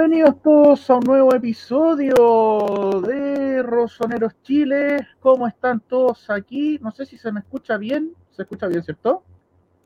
Bienvenidos 0.00 0.40
todos 0.40 0.88
a 0.88 0.94
un 0.94 1.04
nuevo 1.04 1.34
episodio 1.34 3.02
de 3.06 3.62
Rosoneros 3.62 4.32
Chile. 4.42 4.96
¿Cómo 5.20 5.46
están 5.46 5.78
todos 5.80 6.30
aquí? 6.30 6.78
No 6.80 6.90
sé 6.90 7.04
si 7.04 7.18
se 7.18 7.30
me 7.30 7.40
escucha 7.40 7.76
bien. 7.76 8.14
¿Se 8.30 8.40
escucha 8.40 8.66
bien, 8.66 8.82
cierto? 8.82 9.22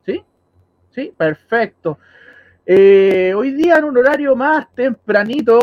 ¿Sí? 0.05 0.23
¿Sí? 0.91 1.13
Perfecto. 1.17 1.99
Eh, 2.65 3.33
hoy 3.35 3.51
día 3.51 3.75
en 3.75 3.83
un 3.83 3.97
horario 3.97 4.37
más 4.37 4.73
tempranito, 4.73 5.59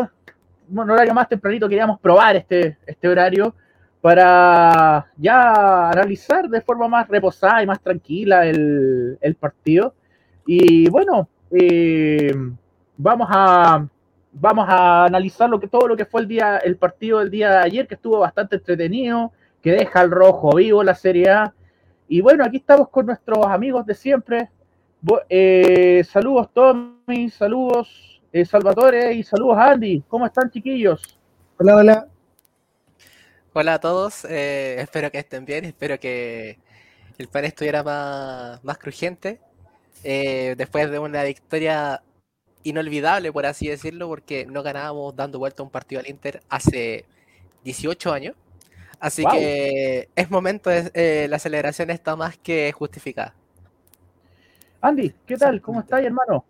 un 0.70 0.90
horario 0.90 1.14
más 1.14 1.30
tempranito, 1.30 1.66
queríamos 1.66 1.98
probar 1.98 2.36
este, 2.36 2.76
este 2.84 3.08
horario 3.08 3.54
para 4.02 5.10
ya 5.16 5.88
analizar 5.88 6.46
de 6.50 6.60
forma 6.60 6.88
más 6.88 7.08
reposada 7.08 7.62
y 7.62 7.66
más 7.66 7.80
tranquila 7.80 8.46
el, 8.46 9.16
el 9.19 9.34
partido. 9.34 9.94
Y 10.44 10.90
bueno, 10.90 11.26
eh, 11.50 12.34
vamos 12.98 13.28
a 13.30 13.88
vamos 14.32 14.66
a 14.69 15.04
analizar 15.04 15.48
lo 15.48 15.60
que, 15.60 15.69
todo 15.69 15.87
lo 15.87 15.97
que 15.97 16.06
fue 16.06 16.22
el 16.22 16.28
día, 16.28 16.59
el 16.59 16.76
partido 16.76 17.19
del 17.19 17.31
día 17.31 17.50
de 17.50 17.59
ayer, 17.59 17.87
que 17.87 17.94
estuvo 17.94 18.19
bastante 18.19 18.56
entretenido, 18.56 19.32
que 19.60 19.72
deja 19.72 20.00
al 20.00 20.10
rojo 20.10 20.56
vivo 20.56 20.82
la 20.82 20.94
Serie 20.94 21.31
A. 21.31 21.54
Y 22.09 22.20
bueno, 22.20 22.44
aquí 22.44 22.56
estamos 22.56 22.88
con 22.88 23.06
nuestros 23.06 23.47
amigos 23.47 23.87
de 23.87 23.94
siempre. 23.94 24.50
Eh, 25.28 26.04
saludos 26.09 26.50
Tommy, 26.53 27.28
saludos 27.28 28.22
eh, 28.32 28.44
Salvatore 28.44 29.12
y 29.15 29.22
saludos 29.22 29.59
Andy. 29.59 30.02
¿Cómo 30.08 30.26
están 30.26 30.50
chiquillos? 30.50 31.19
Hola, 31.58 31.76
hola. 31.76 32.08
Hola 33.55 33.75
a 33.75 33.81
todos, 33.81 34.25
eh, 34.25 34.76
espero 34.81 35.11
que 35.11 35.19
estén 35.19 35.44
bien, 35.44 35.67
espero 35.67 36.00
que 36.00 36.58
el 37.19 37.28
pan 37.28 37.44
estuviera 37.44 37.82
más, 37.82 38.64
más 38.64 38.78
crujiente. 38.78 39.40
después 40.02 40.90
de 40.90 40.99
una 40.99 41.23
victoria 41.23 42.02
inolvidable, 42.64 43.32
por 43.32 43.47
así 43.47 43.69
decirlo, 43.69 44.09
porque 44.09 44.47
no 44.47 44.62
ganábamos 44.62 45.14
dando 45.14 45.38
vuelta 45.38 45.62
un 45.62 45.70
partido 45.70 46.00
al 46.00 46.09
Inter 46.09 46.43
hace 46.49 47.05
18 47.64 48.12
años. 48.12 48.35
Así 49.00 49.25
que 49.25 50.09
es 50.14 50.31
momento, 50.31 50.70
de, 50.70 50.91
eh, 50.94 51.26
la 51.29 51.41
celebración 51.41 51.91
está 51.91 52.14
más 52.14 52.38
que 52.38 52.70
justificada. 52.73 53.35
Andy, 54.81 55.12
¿qué 55.26 55.37
tal? 55.37 55.61
¿Cómo 55.61 55.81
estás, 55.81 56.05
hermano? 56.05 56.44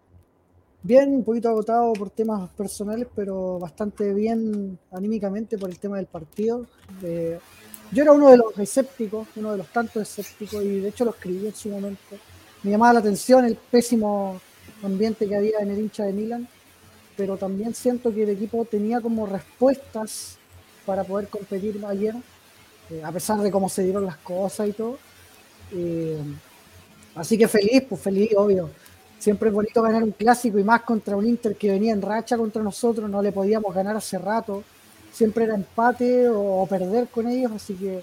Bien, 0.82 1.14
un 1.14 1.24
poquito 1.24 1.48
agotado 1.48 1.92
por 1.94 2.10
temas 2.10 2.50
personales, 2.50 3.06
pero 3.14 3.58
bastante 3.58 4.12
bien 4.12 4.78
anímicamente 4.90 5.56
por 5.56 5.70
el 5.70 5.78
tema 5.78 5.96
del 5.96 6.06
partido. 6.06 6.66
yo 7.00 8.02
era 8.02 8.12
uno 8.12 8.30
de 8.30 8.36
los 8.36 8.58
escépticos, 8.58 9.28
uno 9.36 9.52
de 9.52 9.58
los 9.58 9.68
tantos 9.68 10.02
escépticos, 10.02 10.62
y 10.62 10.80
de 10.80 10.88
hecho 10.88 11.04
lo 11.04 11.12
escribí 11.12 11.46
en 11.46 11.54
su 11.54 11.70
momento. 11.70 12.16
Me 12.62 12.70
llamaba 12.70 12.94
la 12.94 13.00
atención 13.00 13.44
el 13.44 13.56
pésimo 13.56 14.40
ambiente 14.82 15.28
que 15.28 15.36
había 15.36 15.58
en 15.60 15.70
el 15.70 15.78
hincha 15.78 16.04
de 16.04 16.12
Milan, 16.12 16.48
pero 17.16 17.36
también 17.36 17.74
siento 17.74 18.12
que 18.12 18.22
el 18.24 18.30
equipo 18.30 18.64
tenía 18.64 19.00
como 19.00 19.26
respuestas 19.26 20.38
para 20.86 21.04
poder 21.04 21.28
competir 21.28 21.80
ayer, 21.86 22.14
eh, 22.90 23.02
a 23.04 23.12
pesar 23.12 23.38
de 23.40 23.50
cómo 23.50 23.68
se 23.68 23.84
dieron 23.84 24.04
las 24.04 24.16
cosas 24.18 24.68
y 24.68 24.72
todo. 24.72 24.98
Eh, 25.72 26.18
así 27.14 27.38
que 27.38 27.48
feliz, 27.48 27.84
pues 27.88 28.00
feliz, 28.00 28.30
obvio. 28.36 28.70
Siempre 29.18 29.50
es 29.50 29.54
bonito 29.54 29.80
ganar 29.82 30.02
un 30.02 30.10
clásico 30.10 30.58
y 30.58 30.64
más 30.64 30.82
contra 30.82 31.16
un 31.16 31.26
Inter 31.26 31.54
que 31.54 31.70
venía 31.70 31.92
en 31.92 32.02
racha 32.02 32.36
contra 32.36 32.62
nosotros, 32.62 33.08
no 33.08 33.22
le 33.22 33.30
podíamos 33.30 33.72
ganar 33.72 33.96
hace 33.96 34.18
rato. 34.18 34.64
Siempre 35.12 35.44
era 35.44 35.54
empate 35.54 36.28
o, 36.28 36.66
perder 36.68 37.06
con 37.08 37.28
ellos, 37.28 37.52
así 37.52 37.74
que, 37.74 38.02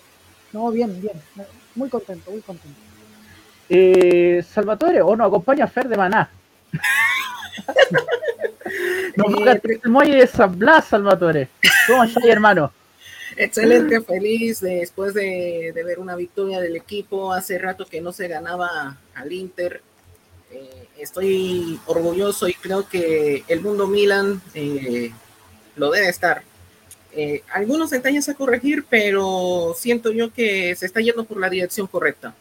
no, 0.54 0.72
bien, 0.72 1.02
bien. 1.02 1.20
Muy 1.76 1.90
contento, 1.90 2.32
muy 2.32 2.42
contento. 2.42 2.80
Eh, 3.68 4.44
Salvatore, 4.48 5.02
o 5.02 5.16
no, 5.16 5.26
acompaña 5.26 5.66
a 5.66 5.68
Fer 5.68 5.90
de 5.90 5.98
Maná. 5.98 6.30
No, 9.16 9.48
eh, 9.48 9.62
muelle 9.86 10.16
de 10.18 10.28
San 10.28 10.58
Blas, 10.58 10.86
Salvatore. 10.88 11.50
¿Cómo 11.88 12.04
estás, 12.04 12.24
hermano? 12.26 12.72
Excelente, 13.36 14.02
feliz 14.02 14.60
después 14.60 15.14
de, 15.14 15.72
ver 15.74 16.00
una 16.00 16.16
victoria 16.16 16.60
del 16.60 16.76
equipo. 16.76 17.32
Hace 17.32 17.58
rato 17.58 17.86
que 17.86 18.02
no 18.02 18.12
se 18.12 18.28
ganaba 18.28 18.98
al 19.16 19.32
Inter. 19.32 19.82
Eh, 20.52 20.88
estoy 20.98 21.80
orgulloso 21.86 22.48
y 22.48 22.54
creo 22.54 22.88
que 22.88 23.44
el 23.48 23.62
mundo 23.62 23.88
Milan 23.88 24.42
eh, 24.54 25.12
lo 25.76 25.92
debe 25.92 26.10
estar. 26.10 26.44
algunos 27.54 27.90
detalles 27.90 28.30
a 28.30 28.34
corregir, 28.34 28.86
pero 28.90 29.76
siento 29.78 30.12
yo 30.12 30.34
que 30.34 30.76
se 30.76 30.86
está 30.86 31.02
yendo 31.02 31.24
por 31.24 31.40
la 31.40 31.50
dirección 31.50 31.88
correcta. 31.88 32.34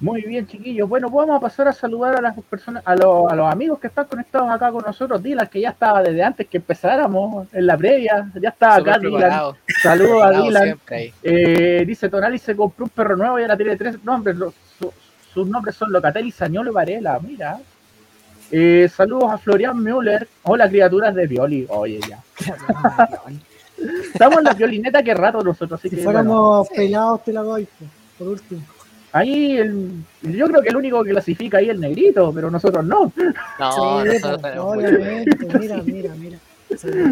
Muy 0.00 0.22
bien, 0.22 0.46
chiquillos. 0.46 0.88
Bueno, 0.88 1.10
vamos 1.10 1.36
a 1.36 1.40
pasar 1.40 1.68
a 1.68 1.72
saludar 1.72 2.16
a 2.16 2.22
las 2.22 2.34
personas, 2.44 2.82
a, 2.86 2.96
los, 2.96 3.30
a 3.30 3.36
los 3.36 3.52
amigos 3.52 3.78
que 3.78 3.88
están 3.88 4.06
conectados 4.06 4.50
acá 4.50 4.72
con 4.72 4.82
nosotros. 4.82 5.22
Dylan, 5.22 5.46
que 5.46 5.60
ya 5.60 5.70
estaba 5.70 6.02
desde 6.02 6.22
antes 6.22 6.48
que 6.48 6.56
empezáramos 6.56 7.48
en 7.52 7.66
la 7.66 7.76
previa. 7.76 8.30
Ya 8.40 8.48
estaba 8.48 8.76
acá, 8.76 8.98
Dylan. 8.98 9.52
Saludos 9.82 10.22
a 10.22 10.30
Dylan. 10.30 10.80
Eh, 11.22 11.84
dice 11.86 12.08
Tonali 12.08 12.38
se 12.38 12.56
compró 12.56 12.86
un 12.86 12.90
perro 12.90 13.14
nuevo 13.14 13.38
y 13.38 13.42
ahora 13.42 13.58
tiene 13.58 13.76
tres 13.76 14.02
nombres. 14.02 14.36
sus 15.34 15.46
nombres 15.46 15.76
son 15.76 15.92
Locatelli, 15.92 16.30
Sañolo 16.30 16.70
y 16.70 16.74
Varela. 16.74 17.20
Mira. 17.20 17.58
Eh, 18.50 18.90
saludos 18.92 19.30
a 19.30 19.38
Florian 19.38 19.78
Müller. 19.82 20.26
Hola, 20.44 20.66
criaturas 20.66 21.14
de 21.14 21.26
Violi. 21.26 21.66
Oye, 21.68 22.00
ya. 22.08 22.18
Estamos 24.12 24.38
en 24.38 24.44
la 24.44 24.54
violineta 24.54 25.02
que 25.02 25.12
rato 25.12 25.44
nosotros. 25.44 25.78
Así 25.78 25.90
si 25.90 25.96
que, 25.96 26.02
fuéramos 26.02 26.68
pelados, 26.70 27.22
te 27.22 27.34
la 27.34 27.42
doy, 27.42 27.68
por 28.18 28.28
último. 28.28 28.62
Ahí 29.12 29.56
el, 29.56 30.04
yo 30.22 30.46
creo 30.46 30.62
que 30.62 30.68
el 30.68 30.76
único 30.76 31.02
que 31.02 31.10
clasifica 31.10 31.58
ahí 31.58 31.66
es 31.66 31.70
el 31.72 31.80
negrito, 31.80 32.32
pero 32.32 32.50
nosotros 32.50 32.84
no. 32.84 33.12
No, 33.58 34.02
sí, 34.04 34.08
nosotros 34.08 34.56
obviamente, 34.58 35.58
mira, 35.58 35.82
mira, 35.82 36.14
mira. 36.14 36.38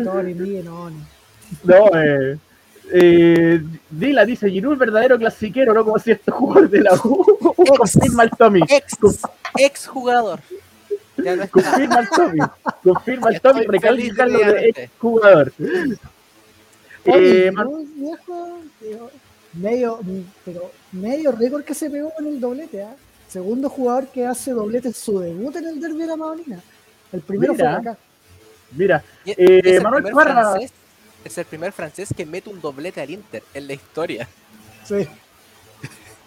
no, 0.05 0.23
no. 0.63 0.91
No, 1.65 1.91
eh, 1.95 2.39
eh, 2.93 3.63
Dila 3.91 4.25
dice, 4.25 4.51
Giroud 4.51 4.79
verdadero 4.79 5.19
clasiquero, 5.19 5.75
no 5.75 5.85
como 5.85 5.99
cierto 5.99 6.33
jugador 6.33 6.71
de 6.71 6.83
la 6.83 6.95
U. 6.95 7.25
Confirma 7.77 8.25
el 8.25 8.31
Tommy. 8.31 8.61
Ex, 8.69 8.97
ex 9.59 9.87
jugador. 9.87 10.41
Confirma 11.51 12.01
el 12.01 12.09
Tommy. 12.09 12.39
Confirma 12.85 13.31
el 13.31 13.41
Tommy, 13.41 13.67
recalca 13.67 14.27
lo 14.27 14.39
de 14.39 14.69
ex 14.69 14.91
jugador. 14.99 15.53
Eh, 17.05 17.51
viejo, 17.97 18.61
medio, 19.55 20.01
pero 20.45 20.71
medio 20.93 21.33
récord 21.33 21.65
que 21.65 21.75
se 21.75 21.91
pegó 21.91 22.11
con 22.11 22.27
el 22.27 22.41
doblete, 22.41 22.83
¿ah? 22.83 22.95
Segundo 23.29 23.69
jugador 23.69 24.09
que 24.09 24.27
hace 24.27 24.53
doblete 24.53 24.89
en 24.89 24.95
su 24.95 25.19
debut 25.19 25.55
en 25.57 25.67
el 25.67 25.81
derby 25.81 25.99
de 25.99 26.07
la 26.07 26.17
Madonina. 26.17 26.61
El 27.13 27.21
primero 27.21 27.55
fue 27.55 27.67
acá. 27.67 27.97
Mira, 28.73 29.03
eh, 29.25 29.81
Manuel 29.83 30.05
Parra. 30.13 30.57
es 31.25 31.39
el 31.39 31.45
primer 31.45 31.73
francés 31.73 32.09
que 32.17 32.25
mete 32.25 32.49
un 32.49 32.61
doblete 32.61 33.01
al 33.01 33.11
Inter 33.11 33.43
en 33.53 33.67
la 33.67 33.75
historia. 33.75 34.29
Sí. 34.85 35.07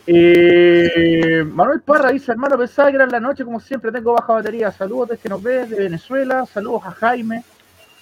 Eh, 0.07 1.43
Manuel 1.45 1.81
Parra 1.81 2.11
dice, 2.11 2.31
hermano, 2.31 2.57
pensaba 2.57 2.89
que 2.89 2.95
era 2.95 3.05
la 3.05 3.19
noche, 3.19 3.45
como 3.45 3.59
siempre, 3.59 3.91
tengo 3.91 4.13
baja 4.13 4.33
batería. 4.33 4.71
Saludos 4.71 5.09
desde 5.09 5.21
que 5.23 5.29
nos 5.29 5.41
ves 5.41 5.69
de 5.69 5.77
Venezuela, 5.77 6.45
saludos 6.45 6.83
a 6.85 6.91
Jaime. 6.91 7.43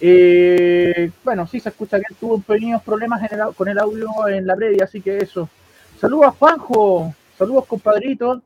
Eh, 0.01 1.11
bueno, 1.23 1.45
sí 1.45 1.59
se 1.59 1.69
escucha 1.69 1.99
que 1.99 2.15
tuvo 2.17 2.39
pequeños 2.39 2.81
problemas 2.83 3.21
con 3.55 3.67
el 3.67 3.77
audio 3.79 4.09
en 4.29 4.47
la 4.47 4.55
previa, 4.55 4.85
así 4.85 5.01
que 5.01 5.17
eso. 5.17 5.49
Saludos 5.99 6.27
a 6.27 6.31
Juanjo, 6.31 7.13
saludos 7.37 7.65
compadrito. 7.65 8.41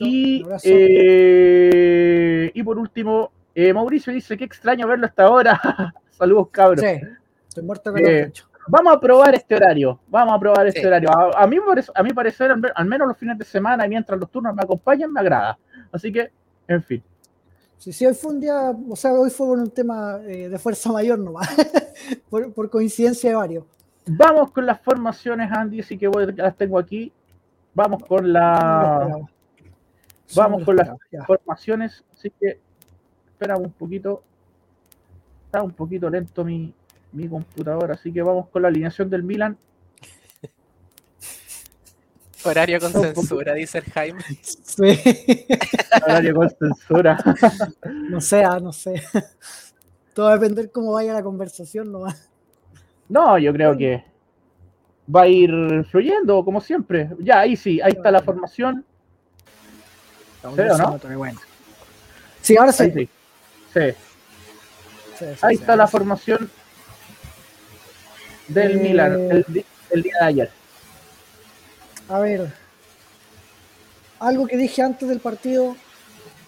Y, 0.00 0.44
eh, 0.64 2.50
y 2.52 2.62
por 2.62 2.78
último, 2.78 3.30
eh, 3.54 3.72
Mauricio 3.72 4.12
dice 4.12 4.36
que 4.36 4.44
extraño 4.44 4.86
verlo 4.86 5.06
hasta 5.06 5.24
ahora. 5.24 5.60
saludos 6.10 6.48
cabros. 6.50 6.80
Sí, 6.80 7.00
estoy 7.48 7.64
muerto 7.64 7.92
con 7.92 8.02
Vamos 8.66 8.96
a 8.96 9.00
probar 9.00 9.34
este 9.34 9.54
horario. 9.54 10.00
Vamos 10.08 10.34
a 10.34 10.38
probar 10.38 10.66
este 10.66 10.86
horario. 10.86 11.10
A, 11.12 11.46
mí, 11.46 11.58
a 11.94 12.02
mi 12.02 12.12
parecer, 12.12 12.50
al 12.74 12.86
menos 12.86 13.08
los 13.08 13.16
fines 13.16 13.38
de 13.38 13.44
semana, 13.44 13.86
mientras 13.86 14.18
los 14.18 14.30
turnos 14.30 14.54
me 14.54 14.62
acompañan, 14.62 15.12
me 15.12 15.20
agrada. 15.20 15.58
Así 15.92 16.10
que, 16.10 16.30
en 16.66 16.82
fin. 16.82 17.02
Sí, 17.78 17.92
sí, 17.92 18.06
hoy 18.06 18.14
fue 18.14 18.32
un 18.32 18.40
día, 18.40 18.72
o 18.88 18.96
sea, 18.96 19.12
hoy 19.12 19.28
fue 19.28 19.48
un 19.48 19.70
tema 19.70 20.18
eh, 20.26 20.48
de 20.48 20.58
fuerza 20.58 20.90
mayor 20.90 21.18
nomás, 21.18 21.48
por, 22.30 22.70
coincidencia 22.70 23.28
de 23.30 23.36
varios. 23.36 23.64
Vamos 24.06 24.50
con 24.52 24.66
las 24.66 24.80
formaciones, 24.80 25.50
Andy, 25.50 25.80
así 25.80 25.96
que 25.96 26.08
voy, 26.08 26.32
las 26.32 26.56
tengo 26.56 26.78
aquí. 26.78 27.12
Vamos 27.74 28.02
con 28.04 28.32
la. 28.32 29.18
Vamos 30.36 30.64
con 30.64 30.76
las 30.76 30.90
formaciones, 31.26 32.04
así 32.12 32.30
que 32.38 32.60
espera 33.26 33.56
un 33.56 33.72
poquito. 33.72 34.22
Está 35.46 35.62
un 35.62 35.72
poquito 35.72 36.10
lento 36.10 36.44
mi, 36.44 36.74
mi 37.12 37.28
computadora, 37.28 37.94
así 37.94 38.12
que 38.12 38.22
vamos 38.22 38.48
con 38.48 38.62
la 38.62 38.68
alineación 38.68 39.08
del 39.08 39.22
Milan. 39.22 39.56
Horario 42.44 42.78
con 42.78 42.92
censura, 42.92 43.54
dice 43.54 43.78
el 43.78 43.84
Jaime. 43.84 44.22
Sí. 44.42 44.82
Horario 46.04 46.34
con 46.34 46.50
censura. 46.50 47.18
No 48.10 48.20
sé, 48.20 48.42
no 48.60 48.72
sé. 48.72 49.02
Todo 50.12 50.26
va 50.26 50.32
a 50.32 50.38
depender 50.38 50.70
cómo 50.70 50.92
vaya 50.92 51.14
la 51.14 51.22
conversación 51.22 51.90
no 51.90 52.00
va. 52.00 52.14
No, 53.08 53.38
yo 53.38 53.52
creo 53.52 53.76
que 53.76 54.04
va 55.14 55.22
a 55.22 55.28
ir 55.28 55.84
fluyendo, 55.90 56.44
como 56.44 56.60
siempre. 56.60 57.10
Ya, 57.18 57.40
ahí 57.40 57.56
sí, 57.56 57.80
ahí 57.80 57.92
está 57.92 58.10
la 58.10 58.22
formación. 58.22 58.84
¿Sí 60.42 60.62
no? 60.78 61.00
Sí, 62.42 62.56
ahora 62.56 62.72
sí. 62.72 62.90
sí. 62.92 63.08
Sí, 63.72 63.80
sí, 65.18 65.24
Ahí 65.42 65.56
está 65.56 65.74
la 65.74 65.86
formación 65.86 66.50
del 68.48 68.72
Eh, 68.72 68.76
Milan 68.76 69.12
el, 69.30 69.64
el 69.90 70.02
día 70.02 70.14
de 70.20 70.26
ayer. 70.26 70.50
A 72.08 72.18
ver, 72.20 72.52
algo 74.20 74.46
que 74.46 74.56
dije 74.56 74.82
antes 74.82 75.08
del 75.08 75.20
partido, 75.20 75.76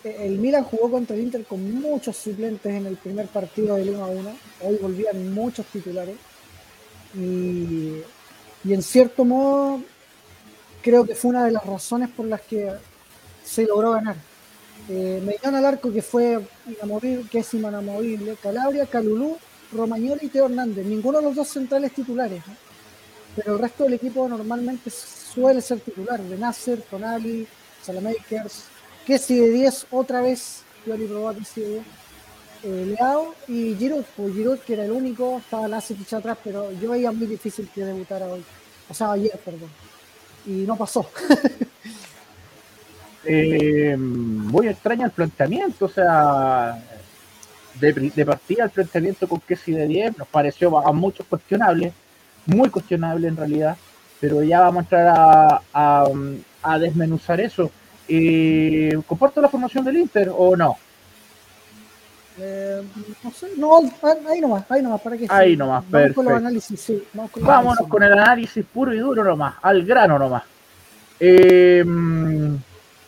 eh, 0.04 0.16
el 0.21 0.38
Milan 0.38 0.64
jugó 0.64 0.90
contra 0.90 1.16
el 1.16 1.23
Inter 1.23 1.45
con 1.45 1.80
muchos 1.80 2.16
suplentes 2.16 2.73
en 2.73 2.87
el 2.87 2.97
primer 2.97 3.26
partido 3.26 3.76
del 3.76 3.90
1 3.90 4.04
a 4.04 4.09
1, 4.09 4.37
hoy 4.62 4.78
volvían 4.80 5.35
muchos 5.35 5.66
titulares 5.66 6.16
y, 7.16 8.02
en 8.68 8.82
cierto 8.82 9.25
modo 9.25 9.80
creo 10.82 11.04
que 11.04 11.14
fue 11.14 11.30
una 11.30 11.44
de 11.44 11.52
las 11.52 11.64
razones 11.64 12.11
por 12.11 12.26
las 12.26 12.40
que 12.42 12.70
se 13.44 13.64
logró 13.64 13.92
ganar. 13.92 14.16
Eh, 14.88 15.20
Mediano 15.25 15.56
al 15.56 15.64
arco 15.64 15.92
que 15.92 16.02
fue 16.02 16.40
inamovible, 16.68 17.28
que 17.28 17.40
es 17.40 17.54
inamovible, 17.54 18.37
Calabria, 18.40 18.87
Calulú, 18.87 19.37
Romagnoli 19.73 20.26
y 20.26 20.28
Teo 20.28 20.46
Hernández, 20.46 20.87
ninguno 20.87 21.18
de 21.18 21.25
los 21.25 21.35
dos 21.35 21.49
centrales 21.49 21.92
titulares. 21.92 22.42
pero 23.35 23.54
el 23.54 23.58
resto 23.58 23.85
del 23.85 23.94
equipo 23.94 24.28
normalmente 24.28 24.90
suele 24.90 25.61
ser 25.61 25.80
titular. 25.80 26.20
De 26.20 26.38
Nasser, 26.38 26.80
Tonali, 26.82 27.46
Salamakers, 27.82 28.64
Kessi 29.06 29.38
de 29.38 29.50
10, 29.50 29.87
otra 29.90 30.20
vez, 30.20 30.62
Pioli 30.85 31.06
probó 31.06 31.28
a 31.28 31.35
Kessi 31.35 31.61
de 31.61 31.68
10, 31.68 31.85
eh, 32.62 32.84
Leao 32.86 33.34
y 33.48 33.75
Giroud, 33.76 34.04
pues 34.16 34.34
Giroud 34.34 34.58
que 34.58 34.75
era 34.75 34.84
el 34.84 34.90
único, 34.90 35.38
estaba 35.38 35.68
Lasetic 35.68 36.12
atrás, 36.12 36.38
pero 36.42 36.70
yo 36.72 36.90
veía 36.90 37.12
muy 37.12 37.26
difícil 37.26 37.68
que 37.75 37.84
debutara 37.84 38.26
hoy, 38.26 38.44
o 38.88 38.94
sea, 38.94 39.12
ayer, 39.12 39.38
perdón, 39.44 39.70
y 40.46 40.50
no 40.66 40.76
pasó. 40.76 41.08
Eh, 43.28 43.96
muy 43.98 44.68
extraño 44.68 45.04
el 45.04 45.10
planteamiento, 45.10 45.86
o 45.86 45.88
sea, 45.88 46.80
de, 47.80 48.25
partida 48.25 48.62
el 48.62 48.70
planteamiento 48.70 49.26
con 49.26 49.40
Kessi 49.40 49.72
de 49.72 49.88
10 49.88 50.18
nos 50.18 50.28
pareció 50.28 50.78
a 50.78 50.92
muchos 50.92 51.26
cuestionable, 51.26 51.92
muy 52.46 52.70
cuestionable 52.70 53.26
en 53.26 53.36
realidad, 53.36 53.76
pero 54.20 54.44
ya 54.44 54.60
vamos 54.60 54.76
a 54.76 54.84
entrar 54.84 55.60
a 56.62 56.78
desmenuzar 56.78 57.40
eso. 57.40 57.68
Eh, 58.08 58.96
¿Comparto 59.06 59.40
la 59.40 59.48
formación 59.48 59.84
del 59.84 59.96
Inter 59.96 60.30
o 60.34 60.56
no? 60.56 60.76
Eh, 62.38 62.83
no 63.25 63.31
sé, 63.31 63.49
no, 63.57 63.78
ahí 64.28 64.40
nomás, 64.40 64.71
ahí 64.71 64.83
nomás, 64.83 65.00
para 65.00 65.16
que 65.16 65.26
Ahí 65.31 65.57
nomás, 65.57 65.83
vamos 65.90 66.12
con 66.14 66.25
los 66.25 66.35
perfecto. 66.35 66.37
análisis, 66.37 66.81
sí, 66.81 67.05
vamos 67.14 67.31
con 67.31 67.43
los 67.43 67.49
Vámonos 67.49 67.73
análisis. 67.78 67.90
con 67.90 68.02
el 68.02 68.12
análisis 68.12 68.64
puro 68.66 68.95
y 68.95 68.99
duro 68.99 69.25
nomás, 69.25 69.55
al 69.62 69.85
grano 69.85 70.19
nomás. 70.19 70.43
Eh, 71.19 71.83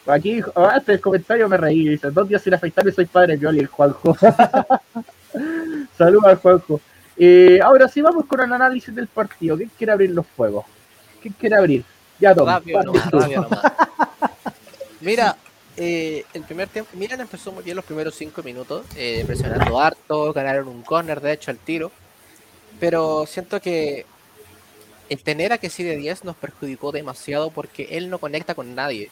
aquí, 0.06 0.40
antes 0.54 0.86
del 0.86 1.00
comentario 1.00 1.48
me 1.48 1.58
reí, 1.58 1.88
dice, 1.90 2.10
dos 2.10 2.26
días 2.26 2.40
sin 2.40 2.54
afeitarme 2.54 2.90
soy 2.90 3.04
padre 3.04 3.34
de 3.34 3.38
Pioli, 3.38 3.60
el 3.60 3.66
Juanjo. 3.66 4.16
Saludos 5.98 6.24
al 6.24 6.36
Juanjo. 6.36 6.80
Eh, 7.16 7.60
ahora 7.62 7.88
sí 7.88 8.00
vamos 8.00 8.24
con 8.26 8.40
el 8.40 8.52
análisis 8.52 8.94
del 8.94 9.08
partido. 9.08 9.56
¿Quién 9.56 9.70
quiere 9.76 9.92
abrir 9.92 10.10
los 10.10 10.26
fuegos? 10.26 10.64
¿Quién 11.20 11.34
quiere 11.38 11.56
abrir? 11.56 11.84
Ya 12.18 12.34
Tom, 12.34 12.46
Rápido 12.48 12.82
nomás, 12.82 13.10
rápido 13.10 13.42
nomás. 13.42 13.60
Mira, 15.00 15.36
eh, 15.78 16.24
el 16.34 16.44
primer 16.44 16.68
tiempo, 16.68 16.90
Milan 16.96 17.20
empezó 17.20 17.52
muy 17.52 17.62
bien 17.62 17.76
los 17.76 17.84
primeros 17.84 18.14
cinco 18.16 18.42
minutos, 18.42 18.86
eh, 18.96 19.24
presionando 19.26 19.80
harto, 19.80 20.32
ganaron 20.32 20.68
un 20.68 20.82
corner, 20.82 21.20
de 21.20 21.32
hecho, 21.32 21.50
al 21.50 21.58
tiro. 21.58 21.92
Pero 22.80 23.26
siento 23.26 23.60
que 23.60 24.06
el 25.08 25.22
tener 25.22 25.52
a 25.52 25.58
que 25.58 25.70
sí 25.70 25.82
de 25.84 25.96
10 25.96 26.24
nos 26.24 26.36
perjudicó 26.36 26.92
demasiado 26.92 27.50
porque 27.50 27.88
él 27.92 28.10
no 28.10 28.18
conecta 28.18 28.54
con 28.54 28.74
nadie. 28.74 29.10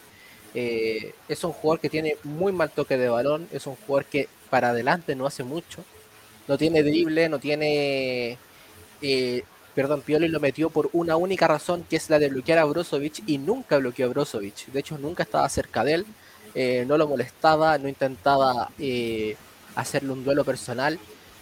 Eh, 0.55 1.15
es 1.29 1.45
un 1.45 1.53
jugador 1.53 1.81
que 1.81 1.91
tiene 1.91 2.17
muy 2.25 2.53
mal 2.53 2.71
toque 2.71 2.97
de 2.99 3.09
balón, 3.09 3.49
es 3.53 3.67
un 3.67 3.77
jugador 3.77 4.07
que 4.07 4.29
para 4.51 4.71
adelante 4.71 5.15
no 5.17 5.27
hace 5.27 5.45
mucho, 5.45 5.85
no 6.49 6.59
tiene 6.59 6.83
drible, 6.83 7.29
no 7.29 7.39
tiene... 7.39 8.39
eh, 9.03 9.45
perdón, 9.75 10.03
Pioli 10.03 10.29
lo 10.29 10.41
metió 10.41 10.71
por 10.71 10.89
una 10.93 11.17
única 11.17 11.49
razón, 11.49 11.85
que 11.89 11.97
es 11.97 12.09
la 12.11 12.19
de 12.19 12.29
bloquear 12.31 12.59
a 12.59 12.65
Brozovic, 12.65 13.23
y 13.27 13.39
nunca 13.39 13.79
bloqueó 13.79 14.07
a 14.07 14.09
Brozovic. 14.11 14.67
De 14.69 14.81
hecho, 14.81 14.99
nunca 14.99 15.23
estaba 15.25 15.49
cerca 15.51 15.85
de 15.85 15.95
él, 15.95 16.07
eh, 16.57 16.87
no 16.89 16.97
lo 16.97 17.07
molestaba, 17.07 17.77
no 17.77 17.87
intentaba 17.87 18.71
eh, 18.79 19.37
hacerle 19.75 20.13
un 20.13 20.25
duelo 20.25 20.43
personal, 20.43 20.99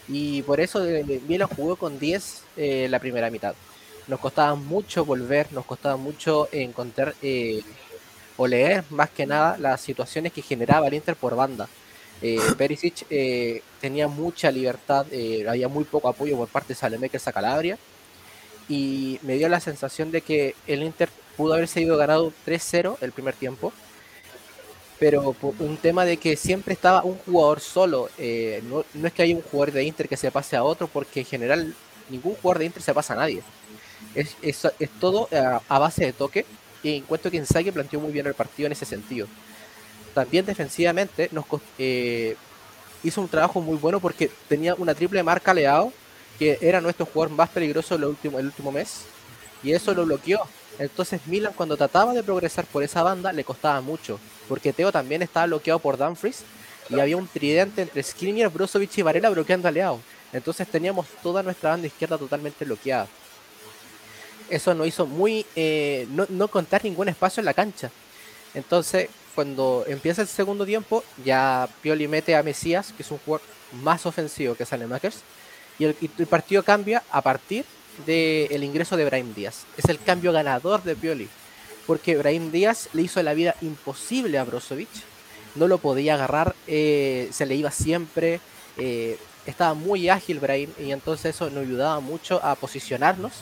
y 0.08 0.42
por 0.42 0.60
eso 0.60 0.84
eh, 0.84 1.20
Milan 1.28 1.48
jugó 1.48 1.76
con 1.76 2.00
10 2.00 2.42
eh, 2.56 2.88
la 2.90 2.98
primera 2.98 3.30
mitad. 3.30 3.54
Nos 4.08 4.18
costaba 4.18 4.56
mucho 4.56 5.04
volver, 5.04 5.52
nos 5.52 5.64
costaba 5.64 5.96
mucho 5.96 6.48
encontrar 6.50 7.14
o 8.36 8.46
leer 8.46 8.84
más 8.90 9.08
que 9.10 9.24
nada 9.24 9.56
las 9.56 9.80
situaciones 9.80 10.32
que 10.32 10.42
generaba 10.42 10.88
el 10.88 10.94
Inter 10.94 11.16
por 11.16 11.36
banda. 11.36 11.68
Perisic 12.58 13.06
tenía 13.80 14.08
mucha 14.08 14.50
libertad, 14.50 15.06
había 15.48 15.68
muy 15.68 15.84
poco 15.84 16.08
apoyo 16.08 16.36
por 16.36 16.48
parte 16.48 16.74
de 16.74 16.74
Salemekers 16.74 17.28
a 17.28 17.32
Calabria 17.32 17.78
y 18.68 19.18
me 19.22 19.36
dio 19.36 19.48
la 19.48 19.60
sensación 19.60 20.10
de 20.10 20.20
que 20.20 20.54
el 20.66 20.82
Inter 20.82 21.08
pudo 21.36 21.54
haberse 21.54 21.80
ido 21.80 21.96
ganado 21.96 22.30
3-0 22.46 22.98
el 23.00 23.12
primer 23.12 23.34
tiempo, 23.34 23.72
pero 24.98 25.32
por 25.32 25.54
un 25.58 25.76
tema 25.76 26.04
de 26.04 26.16
que 26.16 26.36
siempre 26.36 26.74
estaba 26.74 27.02
un 27.02 27.18
jugador 27.18 27.60
solo, 27.60 28.08
eh, 28.18 28.62
no, 28.68 28.84
no 28.94 29.06
es 29.06 29.12
que 29.12 29.22
haya 29.22 29.34
un 29.34 29.42
jugador 29.42 29.72
de 29.72 29.84
Inter 29.84 30.08
que 30.08 30.16
se 30.16 30.30
pase 30.30 30.56
a 30.56 30.64
otro, 30.64 30.86
porque 30.86 31.20
en 31.20 31.26
general 31.26 31.74
ningún 32.08 32.34
jugador 32.36 32.60
de 32.60 32.66
Inter 32.66 32.82
se 32.82 32.94
pasa 32.94 33.14
a 33.14 33.16
nadie. 33.16 33.42
Es, 34.14 34.36
es, 34.42 34.90
todo 35.00 35.28
a, 35.68 35.78
base 35.78 36.04
de 36.04 36.12
toque 36.12 36.46
y 36.82 36.96
encuentro 36.96 37.30
que 37.30 37.36
Inzaghi 37.38 37.72
planteó 37.72 37.98
muy 37.98 38.12
bien 38.12 38.26
el 38.26 38.34
partido 38.34 38.66
en 38.66 38.72
ese 38.72 38.84
sentido. 38.84 39.26
También 40.14 40.46
defensivamente 40.46 41.28
nos 41.32 41.44
eh, 41.78 42.36
hizo 43.02 43.20
un 43.20 43.28
trabajo 43.28 43.60
muy 43.60 43.76
bueno 43.76 43.98
porque 43.98 44.30
tenía 44.48 44.74
una 44.76 44.94
triple 44.94 45.22
marca 45.22 45.52
Leao, 45.52 45.92
que 46.38 46.58
era 46.60 46.80
nuestro 46.80 47.06
jugador 47.06 47.34
más 47.34 47.48
peligroso 47.48 47.96
el 47.96 48.04
último, 48.04 48.38
el 48.38 48.46
último 48.46 48.70
mes, 48.70 49.02
y 49.62 49.72
eso 49.72 49.94
lo 49.94 50.04
bloqueó. 50.04 50.40
Entonces 50.78 51.20
Milan 51.26 51.52
cuando 51.56 51.76
trataba 51.76 52.12
de 52.12 52.22
progresar 52.22 52.64
por 52.66 52.82
esa 52.82 53.02
banda 53.02 53.32
le 53.32 53.44
costaba 53.44 53.80
mucho, 53.80 54.18
porque 54.48 54.72
Teo 54.72 54.90
también 54.90 55.22
estaba 55.22 55.46
bloqueado 55.46 55.78
por 55.78 55.96
Dumfries 55.96 56.42
y 56.90 56.98
había 56.98 57.16
un 57.16 57.28
tridente 57.28 57.82
entre 57.82 58.02
Skriniar, 58.02 58.50
Brozovic 58.50 58.98
y 58.98 59.02
Varela 59.02 59.30
bloqueando 59.30 59.68
a 59.68 59.70
Leao. 59.70 60.00
Entonces 60.32 60.66
teníamos 60.68 61.06
toda 61.22 61.42
nuestra 61.42 61.70
banda 61.70 61.86
izquierda 61.86 62.18
totalmente 62.18 62.64
bloqueada. 62.64 63.06
Eso 64.50 64.74
nos 64.74 64.88
hizo 64.88 65.06
muy 65.06 65.46
eh, 65.54 66.06
no, 66.10 66.26
no 66.28 66.48
contar 66.48 66.84
ningún 66.84 67.08
espacio 67.08 67.40
en 67.40 67.46
la 67.46 67.54
cancha. 67.54 67.90
Entonces, 68.52 69.08
cuando 69.34 69.84
empieza 69.86 70.22
el 70.22 70.28
segundo 70.28 70.66
tiempo, 70.66 71.02
ya 71.24 71.68
Pioli 71.82 72.06
mete 72.08 72.36
a 72.36 72.42
Mesías, 72.42 72.92
que 72.92 73.02
es 73.02 73.10
un 73.10 73.18
jugador 73.18 73.46
más 73.82 74.06
ofensivo 74.06 74.54
que 74.54 74.66
Salemakers, 74.66 75.22
y 75.78 75.84
el, 75.84 75.96
y 76.00 76.10
el 76.18 76.26
partido 76.26 76.62
cambia 76.62 77.02
a 77.10 77.20
partir 77.22 77.64
del 78.06 78.64
ingreso 78.64 78.96
de 78.96 79.04
Brahim 79.04 79.34
Díaz. 79.34 79.64
Es 79.76 79.86
el 79.86 80.00
cambio 80.00 80.32
ganador 80.32 80.82
de 80.82 80.96
Pioli, 80.96 81.28
porque 81.86 82.16
Brahim 82.16 82.50
Díaz 82.50 82.88
le 82.92 83.02
hizo 83.02 83.22
la 83.22 83.34
vida 83.34 83.54
imposible 83.60 84.38
a 84.38 84.44
Brozovic, 84.44 84.88
no 85.54 85.68
lo 85.68 85.78
podía 85.78 86.14
agarrar, 86.14 86.54
eh, 86.66 87.28
se 87.32 87.46
le 87.46 87.54
iba 87.54 87.70
siempre, 87.70 88.40
eh, 88.76 89.18
estaba 89.46 89.74
muy 89.74 90.08
ágil 90.08 90.40
Brahim, 90.40 90.70
y 90.78 90.92
entonces 90.92 91.34
eso 91.34 91.50
nos 91.50 91.64
ayudaba 91.64 92.00
mucho 92.00 92.40
a 92.44 92.54
posicionarnos 92.54 93.32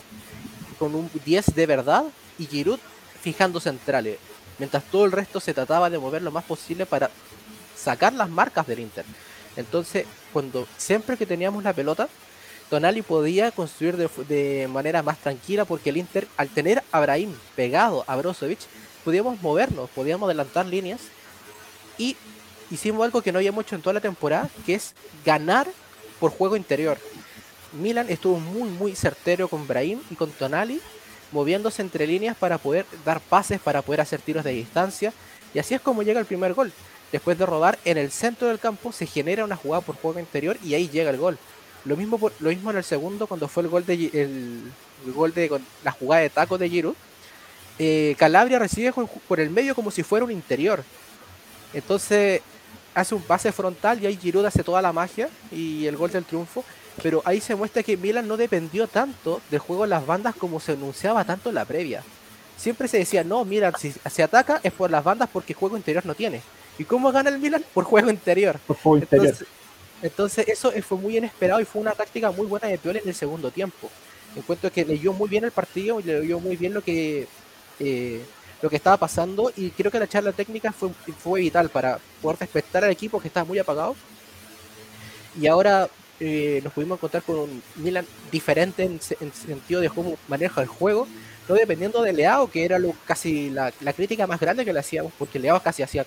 con 0.78 0.94
un 0.94 1.10
10 1.24 1.54
de 1.54 1.66
verdad 1.66 2.04
y 2.38 2.46
Giroud 2.46 2.80
fijando 3.20 3.60
centrales, 3.60 4.18
mientras 4.58 4.82
todo 4.84 5.04
el 5.04 5.12
resto 5.12 5.40
se 5.40 5.54
trataba 5.54 5.88
de 5.90 5.98
mover 5.98 6.22
lo 6.22 6.32
más 6.32 6.44
posible 6.44 6.86
para 6.86 7.10
sacar 7.76 8.12
las 8.12 8.28
marcas 8.28 8.66
del 8.66 8.80
Inter. 8.80 9.04
Entonces, 9.56 10.06
cuando 10.32 10.66
siempre 10.76 11.16
que 11.16 11.26
teníamos 11.26 11.62
la 11.62 11.72
pelota, 11.72 12.08
Tonali 12.72 13.02
podía 13.02 13.50
construir 13.50 13.98
de, 13.98 14.66
manera 14.66 15.02
más 15.02 15.18
tranquila 15.18 15.66
porque 15.66 15.90
el 15.90 15.98
Inter, 15.98 16.26
al 16.38 16.48
tener 16.48 16.82
a 16.90 17.00
Brahim 17.00 17.30
pegado 17.54 18.02
a 18.06 18.16
Brozovic, 18.16 18.60
podíamos 19.04 19.42
movernos, 19.42 19.90
podíamos 19.90 20.26
adelantar 20.26 20.64
líneas 20.64 21.02
y 21.98 22.16
hicimos 22.70 23.04
algo 23.04 23.20
que 23.20 23.30
no 23.30 23.40
habíamos 23.40 23.66
hecho 23.66 23.74
en 23.74 23.82
toda 23.82 23.92
la 23.92 24.00
temporada, 24.00 24.48
que 24.64 24.72
es 24.72 24.94
ganar 25.22 25.66
por 26.18 26.30
juego 26.30 26.56
interior. 26.56 26.96
Milan 27.74 28.06
estuvo 28.08 28.40
muy 28.40 28.70
muy 28.70 28.96
certero 28.96 29.48
con 29.48 29.68
Brahim 29.68 30.00
y 30.10 30.14
con 30.14 30.30
Tonali, 30.30 30.80
moviéndose 31.30 31.82
entre 31.82 32.06
líneas 32.06 32.38
para 32.38 32.56
poder 32.56 32.86
dar 33.04 33.20
pases, 33.20 33.60
para 33.60 33.82
poder 33.82 34.00
hacer 34.00 34.22
tiros 34.22 34.44
de 34.44 34.52
distancia, 34.52 35.12
y 35.52 35.58
así 35.58 35.74
es 35.74 35.80
como 35.82 36.02
llega 36.02 36.20
el 36.20 36.26
primer 36.26 36.54
gol. 36.54 36.72
Después 37.12 37.36
de 37.36 37.44
robar 37.44 37.78
en 37.84 37.98
el 37.98 38.10
centro 38.10 38.48
del 38.48 38.58
campo, 38.58 38.92
se 38.92 39.04
genera 39.04 39.44
una 39.44 39.56
jugada 39.56 39.82
por 39.82 39.96
juego 39.96 40.18
interior 40.18 40.56
y 40.64 40.72
ahí 40.72 40.88
llega 40.88 41.10
el 41.10 41.18
gol. 41.18 41.38
Lo 41.84 41.96
mismo, 41.96 42.18
por- 42.18 42.32
lo 42.40 42.50
mismo 42.50 42.70
en 42.70 42.76
el 42.76 42.84
segundo, 42.84 43.26
cuando 43.26 43.48
fue 43.48 43.62
el 43.64 43.68
gol 43.68 43.84
de 43.84 43.94
el, 43.94 44.62
el 45.06 45.12
gol 45.12 45.32
de 45.34 45.48
con 45.48 45.64
la 45.84 45.90
jugada 45.92 46.22
de 46.22 46.30
taco 46.30 46.56
de 46.58 46.68
Giroud. 46.68 46.94
Eh, 47.78 48.14
Calabria 48.18 48.58
recibe 48.58 48.92
con- 48.92 49.08
por 49.28 49.40
el 49.40 49.50
medio 49.50 49.74
como 49.74 49.90
si 49.90 50.02
fuera 50.02 50.24
un 50.24 50.30
interior. 50.30 50.84
Entonces 51.74 52.40
hace 52.94 53.14
un 53.14 53.22
pase 53.22 53.50
frontal 53.52 54.02
y 54.02 54.06
ahí 54.06 54.16
Giroud 54.20 54.44
hace 54.44 54.62
toda 54.62 54.82
la 54.82 54.92
magia 54.92 55.28
y 55.50 55.86
el 55.86 55.96
gol 55.96 56.10
del 56.10 56.24
triunfo. 56.24 56.64
Pero 57.02 57.22
ahí 57.24 57.40
se 57.40 57.54
muestra 57.54 57.82
que 57.82 57.96
Milan 57.96 58.28
no 58.28 58.36
dependió 58.36 58.86
tanto 58.86 59.40
del 59.50 59.60
juego 59.60 59.84
en 59.84 59.90
las 59.90 60.04
bandas 60.06 60.34
como 60.36 60.60
se 60.60 60.72
anunciaba 60.72 61.24
tanto 61.24 61.48
en 61.48 61.54
la 61.54 61.64
previa. 61.64 62.02
Siempre 62.58 62.86
se 62.86 62.98
decía, 62.98 63.24
no, 63.24 63.44
mira, 63.46 63.72
si 63.78 63.92
se 63.92 64.22
ataca 64.22 64.60
es 64.62 64.72
por 64.72 64.90
las 64.90 65.02
bandas 65.02 65.28
porque 65.32 65.54
juego 65.54 65.76
interior 65.78 66.04
no 66.04 66.14
tiene. 66.14 66.42
¿Y 66.78 66.84
cómo 66.84 67.10
gana 67.10 67.30
el 67.30 67.38
Milan? 67.38 67.64
Por 67.72 67.84
juego 67.84 68.10
interior. 68.10 68.58
Por 68.66 68.76
favor, 68.76 68.98
interior. 68.98 69.26
Entonces, 69.26 69.48
Entonces 70.02 70.48
eso 70.48 70.72
fue 70.82 70.98
muy 70.98 71.16
inesperado 71.16 71.60
y 71.60 71.64
fue 71.64 71.80
una 71.80 71.92
táctica 71.92 72.30
muy 72.30 72.46
buena 72.46 72.68
de 72.68 72.78
Pioli 72.78 72.98
en 72.98 73.08
el 73.08 73.14
segundo 73.14 73.50
tiempo. 73.50 73.90
Encuentro 74.36 74.70
que 74.70 74.84
leyó 74.84 75.12
muy 75.12 75.28
bien 75.28 75.44
el 75.44 75.52
partido 75.52 76.00
y 76.00 76.02
leyó 76.02 76.40
muy 76.40 76.56
bien 76.56 76.74
lo 76.74 76.82
que 76.82 77.28
eh, 77.78 78.24
lo 78.60 78.70
que 78.70 78.76
estaba 78.76 78.96
pasando 78.96 79.52
y 79.56 79.70
creo 79.70 79.90
que 79.90 79.98
la 79.98 80.06
charla 80.06 80.32
técnica 80.32 80.72
fue, 80.72 80.90
fue 81.18 81.40
vital 81.40 81.68
para 81.68 81.98
poder 82.20 82.38
respetar 82.38 82.84
al 82.84 82.92
equipo 82.92 83.20
que 83.20 83.28
estaba 83.28 83.44
muy 83.44 83.58
apagado. 83.58 83.96
Y 85.40 85.46
ahora 85.46 85.88
eh, 86.20 86.60
nos 86.62 86.72
pudimos 86.72 86.98
encontrar 86.98 87.24
con 87.24 87.36
un 87.36 87.62
Milan 87.76 88.06
diferente 88.30 88.84
en, 88.84 89.00
sentido 89.00 89.80
de 89.80 89.90
cómo 89.90 90.16
maneja 90.28 90.60
el 90.60 90.68
juego, 90.68 91.08
no 91.48 91.56
dependiendo 91.56 92.00
de 92.02 92.12
Leao, 92.12 92.48
que 92.48 92.64
era 92.64 92.78
lo, 92.78 92.94
casi 93.04 93.50
la, 93.50 93.72
crítica 93.96 94.28
más 94.28 94.38
grande 94.38 94.64
que 94.64 94.72
le 94.72 94.78
hacíamos, 94.78 95.12
porque 95.18 95.40
Leao 95.40 95.60
casi 95.60 95.82
hacía 95.82 96.06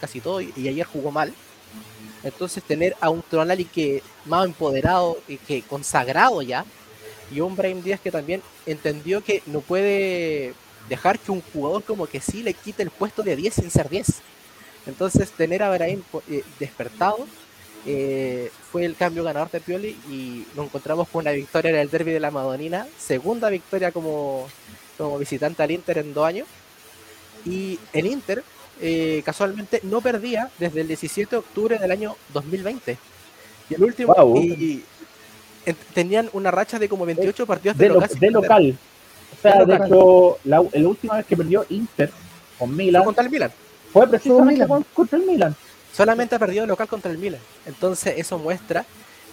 casi 0.00 0.20
todo 0.20 0.42
y, 0.42 0.52
ayer 0.68 0.84
jugó 0.84 1.10
mal. 1.10 1.32
Entonces 2.24 2.62
tener 2.62 2.96
a 3.00 3.10
un 3.10 3.22
Tonali 3.22 3.66
que 3.66 4.02
más 4.24 4.46
empoderado 4.46 5.18
y 5.28 5.36
que 5.36 5.62
consagrado 5.62 6.42
ya, 6.42 6.64
y 7.30 7.40
un 7.40 7.54
Brahim 7.54 7.82
Díaz 7.82 8.00
que 8.00 8.10
también 8.10 8.42
entendió 8.66 9.22
que 9.22 9.42
no 9.46 9.60
puede 9.60 10.54
dejar 10.88 11.18
que 11.18 11.32
un 11.32 11.42
jugador 11.52 11.82
como 11.84 12.06
que 12.06 12.20
sí 12.20 12.42
le 12.42 12.54
quite 12.54 12.82
el 12.82 12.90
puesto 12.90 13.22
de 13.22 13.36
10 13.36 13.54
sin 13.54 13.70
ser 13.70 13.88
10. 13.88 14.06
Entonces 14.86 15.30
tener 15.30 15.62
a 15.62 15.70
Brahim 15.70 16.02
eh, 16.30 16.42
despertado 16.58 17.26
eh, 17.86 18.50
fue 18.72 18.84
el 18.84 18.96
cambio 18.96 19.24
ganador 19.24 19.50
de 19.50 19.60
Pioli 19.60 19.90
y 20.08 20.46
nos 20.54 20.66
encontramos 20.66 21.08
con 21.08 21.20
una 21.20 21.32
victoria 21.32 21.70
en 21.70 21.76
el 21.76 21.90
derby 21.90 22.12
de 22.12 22.20
la 22.20 22.30
Madonina, 22.30 22.86
segunda 22.98 23.50
victoria 23.50 23.92
como, 23.92 24.48
como 24.96 25.18
visitante 25.18 25.62
al 25.62 25.70
Inter 25.70 25.98
en 25.98 26.14
dos 26.14 26.26
años. 26.26 26.48
Y 27.44 27.78
el 27.92 28.06
Inter 28.06 28.42
eh, 28.80 29.22
casualmente 29.24 29.80
no 29.84 30.00
perdía 30.00 30.50
desde 30.58 30.80
el 30.82 30.88
17 30.88 31.30
de 31.30 31.36
octubre 31.36 31.78
del 31.78 31.90
año 31.90 32.16
2020. 32.32 32.98
Y 33.70 33.74
el 33.74 33.82
último 33.82 34.14
y, 34.36 34.82
tenían 35.94 36.28
una 36.32 36.50
racha 36.50 36.78
de 36.78 36.88
como 36.88 37.06
28 37.06 37.46
partidos 37.46 37.78
de, 37.78 37.88
local. 38.30 38.76
O 39.32 39.40
sea, 39.40 39.64
de, 39.64 39.74
hecho, 39.76 40.38
la, 40.44 40.60
última 40.60 41.16
vez 41.16 41.26
que 41.26 41.36
perdió 41.36 41.64
Inter 41.70 42.10
con 42.58 42.74
Milan 42.74 43.02
fue 43.02 43.06
contra 43.06 43.24
el 43.24 43.30
Milan. 43.30 43.52
Fue 43.92 44.08
precisamente 44.08 44.66
contra 44.92 45.18
el 45.18 45.24
Milan. 45.24 45.56
Solamente 45.92 46.34
ha 46.34 46.38
perdido 46.38 46.66
local 46.66 46.88
contra 46.88 47.10
el 47.10 47.18
Milan. 47.18 47.40
Entonces 47.66 48.14
eso 48.18 48.38
muestra 48.38 48.84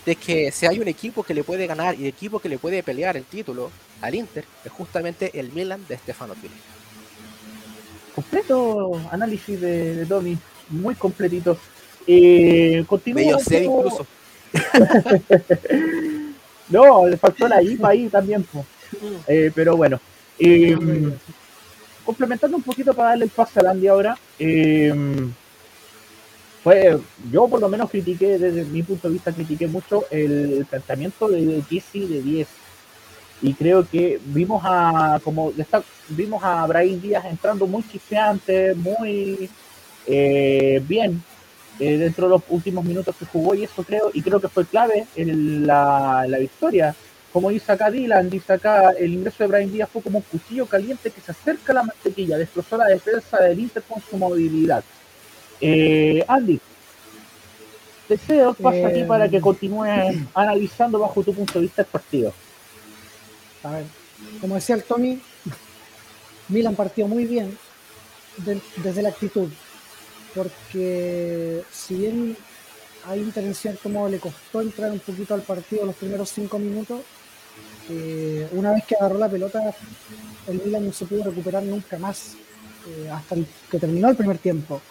de 0.06 0.16
que 0.16 0.52
si 0.52 0.66
hay 0.66 0.80
un 0.80 0.88
equipo 0.88 1.24
que 1.24 1.34
le 1.34 1.44
puede 1.44 1.68
ganar 1.68 2.00
y 2.00 2.08
equipo 2.08 2.40
que 2.40 2.50
le 2.50 2.58
puede 2.58 2.82
pelear 2.84 3.18
el 3.18 3.26
título 3.26 3.72
al 4.02 4.16
Inter, 4.16 4.46
es 4.64 4.72
justamente 4.72 5.40
el 5.40 5.52
Milan 5.52 5.86
de 5.88 5.98
Stefano 5.98 6.34
Pioli. 6.34 6.56
Completo 8.16 9.02
análisis 9.12 9.60
de, 9.60 10.06
Tony, 10.06 10.38
muy 10.70 10.96
completito. 10.96 11.58
Eh, 12.08 12.84
Medio 13.06 13.38
incluso. 13.40 14.08
no, 16.70 17.08
le 17.08 17.18
faltó 17.18 17.48
la 17.48 17.62
IPA 17.62 17.90
ahí 17.90 18.10
también. 18.10 18.46
Eh, 19.28 19.52
pero 19.54 19.78
bueno. 19.78 20.00
Eh, 20.40 20.76
complementando 22.04 22.58
un 22.58 22.64
poquito 22.64 22.94
para 22.94 23.10
darle 23.10 23.26
el 23.26 23.32
pase 23.32 23.60
a 23.60 23.64
Landy 23.64 23.88
ahora. 23.88 24.18
Fue, 26.64 27.00
yo 27.32 27.48
por 27.48 27.60
lo 27.60 27.70
menos 27.70 27.90
critiqué, 27.90 28.38
desde 28.38 28.66
mi 28.66 28.84
punto 28.84 29.08
de 29.08 29.14
vista, 29.14 29.32
critiqué 29.32 29.68
mucho 29.68 30.06
el 30.12 30.66
planteamiento 30.70 31.28
de 31.28 31.64
Jesse 31.70 32.08
de 32.08 32.22
10. 32.22 32.48
Y 33.42 33.54
creo 33.54 33.88
que 33.88 34.20
vimos 34.26 34.62
a, 34.66 35.20
como 35.24 35.52
vimos 36.10 36.44
a 36.44 36.66
Brian 36.68 37.02
Díaz 37.02 37.26
entrando 37.26 37.66
muy 37.66 37.84
chispeante, 37.88 38.76
muy 38.76 39.50
eh, 40.06 40.82
bien 40.88 41.24
eh, 41.80 41.98
dentro 41.98 42.26
de 42.26 42.32
los 42.32 42.44
últimos 42.50 42.86
minutos 42.86 43.16
que 43.18 43.26
jugó 43.26 43.56
y 43.56 43.64
eso 43.64 43.84
creo, 43.84 44.12
y 44.14 44.22
creo 44.22 44.40
que 44.40 44.48
fue 44.48 44.66
clave 44.66 45.08
en 45.16 45.66
la, 45.66 46.26
la 46.28 46.38
victoria. 46.38 46.96
Como 47.34 47.50
dice 47.50 47.72
acá 47.72 47.90
Dylan, 47.90 48.30
dice 48.30 48.54
acá, 48.54 48.92
el 48.92 49.14
ingreso 49.14 49.44
de 49.44 49.48
Brian 49.48 49.72
Díaz 49.72 49.90
fue 49.92 50.02
como 50.02 50.20
un 50.20 50.26
cuchillo 50.26 50.66
caliente 50.66 51.10
que 51.10 51.22
se 51.22 51.32
acerca 51.32 51.72
a 51.72 51.76
la 51.76 51.84
mantequilla, 51.84 52.38
destrozó 52.38 52.78
la 52.78 52.88
defensa 52.88 53.38
del 53.38 53.60
Inter 53.60 53.84
con 53.88 54.02
su 54.02 54.18
movilidad 54.18 54.84
eh, 55.62 56.26
Andy, 56.28 56.60
deseo 58.10 58.54
pasa 58.56 58.88
aquí 58.88 59.04
para 59.04 59.30
que 59.30 59.40
continúes 59.40 60.18
analizando 60.34 61.00
bajo 61.00 61.24
tu 61.24 61.34
punto 61.34 61.54
de 61.54 61.62
vista 61.62 61.84
el 61.84 61.88
partido. 61.88 62.34
A 63.64 63.72
ver, 63.72 63.86
como 64.40 64.56
decía 64.56 64.76
el 64.76 64.84
Tommy, 64.84 65.22
Milan 66.50 66.76
partió 66.76 67.08
muy 67.08 67.26
bien 67.26 67.58
desde 68.84 69.02
la 69.02 69.10
actitud, 69.10 69.50
porque 70.34 71.64
si 71.72 71.96
bien 71.96 72.38
hay 73.08 73.20
intervención 73.20 73.78
como 73.82 74.08
le 74.08 74.20
costó 74.20 74.62
entrar 74.62 74.92
un 74.92 75.00
poquito 75.00 75.34
al 75.34 75.42
partido 75.42 75.86
los 75.86 75.96
primeros 75.96 76.30
cinco 76.30 76.58
minutos, 76.60 77.02
eh, 77.90 78.48
una 78.54 78.72
vez 78.72 78.86
que 78.86 78.96
agarró 78.96 79.18
la 79.18 79.30
pelota, 79.30 79.76
el 80.48 80.62
Milan 80.64 80.86
no 80.86 80.94
se 80.94 81.06
pudo 81.06 81.24
recuperar 81.26 81.64
nunca 81.64 81.98
más, 82.00 82.36
eh, 82.88 83.10
hasta 83.12 83.36
que 83.70 83.80
terminó 83.80 84.10
el 84.10 84.16
primer 84.16 84.38
tiempo. 84.38 84.82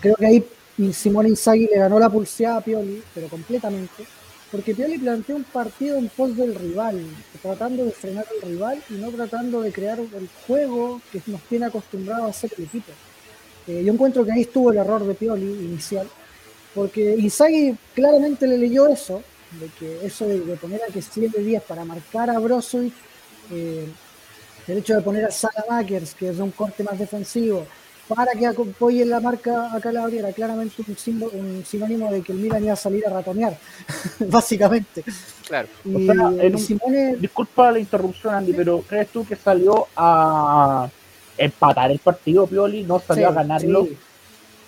Creo 0.00 0.14
que 0.14 0.26
ahí 0.26 0.46
Simone 0.92 1.30
Inzaghi 1.30 1.66
le 1.66 1.78
ganó 1.78 1.98
la 1.98 2.08
pulseada 2.08 2.58
a 2.58 2.60
Pioli, 2.60 3.02
pero 3.12 3.28
completamente, 3.28 4.06
porque 4.50 4.74
Pioli 4.74 4.98
planteó 4.98 5.36
un 5.36 5.44
partido 5.44 5.98
en 5.98 6.08
pos 6.08 6.36
del 6.36 6.54
rival, 6.54 7.04
tratando 7.42 7.84
de 7.84 7.90
frenar 7.90 8.24
al 8.30 8.48
rival 8.48 8.82
y 8.90 8.94
no 8.94 9.10
tratando 9.10 9.60
de 9.60 9.72
crear 9.72 9.98
el 9.98 10.28
juego 10.46 11.00
que 11.10 11.20
nos 11.26 11.40
tiene 11.42 11.66
acostumbrado 11.66 12.26
a 12.26 12.30
hacer 12.30 12.52
el 12.56 12.64
equipo. 12.64 12.92
Eh, 13.66 13.82
yo 13.84 13.92
encuentro 13.92 14.24
que 14.24 14.32
ahí 14.32 14.42
estuvo 14.42 14.70
el 14.70 14.78
error 14.78 15.04
de 15.04 15.14
Pioli 15.14 15.46
inicial, 15.46 16.08
porque 16.74 17.16
Inzaghi 17.16 17.76
claramente 17.94 18.46
le 18.46 18.58
leyó 18.58 18.86
eso, 18.86 19.22
de 19.60 19.68
que 19.78 20.06
eso 20.06 20.26
de, 20.28 20.38
poner 20.56 20.80
a 20.88 20.92
que 20.92 21.02
7 21.02 21.42
días 21.42 21.62
para 21.62 21.84
marcar 21.84 22.30
a 22.30 22.38
Brozovic, 22.38 22.94
eh, 23.50 23.88
el 24.68 24.78
hecho 24.78 24.94
de 24.94 25.02
poner 25.02 25.24
a 25.24 25.30
Salamakers, 25.30 26.14
que 26.14 26.28
es 26.28 26.38
un 26.38 26.50
corte 26.50 26.84
más 26.84 26.98
defensivo, 26.98 27.66
para 28.08 28.32
que 28.32 28.46
apoye 28.46 29.04
la 29.04 29.20
marca 29.20 29.74
a 29.74 29.80
Calabria 29.80 30.20
era 30.20 30.32
claramente 30.32 30.82
un, 30.86 31.64
sinónimo 31.64 32.10
de 32.10 32.22
que 32.22 32.32
el 32.32 32.38
Milan 32.38 32.64
iba 32.64 32.72
a 32.72 32.76
salir 32.76 33.06
a 33.06 33.10
ratonear, 33.10 33.56
básicamente. 34.28 35.04
Claro. 35.46 35.68
Disculpa 37.18 37.72
la 37.72 37.78
interrupción, 37.78 38.34
Andy, 38.34 38.52
pero 38.52 38.82
¿crees 38.82 39.08
tú 39.08 39.26
que 39.26 39.36
salió 39.36 39.88
a 39.96 40.88
empatar 41.36 41.90
el 41.90 41.98
partido 41.98 42.46
Pioli? 42.46 42.84
¿No 42.84 43.00
salió 43.00 43.28
a 43.28 43.32
ganarlo? 43.32 43.88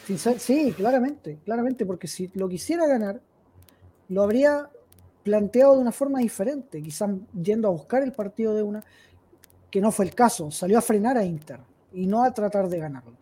Sí. 0.06 0.18
sí, 0.38 0.72
claramente, 0.76 1.38
claramente, 1.44 1.86
porque 1.86 2.08
si 2.08 2.30
lo 2.34 2.48
quisiera 2.48 2.86
ganar, 2.86 3.20
lo 4.08 4.22
habría 4.22 4.68
planteado 5.22 5.76
de 5.76 5.82
una 5.82 5.92
forma 5.92 6.20
diferente, 6.20 6.82
quizás 6.82 7.10
yendo 7.40 7.68
a 7.68 7.70
buscar 7.70 8.02
el 8.02 8.12
partido 8.12 8.54
de 8.54 8.62
una, 8.62 8.82
que 9.70 9.80
no 9.80 9.92
fue 9.92 10.06
el 10.06 10.14
caso, 10.14 10.50
salió 10.50 10.78
a 10.78 10.82
frenar 10.82 11.18
a 11.18 11.24
Inter 11.24 11.60
y 11.92 12.06
no 12.06 12.24
a 12.24 12.32
tratar 12.32 12.68
de 12.68 12.78
ganarlo. 12.78 13.12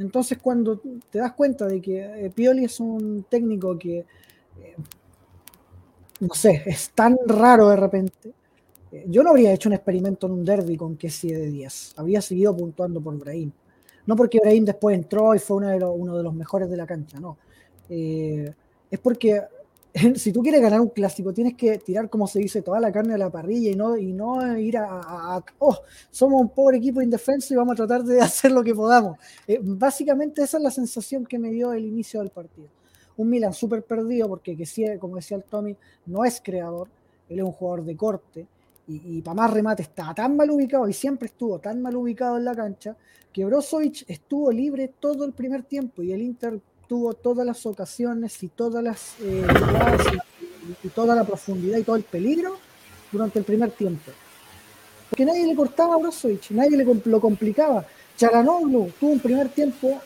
Entonces, 0.00 0.38
cuando 0.38 0.80
te 1.10 1.18
das 1.18 1.32
cuenta 1.32 1.66
de 1.66 1.78
que 1.78 2.24
eh, 2.24 2.30
Pioli 2.30 2.64
es 2.64 2.80
un 2.80 3.26
técnico 3.28 3.78
que, 3.78 3.98
eh, 3.98 4.74
no 6.20 6.34
sé, 6.34 6.62
es 6.64 6.90
tan 6.92 7.18
raro 7.26 7.68
de 7.68 7.76
repente, 7.76 8.32
eh, 8.92 9.04
yo 9.08 9.22
no 9.22 9.28
habría 9.30 9.52
hecho 9.52 9.68
un 9.68 9.74
experimento 9.74 10.26
en 10.26 10.32
un 10.32 10.44
derby 10.44 10.78
con 10.78 10.96
que 10.96 11.08
de 11.08 11.50
10. 11.50 11.94
Habría 11.98 12.22
seguido 12.22 12.56
puntuando 12.56 12.98
por 13.02 13.18
Brahim. 13.18 13.52
No 14.06 14.16
porque 14.16 14.40
Brahim 14.40 14.64
después 14.64 14.96
entró 14.96 15.34
y 15.34 15.38
fue 15.38 15.58
uno 15.58 15.68
de 15.68 15.78
los, 15.78 15.94
uno 15.94 16.16
de 16.16 16.22
los 16.22 16.32
mejores 16.32 16.70
de 16.70 16.76
la 16.78 16.86
cancha, 16.86 17.20
no. 17.20 17.36
es 17.90 19.00
porque 19.02 19.42
si 20.16 20.32
tú 20.32 20.42
quieres 20.42 20.60
ganar 20.60 20.80
un 20.80 20.88
clásico, 20.88 21.32
tienes 21.32 21.54
que 21.54 21.78
tirar, 21.78 22.08
como 22.08 22.26
se 22.26 22.38
dice, 22.38 22.62
toda 22.62 22.80
la 22.80 22.92
carne 22.92 23.14
a 23.14 23.18
la 23.18 23.30
parrilla 23.30 23.70
y 23.70 23.74
no, 23.74 23.96
y 23.96 24.12
no 24.12 24.56
ir 24.58 24.76
a, 24.78 25.42
oh, 25.58 25.78
somos 26.10 26.40
un 26.40 26.50
pobre 26.50 26.78
equipo 26.78 27.02
indefenso 27.02 27.54
y 27.54 27.56
vamos 27.56 27.72
a 27.72 27.76
tratar 27.76 28.04
de 28.04 28.20
hacer 28.20 28.52
lo 28.52 28.62
que 28.62 28.74
podamos. 28.74 29.18
Eh, 29.46 29.60
básicamente 29.62 30.42
esa 30.42 30.58
es 30.58 30.62
la 30.62 30.70
sensación 30.70 31.26
que 31.26 31.38
me 31.38 31.50
dio 31.50 31.72
el 31.72 31.84
inicio 31.84 32.20
del 32.20 32.30
partido. 32.30 32.68
Un 33.16 33.28
Milan 33.28 33.52
súper 33.52 33.82
perdido 33.82 34.28
porque, 34.28 34.56
que 34.56 34.64
sí, 34.64 34.84
como 34.98 35.16
decía 35.16 35.36
el 35.36 35.44
Tommy, 35.44 35.76
no 36.06 36.24
es 36.24 36.40
creador, 36.40 36.88
él 37.28 37.38
es 37.38 37.44
un 37.44 37.52
jugador 37.52 37.84
de 37.84 37.96
corte 37.96 38.46
y, 38.86 39.18
y 39.18 39.22
para 39.22 39.34
más 39.34 39.52
remate 39.52 39.82
está 39.82 40.14
tan 40.14 40.36
mal 40.36 40.50
ubicado 40.50 40.88
y 40.88 40.92
siempre 40.92 41.26
estuvo 41.26 41.58
tan 41.58 41.82
mal 41.82 41.94
ubicado 41.96 42.38
en 42.38 42.44
la 42.44 42.54
cancha 42.54 42.96
que 43.32 43.44
Brozovic 43.44 44.04
estuvo 44.08 44.50
libre 44.50 44.92
todo 44.98 45.24
el 45.24 45.32
primer 45.32 45.62
tiempo 45.62 46.02
y 46.02 46.12
el 46.12 46.22
Inter 46.22 46.60
tuvo 46.90 47.14
todas 47.14 47.46
las 47.46 47.64
ocasiones 47.66 48.42
y 48.42 48.48
todas 48.48 48.82
las 48.82 49.14
eh, 49.22 49.46
y, 50.82 50.88
toda 50.88 51.14
la 51.14 51.22
profundidad 51.22 51.78
y 51.78 51.84
todo 51.84 51.94
el 51.94 52.02
peligro 52.02 52.58
durante 53.12 53.38
el 53.38 53.44
primer 53.44 53.70
tiempo. 53.70 54.10
Porque 55.08 55.24
nadie 55.24 55.46
le 55.46 55.54
cortaba 55.54 55.94
a 55.94 55.98
Brozovic, 55.98 56.50
nadie 56.50 56.76
le 56.76 56.84
lo 56.84 57.20
complicaba. 57.20 57.86
Charanoglu 58.16 58.90
tuvo 58.98 59.12
un 59.12 59.20
primer 59.20 59.50
tiempo 59.50 60.00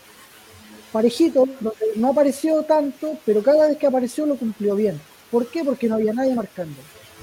parejito, 0.93 1.49
donde 1.59 1.87
no 1.97 2.09
apareció 2.09 2.63
tanto, 2.65 3.17
pero 3.25 3.43
cada 3.43 3.67
vez 3.67 3.79
que 3.79 3.87
apareció 3.87 4.27
lo 4.27 4.37
cumplió 4.37 4.77
bien. 4.77 5.01
¿Por 5.31 5.47
qué? 5.47 5.65
Porque 5.65 5.89
no 5.89 5.95
había 5.95 6.13
nadie 6.13 6.35
marcando. 6.35 6.77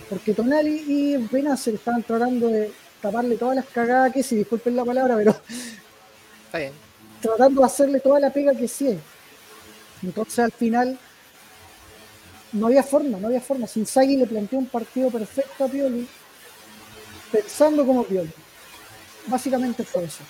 Porque 0.09 0.33
Tonali 0.33 0.85
y 0.87 1.17
Benacer 1.17 1.75
estaban 1.75 2.01
tratando 2.01 2.47
de 2.47 2.71
taparle 2.99 3.37
todas 3.37 3.57
las 3.57 3.65
cagadas 3.67 4.11
que 4.11 4.23
si 4.23 4.37
disculpen 4.37 4.75
la 4.75 4.85
palabra, 4.85 5.15
pero 5.17 5.35
tratando 7.21 7.61
de 7.61 7.67
hacerle 7.67 7.99
toda 7.99 8.19
la 8.19 8.33
pega 8.33 8.55
que 8.55 8.67
sí 8.67 8.97
entonces 10.03 10.39
al 10.39 10.51
final 10.51 10.97
no 12.53 12.67
había 12.67 12.83
forma, 12.83 13.17
no 13.19 13.27
había 13.27 13.41
forma. 13.41 13.67
Sinzaghi 13.67 14.17
le 14.17 14.27
planteó 14.27 14.59
un 14.59 14.67
partido 14.67 15.09
perfecto 15.09 15.63
a 15.63 15.67
Pioli, 15.67 16.07
pensando 17.31 17.85
como 17.85 18.03
Pioli. 18.03 18.31
Básicamente 19.27 19.83
fue 19.83 20.05
eso. 20.05 20.23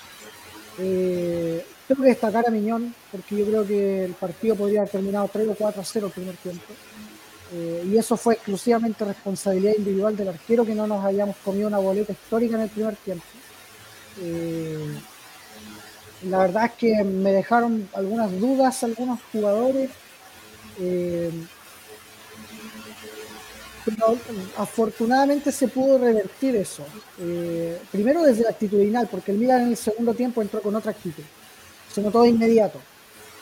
Eh, 0.77 1.65
tengo 1.87 2.03
que 2.03 2.09
destacar 2.09 2.47
a 2.47 2.51
Miñón, 2.51 2.93
porque 3.11 3.37
yo 3.37 3.45
creo 3.45 3.65
que 3.65 4.05
el 4.05 4.13
partido 4.13 4.55
podría 4.55 4.81
haber 4.81 4.91
terminado 4.91 5.29
3 5.31 5.47
o 5.49 5.55
4 5.55 5.81
a 5.81 5.85
0 5.85 6.07
el 6.07 6.13
primer 6.13 6.35
tiempo. 6.37 6.73
Eh, 7.53 7.83
y 7.91 7.97
eso 7.97 8.15
fue 8.15 8.35
exclusivamente 8.35 9.03
responsabilidad 9.03 9.73
individual 9.77 10.15
del 10.15 10.29
arquero, 10.29 10.65
que 10.65 10.75
no 10.75 10.87
nos 10.87 11.03
hayamos 11.03 11.35
comido 11.37 11.67
una 11.67 11.79
boleta 11.79 12.13
histórica 12.13 12.55
en 12.55 12.61
el 12.61 12.69
primer 12.69 12.95
tiempo. 12.97 13.25
Eh, 14.21 14.99
la 16.23 16.39
verdad 16.39 16.65
es 16.65 16.71
que 16.73 17.03
me 17.03 17.31
dejaron 17.31 17.87
algunas 17.93 18.39
dudas 18.39 18.83
algunos 18.83 19.19
jugadores. 19.31 19.89
Eh, 20.79 21.31
pero 23.83 24.15
afortunadamente 24.57 25.51
se 25.51 25.67
pudo 25.67 25.97
revertir 25.97 26.55
eso. 26.55 26.85
Eh, 27.19 27.79
primero 27.91 28.21
desde 28.21 28.43
la 28.43 28.49
actitudinal, 28.49 29.07
porque 29.09 29.31
el 29.31 29.39
Milan 29.39 29.63
en 29.63 29.67
el 29.69 29.77
segundo 29.77 30.13
tiempo 30.13 30.41
entró 30.41 30.61
con 30.61 30.75
otra 30.75 30.91
actitud. 30.91 31.23
Se 31.91 32.01
notó 32.01 32.21
de 32.21 32.29
inmediato. 32.29 32.79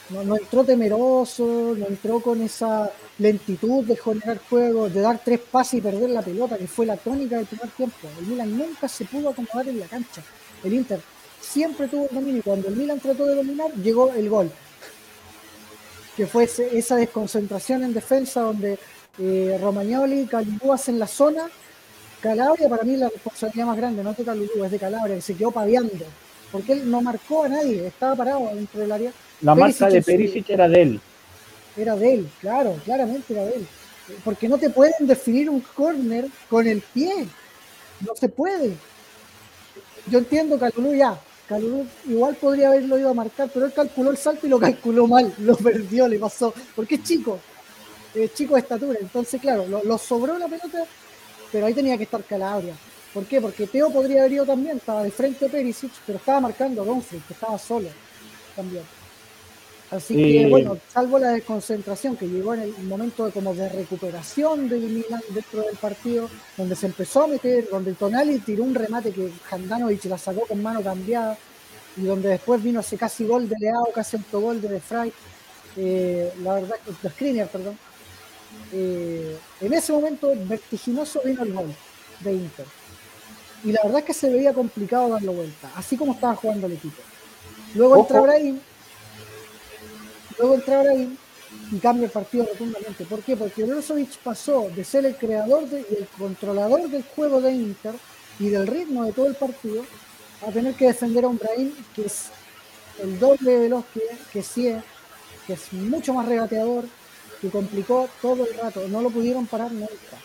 No, 0.10 0.36
entró 0.36 0.64
temeroso, 0.64 1.76
no 1.78 1.86
entró 1.86 2.20
con 2.20 2.42
esa 2.42 2.90
lentitud 3.20 3.84
de 3.84 3.96
generar 3.96 4.40
juego, 4.50 4.90
de 4.90 5.02
dar 5.02 5.22
tres 5.24 5.40
pases 5.40 5.76
y 5.76 5.82
perder 5.82 6.10
la 6.10 6.24
pelota, 6.24 6.58
que 6.58 6.66
fue 6.66 6.88
la 6.88 6.98
tónica 6.98 7.38
del 7.38 7.46
primer 7.46 7.70
tiempo. 7.70 8.08
El 8.20 8.26
Milan 8.26 8.58
nunca 8.58 8.88
se 8.88 9.06
pudo 9.06 9.30
acomodar 9.30 9.68
en 9.68 9.80
la 9.80 9.86
cancha. 9.86 10.24
El 10.64 10.74
Inter 10.74 11.00
siempre 11.42 11.88
tuvo 11.88 12.08
el 12.10 12.16
dominio 12.16 12.40
y 12.40 12.42
cuando 12.42 12.68
el 12.68 12.76
Milan 12.76 13.00
trató 13.00 13.26
de 13.26 13.36
dominar, 13.36 13.72
llegó 13.74 14.12
el 14.14 14.30
gol. 14.30 14.52
Que 16.16 16.28
fue 16.28 16.44
esa 16.44 16.96
desconcentración 16.96 17.84
en 17.84 17.94
defensa 17.94 18.42
donde 18.42 18.78
eh, 19.18 19.58
Romagnoli, 19.62 20.26
Calibú 20.26 20.74
hacen 20.74 21.00
la 21.00 21.08
zona. 21.08 21.50
Calabria, 22.22 22.68
para 22.68 22.84
mí, 22.84 22.98
la 22.98 23.10
responsabilidad 23.10 23.68
más 23.68 23.78
grande, 23.78 24.04
no 24.04 24.12
es 24.12 24.18
de 24.18 24.26
Calibú, 24.26 24.64
es 24.64 24.72
de 24.72 24.80
Calabria, 24.80 25.16
que 25.16 25.22
se 25.22 25.36
quedó 25.36 25.52
paviando. 25.52 26.06
Porque 26.52 26.74
él 26.74 26.90
no 26.90 27.02
marcó 27.02 27.44
a 27.44 27.50
nadie, 27.50 27.88
estaba 27.88 28.16
parado 28.16 28.50
dentro 28.54 28.82
del 28.82 28.92
área. 28.92 29.12
La 29.42 29.56
Perisic 29.56 29.82
marca 29.82 29.94
de 29.94 30.02
Perisic 30.02 30.50
era 30.50 30.68
de 30.68 30.82
él. 30.82 31.02
Era 31.78 31.96
de 31.96 32.14
él, 32.14 32.30
claro, 32.42 32.76
claramente 32.84 33.34
era 33.34 33.46
de 33.46 33.56
él. 33.56 33.68
Porque 34.24 34.50
no 34.50 34.58
te 34.58 34.70
pueden 34.70 35.08
definir 35.08 35.50
un 35.50 35.62
corner 35.62 36.26
con 36.50 36.68
el 36.68 36.82
pie. 36.82 37.28
No 38.02 38.16
se 38.16 38.28
puede. 38.28 38.74
Yo 40.08 40.20
entiendo 40.20 40.58
Calulú 40.58 40.96
ya. 40.96 41.18
Calulú 41.50 41.84
igual 42.08 42.36
podría 42.36 42.68
haberlo 42.68 43.00
ido 43.00 43.10
a 43.10 43.14
marcar, 43.16 43.50
pero 43.52 43.66
él 43.66 43.74
calculó 43.74 44.12
el 44.12 44.18
salto 44.18 44.46
y 44.46 44.50
lo 44.50 44.60
calculó 44.60 45.08
mal. 45.08 45.34
Lo 45.40 45.58
perdió, 45.58 46.08
le 46.08 46.20
pasó. 46.20 46.54
Porque 46.76 46.96
es 46.96 47.04
chico. 47.04 47.40
Es 48.14 48.36
chico 48.36 48.54
de 48.54 48.62
estatura. 48.62 49.00
Entonces, 49.02 49.42
claro, 49.42 49.66
lo, 49.68 49.98
sobró 49.98 50.38
la 50.38 50.48
pelota, 50.48 50.86
pero 51.52 51.66
ahí 51.66 51.74
tenía 51.74 51.98
que 51.98 52.04
estar 52.04 52.24
Calabria. 52.24 52.76
¿Por 53.14 53.26
qué? 53.26 53.42
Porque 53.42 53.66
Teo 53.66 53.92
podría 53.92 54.20
haber 54.20 54.34
ido 54.34 54.46
también, 54.46 54.78
estaba 54.78 55.04
de 55.04 55.10
frente 55.10 55.48
a 55.48 55.50
Perisic, 55.50 55.92
pero 56.06 56.20
estaba 56.20 56.40
marcando 56.40 56.84
a 56.84 56.86
que 57.10 57.34
estaba 57.34 57.58
solo 57.58 57.90
también. 58.56 58.84
Así 59.92 60.16
que, 60.16 60.48
bueno, 60.48 60.78
salvo 60.94 61.18
la 61.18 61.30
desconcentración 61.32 62.16
que 62.16 62.28
llegó 62.28 62.54
en 62.54 62.62
el 62.62 62.74
momento 62.84 63.26
de, 63.26 63.32
como 63.32 63.56
de 63.56 63.70
recuperación 63.70 64.70
del 64.70 64.82
Milan 64.82 65.22
dentro 65.30 65.62
del 65.64 65.78
partido, 65.78 66.30
donde 66.58 66.76
se 66.76 66.86
empezó 66.86 67.24
a 67.24 67.28
meter, 67.28 67.68
donde 67.72 67.94
Tonali 67.94 68.38
tiró 68.40 68.64
un 68.66 68.76
remate 68.76 69.12
que 69.12 69.32
Handanovic 69.50 70.06
la 70.06 70.20
sacó 70.20 70.42
con 70.42 70.62
mano 70.62 70.84
cambiada, 70.84 71.38
y 71.98 72.02
donde 72.02 72.30
después 72.30 72.62
vino 72.62 72.82
ese 72.82 72.98
casi 72.98 73.26
gol 73.26 73.50
de 73.50 73.56
Leao, 73.60 73.92
casi 73.94 74.18
autogol 74.18 74.62
de 74.62 74.68
De 74.70 74.80
Frey, 74.80 75.12
eh, 75.76 76.34
la 76.44 76.56
verdad, 76.56 76.76
de 77.02 77.10
Skriniar, 77.10 77.48
perdón. 77.48 77.78
Eh, 78.72 79.38
en 79.62 79.74
ese 79.74 79.92
momento 79.92 80.32
vertiginoso 80.46 81.22
vino 81.26 81.44
el 81.44 81.54
gol 81.54 81.74
de 82.20 82.34
Inter. 82.34 82.66
Y 83.64 83.72
la 83.72 83.82
verdad 83.84 84.00
es 84.00 84.06
que 84.06 84.14
se 84.14 84.30
veía 84.30 84.54
complicado 84.54 85.10
darlo 85.10 85.34
vuelta, 85.34 85.72
así 85.76 85.98
como 85.98 86.14
estaba 86.14 86.36
jugando 86.36 86.68
el 86.68 86.74
equipo. 86.74 87.02
Luego 87.74 87.94
Ojo. 87.94 88.02
entra 88.02 88.22
Brahim, 88.22 88.60
luego 90.40 90.56
entra 90.56 90.82
Brahim 90.82 91.18
y 91.72 91.80
cambia 91.80 92.06
el 92.06 92.12
partido 92.12 92.46
rotundamente. 92.46 93.06
¿Por 93.06 93.22
qué? 93.22 93.36
Porque 93.36 93.64
Brozovic 93.64 94.18
pasó 94.20 94.70
de 94.76 94.84
ser 94.84 95.06
el 95.06 95.16
creador 95.16 95.64
y 95.72 95.96
el 95.96 96.08
controlador 96.18 96.90
del 96.90 97.04
juego 97.04 97.42
de 97.42 97.52
Inter 97.52 97.96
y 98.40 98.50
del 98.50 98.68
ritmo 98.68 99.04
de 99.04 99.12
todo 99.12 99.28
el 99.28 99.36
partido 99.36 99.84
a 100.48 100.52
tener 100.52 100.74
que 100.76 100.88
defender 100.88 101.26
a 101.26 101.28
un 101.28 101.38
Brahim 101.38 101.74
que 101.96 102.06
es 102.06 102.30
el 103.02 103.20
doble 103.20 103.52
de 103.52 103.60
veloz 103.60 103.86
que, 104.32 104.42
sí 104.42 104.68
es, 104.68 104.84
que 105.46 105.54
es 105.54 105.74
mucho 105.74 106.14
más 106.14 106.26
regateador, 106.28 106.86
que 107.42 107.50
complicó 107.50 108.10
todo 108.22 108.46
el 108.46 108.58
rato. 108.58 108.88
No 108.88 109.02
lo 109.02 109.10
pudieron 109.10 109.46
parar 109.48 109.72
nunca. 109.72 110.18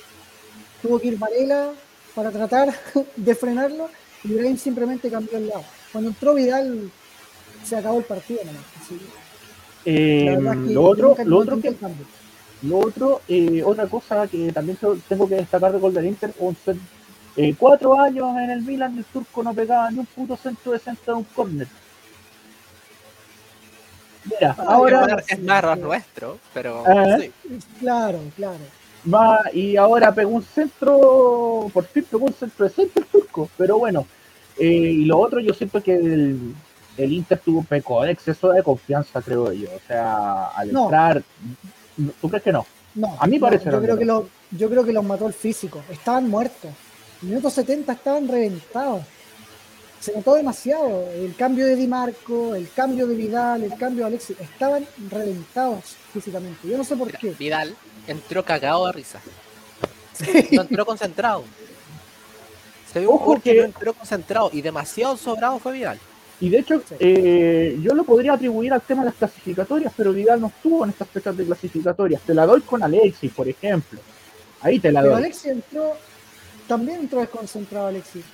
Tuvo 0.83 0.98
que 0.98 1.09
ir 1.09 1.18
Varela 1.18 1.72
para 2.14 2.31
tratar 2.31 2.74
de 3.16 3.35
frenarlo 3.35 3.90
y 4.22 4.33
Brahim 4.33 4.57
simplemente 4.57 5.11
cambió 5.11 5.38
el 5.38 5.48
lado. 5.48 5.64
Cuando 5.92 6.11
entró 6.11 6.35
Vidal 6.35 6.90
se 7.64 7.77
acabó 7.77 7.98
el 7.98 8.05
partido 8.05 8.40
Eh, 9.84 10.36
lo 10.68 10.82
otro, 10.84 11.16
lo 11.24 11.38
otro 11.38 11.60
que. 11.60 11.74
Lo 12.62 12.78
otro, 12.78 13.20
eh, 13.28 13.62
otra 13.62 13.86
cosa 13.86 14.26
que 14.26 14.50
también 14.50 14.78
te- 14.78 14.86
tengo 15.08 15.28
que 15.28 15.34
destacar 15.34 15.72
de 15.72 15.78
Golden 15.78 16.06
Inter, 16.06 16.32
eh, 17.36 17.54
cuatro 17.58 18.00
años 18.00 18.28
en 18.38 18.50
el 18.50 18.62
Milan 18.62 18.96
el 18.96 19.04
turco 19.04 19.42
no 19.42 19.52
pegaba 19.52 19.90
ni 19.90 19.98
un 19.98 20.06
puto 20.06 20.36
centro 20.36 20.72
de 20.72 20.78
centro 20.78 21.14
de 21.14 21.18
un 21.18 21.24
córner. 21.24 21.66
Mira, 24.24 24.54
Ahora- 24.66 25.00
ahora 25.00 25.24
es 25.28 25.42
más 25.42 25.78
nuestro, 25.78 26.38
pero 26.54 26.82
Ah. 26.86 27.18
sí. 27.20 27.30
Claro, 27.80 28.20
claro. 28.36 28.58
va 29.12 29.42
y 29.52 29.76
ahora 29.76 30.14
pegó 30.14 30.30
un 30.30 30.42
centro, 30.42 31.68
por 31.74 31.84
fin 31.84 32.06
pegó 32.10 32.24
un 32.24 32.32
centro 32.32 32.64
de 32.66 32.70
centro 32.72 33.02
el 33.02 33.08
turco, 33.08 33.50
pero 33.58 33.78
bueno. 33.78 34.06
eh, 34.56 34.66
y 34.68 35.04
lo 35.04 35.18
otro, 35.18 35.40
yo 35.40 35.52
siento 35.52 35.82
que 35.82 35.96
el, 35.96 36.54
el 36.96 37.12
Inter 37.12 37.38
tuvo 37.44 37.62
pecó 37.64 38.02
de 38.02 38.12
exceso 38.12 38.50
de 38.50 38.62
confianza, 38.62 39.20
creo 39.22 39.52
yo. 39.52 39.68
O 39.74 39.80
sea, 39.87 40.46
al 40.48 40.72
No. 40.72 40.85
entrar, 40.85 41.22
¿tú 42.20 42.28
crees 42.28 42.42
que 42.44 42.52
no? 42.52 42.66
No, 42.94 43.16
A 43.18 43.26
mí 43.26 43.38
no, 43.38 43.46
parece 43.46 43.70
yo 43.70 43.80
creo 43.83 43.98
que 43.98 44.04
lo, 44.04 44.28
yo 44.52 44.70
creo 44.70 44.85
que 44.85 44.92
los 44.92 45.04
mató 45.04 45.26
el 45.26 45.33
físico. 45.35 45.83
Estaban 45.90 46.28
muertos. 46.28 46.70
Minuto 47.22 47.50
70 47.50 47.92
estaban 47.92 48.28
reventados. 48.28 49.02
Se 49.98 50.12
notó 50.14 50.35
demasiado. 50.35 51.09
El 51.12 51.35
cambio 51.35 51.66
de 51.66 51.74
Di 51.76 51.87
Marco, 51.88 52.54
el 52.54 52.70
cambio 52.70 53.07
de 53.07 53.16
Vidal, 53.16 53.64
el 53.64 53.74
cambio 53.76 54.02
de 54.04 54.09
Alexis. 54.09 54.38
Estaban 54.38 54.87
reventados 55.11 55.96
físicamente. 56.12 56.68
Yo 56.68 56.76
no 56.76 56.85
sé 56.85 56.94
por 56.96 57.07
Mira, 57.09 57.18
qué. 57.18 57.30
Vidal 57.30 57.74
entró 58.07 58.44
cagado 58.44 58.87
de 58.87 58.92
risa. 58.92 59.20
No 60.52 60.62
entró 60.62 60.87
concentrado. 60.87 61.42
Se 62.92 63.00
vio 63.00 63.11
un 63.11 63.40
que- 63.40 63.54
no 63.54 63.64
entró 63.64 63.92
concentrado 63.94 64.50
y 64.52 64.61
demasiado 64.62 65.16
sobrado 65.16 65.59
fue 65.59 65.72
Vidal. 65.72 65.98
Y 66.44 66.50
de 66.50 66.59
hecho, 66.59 66.83
Sí. 66.87 66.94
eh, 67.00 67.78
yo 67.80 67.94
lo 67.94 68.04
podría 68.04 68.35
atribuir 68.35 68.70
al 68.74 68.83
tema 68.83 69.00
de 69.02 69.07
las 69.07 69.14
clasificatorias, 69.14 69.90
pero 69.96 70.12
Vidal 70.12 70.42
no 70.42 70.48
estuvo 70.48 70.85
en 70.85 70.90
estas 70.90 71.09
fechas 71.09 71.35
de 71.35 71.46
clasificatorias. 71.46 72.20
Te 72.20 72.35
la 72.35 72.44
doy 72.44 72.61
con 72.61 72.83
Alexis, 72.83 73.33
por 73.33 73.48
ejemplo. 73.48 73.98
Ahí 74.61 74.78
te 74.78 74.92
la 74.92 75.00
Pero 75.00 75.14
doy. 75.14 75.22
Alexis 75.24 75.46
entró, 75.46 75.92
también 76.68 77.00
entró 77.00 77.20
desconcentrado 77.20 77.87
Alexis. 77.87 78.24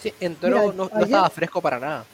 Sí, 0.00 0.14
entró, 0.20 0.50
Mira, 0.50 0.62
no, 0.66 0.72
no 0.72 0.84
ayer- 0.92 1.02
estaba 1.06 1.30
fresco 1.30 1.60
para 1.60 1.80
nada. 1.80 2.04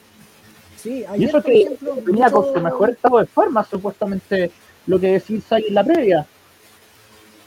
Sí, 0.81 1.01
y 1.01 1.05
ayer, 1.05 1.29
eso 1.29 1.37
por 1.41 1.43
que 1.51 1.61
ejemplo, 1.61 1.95
venía 2.03 2.31
con 2.31 2.41
mucho- 2.41 2.53
su 2.57 2.61
mejor 2.63 2.89
estado 2.89 3.19
de 3.19 3.25
forma, 3.27 3.63
supuestamente, 3.65 4.49
lo 4.87 4.99
que 4.99 5.07
decís 5.11 5.43
ahí 5.51 5.65
en 5.67 5.75
la 5.75 5.83
previa. 5.83 6.25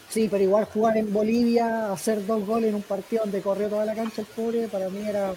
Sí, 0.09 0.29
pero 0.31 0.45
igual 0.45 0.67
jugar 0.67 0.97
en 0.97 1.13
Bolivia, 1.13 1.93
hacer 1.93 2.25
dos 2.25 2.47
goles 2.47 2.69
en 2.69 2.77
un 2.77 2.83
partido 2.83 3.23
donde 3.25 3.43
corrió 3.43 3.69
toda 3.69 3.85
la 3.85 3.95
cancha 3.97 4.21
el 4.23 4.27
pobre, 4.29 4.69
para 4.69 4.89
mí 4.89 5.01
era 5.05 5.35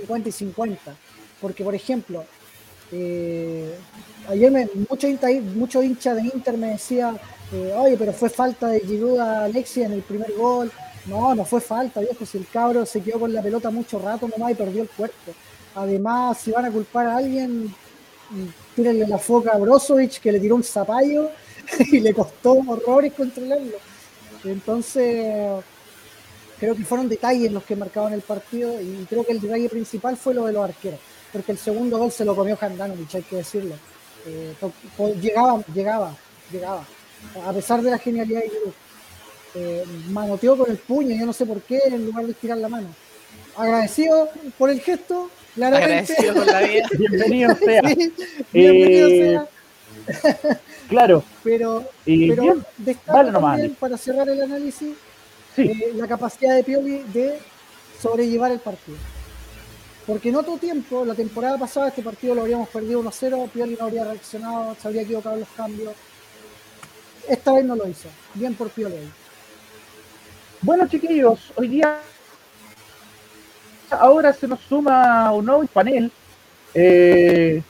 50 0.00 0.28
y 0.28 0.32
50. 0.32 0.96
Porque, 1.40 1.64
por 1.64 1.74
ejemplo, 1.74 2.24
eh, 2.92 3.74
ayer 4.28 4.50
me, 4.50 4.68
mucho, 4.88 5.06
hincha, 5.06 5.28
mucho 5.54 5.82
hincha 5.82 6.14
de 6.14 6.22
Inter 6.22 6.56
me 6.56 6.68
decía, 6.68 7.14
eh, 7.52 7.74
oye, 7.76 7.96
pero 7.96 8.12
fue 8.12 8.28
falta 8.28 8.68
de 8.68 8.80
Giroud 8.80 9.18
a 9.18 9.44
Alexis 9.44 9.84
en 9.84 9.92
el 9.92 10.02
primer 10.02 10.32
gol. 10.32 10.70
No, 11.06 11.34
no 11.34 11.44
fue 11.44 11.60
falta, 11.60 12.00
viejo, 12.00 12.26
si 12.26 12.38
el 12.38 12.48
cabro 12.48 12.84
se 12.84 13.00
quedó 13.00 13.20
con 13.20 13.32
la 13.32 13.42
pelota 13.42 13.70
mucho 13.70 13.98
rato 13.98 14.26
nomás 14.28 14.52
y 14.52 14.54
perdió 14.54 14.82
el 14.82 14.88
cuerpo. 14.88 15.32
Además, 15.74 16.38
si 16.38 16.50
van 16.50 16.64
a 16.64 16.70
culpar 16.70 17.06
a 17.06 17.16
alguien, 17.18 17.72
tírenle 18.74 19.06
la 19.06 19.18
foca 19.18 19.52
a 19.52 19.58
Brozovic, 19.58 20.20
que 20.20 20.32
le 20.32 20.40
tiró 20.40 20.56
un 20.56 20.64
zapallo 20.64 21.30
y 21.78 22.00
le 22.00 22.12
costó 22.12 22.54
horrores 22.66 23.12
controlarlo. 23.12 23.76
Entonces, 24.44 25.62
creo 26.58 26.74
que 26.74 26.84
fueron 26.84 27.08
detalles 27.08 27.52
los 27.52 27.64
que 27.64 27.76
marcaban 27.76 28.12
el 28.12 28.22
partido 28.22 28.80
y 28.80 29.06
creo 29.08 29.24
que 29.24 29.32
el 29.32 29.40
detalle 29.40 29.68
principal 29.68 30.16
fue 30.16 30.34
lo 30.34 30.46
de 30.46 30.52
los 30.52 30.64
arqueros, 30.64 31.00
porque 31.32 31.52
el 31.52 31.58
segundo 31.58 31.98
gol 31.98 32.10
se 32.10 32.24
lo 32.24 32.34
comió 32.34 32.56
Handanovic, 32.60 33.14
hay 33.14 33.22
que 33.22 33.36
decirlo. 33.36 33.74
Eh, 34.26 34.54
llegaba, 35.20 35.62
llegaba, 35.72 36.16
llegaba, 36.50 36.84
a 37.46 37.52
pesar 37.52 37.82
de 37.82 37.90
la 37.90 37.98
genialidad 37.98 38.40
de 38.40 38.50
Giroud. 38.50 38.72
Eh, 39.58 39.84
manoteó 40.10 40.56
con 40.56 40.70
el 40.70 40.76
puño, 40.76 41.16
yo 41.16 41.24
no 41.24 41.32
sé 41.32 41.46
por 41.46 41.62
qué, 41.62 41.80
en 41.86 42.04
lugar 42.04 42.26
de 42.26 42.32
estirar 42.32 42.58
la 42.58 42.68
mano. 42.68 42.88
Agradecido 43.56 44.28
por 44.58 44.68
el 44.68 44.80
gesto, 44.80 45.30
claramente. 45.54 46.12
Agradecido 46.12 46.34
con 46.34 46.46
la 46.46 46.60
vida. 46.60 46.88
Bienvenido 46.98 47.56
sea. 47.56 47.82
Sí, 47.88 48.12
bienvenido 48.52 49.08
Eh, 49.08 49.38
sea. 50.12 50.58
Claro. 50.88 51.24
Pero, 51.42 51.84
pero 52.04 52.42
bien, 52.42 52.66
destaco 52.76 53.46
Andy. 53.46 53.68
para 53.70 53.96
cerrar 53.96 54.28
el 54.28 54.42
análisis, 54.42 54.94
Sí. 55.56 55.62
eh, 55.62 55.92
la 55.94 56.06
capacidad 56.06 56.54
de 56.54 56.62
Pioli 56.62 56.98
de 57.12 57.38
sobrellevar 58.00 58.52
el 58.52 58.60
partido. 58.60 58.98
Porque 60.06 60.28
en 60.28 60.36
otro 60.36 60.56
tiempo, 60.58 61.04
la 61.04 61.14
temporada 61.14 61.58
pasada, 61.58 61.88
este 61.88 62.02
partido 62.02 62.34
lo 62.34 62.42
habríamos 62.42 62.68
perdido 62.68 63.00
1-0, 63.02 63.48
Pioli 63.50 63.76
no 63.78 63.86
habría 63.86 64.04
reaccionado, 64.04 64.76
se 64.80 64.86
habría 64.86 65.02
equivocado 65.02 65.34
en 65.34 65.40
los 65.40 65.48
cambios. 65.56 65.94
Esta 67.28 67.52
vez 67.54 67.64
no 67.64 67.74
lo 67.74 67.88
hizo. 67.88 68.08
Bien 68.34 68.54
por 68.54 68.70
Pioli. 68.70 68.94
Bueno, 70.60 70.86
chiquillos, 70.88 71.52
hoy 71.56 71.68
día 71.68 72.00
ahora 73.90 74.32
se 74.32 74.46
nos 74.46 74.60
suma 74.60 75.32
un 75.32 75.44
nuevo 75.46 75.66
panel. 75.66 76.10
Eh, 76.74 77.62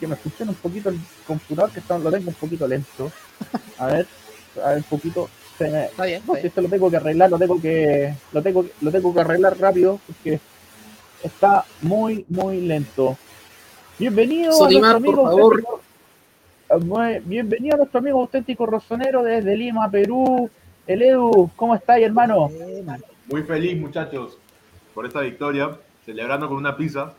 que 0.00 0.06
me 0.06 0.16
funciona 0.16 0.50
un 0.52 0.56
poquito 0.58 0.88
el 0.90 0.98
computador, 1.26 1.70
que 1.70 1.80
está- 1.80 1.98
lo 1.98 2.10
tengo 2.10 2.28
un 2.28 2.34
poquito 2.34 2.66
lento. 2.68 3.10
A 3.78 3.86
ver, 3.86 4.06
a 4.62 4.68
ver, 4.70 4.76
un 4.78 4.82
poquito. 4.84 5.28
Me, 5.60 5.86
Está 5.86 6.04
bien, 6.04 6.22
no, 6.26 6.34
está 6.34 6.40
si 6.40 6.46
esto 6.46 6.60
lo 6.60 6.68
tengo 6.68 6.90
que 6.90 6.96
arreglar, 6.98 7.30
lo 7.30 7.38
tengo 7.38 7.60
que, 7.60 8.14
lo 8.32 8.42
tengo, 8.42 8.64
lo 8.80 8.90
tengo 8.92 9.12
que 9.12 9.20
arreglar 9.20 9.58
rápido, 9.58 9.98
porque 10.06 10.40
está 11.22 11.64
muy, 11.82 12.24
muy 12.28 12.60
lento. 12.60 13.16
Bienvenido 13.98 14.52
a 14.52 14.70
nuestro 14.70 14.80
por 14.80 14.96
amigo 14.96 15.24
favor. 15.24 17.22
Bienvenido 17.24 17.74
a 17.74 17.78
nuestro 17.78 17.98
amigo 17.98 18.20
auténtico 18.20 18.66
rosonero 18.66 19.24
desde 19.24 19.56
Lima, 19.56 19.90
Perú. 19.90 20.48
El 20.86 21.02
Edu, 21.02 21.50
¿cómo 21.56 21.74
estáis, 21.74 22.06
hermano? 22.06 22.48
Muy 23.26 23.42
feliz, 23.42 23.76
muchachos, 23.80 24.38
por 24.94 25.06
esta 25.06 25.20
victoria, 25.22 25.76
celebrando 26.06 26.46
con 26.48 26.58
una 26.58 26.76
pizza. 26.76 27.14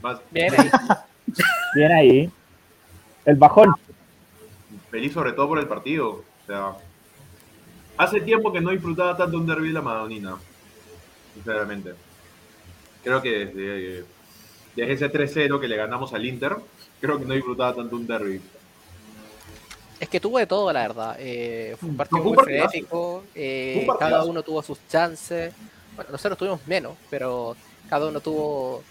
Más 0.00 0.20
Bien 0.30 0.54
ahí. 0.56 0.70
Bien 1.74 1.92
ahí. 1.92 2.30
El 3.24 3.36
bajón. 3.36 3.74
feliz 4.90 5.12
sobre 5.12 5.32
todo 5.32 5.48
por 5.48 5.58
el 5.58 5.66
partido. 5.66 6.10
O 6.10 6.46
sea, 6.46 6.74
hace 7.96 8.20
tiempo 8.20 8.52
que 8.52 8.60
no 8.60 8.70
disfrutaba 8.70 9.16
tanto 9.16 9.36
un 9.36 9.46
derby 9.46 9.68
de 9.68 9.74
la 9.74 9.82
Madonina, 9.82 10.36
sinceramente. 11.34 11.94
Creo 13.02 13.20
que 13.20 13.46
desde, 13.46 14.04
desde 14.74 14.92
ese 14.92 15.12
3-0 15.12 15.60
que 15.60 15.68
le 15.68 15.76
ganamos 15.76 16.12
al 16.14 16.24
Inter, 16.24 16.56
creo 17.00 17.18
que 17.18 17.24
no 17.24 17.34
disfrutaba 17.34 17.74
tanto 17.74 17.96
un 17.96 18.06
derby. 18.06 18.40
Es 20.00 20.08
que 20.08 20.20
tuvo 20.20 20.38
de 20.38 20.46
todo, 20.46 20.72
la 20.72 20.82
verdad. 20.82 21.16
Eh, 21.18 21.76
fue 21.78 21.88
un 21.88 21.96
partido 21.96 22.22
muy 22.22 22.36
frenético. 22.36 23.24
eh, 23.34 23.86
un 23.88 23.96
cada 23.96 24.24
uno 24.24 24.42
tuvo 24.42 24.62
sus 24.62 24.78
chances. 24.88 25.54
Bueno, 25.94 26.10
nosotros 26.10 26.36
tuvimos 26.36 26.60
menos, 26.66 26.94
pero 27.10 27.56
cada 27.88 28.08
uno 28.08 28.20
tuvo. 28.20 28.82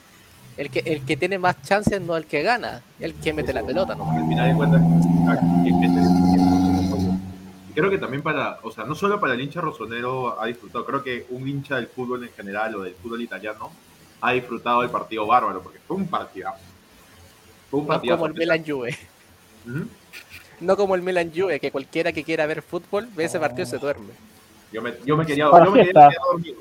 El 0.56 0.70
que, 0.70 0.80
el 0.86 1.04
que 1.04 1.18
tiene 1.18 1.39
más 1.39 1.62
chances 1.63 2.00
no 2.00 2.16
el 2.16 2.26
que 2.26 2.44
gana, 2.44 2.82
el 3.00 3.16
que 3.16 3.34
mete 3.34 3.52
la 3.54 3.63
pelota, 3.63 3.96
¿no? 3.96 4.10
Al 4.12 4.28
final 4.28 4.50
de 4.50 4.56
cuentas, 4.56 4.82
creo 7.74 7.90
que 7.90 7.98
también 7.98 8.22
para, 8.22 8.60
o 8.64 8.72
sea, 8.72 8.84
no 8.86 8.96
solo 8.96 9.20
para 9.20 9.34
el 9.34 9.42
hincha 9.42 9.62
rosonero 9.62 10.40
ha 10.42 10.46
disfrutado, 10.48 10.86
creo 10.86 11.04
que 11.04 11.26
un 11.30 11.48
hincha 11.48 11.76
del 11.78 11.88
fútbol 11.88 12.24
en 12.24 12.32
general 12.32 12.76
o 12.76 12.82
del 12.82 12.94
fútbol 12.96 13.22
italiano 13.22 13.72
ha 14.22 14.32
disfrutado 14.34 14.82
del 14.82 14.90
partido 14.90 15.26
bárbaro, 15.28 15.62
porque 15.62 15.80
fue 15.86 15.98
un 15.98 16.08
partidazo. 16.08 16.58
Fue 17.70 17.80
un 17.80 17.86
No 17.88 17.94
partidazo. 17.94 18.20
como 18.20 18.28
el 18.32 18.38
Milan 18.40 18.64
Juve. 18.66 18.98
No 20.60 20.78
como 20.78 20.96
el 20.96 21.02
Milan 21.02 21.32
Juve, 21.36 21.60
que 21.60 21.72
cualquiera 21.72 22.12
que 22.12 22.24
quiera 22.24 22.46
ver 22.46 22.62
fútbol 22.62 23.08
ve 23.16 23.26
ese 23.26 23.40
partido 23.40 23.64
y 23.64 23.70
se 23.70 23.78
duerme. 23.78 24.14
Yo 24.72 24.82
me, 24.82 24.94
yo 25.06 25.18
me 25.18 25.26
quería, 25.26 25.46
yo 25.46 25.72
me 25.72 25.84
dormido. 25.92 26.60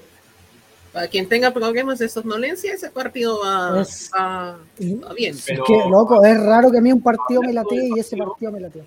Para 0.92 1.08
quien 1.08 1.26
tenga 1.26 1.50
problemas 1.52 1.98
de 2.00 2.08
somnolencia, 2.08 2.74
ese 2.74 2.90
partido 2.90 3.40
va, 3.40 3.80
Es- 3.80 4.10
va- 4.14 4.58
Y- 4.78 4.94
va 4.96 5.14
bien. 5.14 5.34
Pero- 5.46 5.62
es 5.62 5.66
que, 5.66 5.88
loco, 5.90 6.22
es 6.22 6.38
raro 6.42 6.70
que 6.70 6.78
a 6.78 6.80
mí 6.82 6.92
un 6.92 7.02
partido 7.02 7.40
me 7.42 7.52
latee 7.52 7.88
y 7.96 7.98
ese 7.98 8.16
partido- 8.16 8.32
partido 8.32 8.52
me 8.52 8.60
latee. 8.60 8.84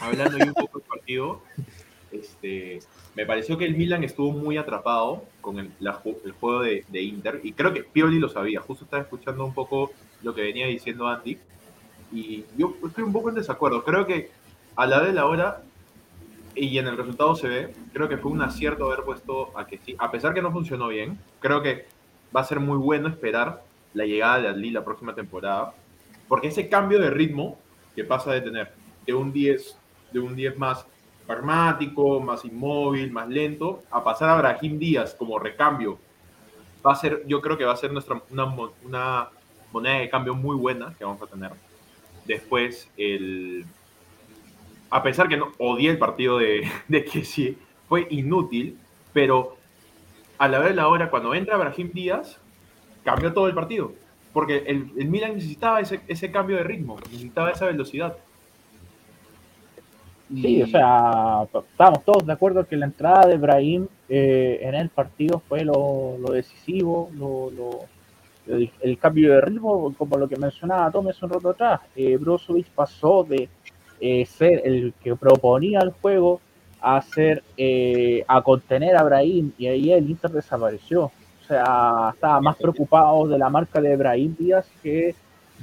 Hablando 0.00 0.36
ahí 0.36 0.48
un 0.48 0.54
poco 0.54 0.78
del 0.78 0.88
partido, 0.88 1.42
este, 2.12 2.80
me 3.14 3.26
pareció 3.26 3.58
que 3.58 3.64
el 3.64 3.76
Milan 3.76 4.04
estuvo 4.04 4.32
muy 4.32 4.56
atrapado 4.56 5.24
con 5.40 5.58
el, 5.58 5.70
el 5.80 6.32
juego 6.32 6.62
de, 6.62 6.84
de 6.88 7.02
Inter 7.02 7.40
y 7.42 7.52
creo 7.52 7.72
que 7.72 7.82
Pioli 7.84 8.18
lo 8.18 8.28
sabía. 8.28 8.60
Justo 8.60 8.84
estaba 8.84 9.02
escuchando 9.02 9.44
un 9.44 9.54
poco 9.54 9.92
lo 10.22 10.34
que 10.34 10.42
venía 10.42 10.66
diciendo 10.66 11.08
Andy 11.08 11.38
y 12.12 12.44
yo 12.56 12.74
estoy 12.86 13.04
un 13.04 13.12
poco 13.12 13.28
en 13.28 13.34
desacuerdo. 13.34 13.84
Creo 13.84 14.06
que 14.06 14.30
a 14.76 14.86
la 14.86 15.00
de 15.02 15.12
la 15.12 15.26
hora 15.26 15.62
y 16.54 16.78
en 16.78 16.86
el 16.86 16.96
resultado 16.96 17.36
se 17.36 17.48
ve, 17.48 17.74
creo 17.92 18.08
que 18.08 18.18
fue 18.18 18.32
un 18.32 18.42
acierto 18.42 18.86
haber 18.86 19.04
puesto 19.04 19.56
a 19.56 19.66
que 19.66 19.78
sí, 19.78 19.94
a 19.98 20.10
pesar 20.10 20.34
que 20.34 20.42
no 20.42 20.50
funcionó 20.50 20.88
bien, 20.88 21.18
creo 21.40 21.62
que 21.62 21.86
va 22.34 22.40
a 22.40 22.44
ser 22.44 22.60
muy 22.60 22.78
bueno 22.78 23.08
esperar 23.08 23.62
la 23.94 24.04
llegada 24.04 24.40
de 24.40 24.48
Adli 24.48 24.70
la 24.70 24.84
próxima 24.84 25.14
temporada, 25.14 25.74
porque 26.26 26.48
ese 26.48 26.68
cambio 26.68 26.98
de 26.98 27.10
ritmo 27.10 27.58
que 27.94 28.04
pasa 28.04 28.32
de 28.32 28.40
tener 28.40 28.72
de 29.06 29.14
un 29.14 29.32
10, 29.32 29.77
de 30.12 30.20
un 30.20 30.34
10 30.36 30.56
más 30.58 30.86
pragmático, 31.26 32.20
más 32.20 32.44
inmóvil, 32.44 33.10
más 33.12 33.28
lento, 33.28 33.82
a 33.90 34.02
pasar 34.02 34.30
a 34.30 34.36
Brahim 34.36 34.78
Díaz 34.78 35.14
como 35.14 35.38
recambio, 35.38 35.98
va 36.86 36.92
a 36.92 36.96
ser, 36.96 37.22
yo 37.26 37.40
creo 37.42 37.58
que 37.58 37.64
va 37.64 37.72
a 37.74 37.76
ser 37.76 37.92
nuestra, 37.92 38.20
una, 38.30 38.46
mo- 38.46 38.72
una 38.84 39.28
moneda 39.72 39.98
de 39.98 40.08
cambio 40.08 40.34
muy 40.34 40.56
buena 40.56 40.94
que 40.96 41.04
vamos 41.04 41.20
a 41.22 41.26
tener. 41.26 41.50
Después, 42.24 42.88
el, 42.96 43.64
a 44.90 45.02
pesar 45.02 45.28
que 45.28 45.36
no 45.36 45.52
odié 45.58 45.90
el 45.90 45.98
partido 45.98 46.38
de, 46.38 46.68
de 46.88 47.04
que 47.04 47.24
sí, 47.24 47.58
fue 47.88 48.06
inútil, 48.10 48.78
pero 49.12 49.56
a 50.38 50.48
la 50.48 50.58
vez 50.60 50.74
la 50.74 50.88
hora, 50.88 51.10
cuando 51.10 51.34
entra 51.34 51.56
Brahim 51.56 51.90
Díaz, 51.92 52.38
cambió 53.04 53.32
todo 53.32 53.48
el 53.48 53.54
partido. 53.54 53.92
Porque 54.32 54.58
el, 54.66 54.92
el 54.96 55.08
Milan 55.08 55.34
necesitaba 55.34 55.80
ese, 55.80 56.00
ese 56.06 56.30
cambio 56.30 56.56
de 56.56 56.64
ritmo, 56.64 56.98
necesitaba 57.10 57.50
esa 57.50 57.66
velocidad. 57.66 58.16
Sí, 60.34 60.62
o 60.62 60.66
sea, 60.66 61.48
estábamos 61.70 62.04
todos 62.04 62.26
de 62.26 62.32
acuerdo 62.32 62.66
que 62.66 62.76
la 62.76 62.86
entrada 62.86 63.26
de 63.26 63.38
Brahim 63.38 63.88
eh, 64.08 64.58
en 64.62 64.74
el 64.74 64.90
partido 64.90 65.40
fue 65.40 65.64
lo, 65.64 66.18
decisivo, 66.32 67.10
lo, 67.14 67.50
lo- 67.50 67.88
el, 68.46 68.98
cambio 68.98 69.32
de 69.34 69.40
ritmo, 69.42 69.94
como 69.96 70.16
lo 70.18 70.28
que 70.28 70.36
mencionaba 70.36 70.86
hace 70.86 71.24
un 71.24 71.30
rato 71.30 71.50
atrás. 71.50 71.80
Eh, 71.96 72.16
Brozovic 72.16 72.68
pasó 72.70 73.24
de 73.24 73.48
eh, 74.00 74.24
ser 74.26 74.62
el 74.66 74.94
que 75.02 75.16
proponía 75.16 75.80
el 75.80 75.90
juego 75.90 76.40
a 76.80 77.00
ser 77.02 77.42
eh, 77.56 78.24
a 78.28 78.42
contener 78.42 78.96
a 78.96 79.02
Brahim 79.02 79.52
y 79.58 79.66
ahí 79.66 79.92
el 79.92 80.08
Inter 80.10 80.30
desapareció. 80.30 81.04
O 81.06 81.44
sea, 81.48 82.10
estaba 82.14 82.40
más 82.40 82.56
preocupado 82.56 83.26
de 83.28 83.38
la 83.38 83.50
marca 83.50 83.80
de 83.80 83.96
Brahim 83.96 84.34
Díaz 84.38 84.66
que 84.82 85.14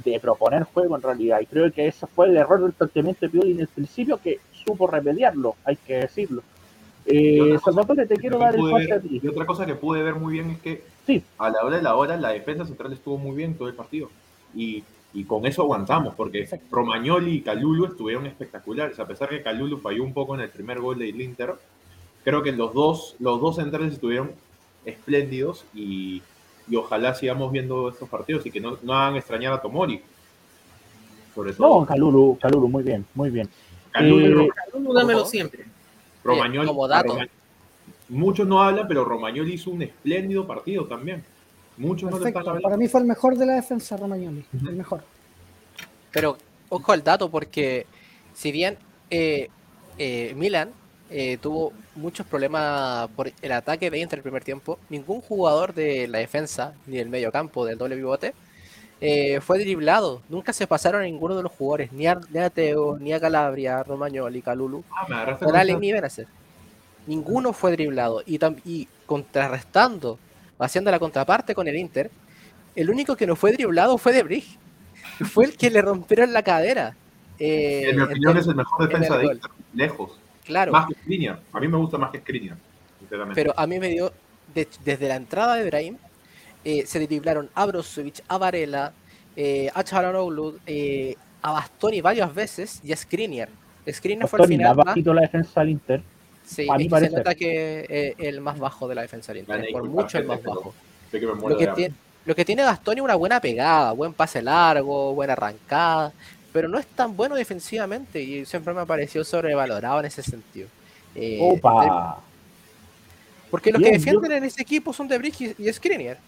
de 0.04 0.20
proponer 0.20 0.64
juego 0.64 0.96
en 0.96 1.02
realidad. 1.02 1.40
Y 1.40 1.46
creo 1.46 1.72
que 1.72 1.86
ese 1.86 2.06
fue 2.06 2.26
el 2.28 2.36
error 2.36 2.60
del 2.62 2.72
planteamiento 2.72 3.20
de 3.26 3.30
Pioli 3.30 3.52
en 3.52 3.60
el 3.60 3.68
principio, 3.68 4.18
que 4.18 4.40
supo 4.66 4.86
remediarlo, 4.88 5.54
hay 5.64 5.76
que 5.76 5.94
decirlo. 5.98 6.42
Eh, 7.06 7.56
Salvatore, 7.64 8.04
te 8.06 8.16
quiero 8.16 8.36
dar 8.38 8.56
el 8.56 8.68
pase 8.70 8.92
a 8.92 9.00
ti. 9.00 9.20
y 9.22 9.28
otra 9.28 9.46
cosa 9.46 9.64
que 9.64 9.76
pude 9.76 10.02
ver 10.02 10.16
muy 10.16 10.32
bien 10.34 10.50
es 10.50 10.58
que 10.60 10.82
Sí. 11.06 11.22
a 11.38 11.50
la 11.50 11.62
hora 11.64 11.76
de 11.76 11.82
la 11.82 11.94
hora 11.94 12.16
la 12.16 12.30
defensa 12.30 12.66
central 12.66 12.92
estuvo 12.92 13.16
muy 13.16 13.36
bien 13.36 13.54
todo 13.54 13.68
el 13.68 13.74
partido. 13.74 14.10
Y, 14.56 14.82
y 15.14 15.22
con 15.24 15.46
eso 15.46 15.62
aguantamos, 15.62 16.14
porque 16.16 16.40
Exacto. 16.40 16.66
Romagnoli 16.72 17.36
y 17.36 17.40
Calulu 17.42 17.86
estuvieron 17.86 18.26
espectaculares. 18.26 18.98
A 18.98 19.06
pesar 19.06 19.28
que 19.28 19.40
Calulu 19.42 19.78
falló 19.78 20.02
un 20.02 20.12
poco 20.12 20.34
en 20.34 20.40
el 20.40 20.50
primer 20.50 20.80
gol 20.80 20.98
del 20.98 21.20
Inter, 21.20 21.54
creo 22.24 22.42
que 22.42 22.50
los 22.50 22.74
dos, 22.74 23.14
los 23.20 23.40
dos 23.40 23.54
centrales 23.56 23.92
estuvieron 23.92 24.32
espléndidos 24.84 25.64
y, 25.74 26.22
y 26.68 26.74
ojalá 26.76 27.14
sigamos 27.14 27.52
viendo 27.52 27.88
estos 27.88 28.08
partidos 28.08 28.44
y 28.46 28.50
que 28.50 28.60
no, 28.60 28.78
no 28.82 28.94
hagan 28.94 29.14
extrañar 29.16 29.52
a 29.52 29.62
Tomori. 29.62 30.00
Sobre 31.36 31.52
todo. 31.52 31.80
No, 31.80 31.86
Calulu, 31.86 32.36
Calulu, 32.40 32.68
muy 32.68 32.82
bien, 32.82 33.04
muy 33.14 33.30
bien. 33.30 33.48
Calulu 33.96 34.42
eh, 34.42 34.48
Calulu, 34.54 34.92
dámelo 34.92 35.24
siempre. 35.24 35.64
Romagnoli. 36.22 36.66
como 36.66 36.88
dato. 36.88 37.18
Muchos 38.08 38.46
no 38.46 38.62
hablan, 38.62 38.86
pero 38.86 39.04
Romagnoli 39.04 39.54
hizo 39.54 39.70
un 39.70 39.82
espléndido 39.82 40.46
partido 40.46 40.84
también. 40.84 41.24
Muchos 41.76 42.10
no 42.10 42.16
Perfecto. 42.16 42.40
hablando. 42.40 42.62
Para 42.62 42.76
mí 42.76 42.88
fue 42.88 43.00
el 43.00 43.06
mejor 43.06 43.36
de 43.36 43.46
la 43.46 43.54
defensa, 43.54 43.96
Romagnoli. 43.96 44.44
El 44.52 44.76
mejor. 44.76 45.02
Pero 46.12 46.36
ojo 46.68 46.92
al 46.92 47.02
dato, 47.02 47.30
porque 47.30 47.86
si 48.34 48.52
bien 48.52 48.78
eh, 49.10 49.48
eh, 49.98 50.32
Milan 50.36 50.70
eh, 51.10 51.38
tuvo 51.40 51.72
muchos 51.94 52.26
problemas 52.26 53.08
por 53.10 53.30
el 53.40 53.52
ataque 53.52 53.90
de 53.90 53.98
Inter 53.98 54.18
el 54.18 54.22
primer 54.22 54.44
tiempo, 54.44 54.78
ningún 54.88 55.20
jugador 55.20 55.74
de 55.74 56.08
la 56.08 56.18
defensa 56.18 56.74
ni 56.86 56.96
del 56.96 57.08
medio 57.08 57.30
campo 57.30 57.64
del 57.64 57.78
doble 57.78 57.96
pivote 57.96 58.34
eh, 59.00 59.40
fue 59.40 59.58
driblado. 59.58 60.22
Nunca 60.28 60.52
se 60.52 60.66
pasaron 60.66 61.02
a 61.02 61.04
ninguno 61.04 61.36
de 61.36 61.42
los 61.42 61.52
jugadores, 61.52 61.92
ni 61.92 62.06
a, 62.06 62.18
ni 62.30 62.38
a 62.40 62.50
Teo, 62.50 62.98
ni 62.98 63.12
a 63.12 63.20
Calabria, 63.20 63.82
Romagnoli, 63.82 64.42
Calulu, 64.42 64.84
Ah, 64.90 65.36
esa- 65.40 65.78
ni 65.78 65.92
Benacer. 65.92 66.26
Ninguno 67.06 67.52
fue 67.52 67.72
driblado. 67.72 68.22
Y, 68.26 68.88
contrarrestando, 69.06 70.18
haciendo 70.58 70.90
la 70.90 70.98
contraparte 70.98 71.54
con 71.54 71.68
el 71.68 71.76
Inter, 71.76 72.10
el 72.74 72.90
único 72.90 73.16
que 73.16 73.26
no 73.26 73.36
fue 73.36 73.52
driblado 73.52 73.98
fue 73.98 74.12
De 74.12 74.22
Brig. 74.22 74.44
Y 75.20 75.24
Fue 75.24 75.44
el 75.44 75.56
que 75.56 75.70
le 75.70 75.80
rompieron 75.82 76.32
la 76.32 76.42
cadera. 76.42 76.96
Eh, 77.38 77.90
En 77.90 77.96
mi 77.96 78.02
opinión 78.02 78.36
entonces, 78.36 78.42
es 78.44 78.48
el 78.48 78.56
mejor 78.56 78.82
en 78.82 78.88
defensa 78.88 79.14
el 79.20 79.28
de. 79.28 79.34
Inter, 79.34 79.50
lejos. 79.74 80.18
Claro, 80.44 80.72
Más 80.72 80.86
que 80.88 80.94
Skriniar. 80.94 81.40
A 81.52 81.60
mí 81.60 81.68
me 81.68 81.76
gusta 81.76 81.98
más 81.98 82.10
que 82.10 82.18
Skriniar, 82.18 82.56
pero 83.34 83.52
a 83.56 83.66
mí 83.66 83.78
me 83.78 83.88
dio, 83.88 84.12
de- 84.54 84.68
desde 84.84 85.08
la 85.08 85.16
entrada 85.16 85.54
de 85.56 85.64
Brahim, 85.66 85.96
eh, 86.66 86.84
se 86.84 86.98
driblaron 86.98 87.48
a 87.54 87.64
Brozovic, 87.64 88.24
a 88.26 88.38
Varela, 88.38 88.92
eh, 89.36 89.70
a 89.72 89.84
Chalanoglu, 89.84 90.58
eh, 90.66 91.14
a 91.40 91.52
Bastoni 91.52 92.00
varias 92.00 92.34
veces 92.34 92.80
y 92.82 92.92
a 92.92 92.96
Skriniar. 92.96 93.48
Skriniar 93.88 94.26
fue 94.28 94.38
al 94.38 94.40
Bastoni, 94.40 94.56
final 94.56 94.76
más, 94.76 94.86
bajito 94.86 95.14
la 95.14 95.20
defensa 95.20 95.60
del 95.60 95.68
Inter. 95.70 96.02
sí, 96.44 96.66
a 96.68 96.76
mí 96.76 96.88
se 96.88 97.10
nota 97.10 97.36
que 97.36 97.86
eh, 97.88 98.14
el 98.18 98.40
más 98.40 98.58
bajo 98.58 98.88
de 98.88 98.96
la 98.96 99.02
defensa 99.02 99.32
del 99.32 99.42
Inter, 99.42 99.64
por 99.70 99.84
mucho 99.84 100.18
el 100.18 100.24
más 100.24 100.42
bajo. 100.42 100.74
Que 101.12 101.20
Lo 101.20 101.56
que, 101.56 101.68
tiene, 101.68 101.94
lo 102.24 102.34
que 102.34 102.44
tiene 102.44 102.64
Bastoni 102.64 102.98
es 102.98 103.04
una 103.04 103.14
buena 103.14 103.40
pegada, 103.40 103.92
buen 103.92 104.12
pase 104.12 104.42
largo, 104.42 105.14
buena 105.14 105.34
arrancada, 105.34 106.12
pero 106.52 106.66
no 106.66 106.80
es 106.80 106.86
tan 106.86 107.16
bueno 107.16 107.36
defensivamente 107.36 108.20
y 108.20 108.44
siempre 108.44 108.74
me 108.74 108.80
ha 108.80 108.86
parecido 108.86 109.24
sobrevalorado 109.24 110.00
en 110.00 110.06
ese 110.06 110.24
sentido. 110.24 110.66
Eh, 111.14 111.38
Opa. 111.40 112.18
Porque 113.52 113.70
los 113.70 113.78
Bien, 113.78 113.92
que 113.92 113.98
defienden 113.98 114.32
en 114.32 114.44
ese 114.44 114.62
equipo 114.62 114.92
son 114.92 115.06
De 115.06 115.16
Vrij 115.16 115.54
y, 115.58 115.68
y 115.68 115.72
Skriniar. 115.72 116.18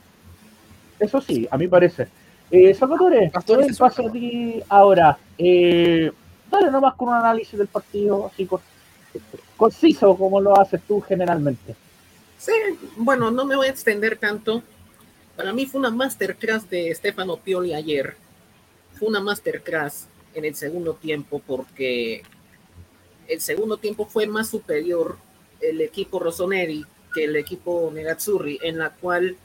Eso 0.98 1.20
sí, 1.20 1.46
a 1.50 1.56
mí 1.58 1.68
parece. 1.68 2.08
Eh, 2.50 2.72
Salvatore, 2.74 3.26
el 3.26 3.30
paso 3.30 3.54
suelta. 3.74 4.02
a 4.08 4.12
ti 4.12 4.62
ahora. 4.68 5.18
Eh, 5.36 6.10
dale 6.50 6.70
nomás 6.70 6.94
con 6.94 7.08
un 7.08 7.14
análisis 7.14 7.58
del 7.58 7.68
partido, 7.68 8.26
así 8.26 8.46
co- 8.46 8.60
conciso 9.56 10.16
como 10.16 10.40
lo 10.40 10.58
haces 10.58 10.80
tú 10.86 11.00
generalmente. 11.00 11.74
Sí, 12.38 12.52
bueno, 12.96 13.30
no 13.30 13.44
me 13.44 13.56
voy 13.56 13.66
a 13.66 13.70
extender 13.70 14.16
tanto. 14.16 14.62
Para 15.36 15.52
mí 15.52 15.66
fue 15.66 15.78
una 15.80 15.90
masterclass 15.90 16.68
de 16.70 16.94
Stefano 16.94 17.36
Pioli 17.36 17.74
ayer. 17.74 18.16
Fue 18.94 19.08
una 19.08 19.20
masterclass 19.20 20.06
en 20.34 20.44
el 20.44 20.54
segundo 20.54 20.94
tiempo 20.94 21.40
porque 21.46 22.22
el 23.28 23.40
segundo 23.40 23.76
tiempo 23.76 24.06
fue 24.06 24.26
más 24.26 24.48
superior 24.48 25.18
el 25.60 25.80
equipo 25.80 26.18
Rossoneri 26.18 26.84
que 27.14 27.24
el 27.24 27.36
equipo 27.36 27.90
Nerazzurri, 27.92 28.58
en 28.62 28.78
la 28.78 28.90
cual 28.90 29.36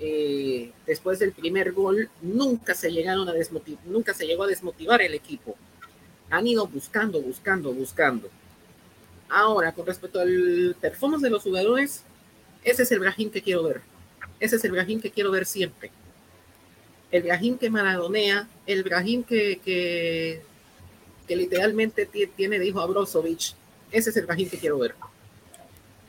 eh, 0.00 0.70
después 0.86 1.18
del 1.18 1.32
primer 1.32 1.72
gol 1.72 2.08
nunca 2.22 2.74
se 2.74 2.90
llegaron 2.90 3.28
a 3.28 3.34
nunca 3.84 4.14
se 4.14 4.26
llegó 4.26 4.44
a 4.44 4.46
desmotivar 4.46 5.02
el 5.02 5.14
equipo. 5.14 5.56
Han 6.30 6.46
ido 6.46 6.66
buscando, 6.66 7.20
buscando, 7.20 7.72
buscando. 7.72 8.28
Ahora, 9.28 9.72
con 9.72 9.86
respecto 9.86 10.20
al 10.20 10.76
performance 10.80 11.22
de 11.22 11.30
los 11.30 11.42
jugadores, 11.42 12.02
ese 12.64 12.82
es 12.82 12.92
el 12.92 13.00
Brahim 13.00 13.30
que 13.30 13.42
quiero 13.42 13.62
ver. 13.64 13.80
Ese 14.40 14.56
es 14.56 14.64
el 14.64 14.72
Brahim 14.72 15.00
que 15.00 15.10
quiero 15.10 15.30
ver 15.30 15.46
siempre. 15.46 15.90
El 17.10 17.22
Brahim 17.22 17.58
que 17.58 17.70
maradonea, 17.70 18.46
el 18.66 18.82
Brahim 18.82 19.22
que, 19.24 19.60
que, 19.64 20.42
que 21.26 21.36
literalmente 21.36 22.06
ti- 22.06 22.26
tiene 22.26 22.58
de 22.58 22.66
hijo 22.66 22.80
a 22.80 22.86
Brozovic. 22.86 23.54
Ese 23.90 24.10
es 24.10 24.16
el 24.16 24.26
Brahim 24.26 24.48
que 24.50 24.58
quiero 24.58 24.78
ver. 24.78 24.94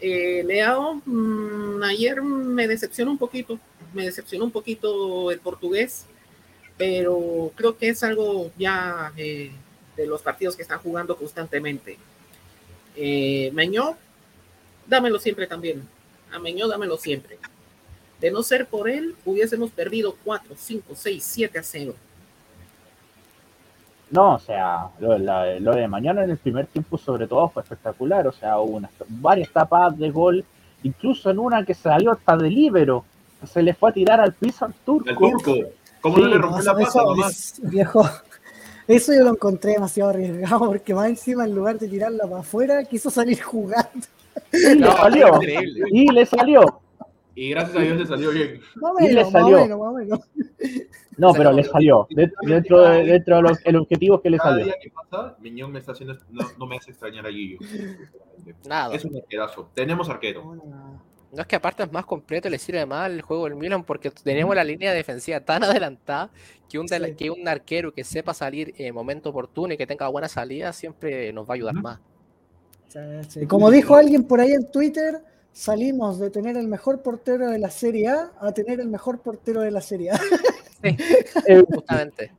Eh, 0.02 0.44
Leao, 0.46 1.02
mm, 1.06 1.84
ayer 1.84 2.22
me 2.22 2.68
decepcionó 2.68 3.12
un 3.12 3.18
poquito, 3.18 3.60
me 3.94 4.06
decepcionó 4.06 4.46
un 4.46 4.52
poquito 4.52 5.32
el 5.32 5.40
portugués, 5.40 6.06
pero 6.78 7.52
creo 7.56 7.78
que 7.78 7.90
es 7.90 8.04
algo 8.04 8.52
ya 8.58 9.12
eh, 9.18 9.52
de 9.96 10.08
los 10.08 10.22
partidos 10.22 10.56
que 10.56 10.62
están 10.62 10.80
jugando 10.80 11.18
constantemente. 11.18 11.98
Eh, 12.96 13.52
Meñó, 13.54 13.98
dámelo 14.88 15.20
siempre 15.20 15.48
también. 15.48 15.88
A 16.32 16.40
Meñó, 16.40 16.68
dámelo 16.68 16.98
siempre. 16.98 17.38
De 18.20 18.32
no 18.32 18.44
ser 18.44 18.68
por 18.68 18.90
él, 18.90 19.16
hubiésemos 19.26 19.72
perdido 19.72 20.16
4, 20.24 20.56
5, 20.58 20.94
6, 20.96 21.24
7 21.24 21.60
a 21.60 21.64
0. 21.64 21.96
No, 24.12 24.36
o 24.36 24.40
sea, 24.40 24.90
lo, 25.00 25.76
de 25.76 25.88
mañana 25.88 26.24
en 26.24 26.32
el 26.32 26.38
primer 26.38 26.66
tiempo 26.66 26.98
sobre 26.98 27.28
todo 27.28 27.48
fue 27.50 27.62
espectacular, 27.62 28.28
o 28.28 28.32
sea, 28.32 28.58
hubo 28.60 28.78
unas, 28.78 28.92
varias 29.08 29.52
tapadas 29.52 29.98
de 30.00 30.10
gol, 30.10 30.44
incluso 30.82 31.30
en 31.30 31.38
una 31.38 31.64
que 31.64 31.76
salió 31.76 32.12
hasta 32.12 32.36
de 32.36 32.50
libero, 32.50 33.06
se 33.46 33.62
le 33.62 33.74
fue 33.74 33.90
a 33.90 33.94
tirar 33.94 34.20
al 34.20 34.34
piso 34.34 34.66
al 34.66 34.74
turco. 34.86 35.14
¿Cómo 36.02 36.16
Sí, 36.16 36.22
no 36.22 36.28
le 36.28 36.36
No, 36.36 36.42
rompió 36.44 36.60
eso, 36.62 36.74
la 36.74 36.86
pata 36.86 37.04
nomás? 37.04 37.60
viejo, 37.64 38.10
eso 38.88 39.14
yo 39.14 39.24
lo 39.24 39.32
encontré 39.32 39.74
demasiado 39.74 40.12
arriesgado 40.12 40.60
porque 40.68 40.94
más 40.94 41.08
encima 41.10 41.44
en 41.46 41.54
lugar 41.56 41.78
de 41.78 41.88
tirarla 41.90 42.24
para 42.24 42.40
afuera 42.40 42.84
quiso 42.86 43.10
salir 43.10 43.42
jugando. 43.42 43.90
Y 44.54 44.58
le 44.58 44.76
No, 44.76 44.96
salió, 44.96 45.36
increíble. 45.36 45.86
y 45.92 46.12
le 46.12 46.26
salió. 46.26 46.82
Y 47.36 47.50
gracias 47.52 47.78
a 47.78 47.80
Dios 47.82 47.98
le 47.98 48.06
salió 48.06 48.32
bien. 48.32 48.62
Más 48.76 48.92
o 48.94 49.00
Y 49.00 49.08
le 49.10 49.16
menos, 49.16 49.32
más 49.34 49.44
menos, 49.46 49.70
más 49.70 49.80
o 49.80 49.94
menos. 49.94 50.20
No, 51.18 51.34
pero 51.34 51.52
le 51.52 51.64
salió, 51.66 52.08
de- 52.10 52.32
dentro 52.44 52.82
de, 52.82 53.04
dentro 53.04 53.36
de 53.38 53.42
los, 53.42 53.66
el 53.66 53.76
objetivo 53.76 54.22
que 54.22 54.30
le 54.30 54.38
Cada 54.38 54.52
salió. 54.52 54.66
día 54.66 54.76
que 54.82 54.90
pasa, 54.90 55.36
Miñón 55.42 55.72
me 55.74 55.80
está 55.80 55.92
haciendo, 55.92 56.18
no, 56.32 56.46
no 56.58 56.66
me 56.66 56.78
hace 56.78 56.92
extrañar 56.92 57.26
a 57.26 57.30
Guillo. 57.30 57.60
Nada. 58.68 58.96
Es 58.96 59.04
un 59.04 59.18
arquerazo. 59.18 59.70
Tenemos 59.74 60.10
arquero. 60.10 60.56
No 61.32 61.42
es 61.42 61.48
que 61.48 61.56
aparte 61.56 61.84
es 61.84 61.92
más 61.92 62.06
completo 62.06 62.48
y 62.48 62.52
le 62.52 62.58
sirve 62.58 62.86
más 62.86 63.10
el 63.10 63.22
juego 63.22 63.46
del 63.46 63.56
Milan 63.56 63.84
porque 63.84 64.10
tenemos 64.10 64.56
la 64.56 64.64
línea 64.64 64.92
defensiva 64.94 65.40
tan 65.40 65.64
adelantada 65.64 66.30
que 66.70 66.80
un, 66.80 66.88
Sí. 66.88 66.96
que 67.18 67.30
un 67.30 67.48
arquero 67.48 67.94
que 67.94 68.04
sepa 68.04 68.34
salir 68.34 68.74
en 68.78 68.94
momento 68.94 69.30
oportuno 69.30 69.74
y 69.74 69.78
que 69.78 69.86
tenga 69.88 70.08
buena 70.08 70.28
salida 70.28 70.74
siempre 70.74 71.32
nos 71.34 71.48
va 71.48 71.54
a 71.54 71.56
ayudar 71.56 71.76
más. 71.76 72.00
sí, 72.88 73.00
sí. 73.28 73.46
Como 73.48 73.70
dijo 73.70 73.96
alguien 73.96 74.24
por 74.24 74.40
ahí 74.40 74.52
en 74.54 74.72
Twitter, 74.72 75.24
salimos 75.52 76.20
de 76.20 76.30
tener 76.30 76.58
el 76.58 76.68
mejor 76.68 77.02
portero 77.02 77.50
de 77.50 77.60
la 77.60 77.70
Serie 77.70 78.08
A 78.08 78.32
a 78.40 78.52
tener 78.52 78.80
el 78.80 78.88
mejor 78.88 79.20
portero 79.20 79.62
de 79.62 79.72
la 79.72 79.82
Serie 79.82 80.12
A. 80.12 80.20
Eh, 80.82 81.66
Justamente. 81.74 82.32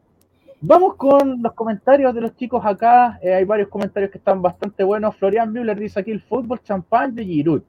Vamos 0.63 0.97
con 0.97 1.43
los 1.43 1.53
comentarios 1.53 2.15
de 2.15 2.23
los 2.23 2.35
chicos 2.37 2.63
acá. 2.65 3.19
Eh, 3.23 3.35
hay 3.35 3.45
varios 3.45 3.69
comentarios 3.69 4.11
que 4.11 4.17
están 4.17 4.41
bastante 4.41 4.83
buenos. 4.83 5.15
Florian 5.17 5.53
Müller 5.53 5.79
dice 5.79 6.01
aquí 6.01 6.11
el 6.11 6.23
fútbol 6.23 6.63
champán 6.63 7.15
de 7.15 7.25
Giroud. 7.25 7.63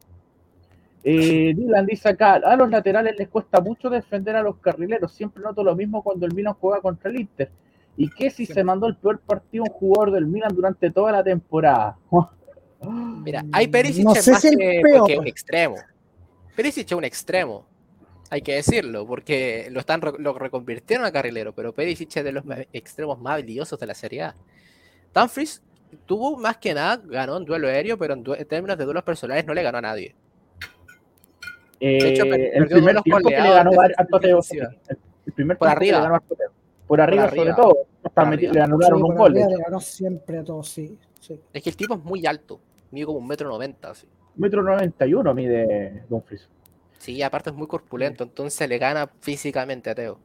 Eh, 1.04 1.54
Dylan 1.56 1.86
dice 1.86 2.10
acá, 2.10 2.36
a 2.36 2.56
los 2.56 2.70
laterales 2.70 3.16
les 3.18 3.28
cuesta 3.28 3.60
mucho 3.60 3.90
defender 3.90 4.36
a 4.36 4.44
los 4.44 4.58
carrileros. 4.58 5.14
Siempre 5.14 5.42
noto 5.42 5.64
lo 5.64 5.76
mismo 5.76 6.04
cuando 6.04 6.26
el 6.26 6.34
Milan 6.34 6.54
juega 6.60 6.82
contra 6.82 7.10
el 7.10 7.20
Inter. 7.20 7.52
Y 7.98 8.10
que 8.10 8.30
si 8.30 8.46
se 8.46 8.64
mandó 8.64 8.88
el 8.88 8.96
peor 8.96 9.20
partido 9.20 9.64
un 9.64 9.72
jugador 9.72 10.12
del 10.12 10.26
Milan 10.26 10.56
durante 10.56 10.92
toda 10.92 11.12
la 11.12 11.24
temporada. 11.24 11.98
Mira, 13.24 13.44
hay 13.52 13.68
Perisic 13.68 14.06
No 14.06 14.14
es 14.14 14.24
sé 14.24 14.32
más 14.32 14.42
si 14.42 14.50
el 14.50 14.58
que, 14.58 14.82
peor. 14.84 15.08
que 15.08 15.18
un 15.20 15.28
extremo. 15.28 15.76
Perisic 16.56 16.86
es 16.88 16.98
un 16.98 17.04
extremo. 17.04 17.66
Hay 18.30 18.42
que 18.42 18.56
decirlo, 18.56 19.06
porque 19.06 19.68
lo 19.72 19.82
están 19.82 20.00
lo 20.20 20.34
reconvirtieron 20.34 21.06
a 21.06 21.12
carrilero, 21.12 21.54
pero 21.54 21.74
Perisic 21.74 22.16
es 22.16 22.24
de 22.24 22.32
los 22.32 22.46
extremos 22.72 23.20
más 23.20 23.34
habilidosos 23.34 23.78
de 23.78 23.88
la 23.88 23.94
Serie 23.94 24.24
A. 24.24 24.36
Dumfries 25.14 25.62
tuvo 26.06 26.38
más 26.38 26.58
que 26.58 26.74
nada, 26.74 27.02
ganó 27.04 27.38
en 27.38 27.46
duelo 27.46 27.68
aéreo, 27.68 27.98
pero 27.98 28.14
en 28.14 28.24
términos 28.48 28.78
de 28.78 28.86
duelos 28.86 29.04
personales 29.04 29.46
no 29.46 29.54
le 29.54 29.64
ganó 29.64 29.80
a 29.80 29.82
nadie. 29.82 30.16
Eh, 31.84 32.10
hecho, 32.13 32.24
el 32.26 32.67
primer 32.67 33.02
tiempo 33.02 33.28
que 33.30 33.41
le 33.41 33.50
ganó 33.50 33.72
al 33.82 33.96
defensiva. 34.22 34.70
El, 34.88 34.98
el 35.26 35.34
primer 35.34 35.58
Por 35.58 35.67
que 35.67 35.72
le 35.72 35.76
arriba. 35.78 36.00
ganó 36.02 36.15
al. 36.15 36.22
Por 36.88 37.02
arriba, 37.02 37.30
sobre 37.30 37.41
arriba. 37.41 37.56
todo. 37.56 37.78
Hasta 38.04 38.22
arriba. 38.22 38.54
le 38.54 38.62
anularon 38.62 39.00
Sí, 39.00 39.04
un 39.04 39.15
gol. 39.15 39.34
de 39.34 39.44
arriba 39.44 39.58
le 39.58 39.63
ganó 39.63 39.80
siempre 39.80 40.38
a 40.38 40.44
todos, 40.44 40.70
sí. 40.70 40.98
sí. 41.20 41.39
Es 41.52 41.63
que 41.63 41.70
el 41.72 41.76
tipo 41.76 41.96
es 41.96 42.04
muy 42.04 42.26
alto, 42.26 42.60
mide 42.91 43.06
como 43.06 43.17
un 43.20 43.28
metro 43.28 43.50
noventa, 43.50 43.91
así. 43.91 44.08
Metro 44.36 44.62
91 44.63 45.34
mide 45.34 46.04
Dumfries. 46.10 46.48
Sí, 47.00 47.22
aparte 47.24 47.50
es 47.50 47.56
muy 47.56 47.67
corpulento, 47.67 48.24
entonces 48.24 48.70
le 48.70 48.78
gana 48.78 49.10
físicamente 49.20 49.89
a 49.89 49.96
Teo. 49.96 50.20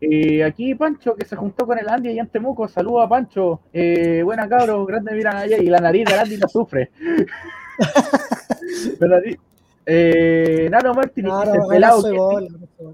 Eh, 0.00 0.44
aquí 0.44 0.74
Pancho, 0.74 1.14
que 1.14 1.24
se 1.24 1.36
juntó 1.36 1.66
con 1.66 1.78
el 1.78 1.88
Andy 1.88 2.10
y 2.10 2.18
en 2.18 2.28
Temuco. 2.28 2.68
Saluda 2.68 3.04
a 3.04 3.08
Pancho. 3.08 3.60
Eh, 3.72 4.22
buena 4.22 4.48
cabros, 4.48 4.86
grande 4.86 5.14
miran 5.14 5.36
allá. 5.36 5.58
Y 5.58 5.66
la 5.66 5.80
nariz 5.80 6.06
del 6.08 6.18
Andy 6.18 6.36
no 6.38 6.48
sufre. 6.48 6.90
La 9.00 9.06
nariz- 9.08 9.38
eh, 9.86 10.68
Nano 10.70 10.94
dice: 11.14 11.22
no, 11.22 11.68
Pelado, 11.68 12.02
que 12.02 12.16
gol, 12.16 12.48
sí, 12.78 12.84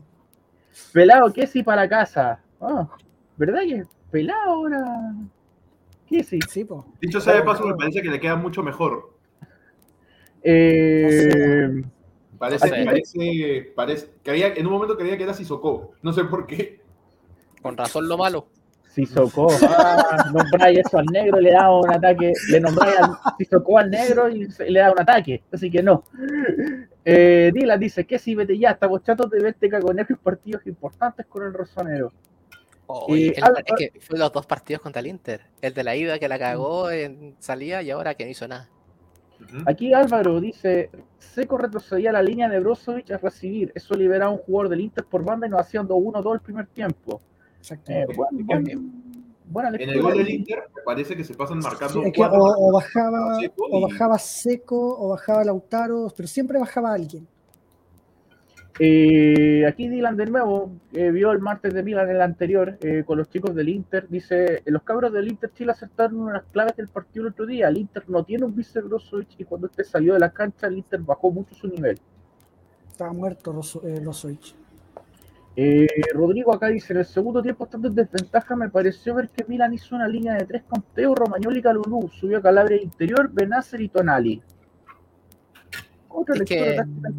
pelado, 0.92 1.32
que 1.32 1.46
sí 1.46 1.62
para 1.62 1.88
casa. 1.88 2.40
Ah, 2.60 2.88
¿Verdad 3.36 3.60
que 3.62 3.84
pelado 4.10 4.50
ahora? 4.50 5.14
¿Qué 6.06 6.24
sí? 6.24 6.38
Sí, 6.48 6.64
po. 6.64 6.86
Dicho 7.00 7.20
sea 7.20 7.34
de 7.34 7.42
paso, 7.42 7.66
me 7.66 7.74
parece 7.74 8.02
que 8.02 8.10
le 8.10 8.18
queda 8.20 8.36
mucho 8.36 8.62
mejor. 8.62 9.14
Eh, 10.42 11.82
Parece, 12.38 12.70
No 12.70 12.74
sé. 12.74 12.84
parece, 12.86 13.72
parece, 13.76 14.10
creía, 14.22 14.54
en 14.54 14.66
un 14.66 14.72
momento 14.72 14.96
creía 14.96 15.18
que 15.18 15.24
era 15.24 15.34
Sissoko. 15.34 15.92
No 16.00 16.10
sé 16.14 16.24
por 16.24 16.46
qué. 16.46 16.80
Con 17.60 17.76
razón 17.76 18.08
lo 18.08 18.16
malo. 18.16 18.48
Sissoko. 18.92 19.48
Ah, 19.68 20.30
nombráis 20.32 20.78
eso 20.80 20.98
al 20.98 21.06
negro, 21.06 21.40
le 21.40 21.52
da 21.52 21.70
un 21.74 21.90
ataque. 21.90 22.32
Le 22.50 22.60
nombráis 22.60 22.96
al 22.98 23.10
Sissoko 23.38 23.78
al 23.78 23.90
negro 23.90 24.28
y 24.28 24.48
le 24.68 24.80
da 24.80 24.92
un 24.92 25.00
ataque. 25.00 25.42
Así 25.52 25.70
que 25.70 25.82
no. 25.82 26.04
Eh, 27.04 27.50
Dylan 27.54 27.78
dice 27.80 28.04
que 28.04 28.18
si 28.18 28.34
vete 28.34 28.58
ya, 28.58 28.70
estamos 28.70 29.02
chatos 29.02 29.30
de 29.30 29.40
verte 29.40 29.68
cagonejo 29.68 30.12
en 30.12 30.18
partidos 30.18 30.66
importantes 30.66 31.26
con 31.26 31.44
el 31.44 31.52
Rosonero. 31.54 32.12
Oye, 32.86 33.28
Eh, 33.28 33.34
el- 33.36 33.64
es 33.64 33.92
que 33.92 34.00
fue 34.00 34.18
los 34.18 34.32
dos 34.32 34.46
partidos 34.46 34.82
contra 34.82 35.00
el 35.00 35.06
Inter. 35.06 35.40
El 35.62 35.72
de 35.74 35.84
la 35.84 35.94
ida 35.94 36.18
que 36.18 36.28
la 36.28 36.38
cagó 36.38 36.90
en 36.90 37.36
salida 37.38 37.82
y 37.82 37.90
ahora 37.90 38.14
que 38.14 38.24
no 38.24 38.30
hizo 38.30 38.48
nada. 38.48 38.68
Aquí 39.64 39.94
Álvaro 39.94 40.40
dice: 40.40 40.90
Seco 41.18 41.56
retrocedía 41.56 42.12
la 42.12 42.22
línea 42.22 42.48
de 42.48 42.60
Brozovic 42.60 43.10
a 43.12 43.16
recibir. 43.18 43.72
Eso 43.74 43.94
liberaba 43.94 44.26
a 44.26 44.34
un 44.34 44.38
jugador 44.38 44.68
del 44.68 44.80
Inter 44.82 45.04
por 45.04 45.24
banda 45.24 45.46
y 45.46 45.50
nos 45.50 45.60
haciendo 45.60 45.94
1-2 45.96 46.34
el 46.34 46.40
primer 46.40 46.66
tiempo. 46.66 47.22
Eh, 47.60 47.62
Exactamente. 47.62 48.14
buen- 48.16 48.46
buen- 48.46 48.92
buena 49.50 49.68
En 49.70 49.88
el 49.90 50.00
gol 50.02 50.16
del 50.16 50.30
Inter 50.30 50.62
parece 50.84 51.14
que 51.16 51.24
se 51.24 51.34
pasan 51.34 51.58
marcando 51.58 51.94
Sí, 52.00 52.06
es 52.06 52.12
que 52.12 52.18
cuatro 52.18 52.42
o, 52.42 52.68
o 52.68 52.72
bajaba, 52.72 53.38
Seco 53.40 53.66
o 53.70 53.80
bajaba 53.82 54.18
seco, 54.18 54.96
o 54.98 55.08
bajaba 55.10 55.44
Lautaro, 55.44 56.12
pero 56.16 56.26
siempre 56.28 56.58
bajaba 56.58 56.92
alguien. 56.94 57.26
Eh, 58.82 59.66
aquí 59.66 59.88
Dylan 59.88 60.16
de 60.16 60.24
nuevo 60.26 60.70
eh, 60.92 61.10
vio 61.10 61.32
el 61.32 61.40
martes 61.40 61.74
de 61.74 61.82
Milan 61.82 62.08
en 62.08 62.16
el 62.16 62.22
anterior 62.22 62.78
eh, 62.80 63.02
con 63.04 63.18
los 63.18 63.28
chicos 63.28 63.54
del 63.54 63.68
Inter. 63.68 64.08
Dice: 64.08 64.62
Los 64.64 64.82
cabros 64.84 65.12
del 65.12 65.28
Inter 65.28 65.50
Chile 65.52 65.72
acertaron 65.72 66.18
una 66.20 66.32
de 66.32 66.38
las 66.38 66.46
claves 66.50 66.76
del 66.76 66.88
partido 66.88 67.26
el 67.26 67.32
otro 67.32 67.44
día. 67.44 67.68
El 67.68 67.76
Inter 67.76 68.04
no 68.08 68.24
tiene 68.24 68.46
un 68.46 68.54
vice 68.56 68.80
y 69.36 69.44
cuando 69.44 69.66
este 69.66 69.84
salió 69.84 70.14
de 70.14 70.20
la 70.20 70.30
cancha, 70.30 70.68
el 70.68 70.78
Inter 70.78 71.00
bajó 71.00 71.30
mucho 71.30 71.54
su 71.54 71.68
nivel. 71.68 71.98
Estaba 72.90 73.12
muerto 73.12 73.52
Rosso- 73.52 73.82
eh, 75.62 75.86
Rodrigo 76.14 76.54
acá 76.54 76.68
dice: 76.68 76.92
En 76.92 77.00
el 77.00 77.04
segundo 77.04 77.42
tiempo, 77.42 77.64
estando 77.64 77.88
en 77.88 77.94
desventaja, 77.94 78.56
me 78.56 78.70
pareció 78.70 79.14
ver 79.14 79.28
que 79.28 79.44
Milan 79.44 79.74
hizo 79.74 79.94
una 79.94 80.08
línea 80.08 80.34
de 80.34 80.46
tres 80.46 80.62
con 80.62 80.82
Teo, 80.94 81.14
Romagnoli 81.14 81.58
y 81.58 81.62
Calulú. 81.62 82.08
Subió 82.08 82.38
a 82.38 82.42
Calabria 82.42 82.80
interior, 82.80 83.30
Benacer 83.30 83.80
y 83.80 83.88
Tonali. 83.88 84.42
Otra 86.08 86.36
Es 86.36 86.42
que, 86.42 86.76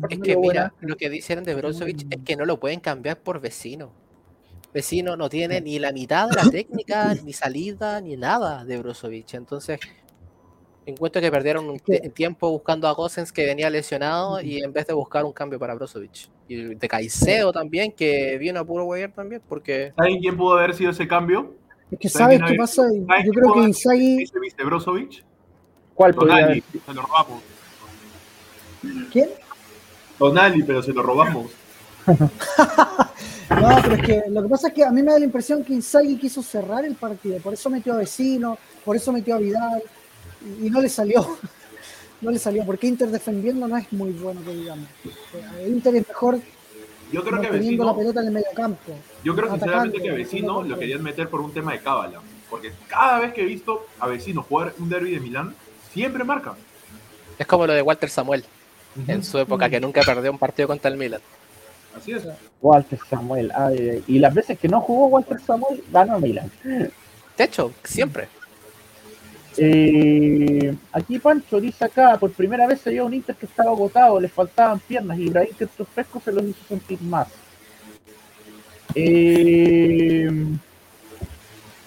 es 0.10 0.20
que 0.20 0.38
mira, 0.38 0.74
lo 0.82 0.98
que 0.98 1.10
dicen 1.10 1.44
de 1.44 1.54
Brozovic 1.56 2.08
es 2.10 2.22
que 2.24 2.36
no 2.36 2.46
lo 2.46 2.60
pueden 2.60 2.80
cambiar 2.80 3.20
por 3.20 3.40
vecino. 3.40 3.92
Vecino 4.74 5.16
no 5.16 5.30
tiene 5.30 5.62
ni 5.62 5.78
la 5.78 5.92
mitad 5.92 6.30
de 6.30 6.36
la 6.36 6.44
técnica, 6.52 7.14
ni 7.24 7.34
salida, 7.34 8.02
ni 8.02 8.18
nada 8.18 8.66
de 8.66 8.78
Brozovic. 8.80 9.36
Entonces, 9.36 9.80
encuentro 10.86 11.22
que 11.22 11.32
perdieron 11.32 11.70
un 11.70 11.80
tiempo 11.80 12.50
buscando 12.50 12.88
a 12.88 12.92
Gosens 12.94 13.32
que 13.32 13.46
venía 13.46 13.70
lesionado 13.70 14.42
y 14.42 14.64
en 14.64 14.74
vez 14.74 14.88
de 14.88 14.94
buscar 14.94 15.24
un 15.26 15.32
cambio 15.32 15.60
para 15.60 15.76
Brozovic. 15.76 16.30
Y 16.48 16.76
de 16.76 16.88
Caicedo 16.88 17.52
también, 17.52 17.92
que 17.92 18.38
vino 18.38 18.60
a 18.60 18.66
puro 18.66 18.86
Guayar 18.86 19.12
también, 19.12 19.42
porque 19.48 19.94
¿Saben 19.96 20.20
quién 20.20 20.36
pudo 20.36 20.58
haber 20.58 20.74
sido 20.74 20.92
ese 20.92 21.08
cambio? 21.08 21.54
Es 21.92 22.00
que 22.00 22.10
¿Saben 22.10 22.40
sabes 22.40 22.52
qué 22.52 22.58
pasa, 22.58 22.84
¿Saben 22.84 23.04
yo 23.26 23.32
quién 23.32 23.34
creo 23.34 23.54
que 23.54 23.60
Inzaghi, 23.62 24.24
¿Ese 24.24 24.40
viste 24.40 24.64
Brozovic? 24.64 25.24
¿Cuál 25.94 26.16
Tonali, 26.16 26.64
se 26.86 26.94
lo 26.94 27.02
robamos. 27.02 27.44
¿quién? 29.12 29.30
Tonali, 30.18 30.64
pero 30.64 30.82
se 30.82 30.94
lo 30.94 31.04
robamos. 31.04 31.52
No, 33.52 33.68
pero 33.82 33.96
es 33.96 34.02
que 34.04 34.24
lo 34.30 34.44
que 34.44 34.48
pasa 34.48 34.68
es 34.70 34.74
que 34.74 34.86
a 34.86 34.92
mí 34.92 35.04
me 35.04 35.12
da 35.12 35.20
la 35.20 35.26
impresión 35.26 35.64
que 35.64 35.74
Inzaghi 35.74 36.18
quiso 36.18 36.42
cerrar 36.42 36.86
el 36.86 36.96
partido, 36.96 37.38
por 37.40 37.54
eso 37.54 37.70
metió 37.70 37.94
a 37.94 37.98
Vecino, 37.98 38.58
por 38.86 38.96
eso 38.96 39.12
metió 39.12 39.36
a 39.36 39.40
Vidal, 39.40 39.84
y, 40.46 40.68
y 40.68 40.70
no 40.70 40.82
le 40.82 40.90
salió. 40.90 41.38
No 42.22 42.30
le 42.30 42.38
salió, 42.38 42.64
porque 42.64 42.86
Inter 42.86 43.10
defendiendo 43.10 43.68
no 43.68 43.76
es 43.78 43.92
muy 43.92 44.12
bueno, 44.12 44.44
que 44.46 44.52
digamos. 44.54 44.88
Inter 45.68 45.96
es 45.96 46.08
mejor 46.08 46.40
Yo 47.12 47.24
creo 47.24 47.42
que 47.42 47.48
manteniendo 47.50 47.84
la 47.84 47.96
pelota 47.96 48.22
en 48.22 48.28
el 48.28 48.34
medio 48.34 48.48
campo. 48.56 48.94
yo 49.24 49.36
creo 49.36 49.50
sinceramente 49.50 49.98
atacando, 49.98 50.04
que 50.04 50.10
a 50.12 50.14
Vecino 50.14 50.62
lo 50.62 50.78
querían 50.78 51.02
meter 51.02 51.30
por 51.30 51.42
un 51.42 51.52
tema 51.52 51.72
de 51.72 51.80
cábala. 51.80 52.22
Porque 52.48 52.74
cada 52.88 53.22
vez 53.22 53.34
que 53.34 53.42
he 53.42 53.46
visto 53.46 53.88
a 54.00 54.06
Vecino 54.08 54.44
jugar 54.44 54.76
un 54.78 54.88
derby 54.88 55.10
de 55.10 55.20
Milán, 55.20 55.56
siempre 55.92 56.24
marca. 56.24 56.54
es 57.40 57.48
como 57.48 57.66
lo 57.66 57.74
de 57.74 57.82
Walter 57.82 58.10
Samuel 58.12 58.46
en 59.08 59.24
su 59.24 59.40
época, 59.40 59.68
que 59.68 59.80
nunca 59.80 60.02
perdió 60.06 60.32
un 60.32 60.38
partido 60.38 60.68
contra 60.68 60.92
el 60.92 60.98
Milan. 60.98 61.22
Así 61.98 62.12
es. 62.12 62.24
Walter 62.62 63.00
Samuel. 63.10 63.52
ay, 63.56 64.04
y 64.08 64.20
las 64.20 64.34
veces 64.34 64.60
que 64.60 64.68
no 64.68 64.80
jugó 64.82 65.08
Walter 65.08 65.42
Samuel, 65.42 65.84
ganó 65.92 66.20
Milan. 66.20 66.52
De 66.64 67.44
hecho, 67.44 67.74
siempre. 67.84 68.28
Eh, 69.58 70.74
aquí 70.94 71.20
Pancho 71.20 71.60
dice 71.60 71.84
acá, 71.86 72.18
por 72.18 72.32
primera 72.32 72.66
vez 72.68 72.80
se 72.82 72.90
vio 72.92 73.06
un 73.06 73.14
Inter 73.14 73.36
que 73.36 73.46
estaba 73.46 73.72
agotado, 73.72 74.20
le 74.20 74.30
faltaban 74.30 74.80
piernas 74.80 75.18
y 75.20 75.24
Ibrahim 75.24 75.54
que 75.58 75.66
estos 75.66 75.88
frescos 75.90 76.24
se 76.24 76.32
los 76.32 76.44
hizo 76.44 76.64
sentir 76.68 77.02
más. 77.02 77.28
Eh, 78.96 80.30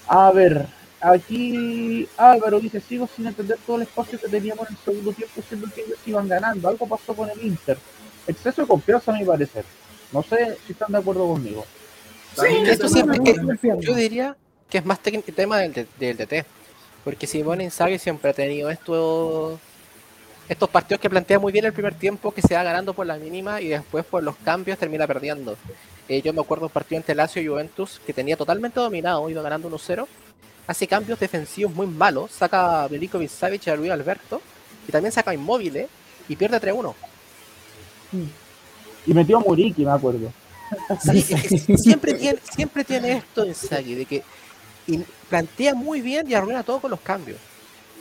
a 0.07 0.31
ver, 0.33 0.67
aquí 1.01 2.09
Álvaro 2.17 2.61
dice, 2.61 2.81
sigo 2.81 3.09
sin 3.15 3.27
entender 3.27 3.59
todo 3.67 3.77
el 3.77 3.83
espacio 3.83 4.19
que 4.21 4.29
teníamos 4.29 4.69
en 4.69 4.77
el 4.77 4.83
segundo 4.85 5.13
tiempo, 5.13 5.43
siendo 5.49 5.67
que 5.73 5.83
ellos 5.83 5.99
iban 6.07 6.29
ganando. 6.29 6.69
Algo 6.69 6.87
pasó 6.87 7.15
con 7.15 7.29
el 7.31 7.45
Inter. 7.45 7.79
Exceso 8.27 8.63
de 8.63 8.69
confianza 8.69 9.13
a 9.13 9.19
mi 9.19 9.25
parecer. 9.25 9.65
No 10.13 10.23
sé 10.23 10.57
si 10.67 10.73
están 10.73 10.93
de 10.93 10.99
acuerdo 10.99 11.27
conmigo. 11.27 11.65
Esto 12.73 12.89
siempre 12.89 13.19
que- 13.21 13.33
Yo 13.87 13.95
diría 13.95 14.37
que 14.69 14.79
es 14.79 14.85
más 14.87 14.99
tema 15.01 15.59
del, 15.59 15.73
de- 15.73 15.87
del 15.99 16.17
DT. 16.17 16.45
Porque 17.05 17.27
Simone 17.27 17.65
Inzaghi 17.65 17.99
siempre 17.99 18.31
ha 18.31 18.35
tenido 18.35 18.71
estos 18.71 19.61
estos 20.49 20.69
partidos 20.69 21.01
que 21.01 21.09
plantea 21.09 21.39
muy 21.39 21.53
bien 21.53 21.65
el 21.65 21.73
primer 21.73 21.95
tiempo, 21.95 22.33
que 22.33 22.43
se 22.43 22.55
va 22.55 22.63
ganando 22.63 22.93
por 22.93 23.07
la 23.07 23.17
mínima 23.17 23.61
y 23.61 23.69
después 23.69 24.05
por 24.05 24.23
los 24.23 24.37
cambios 24.37 24.79
termina 24.79 25.07
perdiendo. 25.07 25.57
Eh, 26.09 26.21
yo 26.21 26.33
me 26.35 26.41
acuerdo 26.41 26.67
un 26.67 26.73
partido 26.73 26.99
entre 26.99 27.15
Lazio 27.15 27.41
y 27.41 27.47
Juventus 27.47 28.01
que 28.07 28.13
tenía 28.13 28.37
totalmente 28.37 28.79
dominado, 28.79 29.29
iba 29.31 29.43
ganando 29.43 29.71
1-0. 29.71 30.07
Hace 30.67 30.87
cambios 30.87 31.19
defensivos 31.19 31.75
muy 31.75 31.87
malos, 31.87 32.31
saca 32.31 32.85
a 32.85 32.89
Veliko 32.89 33.21
Savic 33.27 33.67
y 33.67 33.71
a 33.71 33.77
Luis 33.77 33.91
Alberto, 33.91 34.41
y 34.87 34.93
también 34.93 35.13
saca 35.13 35.31
a 35.31 35.35
Inmóviles 35.35 35.89
y 36.29 36.37
pierde 36.37 36.61
3-1. 36.61 36.95
Y 39.07 39.15
metió 39.15 39.39
a 39.39 39.41
Muriqui, 39.41 39.85
me 39.85 39.93
acuerdo. 39.93 40.33
Sí, 41.01 41.19
es 41.19 41.67
que 41.67 41.77
siempre 41.79 42.15
tiene, 42.15 42.39
siempre 42.43 42.85
tiene 42.85 43.13
esto 43.13 43.45
Inzaghi, 43.45 43.95
de 43.95 44.07
que 44.07 44.23
in- 44.87 45.07
plantea 45.29 45.75
muy 45.75 46.01
bien 46.01 46.31
y 46.31 46.35
arruina 46.35 46.63
todo 46.63 46.81
con 46.81 46.91
los 46.91 47.01
cambios. 47.01 47.39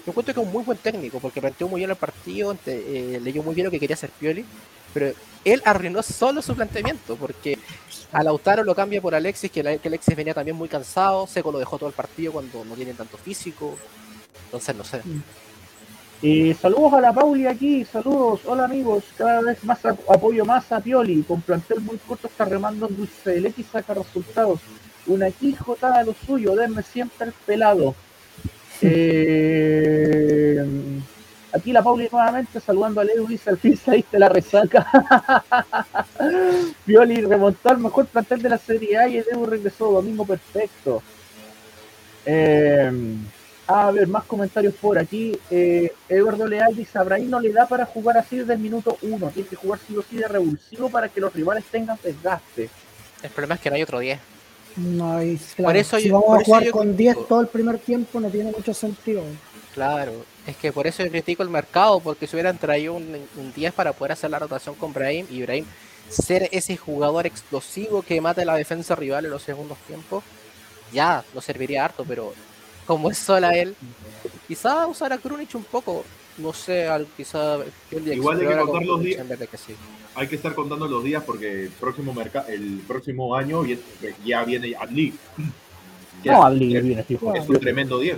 Yo 0.06 0.12
encuentro 0.12 0.34
que 0.34 0.42
es 0.42 0.46
un 0.48 0.52
muy 0.52 0.64
buen 0.64 0.78
técnico, 0.78 1.20
porque 1.20 1.40
planteó 1.40 1.68
muy 1.70 1.80
bien 1.80 1.90
el 1.90 1.96
partido, 1.96 2.56
eh, 2.66 3.20
leyó 3.24 3.42
muy 3.42 3.56
bien 3.56 3.66
lo 3.66 3.72
que 3.72 3.80
quería 3.80 3.94
hacer 3.94 4.10
Pioli, 4.10 4.44
pero 4.94 5.14
él 5.46 5.62
arruinó 5.66 6.04
solo 6.04 6.42
su 6.42 6.54
planteamiento, 6.56 7.16
porque 7.16 7.58
a 8.12 8.22
Lautaro 8.22 8.64
lo 8.64 8.76
cambia 8.76 9.02
por 9.02 9.16
Alexis, 9.16 9.50
que, 9.50 9.62
Alexis 9.62 10.16
venía 10.16 10.34
también 10.34 10.58
muy 10.58 10.68
cansado, 10.68 11.26
Seco 11.26 11.52
lo 11.52 11.60
dejó 11.60 11.78
todo 11.78 11.88
el 11.90 11.96
partido 11.96 12.34
cuando 12.34 12.66
no 12.66 12.76
tienen 12.76 12.96
tanto 12.98 13.18
físico, 13.18 13.78
entonces 14.46 14.76
no 14.76 14.84
sé. 14.84 15.02
Eh, 16.22 16.56
saludos 16.62 16.94
a 16.94 17.02
la 17.02 17.14
Pauli 17.14 17.48
aquí, 17.48 17.84
saludos, 17.84 18.42
hola 18.46 18.66
amigos, 18.66 19.04
cada 19.18 19.42
vez 19.42 19.62
más 19.64 19.86
ap- 19.86 20.10
apoyo 20.10 20.46
más 20.46 20.72
a 20.72 20.80
Pioli, 20.80 21.22
con 21.24 21.42
plantel 21.42 21.82
muy 21.82 21.98
corto 21.98 22.28
está 22.28 22.46
remando 22.46 22.88
en 22.88 22.96
dulce 22.96 23.30
de 23.32 23.42
leche 23.42 23.62
y 23.62 23.64
saca 23.66 23.94
resultados. 23.94 24.60
Una 25.08 25.32
quijotada 25.32 26.00
a 26.00 26.04
lo 26.04 26.14
suyo, 26.14 26.56
denme 26.56 26.84
siempre 26.84 27.28
el 27.28 27.34
pelado. 27.46 27.96
Eh, 28.82 30.66
aquí 31.54 31.72
la 31.72 31.84
Pauli 31.84 32.10
nuevamente 32.12 32.60
saludando 32.60 33.02
a 33.02 33.04
Leo, 33.04 33.26
dice 33.26 33.50
al 33.50 33.58
fin 33.58 33.78
saliste 33.78 34.20
la 34.20 34.30
resaca. 34.30 34.86
Pioli 36.86 37.22
remontó 37.22 37.70
al 37.70 37.78
mejor 37.80 38.08
plantel 38.08 38.42
de 38.42 38.50
la 38.50 38.58
Serie 38.58 38.98
A 38.98 39.08
y 39.08 39.18
el 39.18 39.26
Edu 39.32 39.46
regresó 39.46 39.92
domingo 39.92 40.26
perfecto. 40.26 41.02
Eh, 42.26 42.92
a 43.68 43.92
ver, 43.92 44.08
más 44.08 44.26
comentarios 44.26 44.74
por 44.76 44.98
aquí. 44.98 45.38
Eh, 45.50 45.94
Eduardo 46.10 46.48
Leal 46.48 46.76
dice, 46.76 46.98
a 46.98 47.04
Brahim 47.04 47.30
no 47.30 47.40
le 47.40 47.52
da 47.52 47.68
para 47.68 47.86
jugar 47.86 48.18
así 48.18 48.38
desde 48.38 48.54
el 48.54 48.60
minuto 48.60 48.98
uno. 49.02 49.30
Tiene 49.30 49.48
que 49.48 49.56
jugar 49.56 49.80
sí 49.88 49.96
o 49.96 50.02
sí 50.02 50.18
de 50.18 50.28
revulsivo 50.28 50.90
para 50.90 51.08
que 51.10 51.22
los 51.22 51.34
rivales 51.34 51.64
tengan 51.66 51.98
desgaste. 52.04 52.70
El 53.22 53.30
problema 53.30 53.56
es 53.56 53.62
que 53.62 53.70
no 53.70 53.76
hay 53.78 53.84
otro 53.84 54.00
10. 54.00 54.33
No 54.76 55.18
hay, 55.18 55.38
claro, 55.56 55.80
eso 55.80 56.00
si 56.00 56.08
yo- 56.10 56.14
vamos 56.16 56.28
por 56.28 56.42
a 56.42 56.44
jugar 56.46 56.70
con 56.70 56.82
critico. 56.96 56.98
10 56.98 57.28
todo 57.28 57.42
el 57.42 57.48
primer 57.48 57.78
tiempo 57.80 58.20
no 58.20 58.30
tiene 58.30 58.52
mucho 58.52 58.74
sentido. 58.74 59.24
Claro, 59.74 60.26
es 60.46 60.56
que 60.58 60.72
por 60.72 60.86
eso 60.88 61.04
yo 61.04 61.10
critico 61.12 61.44
el 61.44 61.50
mercado, 61.50 62.00
porque 62.00 62.28
si 62.28 62.36
hubieran 62.36 62.58
traído 62.58 62.94
un, 62.94 63.28
un 63.38 63.54
10 63.54 63.74
para 63.74 63.94
poder 63.94 64.12
hacer 64.14 64.30
la 64.30 64.40
rotación 64.40 64.76
con 64.76 64.94
Brahim 64.94 65.26
y 65.30 65.42
Brahim 65.42 65.66
ser 66.10 66.48
ese 66.52 66.78
jugador 66.78 67.26
explosivo 67.26 68.02
que 68.04 68.22
mate 68.22 68.46
la 68.46 68.56
defensa 68.56 68.96
rival 68.96 69.26
en 69.26 69.32
los 69.32 69.42
segundos 69.44 69.78
tiempos, 69.88 70.24
ya 70.92 71.24
nos 71.34 71.44
serviría 71.46 71.86
harto, 71.86 72.06
pero 72.08 72.34
como 72.86 73.10
es 73.10 73.18
sola 73.18 73.56
él, 73.56 73.76
quizá 74.48 74.86
usar 74.86 75.12
a 75.14 75.18
Krunic 75.18 75.56
un 75.56 75.64
poco, 75.64 76.04
no 76.38 76.54
sé, 76.54 76.88
al- 76.88 77.08
quizá 77.18 77.58
Igual 77.92 78.40
hay 78.42 78.48
que 78.48 78.58
contar 78.58 78.84
los 78.86 79.02
días. 79.04 79.20
en 79.22 79.30
vez 79.30 79.40
de 79.40 79.48
que 79.48 79.58
sí. 79.58 79.76
Hay 80.16 80.28
que 80.28 80.36
estar 80.36 80.54
contando 80.56 80.88
los 80.88 81.04
días 81.04 81.24
porque 81.24 81.64
el 81.64 81.70
próximo 81.70 82.14
merca 82.14 82.46
el 82.48 82.82
próximo 82.88 83.36
año 83.36 83.64
ya 84.26 84.44
viene 84.44 84.76
Adli. 84.80 85.14
No, 86.24 86.32
es- 86.32 86.40
Adli 86.46 86.82
viene 86.82 87.04
fijo. 87.04 87.34
Es 87.36 87.48
un 87.50 87.60
tremendo 87.60 88.00
10. 88.00 88.18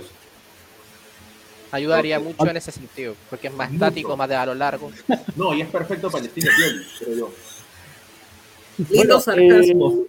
Ayudaría 1.72 2.18
mucho 2.20 2.46
en 2.46 2.56
ese 2.56 2.70
sentido, 2.70 3.14
porque 3.28 3.48
es 3.48 3.52
más 3.54 3.70
Mucho. 3.70 3.84
estático, 3.84 4.16
más 4.16 4.28
de 4.28 4.36
a 4.36 4.46
lo 4.46 4.54
largo. 4.54 4.90
No, 5.34 5.52
y 5.52 5.60
es 5.62 5.68
perfecto 5.68 6.10
para 6.10 6.22
el 6.22 6.28
estilo 6.28 6.50
Pioli, 6.56 6.84
creo 6.98 7.16
yo. 7.18 7.32
Lindo 8.90 9.20
sarcasmo. 9.20 9.92
eh, 9.92 10.06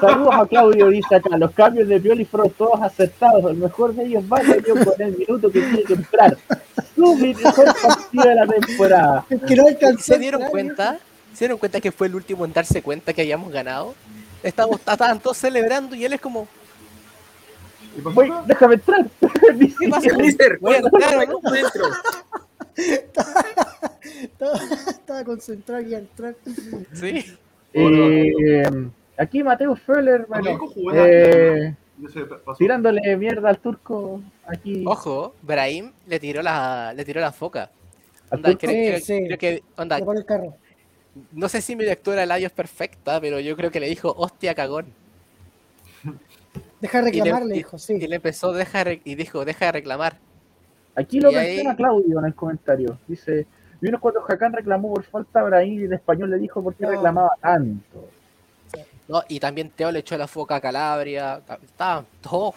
saludos 0.00 0.34
a 0.34 0.46
Claudio, 0.46 0.88
dice 0.88 1.14
acá. 1.14 1.36
Los 1.36 1.50
cambios 1.52 1.88
de 1.88 2.00
Pioli 2.00 2.24
fueron 2.24 2.50
todos 2.50 2.80
acertados. 2.82 3.50
El 3.50 3.56
mejor 3.58 3.94
de 3.94 4.04
ellos 4.04 4.24
va 4.30 4.40
yo 4.42 4.74
con 4.84 5.00
el 5.00 5.16
minuto 5.16 5.50
que 5.50 5.60
tiene 5.60 5.82
que 5.84 5.94
entrar. 5.94 6.36
Su 6.94 7.16
mejor 7.16 7.64
partido 7.82 8.24
de 8.24 8.34
la 8.34 8.46
temporada. 8.46 9.26
Es 9.30 9.42
que 9.42 9.56
no 9.56 9.66
alcanzó 9.66 10.04
¿Se 10.04 10.14
a 10.14 10.18
dieron 10.18 10.42
cuenta? 10.44 10.98
¿Se 11.32 11.44
dieron 11.44 11.58
cuenta 11.58 11.80
que 11.80 11.92
fue 11.92 12.06
el 12.06 12.14
último 12.14 12.44
en 12.44 12.52
darse 12.52 12.82
cuenta 12.82 13.12
que 13.12 13.22
habíamos 13.22 13.52
ganado? 13.52 13.94
Estamos, 14.42 14.78
estaban 14.78 15.20
todos 15.20 15.36
celebrando 15.36 15.94
y 15.94 16.04
él 16.04 16.12
es 16.12 16.20
como, 16.20 16.48
déjame 18.46 18.74
entrar. 18.74 19.06
¿qué 19.20 19.88
pasa? 19.88 20.16
Mister, 20.16 20.58
Voy 20.60 20.76
a 20.76 20.80
¿cuándo 20.80 20.98
entrar, 20.98 21.28
¿no? 21.28 21.38
encuentro? 21.38 21.84
Estaba, 22.76 24.60
estaba 24.88 25.24
concentrado 25.24 25.82
y 25.82 25.94
a 25.94 25.98
entrar. 25.98 26.36
Sí. 26.92 27.24
eh, 27.72 28.88
aquí 29.18 29.42
Mateo 29.42 29.74
Feller, 29.76 30.26
bueno, 30.28 30.58
eh, 30.94 31.74
tirándole 32.56 33.16
mierda 33.16 33.48
al 33.50 33.58
turco 33.58 34.22
aquí. 34.46 34.84
Ojo, 34.86 35.34
Brahim 35.42 35.92
le 36.06 36.18
tiró 36.20 36.42
la, 36.42 36.92
le 36.94 37.04
tiró 37.04 37.20
la 37.20 37.32
foca. 37.32 37.70
Onda, 38.30 38.54
creo, 38.56 38.70
Sí, 38.70 38.86
creo- 38.88 39.00
sí. 39.00 39.24
creo 39.26 39.38
que, 39.38 39.62
onda, 39.76 39.98
Le 39.98 40.04
pone 40.04 40.20
el 40.20 40.26
carro. 40.26 40.54
No 41.32 41.48
sé 41.48 41.60
si 41.60 41.74
mi 41.74 41.84
lectura 41.84 42.20
del 42.20 42.30
audio 42.30 42.46
es 42.46 42.52
perfecta, 42.52 43.20
pero 43.20 43.40
yo 43.40 43.56
creo 43.56 43.70
que 43.70 43.80
le 43.80 43.88
dijo 43.88 44.14
hostia 44.16 44.54
cagón. 44.54 44.86
Deja 46.80 47.02
de 47.02 47.08
Y 47.08 47.12
le- 47.12 47.18
reclamarle, 47.24 47.54
y- 47.54 47.58
dijo, 47.58 47.76
Y 47.76 47.80
sí. 47.80 48.06
le 48.06 48.16
empezó 48.16 48.52
deja 48.52 48.84
y 49.04 49.14
dijo, 49.16 49.44
deja 49.44 49.66
de 49.66 49.72
reclamar. 49.72 50.16
Aquí 50.94 51.20
lo 51.20 51.30
Y 51.32 51.34
ahí- 51.36 51.46
menciona 51.56 51.76
Claudio 51.76 52.18
en 52.20 52.24
el 52.26 52.34
comentario. 52.34 52.98
Dice, 53.08 53.46
vino 53.80 53.98
cuando 54.00 54.20
Hakan 54.28 54.52
reclamó 54.52 54.92
por 54.94 55.02
falta, 55.04 55.42
Brahim 55.42 55.80
y 55.80 55.84
el 55.84 55.92
español 55.92 56.30
le 56.30 56.38
dijo 56.38 56.62
por 56.62 56.74
qué 56.74 56.84
No. 56.84 56.90
reclamaba 56.90 57.30
tanto. 57.40 58.08
No, 59.08 59.22
y 59.28 59.40
también 59.40 59.70
Teo 59.70 59.90
le 59.90 60.00
echó 60.00 60.16
la 60.18 60.28
foca 60.28 60.56
a 60.56 60.60
Calabria. 60.60 61.42
Estaban 61.62 62.06
todos 62.20 62.54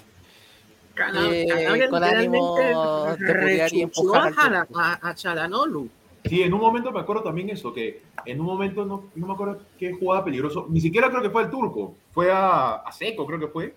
Eh, 1.23 1.45
Calabria 1.47 1.89
con 1.89 2.03
ánimo 2.03 2.55
de 2.57 3.69
y 3.71 3.81
empujar 3.81 4.33
a 4.37 4.67
a, 4.75 5.09
a 5.09 5.15
Chalanolu. 5.15 5.89
Sí, 6.25 6.43
en 6.43 6.53
un 6.53 6.59
momento 6.59 6.91
me 6.91 6.99
acuerdo 6.99 7.23
también 7.23 7.49
eso, 7.49 7.73
que 7.73 8.03
en 8.25 8.39
un 8.39 8.45
momento 8.45 8.85
no, 8.85 9.05
no 9.15 9.27
me 9.27 9.33
acuerdo 9.33 9.61
qué 9.79 9.93
jugada 9.93 10.23
peligroso, 10.23 10.67
ni 10.69 10.79
siquiera 10.79 11.09
creo 11.09 11.21
que 11.23 11.31
fue 11.31 11.43
el 11.43 11.49
turco, 11.49 11.95
fue 12.11 12.31
a, 12.31 12.75
a 12.75 12.91
Seco 12.91 13.25
creo 13.25 13.39
que 13.39 13.47
fue, 13.47 13.73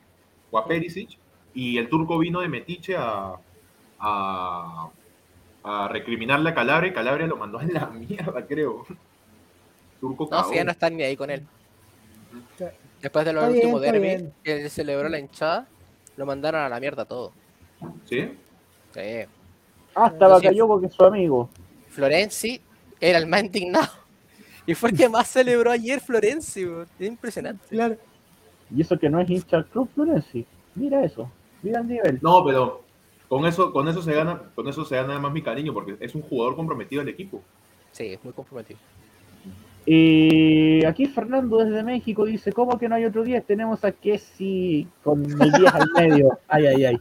o 0.50 0.58
a 0.58 0.66
Perisic, 0.66 1.16
y 1.54 1.78
el 1.78 1.88
turco 1.88 2.18
vino 2.18 2.40
de 2.40 2.48
Metiche 2.48 2.96
a, 2.98 3.34
a, 3.98 4.88
a 5.62 5.88
recriminarle 5.88 6.50
a 6.50 6.54
Calabria, 6.54 6.90
y 6.90 6.94
Calabria 6.94 7.26
lo 7.26 7.36
mandó 7.38 7.58
a 7.58 7.64
la 7.64 7.86
mierda, 7.94 8.46
creo. 8.46 8.84
Turco 10.00 10.28
No, 10.30 10.44
si 10.44 10.56
ya 10.56 10.64
no 10.64 10.72
están 10.72 10.96
ni 10.98 11.02
ahí 11.04 11.16
con 11.16 11.30
él. 11.30 11.46
Después 13.00 13.24
de 13.24 13.32
los 13.32 13.48
bien, 13.48 13.56
últimos 13.56 13.82
derbis 13.82 14.24
que 14.42 14.68
celebró 14.70 15.08
la 15.08 15.18
hinchada, 15.18 15.66
lo 16.16 16.26
mandaron 16.26 16.62
a 16.62 16.68
la 16.68 16.80
mierda 16.80 17.04
todo. 17.04 17.32
¿Sí? 18.04 18.30
Sí. 18.92 19.24
Hasta 19.94 20.28
Bakayoko 20.28 20.80
que 20.80 20.86
es 20.86 20.94
su 20.94 21.04
amigo. 21.04 21.48
Florenzi 21.88 22.60
era 23.00 23.18
el 23.18 23.26
más 23.26 23.42
indignado. 23.44 23.92
Y 24.66 24.74
fue 24.74 24.90
el 24.90 24.96
que 24.96 25.08
más 25.08 25.28
celebró 25.28 25.70
ayer 25.70 26.00
Florenzi, 26.00 26.64
weón. 26.64 26.88
Es 26.98 27.06
impresionante. 27.06 27.66
Claro. 27.68 27.96
Y 28.74 28.80
eso 28.80 28.98
que 28.98 29.10
no 29.10 29.20
es 29.20 29.28
hincha 29.28 29.58
del 29.58 29.66
club 29.66 29.88
Florenzi. 29.94 30.46
Mira 30.74 31.04
eso. 31.04 31.30
Mira 31.62 31.80
el 31.80 31.88
nivel. 31.88 32.18
No, 32.22 32.44
pero 32.44 32.82
con 33.28 33.44
eso, 33.46 33.72
con 33.72 33.88
eso 33.88 34.02
se 34.02 34.12
gana, 34.12 34.42
con 34.54 34.68
eso 34.68 34.84
se 34.84 34.96
gana 34.96 35.18
más 35.18 35.32
mi 35.32 35.42
cariño, 35.42 35.74
porque 35.74 35.96
es 36.00 36.14
un 36.14 36.22
jugador 36.22 36.56
comprometido 36.56 37.02
al 37.02 37.08
equipo. 37.08 37.42
Sí, 37.92 38.14
es 38.14 38.24
muy 38.24 38.32
comprometido. 38.32 38.80
Eh, 39.86 40.82
aquí 40.86 41.06
Fernando 41.06 41.58
desde 41.58 41.82
México 41.82 42.24
dice, 42.24 42.52
¿cómo 42.52 42.78
que 42.78 42.88
no 42.88 42.94
hay 42.94 43.04
otro 43.04 43.22
10? 43.22 43.44
Tenemos 43.44 43.84
a 43.84 43.92
Kessi 43.92 44.86
con 45.02 45.24
el 45.24 45.52
10 45.52 45.74
al 45.74 45.90
medio. 45.94 46.38
Ay, 46.48 46.66
ay, 46.66 46.84
ay. 46.86 46.98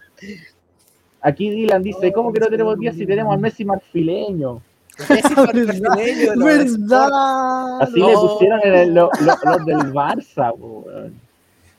Aquí 1.21 1.49
Dylan 1.49 1.81
dice, 1.81 2.11
¿cómo 2.11 2.33
que 2.33 2.41
no 2.41 2.47
tenemos 2.47 2.77
10 2.77 2.95
si 2.97 3.05
tenemos 3.05 3.33
al 3.33 3.39
Messi 3.39 3.63
marfileño? 3.63 4.61
Messi 5.09 5.27
Sport. 5.27 5.53
¿Verdad? 5.55 7.81
Así 7.81 7.99
no. 7.99 8.09
le 8.09 8.13
pusieron 8.15 8.59
en 8.63 8.73
el- 8.73 8.93
lo- 8.93 9.09
lo- 9.21 9.51
los 9.51 9.65
del 9.65 9.93
Barça, 9.93 10.53
weón. 10.57 11.13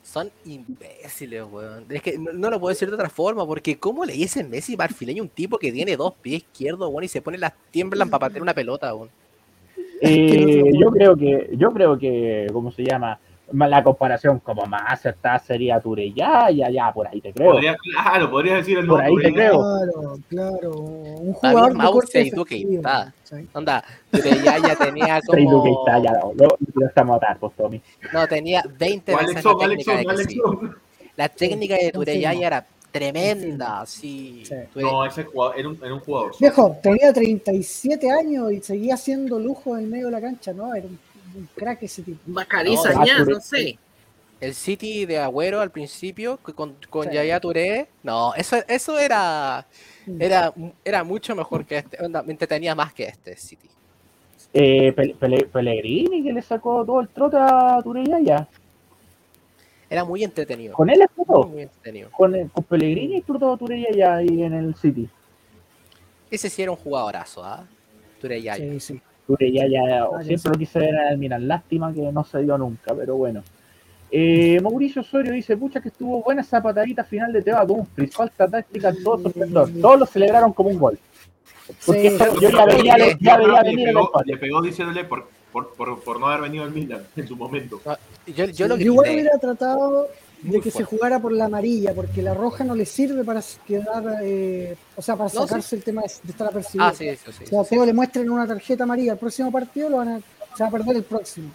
Son 0.03 0.29
imbéciles, 0.45 1.43
weón. 1.51 1.85
Es 1.89 2.01
que 2.01 2.17
no, 2.17 2.33
no 2.33 2.49
lo 2.49 2.59
puedo 2.59 2.73
decir 2.73 2.89
de 2.89 2.95
otra 2.95 3.09
forma, 3.09 3.45
porque 3.45 3.77
¿cómo 3.77 4.05
le 4.05 4.13
dicen 4.13 4.49
Messi 4.49 4.75
marfileño 4.75 5.21
a 5.21 5.25
un 5.25 5.29
tipo 5.29 5.59
que 5.59 5.71
tiene 5.71 5.95
dos 5.95 6.13
pies 6.21 6.41
izquierdos, 6.43 6.89
weón, 6.89 7.03
y 7.03 7.07
se 7.07 7.21
pone 7.21 7.37
las 7.37 7.53
tiemblan 7.69 8.09
para 8.09 8.21
patear 8.21 8.41
una 8.41 8.53
pelota, 8.55 8.93
weón? 8.95 9.09
Eh, 10.01 10.71
yo 10.79 10.91
creo 10.91 11.15
que, 11.15 11.49
yo 11.53 11.71
creo 11.71 11.97
que, 11.97 12.47
¿cómo 12.51 12.71
se 12.71 12.83
llama? 12.83 13.17
Ma- 13.51 13.67
La 13.67 13.83
comparación 13.83 14.39
como 14.39 14.65
más 14.65 14.81
acertada 14.87 15.39
sería 15.39 15.79
Tureyá, 15.79 16.49
ya, 16.51 16.69
ya, 16.69 16.91
por 16.91 17.07
ahí 17.07 17.21
te 17.21 17.31
creo. 17.31 17.51
Podría, 17.53 17.75
claro, 17.77 18.29
podrías 18.29 18.57
decir 18.57 18.79
el 18.79 18.87
Por 18.87 19.01
ahí 19.01 19.15
te 19.15 19.31
creo. 19.33 19.59
Claro, 19.61 20.17
claro. 20.27 20.71
Un 20.71 21.33
jugador 21.33 21.69
de 21.71 21.77
Mauce 21.77 21.93
corte 21.93 22.21
y 22.21 22.29
Duque 22.31 22.55
defensivo, 22.55 22.81
está. 22.87 23.13
Onda, 23.53 23.83
ya, 24.43 24.57
ya 24.57 24.75
tenía 24.75 25.19
como... 25.25 25.79
está, 25.85 25.99
ya, 25.99 26.11
lo, 26.13 26.33
lo, 26.33 26.57
lo 26.73 26.87
estamos 26.87 27.11
a 27.11 27.15
matar, 27.15 27.37
pues, 27.39 27.53
Tommy. 27.55 27.81
No, 28.11 28.27
tenía 28.27 28.63
20 28.77 29.13
O 29.13 29.17
veces 29.17 29.35
la 31.17 31.29
técnica 31.29 31.75
de 31.75 31.85
de 31.85 31.91
Tureyaya 31.91 32.29
confirmo. 32.29 32.47
era 32.47 32.65
tremenda, 32.95 33.85
sí. 33.85 34.43
Sí. 34.45 34.55
No, 34.75 35.05
ese 35.05 35.25
jugador, 35.25 35.59
era 35.59 35.67
un, 35.67 35.79
era 35.83 35.93
un 35.93 35.99
jugador. 35.99 36.31
Viejo, 36.39 36.77
tenía 36.81 37.11
37 37.11 38.09
años 38.09 38.53
y 38.53 38.61
seguía 38.61 38.93
haciendo 38.93 39.37
lujo 39.37 39.77
en 39.77 39.89
medio 39.89 40.05
de 40.05 40.11
la 40.13 40.21
cancha, 40.21 40.53
¿no? 40.53 40.73
Era 40.73 40.87
un, 40.87 40.97
un 41.35 41.49
crack 41.53 41.83
ese 41.83 42.03
tipo. 42.03 42.19
Bacariza, 42.25 42.93
No, 42.93 43.05
ya, 43.05 43.19
no 43.19 43.41
sé. 43.41 43.77
El 44.39 44.53
City 44.53 45.05
de 45.05 45.17
Agüero 45.17 45.59
al 45.59 45.71
principio, 45.71 46.37
con, 46.37 46.75
con 46.89 47.07
Sí. 47.07 47.15
Yaya 47.15 47.39
Touré, 47.41 47.87
no, 48.03 48.33
eso, 48.35 48.57
eso 48.67 48.97
era, 48.97 49.65
era, 50.19 50.53
era 50.83 51.03
mucho 51.03 51.35
mejor 51.35 51.65
que 51.65 51.79
este, 51.79 52.01
onda, 52.03 52.21
me 52.23 52.31
entretenía 52.31 52.75
más 52.75 52.93
que 52.93 53.05
este 53.05 53.35
City. 53.35 53.69
Eh, 54.53 54.93
Pellegrini 54.93 56.23
que 56.23 56.31
le 56.31 56.41
sacó 56.41 56.85
todo 56.85 57.01
el 57.01 57.09
trote 57.09 57.35
a 57.37 57.81
Tureyaya. 57.83 58.47
Era 59.89 60.03
muy 60.03 60.23
entretenido. 60.23 60.73
Con 60.73 60.89
él 60.89 61.01
explotó. 61.01 61.47
muy 61.47 61.61
entretenido. 61.63 62.09
Con, 62.11 62.35
el- 62.35 62.49
con 62.49 62.63
Pellegrini 62.63 63.17
explotó 63.17 63.53
a 63.53 63.57
Tureyaya 63.57 64.15
ahí 64.15 64.41
en 64.43 64.53
el 64.53 64.75
City. 64.75 65.07
Ese 66.31 66.49
sí 66.49 66.61
era 66.63 66.71
un 66.71 66.77
jugadorazo, 66.77 67.43
¿ah? 67.43 67.63
Tureyaya. 68.19 68.63
Sí, 68.73 68.79
sí. 68.79 69.01
Ah, 69.29 69.35
ya 69.39 70.23
siempre 70.23 70.51
lo 70.51 70.57
quise 70.57 70.79
ver 70.79 70.89
en 70.89 71.07
el 71.07 71.17
Milan. 71.17 71.47
Lástima 71.47 71.93
que 71.93 72.01
no 72.11 72.23
se 72.23 72.43
dio 72.43 72.57
nunca, 72.57 72.93
pero 72.93 73.15
bueno. 73.15 73.43
Eh, 74.11 74.59
Mauricio 74.61 75.01
Osorio 75.01 75.31
dice, 75.33 75.57
pucha 75.57 75.81
que 75.81 75.89
estuvo 75.89 76.21
buena 76.23 76.41
esa 76.41 76.61
patadita 76.61 77.03
final 77.03 77.33
de 77.33 77.41
Teba 77.41 77.65
Dumfries, 77.65 78.15
falta 78.15 78.47
táctica 78.47 78.93
todo 79.03 79.17
su 79.19 79.27
esplendor. 79.29 79.69
Todos 79.81 79.99
lo 79.99 80.05
celebraron 80.05 80.53
como 80.53 80.69
un 80.69 80.77
gol. 80.79 80.99
Porque 81.85 82.11
Sí. 82.11 82.17
yo 82.39 82.49
ya 82.49 82.65
veía, 82.65 82.95
ya 83.19 83.37
veía 83.37 83.61
le, 83.63 83.69
venir 83.71 83.89
el 83.89 83.97
empate. 83.97 84.31
le 84.31 84.37
pegó 84.37 84.61
diciéndole 84.61 85.03
por, 85.05 85.27
por, 85.55 85.69
por, 85.69 86.01
por 86.01 86.19
no 86.19 86.27
haber 86.27 86.41
venido 86.41 86.65
al 86.65 86.71
Milan 86.71 87.07
en 87.15 87.27
su 87.29 87.37
momento. 87.37 87.79
Yo, 88.27 88.43
yo 88.47 88.67
lo 88.67 88.75
Yo 88.75 88.91
igual 88.91 89.09
hubiera 89.09 89.37
tratado 89.37 90.09
de 90.41 90.49
Muy 90.49 90.59
que 90.59 90.69
se 90.69 90.83
jugara 90.83 91.17
por 91.17 91.31
la 91.31 91.45
amarilla, 91.45 91.93
porque 91.93 92.21
la 92.21 92.33
roja 92.33 92.65
no 92.65 92.75
le 92.75 92.85
sirve 92.85 93.23
para 93.23 93.41
quedar, 93.65 94.19
eh, 94.21 94.75
o 94.97 95.01
sea, 95.01 95.15
para 95.15 95.29
No, 95.33 95.47
sacarse 95.47 95.77
el 95.77 95.83
tema 95.85 96.01
de, 96.01 96.11
de 96.23 96.31
estar 96.31 96.47
apercibido. 96.47 96.85
Ah, 96.85 96.93
sí, 96.93 97.09
sí, 97.15 97.31
sí. 97.31 97.43
O 97.45 97.47
sea, 97.47 97.63
Teo 97.63 97.85
le 97.85 97.93
muestren 97.93 98.29
una 98.29 98.45
tarjeta 98.45 98.83
amarilla 98.83 99.13
al 99.13 99.17
próximo 99.17 99.49
partido, 99.49 99.89
lo 99.89 99.97
van 99.97 100.09
a, 100.09 100.19
se 100.57 100.63
va 100.63 100.67
a 100.67 100.71
perder 100.71 100.97
el 100.97 101.03
próximo. 101.03 101.49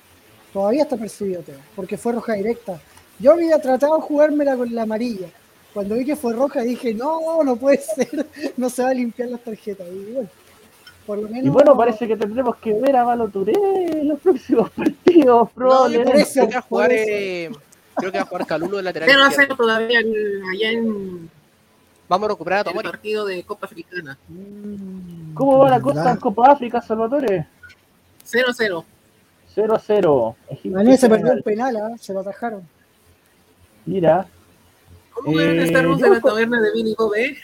Todavía 0.50 0.84
está 0.84 0.96
percibido 0.96 1.42
Teo, 1.42 1.58
porque 1.76 1.98
fue 1.98 2.14
roja 2.14 2.32
directa. 2.32 2.80
Yo 3.18 3.32
había 3.32 3.60
tratado 3.60 3.96
de 3.96 4.02
jugármela 4.02 4.56
con 4.56 4.74
la 4.74 4.82
amarilla. 4.82 5.28
Cuando 5.74 5.96
vi 5.96 6.06
que 6.06 6.16
fue 6.16 6.32
roja 6.32 6.62
dije, 6.62 6.94
no, 6.94 7.44
no 7.44 7.54
puede 7.56 7.76
ser, 7.96 8.26
no 8.56 8.70
se 8.70 8.82
va 8.82 8.88
a 8.88 8.94
limpiar 8.94 9.28
las 9.28 9.44
tarjetas. 9.44 9.86
Y 9.92 10.12
bueno, 10.12 10.28
por 11.10 11.18
lo 11.18 11.28
menos... 11.28 11.44
Y 11.44 11.48
bueno, 11.48 11.76
parece 11.76 12.06
que 12.06 12.16
tendremos 12.16 12.54
que 12.58 12.72
ver 12.72 12.94
a 12.94 13.02
Valo 13.02 13.28
Touré 13.28 13.52
en 13.52 14.06
los 14.06 14.20
próximos 14.20 14.70
partidos, 14.76 15.50
probablemente. 15.52 16.20
eso, 16.20 16.32
Creo 16.34 16.48
que 16.48 16.54
va 16.54 16.58
a 16.60 16.62
jugar, 16.62 16.92
eh, 16.92 17.50
creo 17.96 18.12
que 18.12 18.18
va 18.18 18.22
a 18.22 18.26
jugar 18.26 18.46
Calulo 18.46 18.76
de 18.76 18.82
lateral. 18.84 19.08
Pero 19.08 19.20
izquierdo. 19.26 19.42
hacer 19.44 19.56
todavía 19.56 19.98
el- 19.98 20.42
allá 20.52 20.70
en 20.70 21.30
Vamos 22.08 22.26
a 22.26 22.32
recuperar 22.32 22.58
a 22.58 22.60
el 22.60 22.64
Tomori. 22.66 22.88
partido 22.88 23.24
de 23.26 23.42
Copa 23.42 23.66
Africana. 23.66 24.16
Mm, 24.28 25.34
¿Cómo 25.34 25.58
va 25.58 25.70
la 25.70 25.78
¿verdad? 25.78 25.82
cosa 25.82 26.10
en 26.12 26.16
Copa 26.18 26.52
África, 26.52 26.80
Salvatore? 26.80 27.46
0-0. 28.24 28.84
0 29.52 29.74
a 29.74 29.78
0. 29.80 30.36
Egipto 30.48 30.78
Daniel 30.78 30.96
se 30.98 31.08
perdió 31.08 31.32
el 31.32 31.42
penal, 31.42 31.76
¿ah? 31.76 31.90
se 31.98 32.12
lo 32.14 32.20
atajaron. 32.20 32.62
Mira, 33.84 34.28
¿Cómo 35.12 35.36
deben 35.36 35.58
Eh, 35.58 35.64
estar 35.64 35.84
los 35.84 35.98
de 36.00 36.06
yo 36.08 36.14
la 36.14 36.20
taberna 36.20 36.60
de 36.60 36.72
Vini 36.72 36.94
Bobé? 36.96 37.36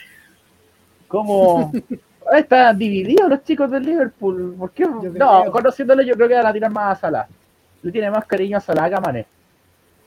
cómo. 1.09 1.71
Están 2.35 2.77
divididos 2.77 3.29
los 3.29 3.43
chicos 3.43 3.69
del 3.71 3.83
Liverpool. 3.83 4.55
¿Por 4.57 4.71
qué? 4.71 4.85
No, 4.85 4.99
creo. 5.01 5.51
conociéndolo, 5.51 6.01
yo 6.01 6.15
creo 6.15 6.27
que 6.27 6.35
van 6.35 6.45
a 6.47 6.53
tirar 6.53 6.71
más 6.71 6.97
a 6.97 6.99
Salah. 7.01 7.27
Le 7.81 7.91
tiene 7.91 8.09
más 8.11 8.25
cariño 8.25 8.57
a 8.57 8.61
Salah 8.61 8.89
que 8.89 8.95
a 8.95 8.99
Mané. 9.01 9.25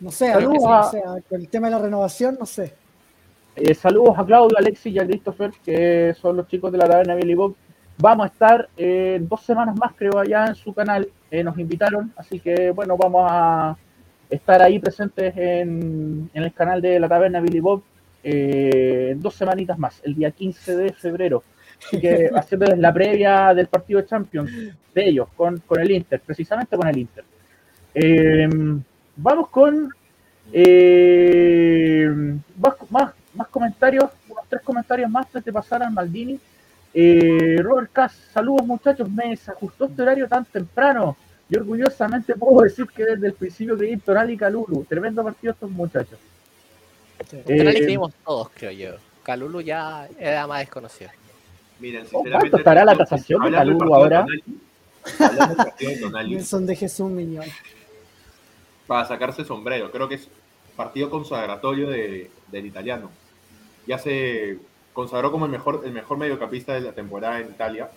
No 0.01 0.11
sé, 0.11 0.33
Saludos 0.33 0.63
no 0.63 0.75
a- 0.75 0.91
sé, 0.91 1.03
el 1.31 1.49
tema 1.49 1.69
de 1.69 1.73
la 1.77 1.79
renovación, 1.79 2.37
no 2.39 2.47
sé. 2.47 2.75
Eh, 3.57 3.75
saludos 3.75 4.19
a 4.19 4.25
Claudio, 4.25 4.57
Alexis 4.59 4.95
y 4.95 4.99
a 4.99 5.07
Christopher, 5.07 5.51
que 5.65 6.15
son 6.21 6.37
los 6.37 6.47
chicos 6.49 6.71
de 6.73 6.79
la 6.79 6.87
taberna 6.89 7.15
Billy 7.15 7.35
Bob. 7.35 7.55
Vamos 7.99 8.25
a 8.25 8.29
estar 8.29 8.69
eh, 8.77 9.15
en 9.17 9.29
dos 9.29 9.43
semanas 9.43 9.77
más, 9.77 9.93
creo, 9.95 10.19
allá 10.19 10.47
en 10.47 10.55
su 10.55 10.73
canal. 10.73 11.09
Eh, 11.31 11.45
nos 11.45 11.59
invitaron, 11.59 12.13
así 12.17 12.41
que 12.41 12.71
bueno, 12.71 12.97
vamos 12.97 13.27
a 13.31 13.77
estar 14.31 14.63
ahí 14.63 14.79
presentes 14.79 15.37
en, 15.37 16.31
en 16.33 16.43
el 16.43 16.53
canal 16.55 16.81
de 16.81 16.99
la 16.99 17.09
taberna 17.09 17.41
Billy 17.41 17.61
Bob 17.61 17.83
eh, 18.23 19.11
en 19.13 19.21
dos 19.21 19.35
semanitas 19.35 19.79
más, 19.79 20.01
el 20.05 20.15
día 20.15 20.31
15 20.31 20.77
de 20.77 20.93
febrero. 20.93 21.43
Así 21.87 22.01
que 22.01 22.31
haciéndoles 22.35 22.79
la 22.79 22.93
previa 22.93 23.55
del 23.55 23.67
partido 23.67 24.01
de 24.01 24.07
Champions 24.07 24.51
de 24.95 25.09
ellos, 25.09 25.29
con, 25.37 25.59
con 25.61 25.81
el 25.81 25.91
Inter, 25.91 26.21
precisamente 26.21 26.77
con 26.77 26.87
el 26.87 26.99
Inter. 26.99 27.25
Eh, 27.95 28.49
vamos 29.17 29.49
con 29.49 29.91
eh, 30.53 32.09
más, 32.59 32.75
más, 32.91 33.13
más 33.35 33.49
comentarios, 33.49 34.11
unos 34.29 34.45
tres 34.49 34.63
comentarios 34.63 35.11
más 35.11 35.27
antes 35.27 35.45
de 35.45 35.53
pasar 35.53 35.83
al 35.83 35.93
Maldini. 35.93 36.39
Eh, 36.93 37.59
Robert 37.63 37.91
Cass, 37.93 38.13
saludos 38.33 38.67
muchachos, 38.67 39.09
me 39.09 39.31
desajustó 39.31 39.87
este 39.87 40.03
horario 40.03 40.27
tan 40.29 40.45
temprano 40.45 41.17
y 41.49 41.57
orgullosamente 41.57 42.35
puedo 42.35 42.63
decir 42.63 42.87
que 42.87 43.05
desde 43.05 43.29
el 43.29 43.33
principio 43.33 43.77
creí 43.77 43.97
Toral 43.97 44.31
y 44.31 44.37
Calulu. 44.37 44.85
Tremendo 44.89 45.23
partido 45.23 45.53
estos 45.53 45.71
muchachos. 45.71 46.19
Le 47.33 47.71
Eh, 47.71 47.83
creímos 47.83 48.13
todos, 48.25 48.51
creo 48.55 48.71
yo. 48.73 48.97
Calulu 49.23 49.61
ya 49.61 50.09
era 50.19 50.47
más 50.47 50.61
desconocido. 50.61 51.11
Miren, 51.81 52.03
¿Cuánto 52.03 52.19
sinceramente. 52.19 52.57
estará 52.59 52.85
la 52.85 52.97
tasación 52.97 53.51
de 53.51 53.57
ahora? 53.57 54.27
Nelson 56.27 56.67
de 56.67 56.77
Jesús 56.77 57.11
Miñón. 57.11 57.47
para 58.87 59.07
sacarse 59.07 59.43
el 59.43 59.47
sombrero. 59.49 59.91
Creo 59.91 60.09
que 60.09 60.17
es 60.17 60.29
partido 60.77 61.09
consagratorio 61.11 61.89
de- 61.89 62.31
del 62.49 62.67
italiano. 62.67 63.11
Ya 63.87 63.99
se 63.99 64.59
consagró 64.93 65.31
como 65.31 65.47
el 65.47 65.51
mejor, 65.53 65.83
el 65.85 65.93
mejor 65.93 66.19
mediocampista 66.19 66.75
de 66.75 66.81
la 66.83 66.93
temporada 66.93 67.39
en 67.41 67.49
Italia. 67.51 67.89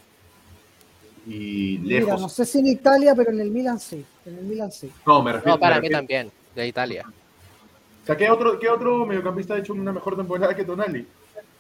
Y 1.26 1.78
lejos. 1.80 2.06
Mira, 2.10 2.18
no 2.22 2.30
sé 2.30 2.46
si 2.46 2.60
en 2.60 2.68
Italia, 2.68 3.16
pero 3.16 3.32
en 3.32 3.40
el 3.40 3.50
Milan 3.50 3.80
sí. 3.80 4.06
En 4.26 4.38
el 4.38 4.44
Milan 4.44 4.72
sí. 4.72 4.92
No, 5.06 5.22
me 5.24 5.34
refiero. 5.34 5.56
No, 5.56 5.60
para 5.60 5.76
me 5.76 5.82
mí 5.82 5.90
también, 5.90 6.32
de 6.56 6.68
Italia. 6.68 7.06
O 7.08 8.06
sea, 8.06 8.16
¿qué 8.18 8.30
otro, 8.30 8.60
¿qué 8.60 8.70
otro 8.70 9.06
mediocampista 9.06 9.54
ha 9.56 9.60
hecho 9.60 9.74
una 9.74 9.92
mejor 9.94 10.16
temporada 10.18 10.54
que 10.56 10.64
Tonali? 10.66 11.08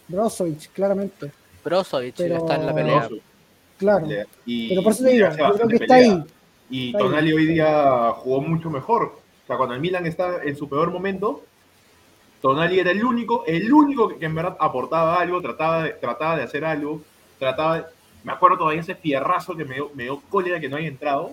Brozovic, 0.09 0.71
claramente. 0.73 1.31
Brozovic 1.63 2.15
Pero- 2.17 2.37
está 2.37 2.55
en 2.55 2.65
la 2.65 2.73
pelea. 2.75 3.09
Claro. 3.77 4.07
Y, 4.45 4.69
Pero 4.69 4.83
por 4.83 4.91
eso 4.93 5.03
te 5.03 5.09
digo, 5.11 5.27
yo 5.29 5.53
creo 5.53 5.67
que 5.67 5.75
está 5.75 5.95
pelea. 5.95 6.11
ahí. 6.13 6.23
Y 6.69 6.85
Está 6.87 6.97
ahí. 6.99 7.03
Tonali 7.05 7.33
hoy 7.33 7.45
día 7.47 8.11
jugó 8.15 8.41
mucho 8.41 8.69
mejor. 8.69 9.03
O 9.43 9.47
sea, 9.47 9.57
cuando 9.57 9.75
el 9.75 9.81
Milan 9.81 10.05
está 10.05 10.41
en 10.43 10.55
su 10.55 10.69
peor 10.69 10.91
momento, 10.91 11.43
Tonali 12.41 12.79
era 12.79 12.91
el 12.91 13.03
único, 13.03 13.43
el 13.45 13.71
único 13.71 14.09
que, 14.09 14.17
que 14.17 14.25
en 14.25 14.35
verdad 14.35 14.55
aportaba 14.59 15.19
algo, 15.19 15.41
trataba 15.41 15.83
de, 15.83 15.89
trataba 15.91 16.37
de 16.37 16.43
hacer 16.43 16.63
algo, 16.65 17.01
trataba 17.39 17.77
de- 17.79 17.85
Me 18.23 18.31
acuerdo 18.31 18.57
todavía 18.57 18.79
ese 18.81 18.95
fierrazo 18.95 19.55
que 19.55 19.65
me 19.65 19.75
dio, 19.75 19.91
me 19.95 20.03
dio 20.03 20.21
cólera 20.29 20.59
que 20.59 20.69
no 20.69 20.77
haya 20.77 20.87
entrado. 20.87 21.31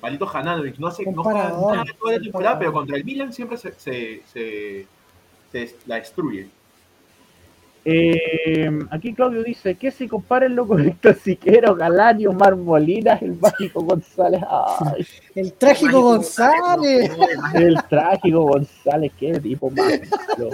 Malito 0.00 0.28
Hananovic, 0.32 0.78
no 0.78 0.86
hace 0.86 1.04
no 1.10 1.24
nada 1.24 1.50
toda 1.98 2.12
la 2.12 2.20
temporada, 2.20 2.58
pero 2.58 2.72
contra 2.72 2.96
el 2.96 3.04
Milan 3.04 3.32
siempre 3.32 3.56
se, 3.58 3.72
se, 3.72 4.22
se- 4.32 4.86
se 5.50 5.76
la 5.86 5.96
destruye. 5.96 6.48
Eh, 7.90 8.68
aquí 8.90 9.14
Claudio 9.14 9.42
dice 9.42 9.74
que 9.76 9.90
si 9.90 10.06
compárenlo 10.08 10.66
con 10.66 10.86
Héctor 10.86 11.14
Siquero, 11.14 11.74
Galanio, 11.74 12.34
Marmolina, 12.34 13.14
el 13.14 13.34
mágico 13.40 13.80
González. 13.80 14.42
Ay, 14.46 15.06
El 15.34 15.54
trágico 15.54 16.02
González. 16.02 17.10
el 17.54 17.78
trágico 17.88 18.42
González, 18.42 19.10
qué 19.18 19.40
tipo 19.40 19.70
más 19.70 19.86
malo. 20.10 20.50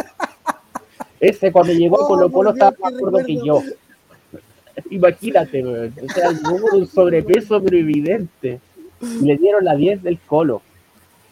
Ese 1.19 1.51
cuando 1.51 1.73
llegó 1.73 2.01
a 2.01 2.05
Oh, 2.05 2.07
Colo 2.07 2.31
Colo 2.31 2.51
estaba 2.51 2.77
más 2.81 2.93
qué 2.93 2.99
gordo 3.01 3.25
que 3.27 3.37
yo. 3.45 3.63
Imagínate, 4.91 5.65
weón. 5.65 5.93
O 6.09 6.13
sea, 6.13 6.29
con 6.41 6.63
un 6.81 6.87
sobrepeso 6.87 7.61
pero 7.61 7.77
evidente. 7.77 8.61
Y 9.03 9.25
le 9.25 9.37
dieron 9.39 9.65
la 9.65 9.75
10 9.75 10.05
del 10.05 10.21
Colo. 10.21 10.63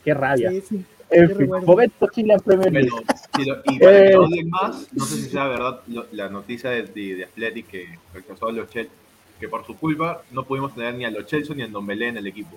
Qué 0.04 0.14
rabia. 0.14 0.50
Sí, 0.50 0.62
sí. 0.68 0.84
En 1.10 1.28
qué 1.28 1.34
fin, 1.36 1.48
momento 1.64 2.08
Chile 2.12 2.34
en 2.34 2.40
Premier 2.40 2.72
League. 2.72 2.90
Lo- 3.38 3.62
y 3.64 3.78
para 3.78 3.92
que 3.92 4.10
Eh. 4.10 4.16
odien 4.16 4.50
más, 4.50 4.86
no 4.92 5.04
sé 5.06 5.16
si 5.16 5.30
sea 5.30 5.46
verdad 5.48 5.80
lo- 5.86 6.06
la 6.12 6.28
noticia 6.28 6.70
de, 6.70 6.82
de, 6.82 7.14
de 7.16 7.24
Athletic 7.24 7.66
que 7.66 7.98
rechazó 8.12 8.48
a 8.48 8.52
los 8.52 8.68
Chelsea, 8.68 8.92
que 9.40 9.48
por 9.48 9.64
su 9.66 9.76
culpa 9.76 10.22
no 10.30 10.44
pudimos 10.44 10.74
tener 10.74 10.94
ni 10.94 11.04
a 11.04 11.10
los 11.10 11.26
Chelsea 11.26 11.54
ni 11.56 11.62
a 11.62 11.68
Don 11.68 11.86
Belé 11.86 12.08
en 12.08 12.18
el 12.18 12.26
equipo. 12.26 12.56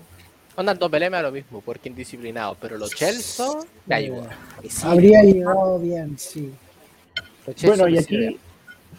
Onda 0.57 0.73
Don 0.73 0.91
Belé 0.91 1.09
me 1.09 1.17
da 1.17 1.23
lo 1.23 1.31
mismo, 1.31 1.61
porque 1.61 1.89
indisciplinado. 1.89 2.55
Pero 2.59 2.77
los 2.77 2.91
Chelsea, 2.91 3.45
ya 3.85 3.99
llegó. 3.99 4.25
Sí, 4.67 4.85
Habría 4.87 5.23
llegado 5.23 5.79
bien, 5.79 6.17
sí. 6.17 6.53
Bueno, 7.63 7.87
y 7.87 7.97
aquí 7.97 8.37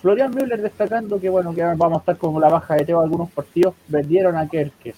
Florian 0.00 0.30
Müller 0.34 0.60
destacando 0.62 1.18
que 1.20 1.28
bueno, 1.28 1.54
que 1.54 1.62
vamos 1.62 1.94
a 1.94 1.98
estar 1.98 2.16
con 2.16 2.40
la 2.40 2.48
baja 2.48 2.74
de 2.76 2.84
Teo 2.84 3.00
algunos 3.00 3.30
partidos, 3.30 3.74
vendieron 3.88 4.36
a 4.36 4.48
Kerkes. 4.48 4.94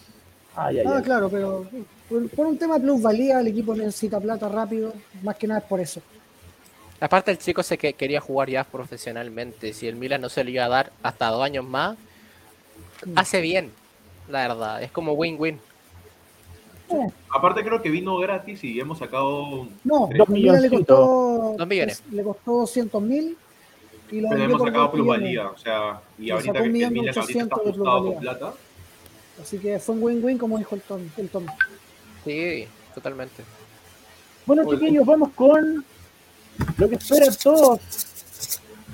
Ay, 0.55 0.79
ay, 0.81 0.85
Ah, 0.87 0.97
ay. 0.99 1.03
claro, 1.03 1.29
pero 1.31 1.64
por, 2.09 2.29
por 2.31 2.47
un 2.47 2.59
tema 2.59 2.79
plusvalía, 2.79 3.41
el 3.41 3.47
equipo 3.49 3.74
necesita 3.74 4.20
plata 4.20 4.49
rápido. 4.49 4.93
Más 5.22 5.37
que 5.37 5.47
nada 5.47 5.61
es 5.61 5.66
por 5.66 5.81
eso. 5.81 6.01
Aparte 7.01 7.30
el 7.30 7.38
chico 7.38 7.62
sé 7.62 7.78
que 7.78 7.92
quería 7.92 8.20
jugar 8.20 8.51
ya 8.51 8.64
profesionalmente. 8.64 9.72
Si 9.72 9.86
el 9.86 9.96
Milan 9.96 10.20
no 10.20 10.28
se 10.28 10.42
le 10.44 10.51
iba 10.53 10.64
a 10.64 10.68
dar 10.68 10.92
hasta 11.03 11.28
dos 11.28 11.44
años 11.44 11.64
más, 11.64 11.96
hace 13.14 13.40
bien, 13.40 13.70
la 14.28 14.49
verdad. 14.49 14.82
Es 14.82 14.90
como 14.90 15.12
win-win. 15.12 15.61
Aparte 17.34 17.62
creo 17.62 17.82
que 17.82 17.90
vino 17.90 18.16
gratis 18.16 18.64
y 18.64 18.80
hemos 18.80 18.99
sacado, 18.99 19.68
No, 19.84 20.09
Dos 20.16 20.28
el 20.28 20.34
Milan 20.34 20.62
le 20.62 20.70
costó, 20.70 21.55
Dos 21.59 21.66
millones. 21.68 22.03
le 22.11 22.22
costó 22.22 22.53
200 22.61 23.03
mil 23.03 23.36
y 24.11 24.20
lo 24.22 24.30
pero 24.30 24.42
hemos 24.44 24.62
sacado 24.62 24.88
millones. 24.88 24.90
plusvalía, 24.92 25.49
o 25.49 25.59
sea, 25.59 26.01
y 26.18 26.30
ahorita 26.30 26.53
que 26.55 26.59
el 26.61 26.70
Milan 26.72 26.96
ahorita 26.96 27.11
está 27.11 27.20
800 27.20 27.59
de 27.59 27.70
ajustado 27.70 28.05
con 28.12 28.20
plata, 28.20 28.55
Así 29.40 29.59
que 29.59 29.78
fue 29.78 29.94
un 29.94 30.03
win-win, 30.03 30.38
como 30.38 30.59
dijo 30.59 30.74
el 30.74 30.80
Tom. 30.80 31.03
El 31.16 31.28
Tom. 31.28 31.46
Sí, 32.24 32.66
totalmente. 32.94 33.44
Bueno, 34.46 34.64
chiquillos, 34.68 35.07
vamos 35.07 35.30
con 35.36 35.84
lo 36.77 36.89
que 36.89 36.95
esperan 36.97 37.35
todos. 37.43 37.81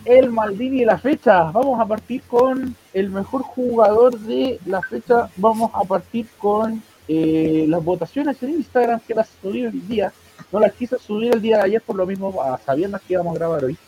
El 0.04 0.30
Maldini 0.30 0.80
de 0.80 0.86
la 0.86 0.98
fecha. 0.98 1.44
Vamos 1.44 1.80
a 1.80 1.86
partir 1.86 2.22
con 2.22 2.76
el 2.92 3.10
mejor 3.10 3.42
jugador 3.42 4.18
de 4.18 4.58
la 4.66 4.82
fecha. 4.82 5.30
Vamos 5.36 5.70
a 5.74 5.82
partir 5.84 6.26
con 6.38 6.82
eh, 7.08 7.64
las 7.68 7.82
votaciones 7.82 8.42
en 8.42 8.50
Instagram 8.50 9.00
que 9.00 9.14
las 9.14 9.28
subí 9.40 9.62
el 9.62 9.88
día. 9.88 10.12
No 10.52 10.60
las 10.60 10.72
quise 10.72 10.98
subir 10.98 11.34
el 11.34 11.42
día 11.42 11.58
de 11.58 11.62
ayer 11.64 11.82
por 11.82 11.96
lo 11.96 12.06
mismo, 12.06 12.34
sabiendo 12.64 12.98
que 12.98 13.14
íbamos 13.14 13.34
a 13.34 13.38
grabar 13.38 13.64
hoy. 13.64 13.78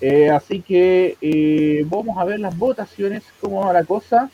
Eh, 0.00 0.30
así 0.30 0.60
que 0.60 1.16
eh, 1.20 1.84
vamos 1.86 2.18
a 2.18 2.24
ver 2.24 2.40
las 2.40 2.56
votaciones, 2.56 3.22
cómo 3.40 3.64
va 3.64 3.72
la 3.72 3.84
cosa. 3.84 4.30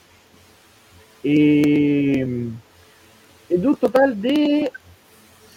Eh, 1.23 2.49
de 3.49 3.67
un 3.67 3.77
total 3.77 4.21
de 4.21 4.73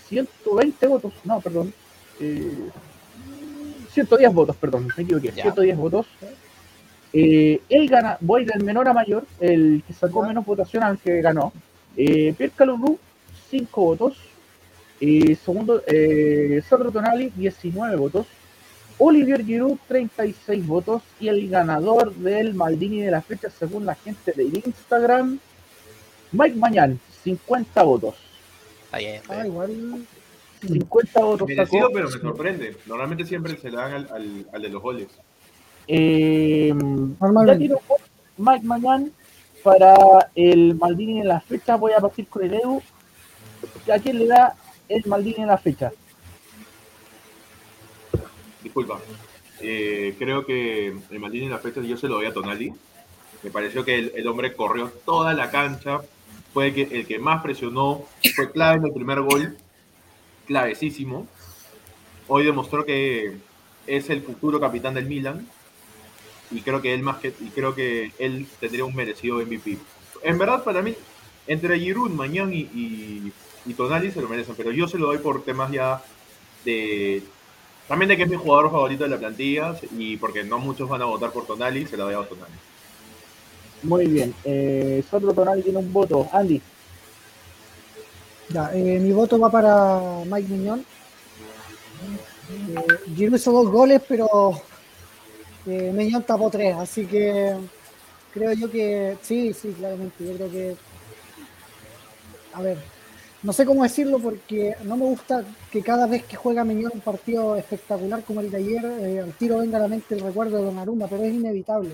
120 0.10 0.88
votos, 0.88 1.14
no, 1.24 1.40
perdón. 1.42 1.74
Eh, 3.94 4.06
110 4.06 4.34
votos, 4.34 4.56
perdón, 4.56 4.88
me 4.98 5.04
equivoqué. 5.04 5.32
Ya. 5.36 5.44
110 5.44 5.78
votos. 5.78 6.06
Eh, 7.14 7.62
él 7.70 7.88
gana, 7.90 8.18
voy 8.22 8.44
del 8.46 8.64
menor 8.64 8.88
a 8.88 8.94
mayor, 8.94 9.26
el 9.40 9.84
que 9.86 9.94
sacó 9.94 10.22
Ya. 10.24 10.30
menos 10.30 10.46
votación 10.46 10.84
al 10.84 10.98
que 10.98 11.22
ganó. 11.22 11.54
Eh, 11.96 12.34
Pierre 12.38 12.54
Calumbu, 12.56 12.98
5 13.52 13.82
votos. 13.82 14.18
Eh, 15.00 15.36
segundo, 15.44 15.82
eh, 15.86 16.62
Sandro 16.68 16.92
Tonali, 16.92 17.32
19 17.36 17.96
votos. 17.96 18.26
Olivier 18.98 19.44
Giroud, 19.46 19.78
36 19.88 20.66
votos. 20.66 21.04
Y 21.20 21.28
el 21.28 21.48
ganador 21.50 22.14
del 22.16 22.54
Maldini 22.54 23.02
de 23.02 23.12
la 23.12 23.22
fecha, 23.22 23.50
según 23.50 23.86
la 23.86 23.96
gente 23.96 24.32
de 24.32 24.44
Instagram, 24.66 25.40
Mike 26.32 26.56
Mañán, 26.58 27.00
50 27.24 27.84
votos. 27.84 28.16
Está 28.86 28.98
bien. 28.98 29.16
está 29.16 29.42
Ah, 29.42 29.46
igual. 29.48 30.06
50 30.68 31.20
votos 31.24 31.48
merecido 31.48 31.84
sacó. 31.84 31.94
pero 31.94 32.10
me 32.10 32.20
sorprende. 32.20 32.78
Normalmente 32.86 33.26
siempre 33.26 33.58
se 33.58 33.70
le 33.70 33.78
dan 33.78 33.94
al, 33.94 34.10
al, 34.12 34.48
al 34.54 34.62
de 34.62 34.70
los 34.70 34.82
goles. 34.82 35.08
Eh, 35.88 36.74
ya 37.46 37.58
tiro 37.58 37.82
Mike 38.38 38.66
Mañán 38.66 39.12
para 39.64 39.96
el 40.36 40.76
Maldini 40.76 41.22
en 41.22 41.28
la 41.28 41.42
fecha. 41.42 41.76
Voy 41.76 41.94
a 41.94 42.00
partir 42.00 42.28
con 42.28 42.44
el 42.44 42.54
Edu. 42.54 42.82
¿A 43.94 44.00
quién 44.00 44.20
le 44.20 44.28
da 44.28 44.56
el 44.90 45.04
Maldini 45.06 45.44
en 45.44 45.48
la 45.48 45.58
fecha? 45.58 45.92
Disculpa. 48.62 49.00
Eh, 49.60 50.16
creo 50.18 50.46
que 50.46 50.88
el 50.88 51.20
Maldini 51.20 51.46
en 51.46 51.52
la 51.52 51.60
fecha 51.60 51.82
yo 51.82 51.98
se 51.98 52.08
lo 52.08 52.16
doy 52.16 52.26
a 52.26 52.34
Tonali. 52.34 52.74
Me 53.44 53.52
pareció 53.52 53.84
que 53.84 54.00
el, 54.00 54.12
el 54.16 54.28
hombre 54.28 54.54
corrió 54.54 54.92
toda 55.06 55.34
la 55.34 55.52
cancha. 55.52 56.02
Fue 56.54 56.68
el 56.68 56.74
que, 56.74 56.84
el 56.84 57.06
que 57.08 57.20
más 57.20 57.42
presionó. 57.42 58.04
Fue 58.36 58.52
clave 58.52 58.78
en 58.78 58.86
el 58.86 58.94
primer 58.94 59.22
gol. 59.22 59.58
Clavecísimo. 60.46 61.28
Hoy 62.28 62.46
demostró 62.46 62.86
que 62.86 63.38
es 63.88 64.10
el 64.10 64.22
futuro 64.22 64.60
capitán 64.60 64.94
del 64.94 65.06
Milan. 65.06 65.48
Y 66.52 66.62
creo 66.62 66.82
que 66.82 66.94
él 66.94 67.02
más 67.02 67.18
que 67.18 67.34
y 67.40 67.50
creo 67.50 67.74
que 67.74 68.12
él 68.20 68.48
tendría 68.60 68.86
un 68.86 68.96
merecido 68.96 69.38
MVP. 69.38 69.78
En 70.22 70.38
verdad, 70.38 70.64
para 70.64 70.82
mí, 70.82 70.94
entre 71.48 71.80
Giroud, 71.80 72.12
Mañán 72.12 72.54
y, 72.54 73.32
y, 73.66 73.74
Tonali 73.74 74.12
se 74.12 74.22
lo 74.22 74.30
merecen, 74.30 74.56
pero 74.56 74.72
yo 74.72 74.88
se 74.88 74.98
lo 74.98 75.08
doy 75.08 75.18
por 75.18 75.44
temas 75.44 75.72
ya 75.72 76.04
de 76.64 77.24
también 77.88 78.10
de 78.10 78.18
que 78.18 78.24
es 78.24 78.30
mi 78.30 78.38
jugador 78.38 78.72
favorito 78.72 79.04
de 79.04 79.10
la 79.10 79.18
plantilla 79.18 79.76
y 79.98 80.18
porque 80.18 80.44
no 80.44 80.60
muchos 80.60 80.88
van 80.88 81.02
a 81.02 81.06
votar 81.06 81.32
por 81.32 81.46
Tonali, 81.46 81.86
se 81.86 81.98
lo 81.98 82.06
doy 82.06 82.14
a 82.14 82.28
Tonali. 82.28 82.54
Muy 83.84 84.08
bien. 84.08 84.34
Eh, 84.46 85.04
Tonali 85.10 85.62
tiene 85.62 85.80
un 85.80 85.92
voto. 85.92 86.28
Andy. 86.32 86.62
Ya, 88.50 88.72
eh, 88.74 89.00
mi 89.00 89.12
voto 89.12 89.40
va 89.40 89.50
para 89.50 90.24
Mike 90.26 90.50
Miñón. 90.50 90.86
Eh, 92.52 93.16
Giroud 93.16 93.36
hizo 93.36 93.52
dos 93.52 93.68
goles, 93.70 94.02
pero 94.08 94.62
eh, 95.66 95.92
Miñón 95.94 96.24
tapó 96.24 96.50
tres, 96.50 96.76
así 96.76 97.06
que 97.06 97.56
creo 98.34 98.54
yo 98.54 98.70
que 98.70 99.18
sí, 99.22 99.54
sí, 99.54 99.74
claramente. 99.78 100.26
Yo 100.26 100.34
creo 100.34 100.52
que, 100.52 100.76
a 102.54 102.62
ver, 102.62 102.78
no 103.44 103.52
sé 103.54 103.66
cómo 103.66 103.84
decirlo 103.84 104.20
porque 104.20 104.76
no 104.84 104.96
me 104.98 105.06
gusta 105.06 105.44
que 105.72 105.82
cada 105.82 106.08
vez 106.08 106.24
que 106.24 106.38
juega 106.38 106.64
Miñón 106.64 106.92
un 106.96 107.02
partido 107.02 107.56
espectacular 107.56 108.24
como 108.24 108.42
el 108.42 108.50
de 108.50 108.58
ayer, 108.58 108.86
eh, 108.86 109.20
al 109.20 109.34
tiro 109.34 109.58
venga 109.58 109.78
a 109.78 109.82
la 109.82 109.88
mente 109.88 110.16
el 110.16 110.22
recuerdo 110.22 110.58
de 110.58 110.64
Donnarumma, 110.64 111.08
pero 111.08 111.24
es 111.24 111.34
inevitable. 111.34 111.92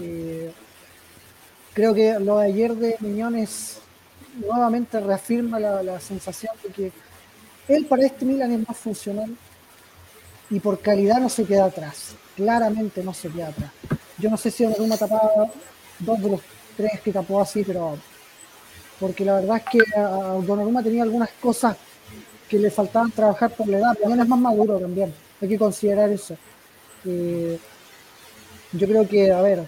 Eh, 0.00 0.52
creo 1.72 1.94
que 1.94 2.18
lo 2.18 2.38
de 2.38 2.46
ayer 2.46 2.74
de 2.74 2.96
Miñón 3.00 3.36
es 3.36 3.78
nuevamente 4.34 5.00
reafirma 5.00 5.58
la, 5.58 5.82
la 5.82 6.00
sensación 6.00 6.54
de 6.62 6.70
que 6.70 6.92
él 7.68 7.86
para 7.86 8.04
este 8.04 8.24
Milan 8.24 8.52
es 8.52 8.66
más 8.66 8.76
funcional 8.76 9.34
y 10.50 10.60
por 10.60 10.80
calidad 10.80 11.18
no 11.18 11.28
se 11.28 11.44
queda 11.44 11.66
atrás. 11.66 12.14
Claramente 12.36 13.02
no 13.02 13.14
se 13.14 13.28
queda 13.28 13.48
atrás. 13.48 13.70
Yo 14.18 14.30
no 14.30 14.36
sé 14.36 14.50
si 14.50 14.64
Donnarumma 14.64 14.96
tapaba 14.96 15.50
dos 15.98 16.20
de 16.20 16.30
los 16.30 16.40
tres 16.76 17.00
que 17.00 17.12
tapó 17.12 17.40
así, 17.40 17.64
pero 17.64 17.96
porque 19.00 19.24
la 19.24 19.34
verdad 19.34 19.56
es 19.56 19.64
que 19.64 19.78
a 19.98 20.82
tenía 20.82 21.02
algunas 21.02 21.30
cosas 21.40 21.76
que 22.48 22.58
le 22.58 22.70
faltaban 22.70 23.10
trabajar 23.10 23.50
por 23.50 23.66
la 23.68 23.78
edad. 23.78 23.94
También 23.98 24.20
es 24.20 24.28
más 24.28 24.38
maduro 24.38 24.78
también, 24.78 25.12
hay 25.40 25.48
que 25.48 25.58
considerar 25.58 26.10
eso. 26.10 26.36
Eh, 27.04 27.58
yo 28.72 28.86
creo 28.86 29.08
que, 29.08 29.32
a 29.32 29.42
ver, 29.42 29.60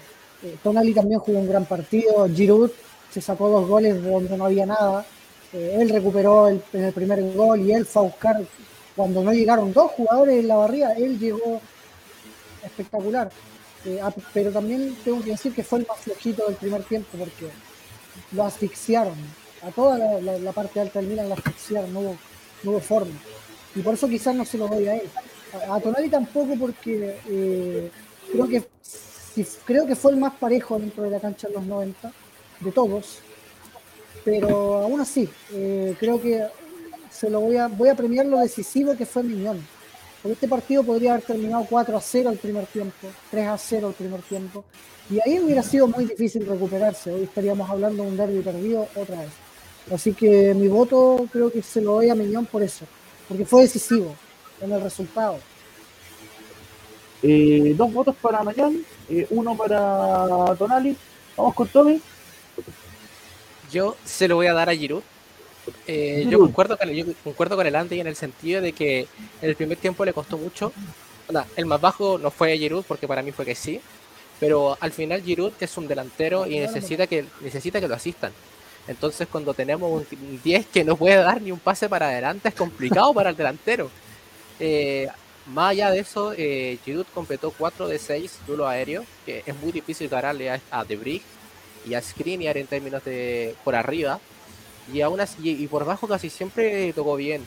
eh, 0.42 0.56
Tonali 0.62 0.94
también 0.94 1.20
jugó 1.20 1.38
un 1.38 1.48
gran 1.48 1.64
partido, 1.64 2.28
Giroud 2.28 2.70
se 3.14 3.20
sacó 3.20 3.48
dos 3.48 3.68
goles 3.68 4.02
de 4.02 4.10
donde 4.10 4.36
no 4.36 4.46
había 4.46 4.66
nada, 4.66 5.06
eh, 5.52 5.78
él 5.80 5.88
recuperó 5.88 6.48
el, 6.48 6.58
primer 6.92 7.22
gol 7.32 7.60
y 7.60 7.72
él 7.72 7.86
fue 7.86 8.02
a 8.02 8.04
buscar, 8.06 8.42
cuando 8.96 9.22
no 9.22 9.32
llegaron 9.32 9.72
dos 9.72 9.92
jugadores 9.92 10.40
en 10.40 10.48
la 10.48 10.56
barriga, 10.56 10.94
él 10.94 11.16
llegó 11.16 11.60
espectacular. 12.64 13.30
Ah, 14.02 14.12
pero 14.32 14.50
también 14.50 14.96
tengo 15.04 15.22
que 15.22 15.30
decir 15.30 15.54
que 15.54 15.62
fue 15.62 15.80
el 15.80 15.86
más 15.86 16.00
flojito 16.00 16.46
del 16.46 16.56
primer 16.56 16.82
tiempo 16.82 17.16
porque 17.16 17.50
lo 18.32 18.44
asfixiaron. 18.44 19.14
A 19.62 19.70
toda 19.70 19.96
la, 20.20 20.52
parte 20.52 20.80
alta 20.80 20.98
del 20.98 21.10
Milan 21.10 21.28
lo 21.28 21.34
asfixiaron, 21.34 21.92
no 21.92 22.16
hubo, 22.64 22.80
forma. 22.80 23.14
Y 23.76 23.80
por 23.80 23.94
eso 23.94 24.08
quizás 24.08 24.34
no 24.34 24.44
se 24.44 24.58
lo 24.58 24.66
doy 24.66 24.88
a 24.88 24.96
él. 24.96 25.08
A, 25.70 25.78
Tonali 25.78 26.08
tampoco 26.08 26.56
porque 26.58 27.16
eh, 27.28 27.90
creo 28.32 28.48
que 28.48 28.64
creo 29.64 29.86
que 29.86 29.94
fue 29.94 30.12
el 30.12 30.18
más 30.18 30.34
parejo 30.34 30.78
dentro 30.78 31.04
de 31.04 31.10
la 31.10 31.20
cancha 31.20 31.46
en 31.46 31.54
los 31.54 31.64
90, 31.64 32.12
de 32.60 32.72
todos. 32.72 33.18
Pero 34.24 34.82
aún 34.82 35.00
así, 35.00 35.28
eh, 35.52 35.94
creo 35.98 36.20
que 36.20 36.44
se 37.10 37.30
lo 37.30 37.40
voy 37.40 37.56
a, 37.56 37.68
voy 37.68 37.88
a 37.88 37.94
premiar 37.94 38.26
lo 38.26 38.38
decisivo 38.40 38.96
que 38.96 39.06
fue 39.06 39.22
Miñón. 39.22 39.64
Porque 40.22 40.34
este 40.34 40.48
partido 40.48 40.82
podría 40.82 41.12
haber 41.12 41.24
terminado 41.24 41.66
4 41.68 41.96
a 41.96 42.00
0 42.00 42.30
al 42.30 42.38
primer 42.38 42.66
tiempo, 42.66 43.08
3 43.30 43.46
a 43.46 43.58
0 43.58 43.88
al 43.88 43.92
primer 43.92 44.22
tiempo. 44.22 44.64
Y 45.10 45.20
ahí 45.20 45.38
hubiera 45.38 45.62
sido 45.62 45.86
muy 45.86 46.06
difícil 46.06 46.46
recuperarse. 46.46 47.12
Hoy 47.12 47.24
estaríamos 47.24 47.68
hablando 47.68 48.02
de 48.02 48.08
un 48.08 48.16
derby 48.16 48.40
perdido 48.40 48.88
otra 48.96 49.20
vez. 49.20 49.30
Así 49.92 50.14
que 50.14 50.54
mi 50.54 50.66
voto 50.68 51.26
creo 51.30 51.52
que 51.52 51.62
se 51.62 51.82
lo 51.82 51.92
doy 51.96 52.08
a 52.08 52.14
Miñón 52.14 52.46
por 52.46 52.62
eso, 52.62 52.86
porque 53.28 53.44
fue 53.44 53.62
decisivo 53.62 54.16
en 54.62 54.72
el 54.72 54.80
resultado. 54.80 55.38
Eh, 57.22 57.74
dos 57.76 57.92
votos 57.92 58.16
para 58.20 58.42
Mañán, 58.42 58.78
eh, 59.10 59.26
uno 59.30 59.56
para 59.56 60.54
Tonali. 60.56 60.96
Vamos 61.36 61.54
con 61.54 61.68
Tommy. 61.68 62.00
Yo 63.74 63.96
se 64.04 64.28
lo 64.28 64.36
voy 64.36 64.46
a 64.46 64.54
dar 64.54 64.68
a 64.68 64.74
Giroud. 64.74 65.02
Eh, 65.88 66.26
yo, 66.30 66.38
concuerdo 66.38 66.78
con, 66.78 66.88
yo 66.90 67.06
concuerdo 67.24 67.56
con 67.56 67.66
el 67.66 67.74
Andy 67.74 67.98
en 67.98 68.06
el 68.06 68.14
sentido 68.14 68.60
de 68.60 68.72
que 68.72 69.00
en 69.00 69.48
el 69.50 69.56
primer 69.56 69.78
tiempo 69.78 70.04
le 70.04 70.12
costó 70.12 70.38
mucho. 70.38 70.72
el 71.56 71.66
más 71.66 71.80
bajo 71.80 72.16
no 72.16 72.30
fue 72.30 72.56
Giroud, 72.56 72.84
porque 72.86 73.08
para 73.08 73.22
mí 73.22 73.32
fue 73.32 73.44
que 73.44 73.56
sí. 73.56 73.80
Pero 74.38 74.78
al 74.78 74.92
final 74.92 75.22
Giroud 75.22 75.52
es 75.58 75.76
un 75.76 75.88
delantero 75.88 76.46
y 76.46 76.60
necesita 76.60 77.08
que, 77.08 77.24
necesita 77.40 77.80
que 77.80 77.88
lo 77.88 77.96
asistan. 77.96 78.30
Entonces 78.86 79.26
cuando 79.26 79.54
tenemos 79.54 79.90
un 79.90 80.40
10 80.44 80.66
que 80.66 80.84
no 80.84 80.94
puede 80.94 81.16
dar 81.16 81.42
ni 81.42 81.50
un 81.50 81.58
pase 81.58 81.88
para 81.88 82.08
adelante 82.08 82.50
es 82.50 82.54
complicado 82.54 83.12
para 83.12 83.30
el 83.30 83.36
delantero. 83.36 83.90
Eh, 84.60 85.08
más 85.46 85.72
allá 85.72 85.90
de 85.90 85.98
eso, 85.98 86.32
eh, 86.36 86.78
Giroud 86.84 87.06
completó 87.12 87.50
4 87.50 87.88
de 87.88 87.98
6 87.98 88.38
duelo 88.46 88.68
aéreo, 88.68 89.04
que 89.26 89.42
es 89.44 89.56
muy 89.56 89.72
difícil 89.72 90.08
ganarle 90.08 90.50
a, 90.50 90.60
a 90.70 90.84
De 90.84 90.96
y 91.86 91.94
a 91.94 92.02
Skriniar 92.02 92.56
en 92.56 92.66
términos 92.66 93.04
de 93.04 93.54
por 93.64 93.74
arriba. 93.74 94.20
Y 94.92 95.00
aún 95.00 95.20
así, 95.20 95.36
y, 95.42 95.66
por 95.66 95.84
bajo 95.84 96.06
casi 96.06 96.30
siempre 96.30 96.92
tocó 96.92 97.16
bien. 97.16 97.46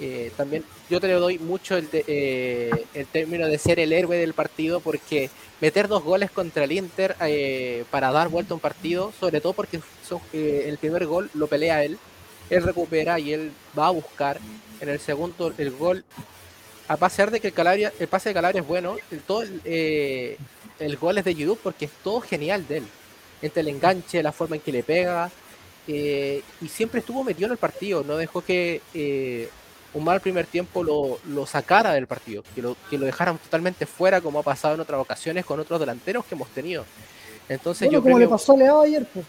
Eh, 0.00 0.30
también 0.36 0.64
yo 0.88 1.00
te 1.00 1.08
le 1.08 1.14
doy 1.14 1.40
mucho 1.40 1.76
el, 1.76 1.88
eh, 1.92 2.70
el, 2.94 3.06
término 3.06 3.48
de 3.48 3.58
ser 3.58 3.80
el 3.80 3.92
héroe 3.92 4.16
del 4.16 4.32
partido 4.32 4.78
porque 4.78 5.28
meter 5.60 5.88
dos 5.88 6.04
goles 6.04 6.30
contra 6.30 6.64
el 6.64 6.72
Inter 6.72 7.16
eh, 7.20 7.84
para 7.90 8.12
dar 8.12 8.28
vuelta 8.28 8.54
a 8.54 8.56
un 8.56 8.60
partido, 8.60 9.12
sobre 9.18 9.40
todo 9.40 9.54
porque 9.54 9.80
el 10.32 10.78
primer 10.78 11.06
gol 11.06 11.30
lo 11.34 11.48
pelea 11.48 11.82
él, 11.82 11.98
él 12.48 12.62
recupera 12.62 13.18
y 13.18 13.32
él 13.32 13.52
va 13.76 13.88
a 13.88 13.90
buscar. 13.90 14.38
En 14.80 14.88
el 14.88 15.00
segundo, 15.00 15.52
el 15.58 15.72
gol, 15.72 16.04
a 16.86 16.96
pesar 16.96 17.32
de 17.32 17.40
que 17.40 17.48
el, 17.48 17.52
Calabria, 17.52 17.92
el 17.98 18.06
pase 18.06 18.28
de 18.28 18.34
Calabria 18.34 18.60
es 18.60 18.68
bueno, 18.68 18.96
el, 19.10 19.20
todo 19.20 19.42
el, 19.42 20.96
gol 21.00 21.18
es 21.18 21.24
de 21.24 21.34
Giroud 21.34 21.58
porque 21.60 21.86
es 21.86 21.90
todo 22.04 22.20
genial 22.20 22.66
de 22.68 22.78
él. 22.78 22.86
Entre 23.40 23.60
el 23.60 23.68
enganche, 23.68 24.22
la 24.22 24.32
forma 24.32 24.56
en 24.56 24.62
que 24.62 24.72
le 24.72 24.82
pega, 24.82 25.30
eh, 25.86 26.42
y 26.60 26.68
siempre 26.68 27.00
estuvo 27.00 27.24
metido 27.24 27.46
en 27.46 27.52
el 27.52 27.58
partido, 27.58 28.04
no 28.04 28.16
dejó 28.16 28.42
que 28.42 28.82
eh, 28.92 29.48
un 29.94 30.04
mal 30.04 30.20
primer 30.20 30.46
tiempo 30.46 30.84
lo, 30.84 31.18
lo, 31.28 31.46
sacara 31.46 31.92
del 31.92 32.06
partido, 32.06 32.42
que 32.54 32.60
lo, 32.60 32.76
que 32.90 32.98
lo 32.98 33.06
dejaran 33.06 33.38
totalmente 33.38 33.86
fuera, 33.86 34.20
como 34.20 34.40
ha 34.40 34.42
pasado 34.42 34.74
en 34.74 34.80
otras 34.80 35.00
ocasiones 35.00 35.46
con 35.46 35.58
otros 35.60 35.80
delanteros 35.80 36.24
que 36.26 36.34
hemos 36.34 36.48
tenido. 36.48 36.84
Entonces 37.48 37.90
yo 37.90 38.02
como 38.02 38.18
le 38.18 38.28
pasó 38.28 38.52
a 38.52 38.56
Leao 38.56 38.82
ayer, 38.82 39.06
pues. 39.12 39.24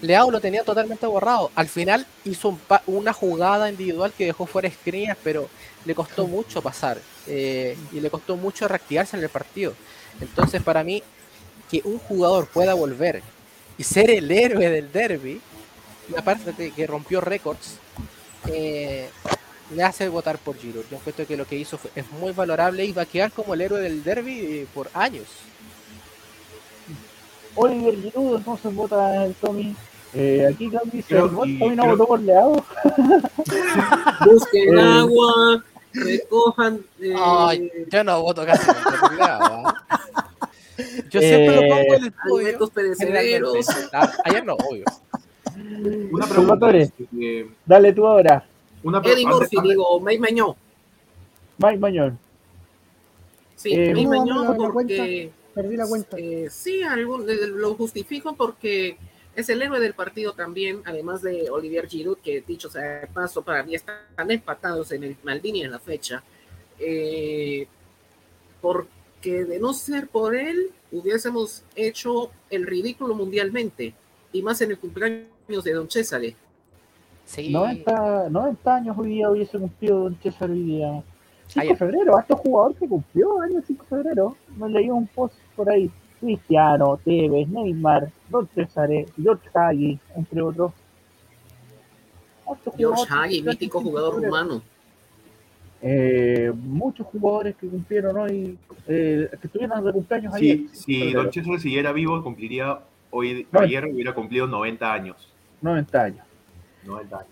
Leao 0.00 0.30
lo 0.30 0.40
tenía 0.40 0.64
totalmente 0.64 1.06
borrado. 1.06 1.52
Al 1.54 1.68
final 1.68 2.06
hizo 2.24 2.58
una 2.86 3.12
jugada 3.12 3.70
individual 3.70 4.12
que 4.12 4.26
dejó 4.26 4.46
fuera 4.46 4.66
escrinas, 4.66 5.16
pero 5.22 5.48
le 5.84 5.94
costó 5.94 6.26
mucho 6.26 6.60
pasar 6.60 6.98
eh, 7.26 7.76
y 7.92 8.00
le 8.00 8.10
costó 8.10 8.36
mucho 8.36 8.66
reactivarse 8.66 9.16
en 9.16 9.22
el 9.22 9.28
partido. 9.28 9.74
Entonces, 10.20 10.60
para 10.62 10.82
mí, 10.82 11.02
que 11.72 11.80
un 11.88 11.98
jugador 11.98 12.46
pueda 12.48 12.74
volver 12.74 13.22
y 13.78 13.82
ser 13.82 14.10
el 14.10 14.30
héroe 14.30 14.68
del 14.68 14.92
derby 14.92 15.40
y 16.10 16.18
aparte 16.18 16.52
de 16.52 16.70
que 16.70 16.86
rompió 16.86 17.22
récords, 17.22 17.78
eh, 18.52 19.08
le 19.74 19.82
hace 19.82 20.06
votar 20.10 20.36
por 20.36 20.58
Giroud. 20.58 20.84
Yo 20.90 20.98
encuentro 20.98 21.26
que 21.26 21.34
lo 21.34 21.46
que 21.46 21.56
hizo 21.56 21.80
es 21.94 22.10
muy 22.12 22.32
valorable 22.32 22.84
y 22.84 22.92
va 22.92 23.02
a 23.02 23.06
quedar 23.06 23.32
como 23.32 23.54
el 23.54 23.62
héroe 23.62 23.80
del 23.80 24.04
derby 24.04 24.38
eh, 24.38 24.66
por 24.74 24.90
años. 24.92 25.24
Oliver 27.54 27.94
Giroud 28.02 28.36
entonces 28.36 28.74
vota 28.74 29.24
el 29.24 29.34
Tommy. 29.36 29.74
Eh, 30.12 30.46
aquí 30.52 30.70
dice, 30.92 31.14
Tommy 31.14 31.74
no 31.74 31.86
votó 31.86 32.06
por 32.06 32.20
Leao. 32.20 32.62
Busquen 34.26 34.78
agua, 34.78 35.64
recojan... 35.94 36.84
Ay, 37.18 37.70
yo 37.90 38.04
no 38.04 38.20
voto 38.20 38.44
casi 38.44 38.66
por 39.00 39.14
Leao. 39.14 39.74
Yo 41.10 41.20
siempre 41.20 41.56
lo 41.56 41.62
pongo 41.62 41.94
en 41.94 42.04
el 42.04 42.12
podio. 42.12 42.58
Ayer 44.24 44.44
no, 44.44 44.54
obvio. 44.54 44.84
Una 46.10 46.26
pregunta. 46.26 46.70
Eh, 47.20 47.48
Dale 47.66 47.92
tú 47.92 48.06
ahora. 48.06 48.46
Una 48.82 48.98
Eddie 48.98 49.26
Murphy, 49.26 49.56
digo, 49.62 50.00
Mike 50.00 50.20
Mañón. 50.20 50.54
Mike 51.58 51.78
Mañón. 51.78 52.18
Sí, 53.56 53.70
eh, 53.72 54.06
Mañón 54.06 54.56
porque... 54.56 55.30
Perdí 55.54 55.76
la 55.76 55.86
cuenta. 55.86 56.16
Eh, 56.18 56.48
sí, 56.50 56.82
algún, 56.82 57.26
lo 57.60 57.74
justifico 57.74 58.34
porque 58.34 58.96
es 59.36 59.48
el 59.50 59.60
héroe 59.60 59.80
del 59.80 59.92
partido 59.92 60.32
también, 60.32 60.80
además 60.86 61.20
de 61.20 61.50
Olivier 61.50 61.86
Giroud, 61.86 62.18
que 62.18 62.40
dicho 62.40 62.70
sea 62.70 63.00
de 63.00 63.06
paso, 63.06 63.42
para 63.42 63.62
mí 63.62 63.74
están 63.74 64.30
empatados 64.30 64.92
en 64.92 65.04
el 65.04 65.16
Maldini 65.22 65.62
en 65.62 65.70
la 65.70 65.78
fecha. 65.78 66.22
Eh, 66.78 67.66
porque 68.62 68.88
de 69.30 69.58
no 69.58 69.72
ser 69.72 70.08
por 70.08 70.34
él, 70.34 70.70
hubiésemos 70.90 71.62
hecho 71.76 72.30
el 72.50 72.66
ridículo 72.66 73.14
mundialmente, 73.14 73.94
y 74.32 74.42
más 74.42 74.60
en 74.60 74.70
el 74.70 74.78
cumpleaños 74.78 75.64
de 75.64 75.72
Don 75.72 75.88
César. 75.90 76.22
Sí. 77.24 77.50
90, 77.50 78.28
90 78.30 78.74
años 78.74 78.96
hoy 78.98 79.08
día 79.08 79.30
hubiese 79.30 79.58
cumplido 79.58 80.00
Don 80.00 80.18
César 80.22 80.50
hoy 80.50 80.62
día. 80.62 81.02
5 81.48 81.68
de 81.68 81.76
febrero, 81.76 82.16
hasta 82.16 82.34
jugador 82.34 82.74
que 82.74 82.88
cumplió 82.88 83.40
año 83.40 83.62
5 83.66 83.82
de 83.82 83.88
febrero. 83.88 84.36
Me 84.56 84.68
leí 84.68 84.90
un 84.90 85.06
post 85.06 85.34
por 85.54 85.68
ahí. 85.70 85.90
Cristiano, 86.20 87.00
Tevez, 87.04 87.48
Neymar, 87.48 88.10
Don 88.28 88.48
César, 88.54 88.88
George 89.20 89.48
Hagi, 89.52 89.98
entre 90.14 90.40
otros. 90.40 90.72
George 92.76 93.04
Hagi, 93.08 93.42
mítico 93.42 93.80
jugador 93.80 94.20
humano. 94.20 94.62
Eh, 95.84 96.52
muchos 96.54 97.08
jugadores 97.08 97.56
que 97.56 97.66
cumplieron 97.66 98.16
hoy, 98.16 98.56
eh, 98.86 99.28
que 99.40 99.46
estuvieron 99.48 99.84
de 99.84 99.92
cumpleaños 99.92 100.34
sí, 100.34 100.50
ayer. 100.50 100.68
Si 100.72 101.12
Don 101.12 101.32
César 101.32 101.58
siguiera 101.58 101.92
vivo, 101.92 102.22
cumpliría 102.22 102.78
hoy, 103.10 103.46
ayer 103.52 103.86
hubiera 103.86 104.14
cumplido 104.14 104.46
90 104.46 104.92
años. 104.92 105.32
90 105.60 106.02
años. 106.02 106.26
90 106.84 107.16
años. 107.16 107.28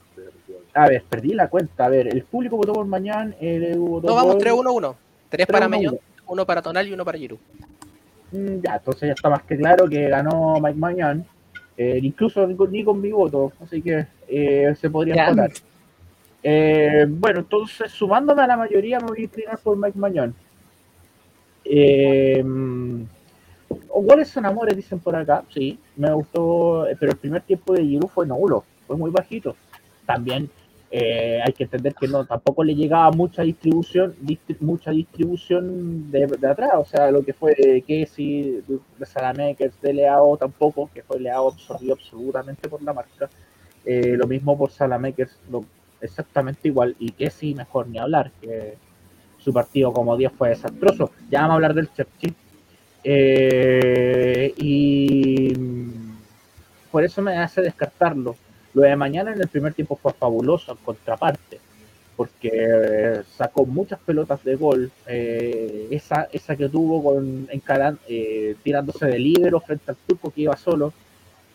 A 0.74 0.88
ver, 0.88 1.04
perdí 1.08 1.32
la 1.34 1.48
cuenta. 1.48 1.86
A 1.86 1.88
ver, 1.88 2.08
el 2.08 2.24
público 2.24 2.56
votó 2.56 2.72
por 2.72 2.86
mañana. 2.86 3.34
El 3.40 3.78
no, 3.78 4.00
vamos 4.00 4.36
3-1-1. 4.36 4.94
3 5.28 5.46
para 5.46 5.68
Meñón, 5.68 5.98
1 6.26 6.46
para 6.46 6.60
Tonal 6.60 6.88
y 6.88 6.92
1 6.92 7.04
para 7.04 7.18
Giroud. 7.18 7.38
Mm, 8.32 8.60
ya, 8.62 8.76
entonces 8.76 9.08
ya 9.08 9.12
está 9.12 9.30
más 9.30 9.42
que 9.44 9.56
claro 9.56 9.88
que 9.88 10.08
ganó 10.08 10.60
Mike 10.60 10.78
Mañán. 10.78 11.24
Eh, 11.76 12.00
incluso 12.02 12.46
ni 12.46 12.84
con, 12.84 13.00
mi 13.00 13.12
voto. 13.12 13.52
Así 13.62 13.80
que 13.80 14.06
eh, 14.28 14.74
se 14.78 14.90
podría 14.90 15.30
votar. 15.30 15.50
Eh, 16.42 17.06
bueno, 17.08 17.40
entonces 17.40 17.92
sumándome 17.92 18.42
a 18.42 18.46
la 18.46 18.56
mayoría 18.56 18.98
me 18.98 19.08
voy 19.08 19.20
a 19.20 19.24
inclinar 19.24 19.58
por 19.58 19.76
Mike 19.76 19.98
Mañón. 19.98 20.34
Eh, 21.64 22.42
goles 23.94 24.28
son 24.28 24.46
amores, 24.46 24.76
dicen 24.76 24.98
por 24.98 25.14
acá. 25.14 25.44
Sí, 25.52 25.78
me 25.96 26.12
gustó, 26.12 26.86
pero 26.98 27.12
el 27.12 27.18
primer 27.18 27.42
tiempo 27.42 27.74
de 27.74 27.84
Giroud 27.84 28.08
fue 28.08 28.26
nulo, 28.26 28.64
fue 28.86 28.96
muy 28.96 29.10
bajito. 29.10 29.54
También 30.06 30.50
eh, 30.90 31.40
hay 31.44 31.52
que 31.52 31.64
entender 31.64 31.94
que 31.94 32.08
no, 32.08 32.24
tampoco 32.24 32.64
le 32.64 32.74
llegaba 32.74 33.10
mucha 33.12 33.42
distribución, 33.42 34.16
distri- 34.22 34.56
mucha 34.60 34.90
distribución 34.90 36.10
de, 36.10 36.26
de 36.26 36.48
atrás, 36.48 36.72
o 36.76 36.84
sea, 36.84 37.10
lo 37.12 37.24
que 37.24 37.32
fue 37.32 37.54
Kessi, 37.86 38.60
de 38.98 39.06
Salamakers, 39.06 39.80
de 39.80 39.92
Leao 39.92 40.36
tampoco, 40.36 40.90
que 40.92 41.02
fue 41.02 41.20
Leao 41.20 41.48
absorbido 41.48 41.94
absolutamente 41.94 42.68
por 42.68 42.82
la 42.82 42.92
marca. 42.92 43.28
Eh, 43.84 44.14
lo 44.16 44.26
mismo 44.26 44.58
por 44.58 44.70
Salamakers, 44.70 45.38
lo, 45.50 45.64
exactamente 46.00 46.68
igual, 46.68 46.96
y 46.98 47.12
Kessi 47.12 47.54
mejor 47.54 47.88
ni 47.88 47.98
hablar, 47.98 48.30
que 48.40 48.74
su 49.38 49.52
partido 49.52 49.92
como 49.92 50.16
10 50.16 50.32
fue 50.32 50.50
desastroso. 50.50 51.10
Ya 51.30 51.40
vamos 51.40 51.52
a 51.52 51.54
hablar 51.56 51.74
del 51.74 51.92
Chelsea. 51.92 52.32
Eh, 53.02 54.52
y 54.58 55.52
por 56.90 57.04
eso 57.04 57.22
me 57.22 57.36
hace 57.38 57.62
descartarlo. 57.62 58.36
Lo 58.74 58.82
de 58.82 58.94
mañana 58.96 59.32
en 59.32 59.40
el 59.40 59.48
primer 59.48 59.74
tiempo 59.74 59.96
fue 60.00 60.12
fabuloso 60.12 60.72
en 60.72 60.78
contraparte, 60.78 61.58
porque 62.16 62.50
eh, 62.52 63.22
sacó 63.36 63.64
muchas 63.66 63.98
pelotas 64.00 64.44
de 64.44 64.56
gol. 64.56 64.92
eh, 65.06 65.88
esa, 65.90 66.28
esa 66.32 66.54
que 66.56 66.68
tuvo 66.68 67.02
con 67.02 67.48
encaran- 67.50 67.98
eh, 68.08 68.54
tirándose 68.62 69.06
de 69.06 69.18
líbero 69.18 69.60
frente 69.60 69.90
al 69.90 69.96
turco 70.06 70.30
que 70.30 70.42
iba 70.42 70.56
solo. 70.56 70.92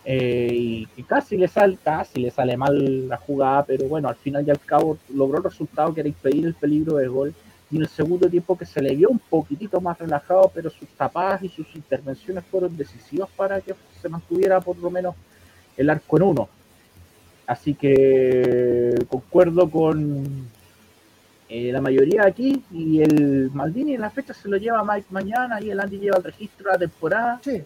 Eh, 0.08 0.50
y 0.52 0.86
que 0.86 1.04
casi 1.04 1.36
le 1.36 1.48
sale, 1.48 1.78
casi 1.84 2.20
le 2.20 2.30
sale 2.30 2.56
mal 2.56 3.08
la 3.08 3.18
jugada, 3.18 3.64
pero 3.64 3.88
bueno, 3.88 4.08
al 4.08 4.16
final 4.16 4.46
y 4.46 4.52
al 4.52 4.60
cabo 4.60 5.00
logró 5.14 5.40
el 5.40 5.44
resultado 5.44 5.94
que 5.94 6.02
era 6.02 6.10
impedir 6.10 6.46
el 6.46 6.54
peligro 6.54 6.98
de 6.98 7.08
gol. 7.08 7.34
Y 7.72 7.78
en 7.78 7.82
el 7.82 7.88
segundo 7.88 8.30
tiempo 8.30 8.56
que 8.56 8.66
se 8.66 8.80
le 8.82 8.96
vio 8.96 9.10
un 9.10 9.18
poquitito 9.18 9.82
más 9.82 9.98
relajado, 9.98 10.52
pero 10.54 10.70
sus 10.70 10.88
tapadas 10.90 11.42
y 11.42 11.50
sus 11.50 11.66
intervenciones 11.76 12.44
fueron 12.46 12.78
decisivas 12.78 13.28
para 13.36 13.60
que 13.60 13.74
se 14.00 14.08
mantuviera 14.08 14.62
por 14.62 14.78
lo 14.78 14.92
menos 14.92 15.16
el 15.76 15.90
arco 15.90 16.18
en 16.18 16.24
uno. 16.24 16.50
Así 17.48 17.74
que 17.74 18.94
concuerdo 19.10 19.70
con 19.70 20.48
eh, 21.50 21.72
la 21.72 21.82
mayoría 21.82 22.26
aquí 22.26 22.64
y 22.72 23.02
el 23.02 23.50
Maldini 23.52 23.96
en 23.96 24.02
la 24.02 24.10
fecha 24.10 24.34
se 24.34 24.50
lo 24.50 24.58
lleva 24.58 24.84
Mike 24.84 25.08
mañana 25.10 25.62
y 25.62 25.70
el 25.72 25.80
Andy 25.80 25.98
lleva 25.98 26.18
el 26.18 26.24
registro 26.24 26.66
de 26.66 26.72
la 26.74 26.80
temporada. 26.80 27.40
Sí, 27.44 27.64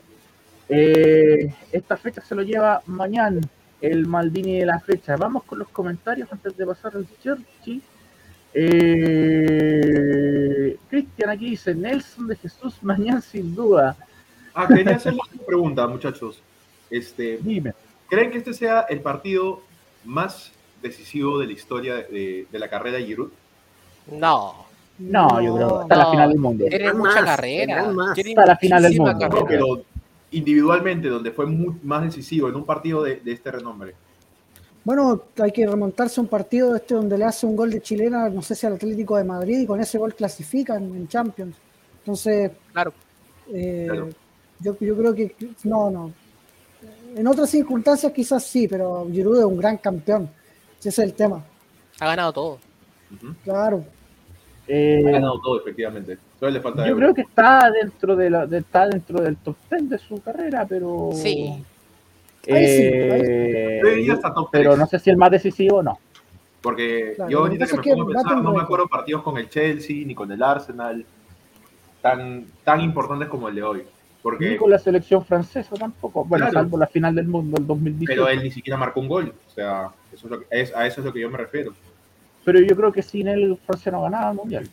Eh, 0.70 1.52
esta 1.72 1.98
fecha 1.98 2.22
se 2.22 2.36
lo 2.36 2.44
lleva 2.44 2.82
mañana 2.86 3.42
el 3.82 4.06
Maldini 4.06 4.60
de 4.60 4.66
la 4.68 4.80
fecha. 4.80 5.16
Vamos 5.18 5.44
con 5.44 5.60
los 5.60 5.70
comentarios 5.70 6.32
antes 6.32 6.56
de 6.56 6.66
pasar 6.66 6.96
al 6.96 7.08
Churchy. 7.22 7.82
Eh, 8.54 9.88
Cristian 10.90 11.30
aquí 11.30 11.52
dice 11.52 11.76
Nelson 11.76 12.28
de 12.28 12.36
Jesús 12.36 12.76
mañana 12.82 13.22
sin 13.22 13.56
duda. 13.56 13.96
Ah, 14.54 14.68
quería 14.68 14.96
hacerles 14.96 15.22
una 15.34 15.44
pregunta, 15.48 15.88
muchachos. 15.88 16.42
Este, 16.90 17.38
Dime. 17.42 17.74
¿Creen 18.10 18.32
que 18.32 18.40
este 18.40 18.54
sea 18.54 18.82
el 18.90 19.02
partido 19.02 19.62
más 20.06 20.52
decisivo 20.82 21.38
de 21.40 21.46
la 21.48 21.54
historia 21.54 21.96
de, 21.96 22.48
de 22.52 22.60
la 22.60 22.68
carrera 22.68 22.98
de 22.98 23.06
Giroud? 23.06 23.32
No. 24.12 24.68
No, 24.98 25.42
yo 25.42 25.56
creo 25.56 25.68
que 25.70 25.82
hasta 25.84 25.96
la 25.96 26.12
final 26.12 26.30
del 26.30 26.40
mundo. 26.40 26.66
Tiene 26.68 26.94
mucha 26.94 27.22
más, 27.22 27.26
carrera. 27.26 27.94
Tiene 28.14 28.32
Hasta 28.32 28.46
la 28.46 28.58
final 28.58 28.84
del 28.84 28.98
mundo. 28.98 29.14
No, 29.14 29.20
carrera. 29.20 29.46
pero 29.48 29.84
individualmente, 30.32 31.08
donde 31.10 31.32
fue 31.32 31.46
más 31.48 32.04
decisivo 32.04 32.50
en 32.50 32.56
un 32.56 32.66
partido 32.66 33.04
de, 33.04 33.18
de 33.18 33.32
este 33.32 33.52
renombre. 33.52 33.96
Bueno, 34.84 35.24
hay 35.42 35.52
que 35.52 35.68
remontarse 35.68 36.20
a 36.20 36.24
un 36.24 36.30
partido 36.30 36.76
este 36.76 36.96
donde 36.96 37.18
le 37.18 37.26
hace 37.26 37.46
un 37.46 37.56
gol 37.56 37.70
de 37.70 37.82
chilena, 37.82 38.30
no 38.30 38.42
sé 38.42 38.56
si 38.56 38.66
al 38.66 38.74
Atlético 38.74 39.18
de 39.18 39.24
Madrid, 39.24 39.60
y 39.60 39.66
con 39.66 39.80
ese 39.80 39.98
gol 39.98 40.16
clasifican 40.16 40.84
en 40.84 41.08
Champions. 41.08 41.56
Entonces, 42.00 42.52
Claro. 42.72 42.94
eh, 43.54 43.86
Claro. 43.90 44.10
yo, 44.60 44.78
yo 44.80 44.98
creo 44.98 45.14
que 45.14 45.36
no, 45.66 45.90
no. 45.92 46.12
En 47.16 47.28
otras 47.28 47.50
circunstancias 47.50 48.12
quizás 48.14 48.44
sí, 48.44 48.68
pero 48.68 49.08
Giroud 49.12 49.40
es 49.40 49.46
un 49.46 49.58
gran 49.58 49.78
campeón. 49.78 50.30
Ese 50.80 50.90
es 50.90 51.00
el 51.00 51.14
tema. 51.14 51.44
Ha 52.00 52.06
ganado 52.08 52.32
todo. 52.32 52.60
Claro. 53.44 53.84
Eh, 54.68 55.04
Ha 55.08 55.12
ganado 55.12 55.42
todo, 55.42 55.60
efectivamente. 55.60 56.18
Solo 56.40 56.52
le 56.52 56.62
falta 56.62 56.88
yo 56.88 56.96
creo 56.96 57.14
que 57.14 57.22
está 57.22 57.70
dentro 57.72 58.16
de 58.16 58.30
la, 58.30 58.46
de- 58.46 58.60
está 58.60 58.88
dentro 58.88 59.22
del 59.22 59.36
top 59.38 59.56
10 59.70 59.90
de 59.90 59.98
su 59.98 60.22
carrera, 60.22 60.66
pero 60.68 61.10
Sí. 61.14 61.64
Ahí 62.50 62.68
sí, 62.68 62.84
Eh, 62.86 63.82
pero 64.52 64.78
no 64.78 64.88
sé 64.88 64.98
si 65.00 65.10
el 65.10 65.18
más 65.18 65.30
decisivo 65.32 65.78
o 65.78 65.84
no. 65.84 66.00
Porque 66.62 67.14
Claro, 67.16 67.30
yo 67.32 67.40
ahorita 67.40 67.68
que 67.68 67.78
me 67.78 67.84
pongo 67.84 68.04
a 68.04 68.14
pensar, 68.14 68.42
no 68.42 68.54
me 68.54 68.62
acuerdo 68.62 68.88
partidos 68.88 69.22
con 69.24 69.38
el 69.38 69.50
Chelsea 69.50 70.06
ni 70.06 70.16
con 70.16 70.32
el 70.32 70.42
Arsenal 70.42 71.06
tan, 72.02 72.46
tan 72.64 72.82
importantes 72.82 73.28
como 73.28 73.50
el 73.50 73.56
de 73.56 73.64
hoy. 73.64 73.84
Porque, 74.22 74.50
Ni 74.52 74.58
con 74.58 74.70
la 74.70 74.80
selección 74.80 75.24
francesa 75.24 75.76
tampoco. 75.76 76.26
Bueno, 76.26 76.46
Claro. 76.46 76.60
salvo 76.66 76.78
la 76.78 76.88
final 76.88 77.16
del 77.16 77.28
mundo 77.28 77.58
el 77.58 77.66
2018. 77.68 78.10
pero 78.22 78.28
él 78.30 78.44
ni 78.44 78.52
siquiera 78.52 78.78
marcó 78.78 79.00
un 79.00 79.08
gol. 79.08 79.34
O 79.48 79.52
sea, 79.52 79.90
eso 80.14 80.28
es 80.28 80.32
lo 80.32 80.40
que- 80.40 80.46
es- 80.50 80.76
a 80.76 80.86
eso 80.86 81.00
es 81.02 81.06
lo 81.06 81.14
que 81.14 81.22
yo 81.22 81.30
me 81.30 81.38
refiero. 81.38 81.74
Pero 82.44 82.60
yo 82.60 82.76
creo 82.76 82.92
que 82.92 83.02
sin 83.02 83.28
él 83.30 83.58
Francia 83.66 83.92
no 83.92 84.02
ganaba 84.02 84.32
el 84.32 84.38
mundial. 84.38 84.68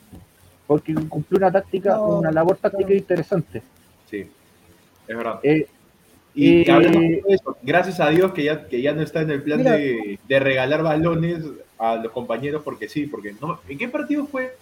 Porque 0.67 0.95
cumplió 0.95 1.39
una 1.39 1.53
táctica, 1.53 1.95
No, 1.97 2.19
una 2.19 2.33
labor 2.33 2.57
táctica 2.57 2.93
interesante. 2.93 3.63
Sí, 4.11 4.29
es 5.07 5.17
verdad. 5.17 5.41
Eh, 5.43 5.67
Y 6.35 6.69
Eh, 6.69 7.23
de 7.27 7.35
eso. 7.35 7.57
Gracias 7.63 7.99
a 8.01 8.11
Dios 8.11 8.33
que 8.33 8.45
ya, 8.45 8.67
que 8.67 8.83
ya 8.83 8.93
no 8.93 9.01
está 9.01 9.23
en 9.23 9.31
el 9.31 9.43
plan 9.43 9.59
Mira. 9.59 9.73
de, 9.73 10.19
de 10.29 10.41
regalar 10.41 10.83
balones 10.83 11.43
a 11.79 11.97
los 11.97 12.13
compañeros, 12.13 12.63
porque 12.63 12.89
sí, 12.89 13.07
porque 13.07 13.35
no. 13.41 13.61
¿En 13.69 13.79
qué 13.79 13.89
partido 13.89 14.27
fue 14.27 14.57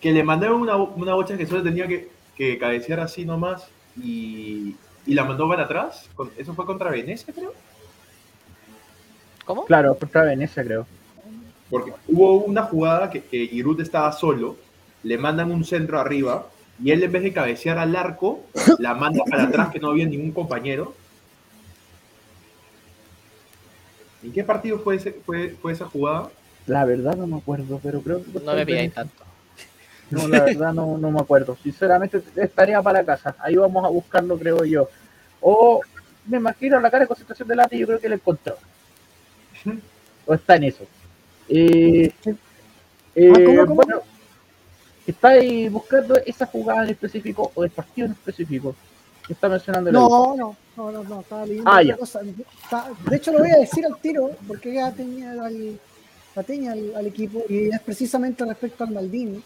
que 0.00 0.12
le 0.12 0.22
mandaron 0.24 0.60
una, 0.60 0.76
una 0.76 1.14
bocha 1.14 1.36
que 1.36 1.46
solo 1.46 1.62
tenía 1.62 1.86
que, 1.86 2.08
que 2.36 2.58
cabecear 2.58 3.00
así 3.00 3.24
nomás 3.24 3.68
y, 3.96 4.74
y 5.06 5.14
la 5.14 5.24
mandó 5.24 5.48
para 5.48 5.64
atrás? 5.64 6.08
Eso 6.36 6.54
fue 6.54 6.64
contra 6.66 6.90
Venecia, 6.90 7.32
creo. 7.34 7.52
¿Cómo? 9.44 9.64
claro, 9.66 9.96
contra 9.96 10.24
Venecia 10.24 10.62
creo. 10.64 10.86
Porque 11.70 11.92
hubo 12.08 12.38
una 12.44 12.62
jugada 12.62 13.10
que, 13.10 13.22
que 13.22 13.46
Giroud 13.46 13.80
estaba 13.80 14.10
solo, 14.12 14.56
le 15.08 15.16
mandan 15.18 15.50
un 15.50 15.64
centro 15.64 15.98
arriba 15.98 16.46
y 16.82 16.90
él 16.92 17.02
en 17.02 17.10
vez 17.10 17.22
de 17.22 17.32
cabecear 17.32 17.78
al 17.78 17.96
arco, 17.96 18.44
la 18.78 18.94
manda 18.94 19.24
para 19.24 19.44
atrás 19.44 19.70
que 19.70 19.80
no 19.80 19.88
había 19.90 20.06
ningún 20.06 20.32
compañero. 20.32 20.94
¿En 24.22 24.32
qué 24.32 24.44
partido 24.44 24.78
fue, 24.80 24.96
ese- 24.96 25.16
fue, 25.24 25.50
fue 25.62 25.72
esa 25.72 25.86
jugada? 25.86 26.28
La 26.66 26.84
verdad 26.84 27.16
no 27.16 27.26
me 27.26 27.36
acuerdo, 27.38 27.80
pero 27.82 28.00
creo 28.02 28.22
que 28.22 28.40
No 28.40 28.54
me 28.54 28.66
pilláis 28.66 28.92
tanto. 28.94 29.24
No, 30.10 30.26
la 30.26 30.40
verdad 30.44 30.72
no, 30.72 30.96
no 30.96 31.10
me 31.10 31.20
acuerdo. 31.20 31.54
Sinceramente 31.62 32.22
es 32.36 32.52
tarea 32.52 32.80
para 32.80 33.04
casa. 33.04 33.36
Ahí 33.40 33.56
vamos 33.56 33.84
a 33.84 33.88
buscarlo, 33.88 34.38
creo 34.38 34.64
yo. 34.64 34.88
O 35.42 35.82
me 36.26 36.38
imagino 36.38 36.80
la 36.80 36.90
cara 36.90 37.04
de 37.04 37.08
concentración 37.08 37.46
de 37.46 37.54
Lati, 37.56 37.78
yo 37.78 37.86
creo 37.86 38.00
que 38.00 38.08
lo 38.08 38.14
encontró. 38.14 38.56
O 40.24 40.32
está 40.32 40.56
en 40.56 40.64
eso. 40.64 40.84
Eh, 41.50 42.10
eh, 43.14 43.32
Ah, 43.34 43.42
¿cómo, 43.44 43.66
cómo? 43.66 43.74
Bueno, 43.74 44.00
está 45.10 45.28
ahí 45.28 45.68
buscando 45.68 46.16
esa 46.24 46.46
jugada 46.46 46.84
en 46.84 46.90
específico 46.90 47.50
o 47.54 47.64
el 47.64 47.70
partido 47.70 48.06
en 48.06 48.12
específico. 48.12 48.74
está 49.28 49.48
mencionando 49.48 49.92
No, 49.92 50.34
no, 50.36 50.56
no, 50.76 50.90
no, 50.92 51.04
no, 51.04 51.20
estaba 51.20 51.44
leyendo 51.44 51.70
Ah, 51.70 51.80
otra 51.82 51.96
cosa. 51.98 52.20
Está- 52.64 52.90
de 53.10 53.16
hecho, 53.16 53.32
lo 53.32 53.40
voy 53.40 53.50
a 53.50 53.58
decir 53.58 53.84
al 53.84 53.98
tiro, 54.00 54.30
porque 54.46 54.72
ya 54.74 54.90
tenía 54.92 55.32
al, 55.32 55.78
atañe 56.34 56.68
al, 56.70 56.96
al 56.96 57.06
equipo, 57.06 57.42
y 57.48 57.68
es 57.68 57.80
precisamente 57.82 58.44
respecto 58.46 58.84
al 58.84 58.90
Maldini. 58.92 59.42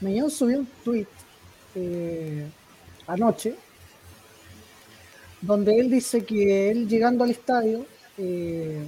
Meñón 0.00 0.30
subió 0.30 0.58
un 0.60 0.68
tweet 0.84 1.06
eh, 1.74 2.46
anoche, 3.06 3.54
donde 5.40 5.78
él 5.78 5.90
dice 5.90 6.24
que 6.24 6.70
él 6.70 6.88
llegando 6.88 7.24
al 7.24 7.30
estadio, 7.30 7.84
eh, 8.18 8.86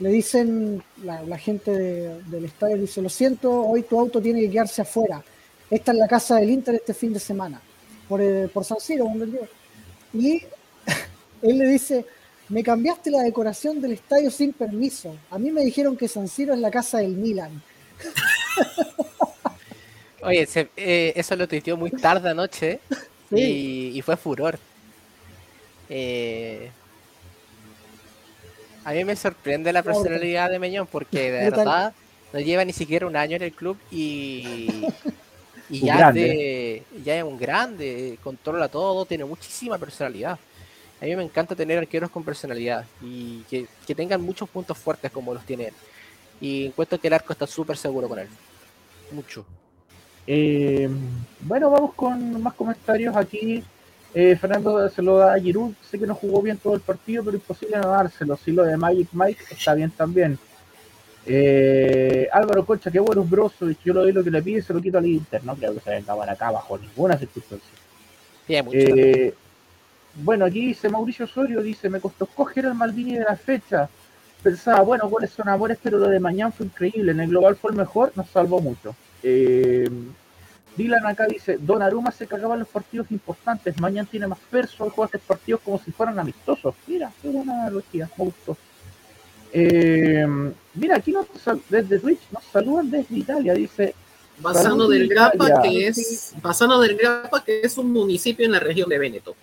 le 0.00 0.08
dicen, 0.10 0.82
la, 1.04 1.22
la 1.22 1.38
gente 1.38 1.70
de- 1.70 2.22
del 2.24 2.44
estadio 2.44 2.76
dice, 2.78 3.00
lo 3.02 3.08
siento, 3.08 3.50
hoy 3.64 3.82
tu 3.82 3.98
auto 3.98 4.20
tiene 4.20 4.40
que 4.40 4.50
quedarse 4.50 4.82
afuera. 4.82 5.22
Esta 5.70 5.92
es 5.92 5.98
la 5.98 6.08
casa 6.08 6.36
del 6.36 6.50
Inter 6.50 6.74
este 6.76 6.94
fin 6.94 7.12
de 7.12 7.20
semana, 7.20 7.60
por, 8.08 8.20
eh, 8.22 8.48
por 8.52 8.64
San 8.64 8.80
Siro, 8.80 9.04
donde 9.04 9.24
él 9.24 9.30
vive". 10.12 10.14
Y 10.14 10.42
él 11.42 11.58
le 11.58 11.68
dice, 11.68 12.06
me 12.48 12.62
cambiaste 12.62 13.10
la 13.10 13.22
decoración 13.22 13.80
del 13.80 13.92
estadio 13.92 14.30
sin 14.30 14.52
permiso. 14.52 15.16
A 15.30 15.38
mí 15.38 15.50
me 15.50 15.64
dijeron 15.64 15.96
que 15.96 16.08
San 16.08 16.28
Siro 16.28 16.54
es 16.54 16.60
la 16.60 16.70
casa 16.70 16.98
del 16.98 17.12
Milan. 17.12 17.62
Oye, 20.22 20.46
se- 20.46 20.70
eh, 20.76 21.12
eso 21.14 21.36
lo 21.36 21.46
tuiteó 21.46 21.76
muy 21.76 21.90
tarde 21.90 22.30
anoche 22.30 22.80
Sí. 23.30 23.36
y, 23.92 23.98
y 23.98 24.02
fue 24.02 24.16
furor. 24.16 24.58
Eh, 25.90 26.70
a 28.84 28.92
mí 28.92 29.04
me 29.04 29.16
sorprende 29.16 29.72
la 29.72 29.82
personalidad 29.82 30.50
de 30.50 30.58
Meñón 30.58 30.86
porque 30.86 31.30
de 31.30 31.50
verdad 31.50 31.92
no 32.32 32.40
lleva 32.40 32.64
ni 32.64 32.72
siquiera 32.72 33.06
un 33.06 33.16
año 33.16 33.36
en 33.36 33.42
el 33.42 33.52
club 33.52 33.76
y, 33.90 34.86
y 35.70 35.80
Un 35.82 35.86
ya, 35.86 36.12
de- 36.12 36.82
ya 37.04 37.16
es 37.16 37.24
un 37.24 37.38
grande, 37.38 38.18
controla 38.22 38.68
todo, 38.68 39.04
tiene 39.04 39.24
muchísima 39.24 39.76
personalidad. 39.78 40.38
A 41.00 41.04
mí 41.04 41.14
me 41.14 41.22
encanta 41.22 41.54
tener 41.54 41.78
arqueros 41.78 42.10
con 42.10 42.24
personalidad 42.24 42.84
y 43.02 43.40
que, 43.50 43.66
que 43.86 43.94
tengan 43.94 44.20
muchos 44.20 44.48
puntos 44.48 44.76
fuertes 44.76 45.10
como 45.12 45.32
los 45.32 45.44
tiene 45.44 45.66
él. 45.68 45.74
Y 46.40 46.66
encuentro 46.66 46.98
que 47.00 47.08
el 47.08 47.14
arco 47.14 47.32
está 47.32 47.46
súper 47.46 47.76
seguro 47.76 48.08
con 48.08 48.18
él. 48.18 48.28
Mucho. 49.12 49.44
Eh, 50.26 50.88
bueno, 51.40 51.70
vamos 51.70 51.94
con 51.94 52.42
más 52.42 52.54
comentarios 52.54 53.16
aquí. 53.16 53.62
Eh, 54.14 54.36
Fernando 54.40 54.88
se 54.88 55.02
lo 55.02 55.18
da 55.18 55.34
a 55.34 55.38
Giroud. 55.40 55.72
Sé 55.88 55.98
que 55.98 56.06
no 56.06 56.14
jugó 56.14 56.42
bien 56.42 56.58
todo 56.58 56.74
el 56.74 56.80
partido, 56.80 57.24
pero 57.24 57.36
imposible 57.36 57.78
no 57.78 57.88
dárselo. 57.88 58.36
Si 58.36 58.52
lo 58.52 58.64
de 58.64 58.76
Magic 58.76 59.08
Mike 59.12 59.42
está 59.50 59.74
bien 59.74 59.90
también. 59.90 60.38
Eh, 61.28 62.26
Álvaro 62.32 62.64
Concha, 62.64 62.90
qué 62.90 62.98
bueno 62.98 63.22
Brozovic, 63.22 63.78
yo 63.84 63.92
lo 63.92 64.00
doy 64.00 64.12
lo 64.12 64.24
que 64.24 64.30
le 64.30 64.42
pide, 64.42 64.62
se 64.62 64.72
lo 64.72 64.80
quito 64.80 64.96
al 64.96 65.06
Inter, 65.06 65.44
no 65.44 65.54
creo 65.54 65.74
que 65.74 65.80
se 65.80 65.90
venga 65.90 66.16
para 66.16 66.32
acá 66.32 66.50
bajo 66.50 66.78
ninguna 66.78 67.18
circunstancia. 67.18 67.68
Mucho. 68.64 68.78
Eh, 68.78 69.34
bueno, 70.14 70.46
aquí 70.46 70.66
dice 70.66 70.88
Mauricio 70.88 71.26
Osorio, 71.26 71.62
dice, 71.62 71.90
me 71.90 72.00
costó 72.00 72.26
coger 72.26 72.64
el 72.64 72.74
Maldini 72.74 73.18
de 73.18 73.24
la 73.24 73.36
fecha. 73.36 73.88
Pensaba, 74.42 74.80
bueno, 74.80 75.08
goles 75.08 75.30
son 75.30 75.48
amores, 75.48 75.78
pero 75.82 75.98
lo 75.98 76.08
de 76.08 76.18
mañana 76.18 76.50
fue 76.50 76.66
increíble. 76.66 77.12
En 77.12 77.20
el 77.20 77.28
global 77.28 77.56
fue 77.56 77.72
el 77.72 77.76
mejor, 77.76 78.12
nos 78.14 78.28
salvó 78.30 78.60
mucho. 78.60 78.96
Eh, 79.22 79.88
Dylan 80.76 81.06
acá 81.06 81.26
dice, 81.26 81.58
Don 81.58 81.82
Aruma 81.82 82.10
se 82.10 82.26
cagaba 82.26 82.54
en 82.54 82.60
los 82.60 82.68
partidos 82.68 83.10
importantes. 83.10 83.78
Mañana 83.80 84.08
tiene 84.10 84.28
más 84.28 84.38
perso, 84.50 84.88
juega 84.90 85.06
estos 85.06 85.22
partidos 85.22 85.60
como 85.60 85.78
si 85.78 85.90
fueran 85.90 86.18
amistosos. 86.18 86.74
Mira, 86.86 87.12
qué 87.20 87.28
buena 87.28 87.62
analogía, 87.62 88.08
me 88.16 88.24
gustó. 88.24 88.56
Eh, 89.52 90.26
mira, 90.74 90.96
aquí 90.96 91.12
nos, 91.12 91.26
desde 91.68 91.98
Twitch 91.98 92.20
nos 92.30 92.44
saludan 92.44 92.90
desde 92.90 93.16
Italia, 93.16 93.54
dice 93.54 93.94
Bassano 94.40 94.86
del 94.88 95.08
Grappa, 95.08 95.46
Italia. 95.46 95.62
que 95.62 95.86
es 95.88 96.34
Bassano 96.42 96.80
del 96.80 96.96
Grappa, 96.96 97.42
que 97.42 97.60
es 97.62 97.78
un 97.78 97.92
municipio 97.92 98.44
en 98.46 98.52
la 98.52 98.60
región 98.60 98.88
de 98.88 98.98
Véneto. 98.98 99.34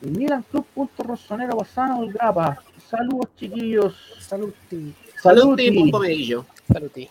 Milan 0.00 0.44
Club 0.50 0.66
punto 0.74 1.02
Rossonero 1.02 1.56
Bassano 1.56 2.02
del 2.02 2.12
Grapa. 2.12 2.62
Saludos 2.90 3.28
chiquillos. 3.38 3.94
Saluti. 4.20 4.94
Saluti, 5.22 5.90
Saluti. 5.90 6.44
Saluti. 6.70 7.08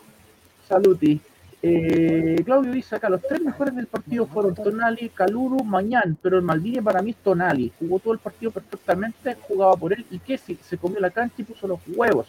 Saluti. 0.67 1.21
Eh, 1.65 2.35
Claudio 2.43 2.73
dice 2.73 2.97
acá, 2.97 3.07
los 3.09 3.21
tres 3.21 3.41
mejores 3.41 3.73
del 3.73 3.87
partido 3.87 4.25
fueron 4.25 4.53
Tonali, 4.53 5.07
Caluru, 5.09 5.63
Mañán, 5.63 6.17
pero 6.21 6.35
el 6.35 6.43
Maldini 6.43 6.81
para 6.81 7.01
mí 7.01 7.11
es 7.11 7.15
Tonali. 7.23 7.71
Jugó 7.79 7.99
todo 7.99 8.13
el 8.13 8.19
partido 8.19 8.51
perfectamente, 8.51 9.37
jugaba 9.47 9.77
por 9.77 9.93
él 9.93 10.05
y 10.11 10.19
que 10.19 10.37
se, 10.37 10.57
se 10.57 10.77
comió 10.77 10.99
la 10.99 11.09
cancha 11.09 11.35
y 11.37 11.43
puso 11.43 11.65
los 11.67 11.79
huevos. 11.95 12.27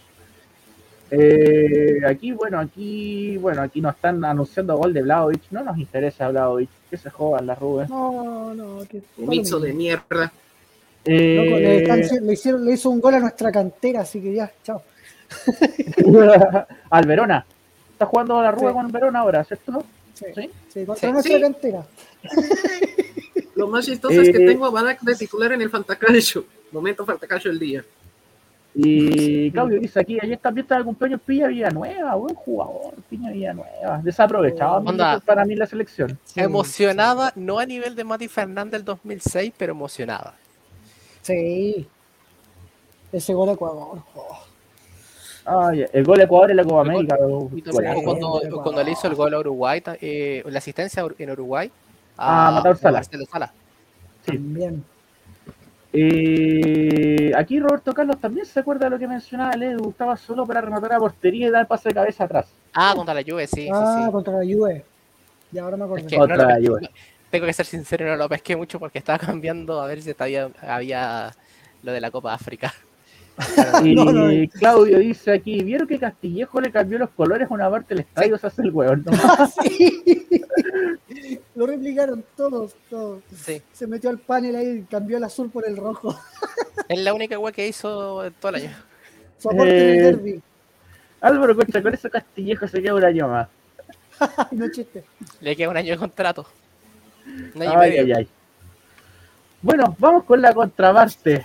Eh, 1.11 1.99
aquí, 2.07 2.31
bueno, 2.33 2.61
aquí, 2.61 3.37
bueno, 3.39 3.63
aquí 3.63 3.81
nos 3.81 3.95
están 3.97 4.25
anunciando 4.25 4.77
gol 4.77 4.93
de 4.93 5.03
Vlaovic. 5.03 5.43
No 5.51 5.63
nos 5.65 5.79
interesa 5.79 6.29
Vlaovic, 6.29 6.71
que 6.89 6.97
se 6.97 7.11
jodan 7.11 7.47
las 7.47 7.59
Rubén. 7.59 7.89
No, 7.89 8.55
no, 8.55 8.79
que 8.89 9.03
Mixo 9.19 9.59
de 9.59 9.73
mierda. 9.73 10.33
Loco, 11.07 11.59
le, 11.59 11.79
Eh, 11.79 11.83
están- 11.83 12.27
le 12.27 12.33
hicieron, 12.33 12.65
le 12.65 12.73
hizo 12.73 12.89
un 12.89 13.01
gol 13.01 13.15
a 13.15 13.21
nuestra 13.21 13.51
cantera, 13.53 14.01
así 14.03 14.21
que 14.23 14.33
ya, 14.33 14.51
chao. 14.63 14.81
al 16.91 17.07
Verona. 17.07 17.45
Está 17.95 18.07
jugando 18.07 18.43
la 18.43 18.51
Rubén 18.51 18.69
Sí. 18.71 18.75
con 18.75 18.93
Verona 18.93 19.21
ahora, 19.21 19.45
¿cierto? 19.45 19.85
Sí, 20.15 20.27
Sí. 20.35 20.51
sí, 20.69 20.85
contra 20.85 21.09
Sí. 21.09 21.13
nuestra 21.13 21.37
Sí. 21.37 21.41
cantera. 21.43 21.87
Lo 23.55 23.69
más 23.69 23.85
chistoso 23.87 24.21
es 24.21 24.31
que 24.31 24.43
Eh, 24.43 24.47
tengo 24.47 24.67
a 24.67 24.71
de 25.01 25.15
titular 25.15 25.53
en 25.53 25.63
el 25.63 25.71
Fantacalcio. 25.71 26.45
Momento 26.73 27.07
Fantacalcio 27.07 27.51
del 27.53 27.61
día. 27.61 27.85
Y 28.77 29.53
Claudio 29.53 29.79
dice 29.79 30.01
aquí, 30.01 30.19
ayer 30.21 30.37
también 30.39 30.65
estaba 30.65 30.81
el 30.81 30.85
cumpleaños 30.85 31.21
Piña 31.25 31.47
Villanueva, 31.47 32.17
buen 32.17 32.35
jugador, 32.35 32.95
Piña 33.09 33.31
Villanueva. 33.31 34.01
Desaprovechado 34.03 34.79
Onda. 34.79 35.21
para 35.21 35.45
mí 35.45 35.55
la 35.55 35.67
selección. 35.67 36.19
Sí, 36.25 36.41
emocionada, 36.41 37.33
no 37.37 37.61
a 37.61 37.67
nivel 37.67 37.95
de 37.95 38.03
Mati 38.03 38.27
Fernández 38.27 38.73
del 38.73 38.85
2006, 38.85 39.53
pero 39.57 39.71
emocionada. 39.73 40.35
Sí. 41.23 41.87
Ese 43.13 43.33
gol 43.33 43.49
a 43.51 43.53
Ecuador. 43.53 44.03
oh. 44.17 44.39
Ay, 45.47 45.85
el 45.93 46.05
gol 46.05 46.17
de 46.19 46.25
Ecuador 46.25 46.51
en 46.51 46.57
la 46.57 46.65
Copa 46.65 46.83
El 46.83 46.89
gol- 46.89 46.95
América. 46.97 47.17
Y 47.55 47.63
también 47.63 48.03
cuando, 48.05 48.41
cuando 48.63 48.83
le 48.83 48.91
hizo 48.93 49.07
el 49.09 49.15
gol 49.15 49.35
a 49.35 49.39
Uruguay, 49.41 49.83
eh, 50.01 50.43
la 50.47 50.59
asistencia 50.59 51.05
en 51.19 51.31
Uruguay 51.31 51.71
Ah, 52.17 52.51
Matador 52.55 52.77
Sala. 52.79 52.99
Marcelo 52.99 53.25
Sala. 53.27 53.53
Sí. 54.25 54.33
También. 54.33 54.85
Eh, 55.97 57.33
aquí 57.37 57.61
Roberto 57.61 57.93
Carlos 57.95 58.19
también 58.21 58.45
se 58.47 58.59
acuerda 58.61 58.87
de 58.87 58.91
lo 58.91 58.99
que 58.99 59.07
mencionaba 59.07 59.53
el 59.53 59.63
Edu, 59.63 59.91
estaba 59.91 60.17
solo 60.17 60.45
para 60.47 60.61
rematar 60.61 60.93
a 60.95 60.99
portería 60.99 61.47
y 61.47 61.51
dar 61.51 61.69
pase 61.69 61.89
de 61.91 61.95
cabeza 61.95 62.25
atrás. 62.25 62.47
Ah, 62.73 62.93
contra 62.97 63.15
la 63.15 63.23
Juve, 63.23 63.47
sí, 63.47 63.69
ah, 63.73 63.97
sí, 63.99 64.05
sí. 64.07 64.11
contra 64.13 64.33
la 64.33 64.45
Juve. 64.45 64.85
Y 65.53 65.59
ahora 65.59 65.77
me 65.77 65.85
acordé. 65.85 66.01
Es 66.03 66.07
que 66.09 66.17
Contra 66.17 66.37
no 66.37 66.43
la 66.49 66.57
pesqué- 66.57 66.67
Juve. 66.69 66.81
no- 66.83 66.89
tengo 67.31 67.47
que 67.47 67.53
ser 67.53 67.67
sincero, 67.67 68.07
no 68.07 68.17
lo 68.17 68.29
pesqué 68.29 68.57
mucho 68.57 68.79
porque 68.81 68.99
estaba 68.99 69.19
cambiando 69.41 69.81
a 69.81 69.87
ver 69.87 70.03
si 70.03 70.13
todavía 70.15 70.49
había 70.63 71.33
lo 71.83 71.93
de 71.93 72.01
la 72.01 72.11
Copa 72.11 72.35
África. 72.35 72.73
Y 73.83 73.95
No, 73.97 74.05
no. 74.13 74.31
Claudio 74.59 74.99
dice 74.99 75.33
aquí, 75.33 75.63
¿vieron 75.63 75.89
que 75.89 75.99
Castillejo 75.99 76.61
le 76.61 76.71
cambió 76.71 76.99
los 76.99 77.11
colores 77.11 77.51
a 77.51 77.55
una 77.55 77.69
parte 77.71 77.95
del 77.95 78.01
estadio? 78.05 78.39
Se 78.39 78.47
hace 78.47 78.63
el 78.63 78.71
hueón, 78.71 79.05
¿no? 79.07 79.13
Sí. 79.63 80.41
Lo 81.55 81.67
replicaron 81.67 82.25
todos, 82.37 82.75
todos. 82.91 83.23
Sí, 83.37 83.61
Se 83.73 83.87
metió 83.87 84.11
al 84.11 84.19
panel 84.19 84.57
ahí 84.57 84.69
y 84.79 84.83
cambió 84.83 85.17
el 85.19 85.25
azul 85.25 85.51
por 85.51 85.67
el 85.67 85.77
rojo. 85.77 86.19
es 86.89 86.99
la 86.99 87.15
única 87.15 87.39
wea 87.39 87.53
que 87.53 87.69
hizo 87.69 88.25
en 88.25 88.33
todo 88.35 88.51
el 88.51 88.55
año. 88.65 88.71
Su 89.39 89.51
aporte 89.51 89.71
en 89.71 89.79
Eh, 89.95 90.09
el 90.09 90.17
derby. 90.17 90.43
Álvaro 91.21 91.57
Concha, 91.57 91.83
con 91.83 91.95
eso 91.95 92.11
Castillejo 92.11 92.67
se 92.69 92.83
queda 92.83 92.95
un 92.95 93.05
año 93.05 93.29
más. 93.29 93.49
No 94.53 94.69
chiste. 94.71 95.05
Le 95.41 95.57
queda 95.57 95.71
un 95.71 95.77
año 95.77 95.93
de 95.93 95.99
contrato. 95.99 96.47
Un 97.55 97.63
año 97.63 97.73
y 97.73 97.77
Ay, 97.77 97.91
medio. 97.91 98.03
ay, 98.05 98.13
ay. 98.13 98.29
Bueno, 99.63 99.97
vamos 99.99 100.25
con 100.25 100.43
la 100.43 100.53
contraparte. 100.53 101.45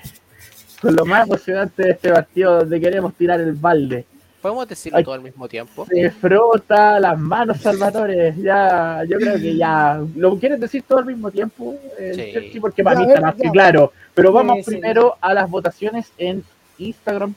Con 0.82 0.96
lo 0.96 1.06
más 1.06 1.28
emocionante 1.28 1.84
de 1.84 1.92
este 1.92 2.12
partido 2.12 2.60
donde 2.60 2.80
queremos 2.80 3.14
tirar 3.16 3.40
el 3.42 3.54
balde. 3.54 4.06
Podemos 4.42 4.68
decirlo 4.70 4.98
Ay. 4.98 5.04
todo 5.04 5.16
al 5.16 5.22
mismo 5.22 5.50
tiempo. 5.50 5.86
Se 5.86 6.10
frota 6.12 6.98
las 7.00 7.20
manos 7.20 7.60
Salvatore. 7.60 8.34
Ya, 8.38 9.04
yo 9.06 9.18
creo 9.18 9.36
que 9.36 9.58
ya. 9.58 10.02
¿Lo 10.16 10.38
quieres 10.40 10.60
decir 10.62 10.84
todo 10.88 11.00
al 11.00 11.06
mismo 11.06 11.30
tiempo? 11.30 11.76
Eh, 11.98 12.14
Sí. 12.16 12.32
Chelsea? 12.34 12.62
porque 12.62 12.82
para 12.82 13.02
Ya, 13.02 13.06
mí 13.06 13.12
está 13.12 13.22
más 13.22 13.36
que 13.36 13.50
claro. 13.50 13.92
Pero 14.14 14.32
vamos 14.32 14.58
Sí, 14.60 14.64
sí. 14.64 14.72
primero 14.72 15.18
a 15.20 15.34
las 15.34 15.50
votaciones 15.50 16.12
en 16.18 16.42
Instagram. 16.78 17.34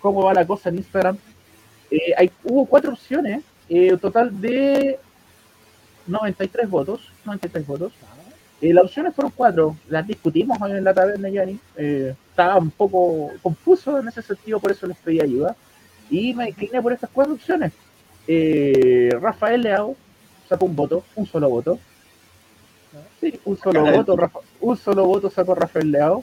¿Cómo 0.00 0.22
va 0.24 0.34
la 0.34 0.46
cosa 0.46 0.68
en 0.68 0.76
Instagram? 0.76 1.16
Eh, 1.90 2.12
hay, 2.18 2.30
hubo 2.44 2.66
cuatro 2.66 2.92
opciones. 2.92 3.42
eh, 3.70 3.94
un 3.94 3.98
total 3.98 4.38
de 4.42 4.98
93 6.06 6.68
votos. 6.68 7.10
93 7.24 7.66
votos. 7.66 7.92
Las 8.72 8.84
opciones 8.84 9.14
fueron 9.14 9.32
cuatro, 9.34 9.76
las 9.88 10.06
discutimos 10.06 10.56
hoy 10.60 10.72
en 10.72 10.84
la 10.84 10.94
taberna, 10.94 11.28
Yanni. 11.28 11.58
Eh, 11.76 12.14
estaba 12.30 12.56
un 12.56 12.70
poco 12.70 13.32
confuso 13.42 13.98
en 13.98 14.08
ese 14.08 14.22
sentido, 14.22 14.58
por 14.60 14.70
eso 14.70 14.86
les 14.86 14.96
pedí 14.98 15.20
ayuda. 15.20 15.56
Y 16.10 16.34
me 16.34 16.48
incliné 16.48 16.80
por 16.82 16.92
estas 16.92 17.10
cuatro 17.12 17.34
opciones. 17.34 17.72
Eh, 18.26 19.10
Rafael 19.20 19.62
Leao 19.62 19.96
sacó 20.48 20.66
un 20.66 20.76
voto, 20.76 21.04
un 21.16 21.26
solo 21.26 21.48
voto. 21.48 21.78
Sí, 23.20 23.40
un 23.44 23.56
solo 23.58 23.80
voto, 23.96 24.16
Rafa- 24.16 24.40
un 24.60 24.76
solo 24.76 25.04
voto 25.06 25.30
sacó 25.30 25.54
Rafael 25.54 25.90
Leao. 25.90 26.22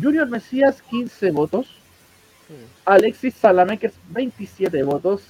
Junior 0.00 0.28
Mesías, 0.28 0.80
15 0.82 1.30
votos. 1.30 1.66
Alexis 2.84 3.34
Salamakers, 3.34 3.94
27 4.10 4.82
votos. 4.82 5.22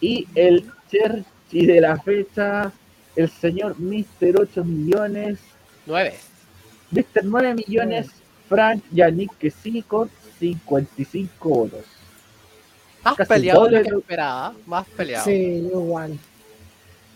Y 0.00 0.26
el 0.34 0.70
Cherchi 0.90 1.64
de 1.66 1.80
la 1.80 1.96
fecha, 1.98 2.72
el 3.14 3.30
señor 3.30 3.78
Mister 3.78 4.38
8 4.38 4.64
millones, 4.64 5.38
Nueve. 5.86 6.14
Mister 6.90 7.24
9 7.24 7.54
millones, 7.54 8.08
Frank 8.48 8.82
Yannick 8.92 9.36
que 9.38 9.50
sí 9.50 9.82
con 9.82 10.10
55 10.38 11.48
votos. 11.48 11.84
Más 13.04 13.16
Casi 13.16 13.28
peleado 13.28 13.66
de 13.66 13.82
lo 13.84 13.90
que 13.90 13.96
esperaba. 13.98 14.54
Más 14.66 14.86
peleado. 14.88 15.24
Sí, 15.24 15.32
igual. 15.72 16.18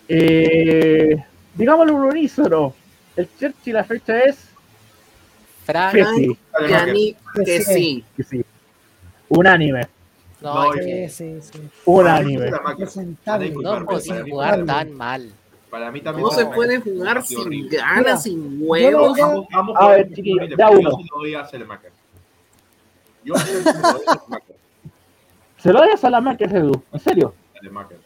Eh, 0.08 1.16
digámoslo 1.54 1.94
un 1.94 2.04
unísono. 2.04 2.74
El 3.16 3.28
Cherchi 3.38 3.72
la 3.72 3.84
fecha 3.84 4.18
es 4.20 4.38
Frank, 5.64 5.92
que 5.94 6.04
sí, 6.04 6.38
Yannick, 6.68 7.16
que 7.34 7.44
Que 7.44 7.60
sí. 7.62 8.04
que 8.16 8.22
sí. 8.22 8.44
Unánime, 9.28 9.88
no, 10.40 10.64
No, 10.64 10.72
que 10.72 11.08
sí, 11.08 11.38
sí. 11.40 11.60
unánime. 11.84 12.50
No 12.50 12.62
Para 12.62 13.84
puedo 13.84 14.24
mí 14.24 14.30
jugar 14.30 14.64
tan 14.64 14.92
mal. 14.92 15.32
Para 15.70 15.90
mí 15.92 16.00
también 16.00 16.26
No 16.26 16.32
se 16.32 16.46
puede 16.46 16.80
jugar 16.80 17.22
sin 17.22 17.68
ganas, 17.68 18.22
sin 18.24 18.58
huevos. 18.60 19.16
ambos 19.52 19.76
A 19.78 19.88
ver, 19.88 20.12
chiquillos, 20.12 20.48
uno. 20.50 20.80
Yo 20.80 20.90
sí 20.98 21.08
lo 21.12 21.18
doy 21.18 21.34
a 21.34 21.44
Salamakers. 21.46 21.94
Yo 23.24 23.34
sí 23.36 23.52
lo 23.54 23.60
doy 23.62 24.02
a 24.06 24.12
Salamakers. 24.14 24.58
Se 25.58 25.72
lo 25.72 25.78
doy 25.80 25.90
a 25.90 25.96
Salamakers, 25.96 26.52
Edu. 26.54 26.82
¿En 26.92 27.00
serio? 27.00 27.34
Salamakers. 27.54 28.00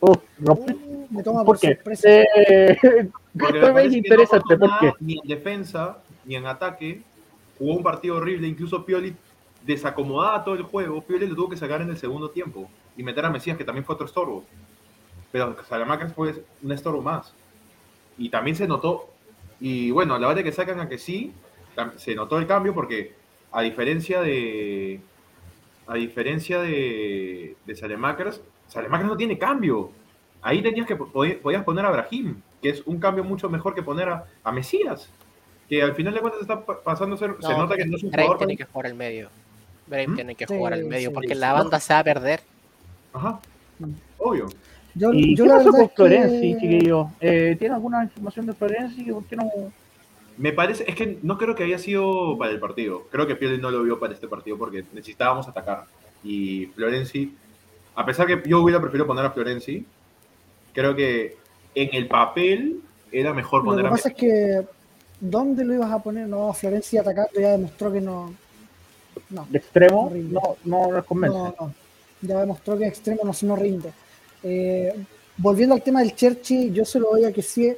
Uf, 0.00 0.18
rompí- 0.40 0.74
Uh, 0.74 1.06
me 1.14 1.22
toma 1.22 1.44
¿Por 1.44 1.58
qué? 1.58 1.74
sorpresa. 1.76 2.08
Eh, 2.08 3.08
Porque 3.38 3.72
me 3.72 3.84
es 3.84 3.94
interesante, 3.94 4.56
no 4.56 4.66
Ni 5.00 5.18
en 5.22 5.28
defensa, 5.28 5.98
ni 6.24 6.34
en 6.36 6.46
ataque. 6.46 7.02
Jugó 7.58 7.74
un 7.74 7.82
partido 7.82 8.16
horrible. 8.16 8.48
Incluso 8.48 8.84
Pioli 8.84 9.14
desacomodaba 9.64 10.42
todo 10.44 10.54
el 10.54 10.62
juego. 10.62 11.00
Pioli 11.02 11.26
lo 11.26 11.34
tuvo 11.36 11.48
que 11.50 11.56
sacar 11.56 11.80
en 11.80 11.90
el 11.90 11.96
segundo 11.96 12.30
tiempo. 12.30 12.68
Y 12.96 13.02
meter 13.02 13.24
a 13.24 13.30
Mesías, 13.30 13.56
que 13.56 13.64
también 13.64 13.84
fue 13.84 13.94
otro 13.94 14.06
estorbo. 14.06 14.44
Pero 15.36 15.54
Salamakers 15.68 16.14
fue 16.14 16.34
un 16.62 16.72
estorbo 16.72 17.02
más. 17.02 17.34
Y 18.16 18.30
también 18.30 18.56
se 18.56 18.66
notó. 18.66 19.10
Y 19.60 19.90
bueno, 19.90 20.14
a 20.14 20.18
la 20.18 20.28
hora 20.28 20.36
de 20.36 20.44
que 20.44 20.52
sacan 20.52 20.80
a 20.80 20.88
que 20.88 20.96
sí, 20.96 21.32
se 21.96 22.14
notó 22.14 22.38
el 22.38 22.46
cambio 22.46 22.72
porque 22.72 23.12
a 23.52 23.60
diferencia 23.60 24.22
de. 24.22 25.00
A 25.86 25.94
diferencia 25.94 26.60
de, 26.62 27.54
de 27.66 27.76
Salamakers 27.76 28.40
no 29.04 29.16
tiene 29.16 29.36
cambio. 29.38 29.90
Ahí 30.40 30.62
tenías 30.62 30.86
que 30.86 30.96
pod- 30.98 31.38
podías 31.40 31.64
poner 31.64 31.84
a 31.84 31.90
Brahim, 31.90 32.40
que 32.62 32.70
es 32.70 32.82
un 32.86 32.98
cambio 32.98 33.22
mucho 33.22 33.50
mejor 33.50 33.74
que 33.74 33.82
poner 33.82 34.08
a, 34.08 34.24
a 34.42 34.52
Mesías, 34.52 35.08
que 35.68 35.82
al 35.82 35.94
final 35.94 36.14
de 36.14 36.20
cuentas 36.20 36.40
está 36.40 36.64
pa- 36.64 36.80
pasando 36.82 37.14
a 37.16 37.18
ser. 37.18 37.36
se 37.40 37.48
No, 37.50 37.58
nota 37.58 37.76
que 37.76 37.84
no 37.84 37.96
es 37.98 38.02
un 38.02 38.10
jugador. 38.10 38.38
tiene 38.38 38.56
que 38.56 38.64
jugar 38.64 38.86
al 38.86 38.94
medio. 38.94 39.28
Brave 39.86 40.08
¿Mm? 40.08 40.14
tiene 40.14 40.34
que 40.34 40.46
Sí, 40.46 40.54
jugar 40.56 40.72
al 40.72 40.84
medio 40.84 41.10
sí, 41.10 41.14
porque 41.14 41.34
sí. 41.34 41.40
la 41.40 41.52
banda 41.52 41.78
se 41.78 41.92
va 41.92 42.00
a 42.00 42.04
perder. 42.04 42.40
Ajá. 43.12 43.38
Obvio. 44.18 44.46
Yo, 44.98 45.12
¿Y 45.12 45.36
yo 45.36 45.44
qué 45.44 45.48
la 45.50 45.56
pasó 45.58 45.72
verdad 45.72 45.78
con 45.78 45.84
es 45.84 45.90
que- 45.90 46.26
Florenzi, 46.26 46.54
chiquillo? 46.60 47.10
Eh, 47.20 47.56
¿Tiene 47.58 47.74
alguna 47.74 48.02
información 48.02 48.46
de 48.46 48.52
Florenzi? 48.54 49.04
¿Por 49.12 49.24
qué 49.24 49.36
no? 49.36 49.50
Me 50.38 50.52
parece, 50.52 50.84
es 50.88 50.94
que 50.94 51.18
no 51.22 51.36
creo 51.38 51.54
que 51.54 51.64
haya 51.64 51.78
sido 51.78 52.36
para 52.38 52.50
el 52.50 52.58
partido. 52.60 53.02
Creo 53.10 53.26
que 53.26 53.36
Pioli 53.36 53.58
no 53.58 53.70
lo 53.70 53.82
vio 53.82 53.98
para 53.98 54.14
este 54.14 54.26
partido 54.28 54.56
porque 54.58 54.84
necesitábamos 54.92 55.48
atacar. 55.48 55.84
Y 56.24 56.66
Florenzi, 56.74 57.34
a 57.94 58.04
pesar 58.04 58.26
que 58.26 58.42
yo 58.48 58.60
hubiera 58.62 58.80
preferido 58.80 59.06
poner 59.06 59.24
a 59.24 59.30
Florenzi, 59.30 59.84
creo 60.72 60.94
que 60.94 61.36
en 61.74 61.88
el 61.92 62.06
papel 62.06 62.80
era 63.12 63.32
mejor 63.34 63.60
Lo 63.64 63.70
poner 63.70 63.82
que 63.82 63.88
a 63.88 63.90
pasa 63.90 64.08
es 64.10 64.14
que, 64.14 64.62
¿dónde 65.20 65.64
lo 65.64 65.74
ibas 65.74 65.90
a 65.92 66.02
poner? 66.02 66.26
No, 66.26 66.52
Florencia 66.52 67.00
atacando 67.02 67.38
ya 67.40 67.52
demostró 67.52 67.92
que 67.92 68.00
no. 68.00 68.34
No, 69.30 69.46
¿De 69.48 69.58
extremo? 69.58 70.12
No, 70.14 70.56
no 70.64 71.04
convence. 71.04 71.36
no, 71.36 71.54
no. 71.58 71.74
Ya 72.22 72.40
demostró 72.40 72.76
que 72.78 72.86
extremo 72.86 73.22
no, 73.24 73.32
no 73.42 73.56
rinde. 73.56 73.92
Eh, 74.48 74.94
volviendo 75.36 75.74
al 75.74 75.82
tema 75.82 76.00
del 76.00 76.14
Cherchi, 76.14 76.70
yo 76.70 76.84
se 76.84 77.00
lo 77.00 77.10
doy 77.10 77.24
a 77.24 77.32
que 77.32 77.42
sí. 77.42 77.74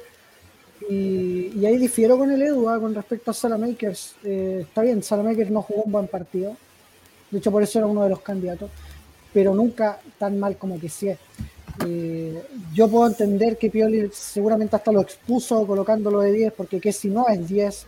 Y, 0.89 1.51
y 1.55 1.65
ahí 1.65 1.77
difiero 1.77 2.17
con 2.17 2.31
el 2.31 2.41
Edu 2.41 2.69
ah, 2.69 2.79
con 2.79 2.93
respecto 2.93 3.31
a 3.31 3.33
Salamakers. 3.33 4.15
Eh, 4.23 4.59
está 4.67 4.81
bien, 4.81 5.01
Salamakers 5.01 5.49
no 5.49 5.63
jugó 5.63 5.83
un 5.83 5.91
buen 5.91 6.07
partido. 6.07 6.55
De 7.31 7.39
hecho, 7.39 7.51
por 7.51 7.63
eso 7.63 7.79
era 7.79 7.87
uno 7.87 8.03
de 8.03 8.09
los 8.09 8.21
candidatos. 8.21 8.69
Pero 9.33 9.53
nunca 9.53 9.99
tan 10.17 10.39
mal 10.39 10.57
como 10.57 10.79
que 10.79 10.89
sí. 10.89 11.09
Eh, 11.85 12.43
yo 12.73 12.87
puedo 12.87 13.07
entender 13.07 13.57
que 13.57 13.69
Pioli 13.69 14.09
seguramente 14.11 14.75
hasta 14.75 14.91
lo 14.91 15.01
expuso 15.01 15.65
colocándolo 15.65 16.21
de 16.21 16.31
10, 16.31 16.53
porque 16.53 16.79
que 16.79 16.91
si 16.91 17.09
no 17.09 17.27
es 17.27 17.47
10, 17.47 17.85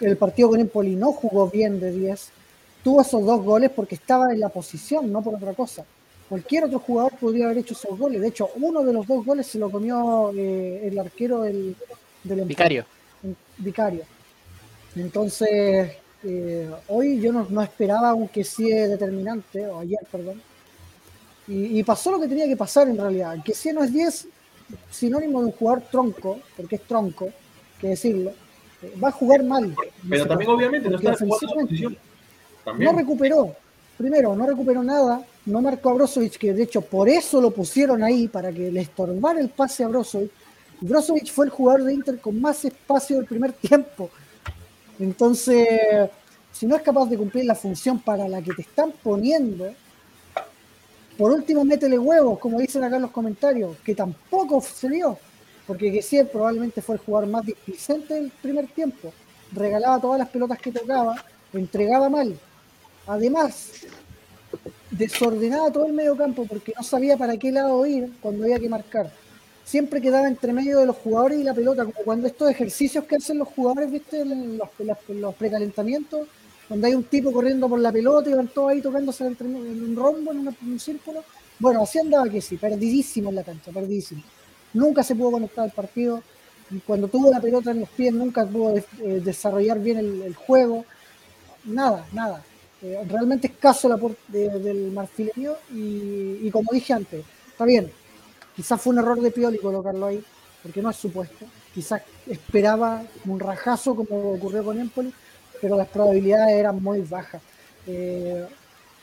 el 0.00 0.16
partido 0.16 0.50
con 0.50 0.60
Empoli 0.60 0.96
no 0.96 1.12
jugó 1.12 1.48
bien 1.48 1.78
de 1.80 1.92
10, 1.92 2.30
tuvo 2.82 3.02
esos 3.02 3.24
dos 3.24 3.42
goles 3.42 3.70
porque 3.74 3.94
estaba 3.94 4.32
en 4.32 4.40
la 4.40 4.48
posición, 4.48 5.12
no 5.12 5.22
por 5.22 5.34
otra 5.34 5.54
cosa. 5.54 5.84
Cualquier 6.28 6.64
otro 6.64 6.78
jugador 6.80 7.12
podría 7.18 7.46
haber 7.46 7.58
hecho 7.58 7.74
esos 7.74 7.98
goles. 7.98 8.20
De 8.20 8.28
hecho, 8.28 8.50
uno 8.56 8.82
de 8.82 8.92
los 8.92 9.06
dos 9.06 9.24
goles 9.24 9.46
se 9.46 9.58
lo 9.58 9.70
comió 9.70 10.30
eh, 10.34 10.86
el 10.86 10.98
arquero 10.98 11.42
del, 11.42 11.74
del 12.24 12.42
Vicario. 12.42 12.84
Vicario. 13.56 14.02
Entonces, 14.94 15.92
eh, 16.24 16.70
hoy 16.88 17.20
yo 17.20 17.32
no, 17.32 17.46
no 17.48 17.62
esperaba 17.62 18.12
un 18.14 18.28
que 18.28 18.44
sí 18.44 18.70
determinante, 18.70 19.66
o 19.66 19.80
ayer, 19.80 20.00
perdón. 20.10 20.42
Y, 21.46 21.78
y 21.78 21.82
pasó 21.82 22.10
lo 22.10 22.20
que 22.20 22.28
tenía 22.28 22.46
que 22.46 22.56
pasar 22.56 22.88
en 22.88 22.98
realidad. 22.98 23.34
El 23.34 23.42
que 23.42 23.54
sí 23.54 23.72
no 23.72 23.82
es 23.82 23.92
10, 23.92 24.28
sinónimo 24.90 25.40
de 25.40 25.46
un 25.46 25.52
jugador 25.52 25.82
tronco, 25.90 26.40
porque 26.56 26.76
es 26.76 26.82
tronco, 26.82 27.30
que 27.80 27.88
decirlo, 27.88 28.32
eh, 28.82 28.92
va 29.02 29.08
a 29.08 29.12
jugar 29.12 29.42
mal. 29.44 29.74
Pero 30.08 30.26
también 30.26 30.50
obviamente 30.50 30.90
no 30.90 30.96
está 30.96 31.14
jugando 31.16 31.46
la 31.46 31.62
posición. 31.62 31.92
no 31.92 31.98
También. 32.64 32.96
recuperó. 32.98 33.54
Primero, 33.96 34.36
no 34.36 34.46
recuperó 34.46 34.82
nada, 34.82 35.24
no 35.46 35.62
marcó 35.62 35.90
a 35.90 35.94
Brozovic, 35.94 36.36
que 36.36 36.52
de 36.52 36.64
hecho 36.64 36.80
por 36.82 37.08
eso 37.08 37.40
lo 37.40 37.50
pusieron 37.50 38.02
ahí, 38.02 38.28
para 38.28 38.52
que 38.52 38.70
le 38.70 38.80
estorbara 38.80 39.40
el 39.40 39.48
pase 39.48 39.84
a 39.84 39.88
Brozovic. 39.88 40.30
Brozovic 40.80 41.32
fue 41.32 41.46
el 41.46 41.50
jugador 41.50 41.84
de 41.84 41.94
Inter 41.94 42.20
con 42.20 42.40
más 42.40 42.64
espacio 42.64 43.16
del 43.16 43.26
primer 43.26 43.52
tiempo. 43.68 44.10
Entonces, 44.98 46.10
si 46.52 46.66
no 46.66 46.76
es 46.76 46.82
capaz 46.82 47.08
de 47.08 47.16
cumplir 47.16 47.44
la 47.44 47.54
función 47.54 48.00
para 48.00 48.28
la 48.28 48.42
que 48.42 48.52
te 48.52 48.62
están 48.62 48.92
poniendo, 49.02 49.72
por 51.16 51.32
último 51.32 51.64
métele 51.64 51.98
huevos, 51.98 52.38
como 52.38 52.58
dicen 52.60 52.84
acá 52.84 52.96
en 52.96 53.02
los 53.02 53.10
comentarios, 53.10 53.76
que 53.84 53.94
tampoco 53.94 54.60
se 54.60 54.88
dio, 54.88 55.18
porque 55.66 55.92
que 55.92 56.02
sí, 56.02 56.22
probablemente 56.24 56.80
fue 56.80 56.96
el 56.96 57.00
jugador 57.00 57.28
más 57.28 57.44
displicente 57.44 58.14
del 58.14 58.30
primer 58.30 58.68
tiempo. 58.68 59.12
Regalaba 59.52 60.00
todas 60.00 60.18
las 60.18 60.28
pelotas 60.28 60.58
que 60.58 60.72
tocaba, 60.72 61.16
entregaba 61.52 62.08
mal. 62.08 62.38
Además, 63.06 63.70
desordenaba 64.90 65.70
todo 65.72 65.86
el 65.86 65.92
medio 65.92 66.16
campo 66.16 66.46
porque 66.46 66.72
no 66.76 66.82
sabía 66.82 67.16
para 67.16 67.36
qué 67.36 67.52
lado 67.52 67.84
ir 67.86 68.12
cuando 68.20 68.44
había 68.44 68.58
que 68.58 68.68
marcar. 68.68 69.10
Siempre 69.64 70.00
quedaba 70.00 70.28
entre 70.28 70.52
medio 70.52 70.78
de 70.80 70.86
los 70.86 70.96
jugadores 70.96 71.38
y 71.40 71.44
la 71.44 71.54
pelota, 71.54 71.84
como 71.84 71.98
cuando 72.04 72.26
estos 72.26 72.50
ejercicios 72.50 73.04
que 73.04 73.16
hacen 73.16 73.38
los 73.38 73.48
jugadores, 73.48 73.90
viste, 73.90 74.24
los, 74.24 74.68
los- 74.78 74.98
los 75.08 75.34
precalentamientos, 75.34 76.26
donde 76.68 76.86
hay 76.88 76.94
un 76.94 77.04
tipo 77.04 77.32
corriendo 77.32 77.68
por 77.68 77.78
la 77.78 77.92
pelota 77.92 78.30
y 78.30 78.34
van 78.34 78.48
todos 78.48 78.70
ahí 78.70 78.80
tocándose 78.80 79.26
en 79.26 79.36
un 79.84 79.96
rombo, 79.96 80.32
en, 80.32 80.48
un 80.48 80.80
círculo. 80.80 81.22
Bueno, 81.58 81.82
así 81.82 81.98
andaba 81.98 82.28
que 82.30 82.40
sí, 82.40 82.56
perdidísimo 82.56 83.28
en 83.30 83.36
la 83.36 83.44
cancha, 83.44 83.70
perdidísimo. 83.72 84.22
Nunca 84.72 85.02
se 85.02 85.14
pudo 85.14 85.32
conectar 85.32 85.64
al 85.64 85.70
partido. 85.72 86.22
Cuando 86.86 87.08
tuvo 87.08 87.30
la 87.30 87.40
pelota 87.40 87.70
en 87.70 87.80
los 87.80 87.88
pies, 87.90 88.12
nunca 88.12 88.46
pudo 88.46 88.76
eh, 88.76 89.20
desarrollar 89.24 89.78
bien 89.80 89.98
el 89.98 90.34
juego. 90.34 90.84
Nada, 91.64 92.06
nada. 92.12 92.44
Eh, 92.82 93.02
realmente 93.08 93.48
escaso 93.48 93.88
el 93.88 93.94
aporte 93.94 94.20
de- 94.28 94.58
del 94.60 94.92
marfileño. 94.92 95.52
Y, 95.72 96.50
como 96.50 96.72
dije 96.72 96.92
antes, 96.92 97.24
está 97.50 97.64
bien. 97.64 97.90
Quizás 98.54 98.80
fue 98.80 98.92
un 98.92 98.98
error 99.00 99.20
de 99.20 99.30
Pioli 99.30 99.58
colocarlo 99.58 100.06
ahí, 100.06 100.22
porque 100.62 100.82
no 100.82 100.90
es 100.90 100.96
su 100.96 101.10
puesto. 101.12 101.46
Quizás 101.74 102.02
esperaba 102.26 103.02
un 103.26 103.38
rajazo 103.40 103.94
como 103.94 104.32
ocurrió 104.32 104.64
con 104.64 104.78
Empoli, 104.80 105.12
pero 105.60 105.76
las 105.76 105.88
probabilidades 105.88 106.54
eran 106.54 106.82
muy 106.82 107.00
bajas. 107.02 107.40
Eh, 107.86 108.46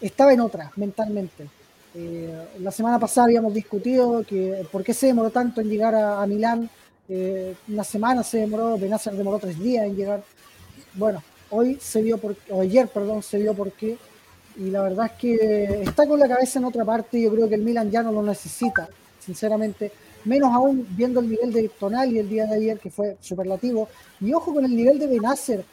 estaba 0.01 0.33
en 0.33 0.41
otra 0.41 0.71
mentalmente. 0.75 1.47
Eh, 1.93 2.47
la 2.59 2.71
semana 2.71 2.99
pasada 2.99 3.25
habíamos 3.25 3.53
discutido 3.53 4.23
que 4.25 4.67
por 4.71 4.83
qué 4.83 4.93
se 4.93 5.07
demoró 5.07 5.29
tanto 5.29 5.61
en 5.61 5.69
llegar 5.69 5.95
a, 5.95 6.25
Milán. 6.27 6.69
Una 7.67 7.83
semana 7.83 8.23
se 8.23 8.39
demoró, 8.39 8.77
Benacer 8.77 9.13
demoró 9.13 9.39
tres 9.39 9.57
días 9.59 9.85
en 9.85 9.95
llegar. 9.95 10.23
Bueno, 10.95 11.23
hoy 11.49 11.77
se 11.81 12.01
vio 12.01 12.17
por, 12.17 12.35
o 12.49 12.61
ayer, 12.61 12.87
perdón, 12.87 13.23
se 13.23 13.37
vio 13.37 13.53
por 13.53 13.71
qué. 13.71 13.97
Y 14.57 14.69
la 14.69 14.83
verdad 14.83 15.07
es 15.07 15.11
que 15.19 15.81
está 15.83 16.07
con 16.07 16.19
la 16.19 16.27
cabeza 16.27 16.59
en 16.59 16.65
otra 16.65 16.85
parte. 16.85 17.21
Yo 17.21 17.31
creo 17.31 17.49
que 17.49 17.55
el 17.55 17.61
Milan 17.61 17.91
ya 17.91 18.03
no 18.03 18.11
lo 18.11 18.23
necesita, 18.23 18.87
sinceramente. 19.19 19.91
Menos 20.23 20.53
aún 20.53 20.87
viendo 20.91 21.19
el 21.19 21.29
nivel 21.29 21.53
de 21.53 21.69
Tonali 21.69 22.19
el 22.19 22.29
día 22.29 22.45
de 22.45 22.55
ayer, 22.55 22.79
que 22.79 22.89
fue 22.89 23.17
superlativo. 23.19 23.89
Y 24.21 24.33
ojo 24.33 24.53
con 24.53 24.65
el 24.65 24.75
nivel 24.75 24.97
de 24.97 25.07
Benacer. 25.07 25.63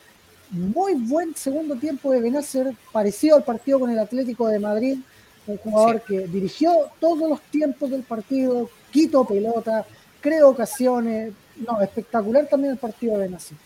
Muy 0.51 0.95
buen 0.95 1.35
segundo 1.35 1.77
tiempo 1.77 2.13
de 2.13 2.21
Benacer, 2.21 2.75
parecido 2.93 3.37
al 3.37 3.45
partido 3.45 3.81
con 3.81 3.91
el 3.91 3.99
Atlético 3.99 4.49
de 4.49 4.59
Madrid. 4.59 4.99
Un 5.47 5.57
jugador 5.57 6.03
que 6.03 6.27
dirigió 6.27 6.73
todos 7.01 7.29
los 7.29 7.41
tiempos 7.43 7.91
del 7.91 8.03
partido, 8.03 8.69
quitó 8.91 9.25
pelota, 9.25 9.87
creó 10.21 10.51
ocasiones. 10.51 11.33
No, 11.57 11.81
espectacular 11.81 12.47
también 12.47 12.73
el 12.73 12.79
partido 12.79 13.15
de 13.15 13.27
Benacer. 13.27 13.57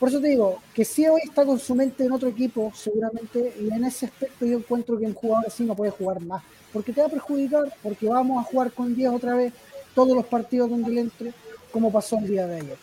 Por 0.00 0.08
eso 0.08 0.18
te 0.20 0.28
digo, 0.28 0.60
que 0.74 0.84
si 0.84 1.06
hoy 1.06 1.20
está 1.22 1.44
con 1.44 1.60
su 1.60 1.74
mente 1.74 2.04
en 2.04 2.10
otro 2.12 2.28
equipo, 2.30 2.72
seguramente, 2.74 3.54
y 3.60 3.68
en 3.72 3.84
ese 3.84 4.06
aspecto 4.06 4.46
yo 4.46 4.56
encuentro 4.58 4.98
que 4.98 5.04
un 5.04 5.12
jugador 5.14 5.44
así 5.46 5.62
no 5.62 5.76
puede 5.76 5.90
jugar 5.92 6.20
más, 6.22 6.42
porque 6.72 6.92
te 6.92 7.00
va 7.02 7.06
a 7.06 7.10
perjudicar, 7.10 7.64
porque 7.82 8.08
vamos 8.08 8.40
a 8.44 8.48
jugar 8.50 8.72
con 8.72 8.94
10 8.96 9.10
otra 9.10 9.34
vez 9.34 9.52
todos 9.94 10.16
los 10.16 10.24
partidos 10.24 10.70
donde 10.70 10.90
él 10.90 10.98
entre, 10.98 11.32
como 11.70 11.92
pasó 11.92 12.16
el 12.18 12.26
día 12.26 12.46
de 12.46 12.56
ayer. 12.56 12.76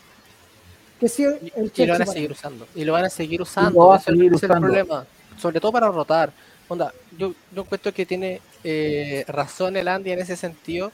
Que 1.00 1.10
si 1.10 1.24
el 1.24 1.40
Y, 1.42 1.82
y 1.82 1.86
lo 1.88 1.94
van 1.94 2.02
a 2.02 2.06
para- 2.06 2.14
seguir 2.14 2.32
usando. 2.32 2.68
Y 2.76 2.84
lo 2.86 2.94
van 2.94 3.06
a 3.06 3.10
seguir 3.10 3.42
usando. 3.42 3.88
va 3.88 3.96
a 3.96 3.98
ese 3.98 4.12
es- 4.12 4.16
seguir 4.18 4.34
ese 4.34 4.46
es 4.46 4.52
el 4.52 4.60
problema. 4.60 5.06
Sobre 5.40 5.60
todo 5.60 5.72
para 5.72 5.90
rotar. 5.90 6.32
Onda, 6.68 6.94
yo, 7.18 7.34
yo 7.56 7.62
encuentro 7.64 7.92
que 7.94 8.06
tiene 8.06 8.42
eh, 8.64 9.24
razón 9.28 9.76
el 9.78 9.88
Andy 9.88 10.12
en 10.12 10.20
ese 10.20 10.36
sentido. 10.36 10.92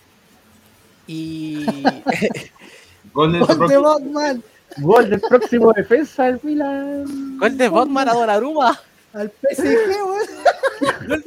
Y 1.08 1.66
Gol 3.14 3.34
de 3.34 3.40
su 3.46 3.58
Gol 4.78 5.10
del 5.10 5.22
próximo 5.22 5.72
defensa 5.74 6.26
del 6.26 6.40
Milan. 6.44 7.38
gol 7.38 7.58
de 7.58 7.70
Botman 7.70 8.10
a 8.10 8.14
Donnarumma. 8.14 8.80
al 9.14 9.30
PSG, 9.30 9.66
weón. 9.66 10.28
Gol 11.08 11.24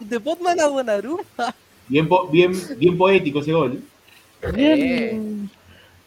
de, 0.00 0.18
Botman 0.18 0.60
a 0.60 0.64
Donnarumma. 0.64 1.54
Bien, 1.88 2.08
bien, 2.30 2.52
bien 2.78 2.98
poético 2.98 3.40
ese 3.40 3.52
gol. 3.52 3.80
Bien. 4.54 5.50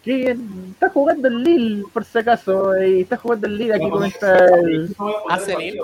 Qué 0.04 0.16
bien. 0.16 0.50
Está 0.74 0.90
jugando 0.90 1.28
el 1.30 1.44
Lille, 1.44 1.84
por 1.94 2.04
si 2.06 2.18
acaso. 2.20 2.82
y 2.84 3.02
está 3.02 3.18
jugando 3.18 3.48
el 3.48 3.58
Lille 3.58 3.74
aquí 3.76 3.90
con 3.90 4.04
esta. 4.06 4.46
el- 4.60 4.96
Hace 5.30 5.56
Lille. 5.58 5.80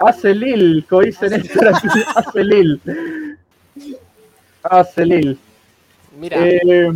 Hace 0.00 0.34
Lille, 0.34 0.84
como 0.88 1.02
dicen 1.02 1.32
esto 1.34 1.60
aquí. 1.68 1.88
Hace 2.16 2.44
Lille. 2.44 2.80
Hace 4.62 5.06
Lille. 5.06 5.36
Mira, 6.18 6.36
Eh, 6.46 6.92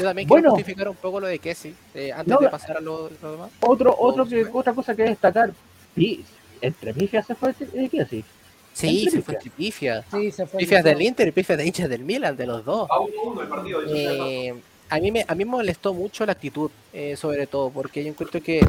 yo 0.00 0.06
también 0.06 0.28
bueno. 0.28 0.42
quiero 0.42 0.50
justificar 0.56 0.88
un 0.88 0.96
poco 0.96 1.20
lo 1.20 1.26
de 1.26 1.38
Kessie. 1.38 1.74
eh, 1.94 2.12
antes 2.12 2.26
No, 2.28 2.38
de 2.40 2.48
pasar 2.48 2.76
a 2.78 2.80
lo, 2.80 3.10
lo 3.22 3.32
demás. 3.32 3.50
otro, 3.60 3.94
otro 3.98 4.26
que, 4.26 4.46
otra 4.52 4.72
cosa 4.72 4.94
que 4.94 5.02
destacar. 5.04 5.52
Sí, 5.94 6.24
entre 6.60 6.92
pifias 6.94 7.26
se 7.26 7.34
fue 7.34 7.54
eh, 7.74 7.88
¿qué 7.90 8.00
así? 8.02 8.24
Sí, 8.72 9.08
se 9.10 9.20
fue 9.22 9.34
entre 9.34 9.50
pifias. 9.50 10.04
Sí, 10.10 10.30
se 10.30 10.46
fue. 10.46 10.58
Pifias 10.60 10.84
del 10.84 11.02
Inter 11.02 11.28
y 11.28 11.32
pifias 11.32 11.58
de 11.58 11.66
hinchas 11.66 11.88
del 11.88 12.04
Milan, 12.04 12.36
de 12.36 12.46
los 12.46 12.64
dos. 12.64 12.88
A 12.90 12.94
1-1 12.98 13.42
el 13.42 13.48
partido. 13.48 13.80
Eh, 13.88 14.54
a 14.88 14.98
mí 14.98 15.10
me 15.12 15.24
a 15.26 15.34
mí 15.34 15.44
me 15.44 15.50
molestó 15.52 15.92
mucho 15.94 16.24
la 16.26 16.32
actitud, 16.32 16.70
eh, 16.92 17.16
sobre 17.16 17.46
todo, 17.46 17.70
porque 17.70 18.02
yo 18.02 18.10
encuentro 18.10 18.42
que, 18.42 18.60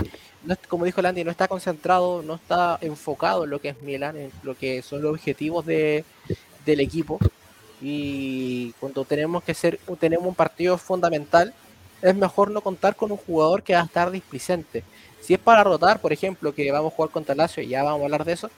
no, 0.43 0.53
es- 0.53 0.59
como 0.67 0.86
dijo 0.86 1.01
Landy, 1.01 1.23
no 1.23 1.32
está 1.32 1.47
concentrado, 1.47 2.21
no 2.23 2.36
está 2.36 2.77
enfocado 2.82 3.43
en 3.45 3.49
lo 3.51 3.59
que 3.59 3.69
es 3.69 3.82
Milan, 3.82 4.17
en 4.17 4.32
lo 4.43 4.55
que 4.55 4.82
son 4.82 5.01
los 5.01 5.11
objetivos 5.13 5.65
de, 5.65 6.03
del 6.65 6.79
equipo. 6.79 7.17
Y 7.82 8.71
cuando 8.73 9.03
tenemos 9.05 9.43
que 9.43 9.53
ser, 9.53 9.79
tenemos 9.99 10.27
un 10.27 10.36
partido 10.36 10.77
fundamental, 10.77 11.53
es 12.01 12.15
mejor 12.15 12.51
no 12.51 12.61
contar 12.61 12.95
con 12.95 13.11
un 13.11 13.17
jugador 13.17 13.63
que 13.63 13.73
va 13.73 13.82
a 13.82 13.86
estar 13.86 14.11
displicente. 14.11 14.84
Si 15.19 15.34
es 15.34 15.39
para 15.39 15.63
rotar, 15.63 15.99
por 15.99 16.13
ejemplo, 16.13 16.53
que 16.53 16.71
vamos 16.71 16.93
a 16.93 16.95
jugar 16.95 17.11
contra 17.11 17.36
Lazio, 17.36 17.63
y 17.63 17.69
ya 17.69 17.84
vamos 17.84 18.01
a 18.01 18.03
hablar 18.05 18.25
de 18.25 18.34
eso, 18.34 18.49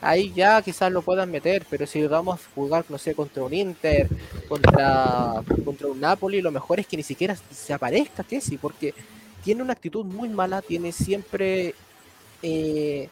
ahí 0.00 0.32
ya 0.34 0.60
quizás 0.62 0.92
lo 0.92 1.02
puedan 1.02 1.30
meter, 1.30 1.66
pero 1.68 1.86
si 1.86 2.06
vamos 2.06 2.40
a 2.40 2.54
jugar, 2.54 2.84
no 2.88 2.98
sé, 2.98 3.14
contra 3.14 3.42
un 3.42 3.54
Inter, 3.54 4.08
contra, 4.48 5.42
contra 5.64 5.88
un 5.88 6.00
Napoli, 6.00 6.42
lo 6.42 6.50
mejor 6.50 6.80
es 6.80 6.86
que 6.86 6.96
ni 6.96 7.02
siquiera 7.02 7.36
se 7.36 7.72
aparezca 7.72 8.22
Kessi, 8.22 8.58
porque 8.58 8.94
tiene 9.42 9.62
una 9.62 9.72
actitud 9.72 10.04
muy 10.04 10.28
mala, 10.28 10.62
tiene 10.62 10.92
siempre 10.92 11.74
eh, 12.42 13.08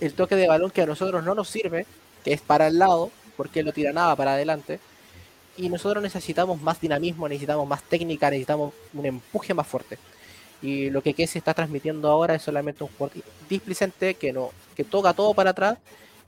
el 0.00 0.14
toque 0.14 0.34
de 0.34 0.48
balón 0.48 0.70
que 0.70 0.82
a 0.82 0.86
nosotros 0.86 1.24
no 1.24 1.34
nos 1.34 1.48
sirve, 1.48 1.86
que 2.24 2.32
es 2.32 2.40
para 2.40 2.66
el 2.66 2.78
lado, 2.78 3.10
porque 3.36 3.60
él 3.60 3.66
lo 3.66 3.72
tira 3.72 3.92
nada 3.92 4.16
para 4.16 4.34
adelante. 4.34 4.80
Y 5.56 5.68
nosotros 5.68 6.02
necesitamos 6.02 6.60
más 6.60 6.80
dinamismo, 6.80 7.28
necesitamos 7.28 7.68
más 7.68 7.82
técnica, 7.82 8.30
necesitamos 8.30 8.72
un 8.94 9.06
empuje 9.06 9.52
más 9.54 9.66
fuerte. 9.66 9.98
Y 10.62 10.90
lo 10.90 11.02
que 11.02 11.12
Kessi 11.12 11.38
está 11.38 11.52
transmitiendo 11.52 12.08
ahora 12.08 12.34
es 12.34 12.42
solamente 12.42 12.84
un 12.84 12.90
jugador 12.96 13.22
displicente 13.48 14.14
que 14.14 14.32
no, 14.32 14.50
que 14.74 14.84
toca 14.84 15.12
todo 15.12 15.34
para 15.34 15.50
atrás 15.50 15.78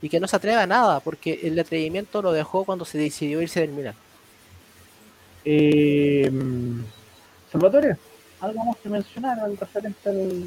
y 0.01 0.09
que 0.09 0.19
no 0.19 0.27
se 0.27 0.35
atreve 0.35 0.61
a 0.61 0.67
nada, 0.67 0.99
porque 0.99 1.39
el 1.43 1.57
atrevimiento 1.57 2.21
lo 2.21 2.33
dejó 2.33 2.65
cuando 2.65 2.85
se 2.85 2.97
decidió 2.97 3.41
irse 3.41 3.61
del 3.61 3.71
Milan. 3.71 3.95
Eh, 5.45 6.29
Salvatore, 7.51 7.95
algo 8.41 8.65
más 8.65 8.77
que 8.77 8.89
mencionar 8.89 9.39
al 9.39 9.57
referente 9.57 10.09
al 10.09 10.43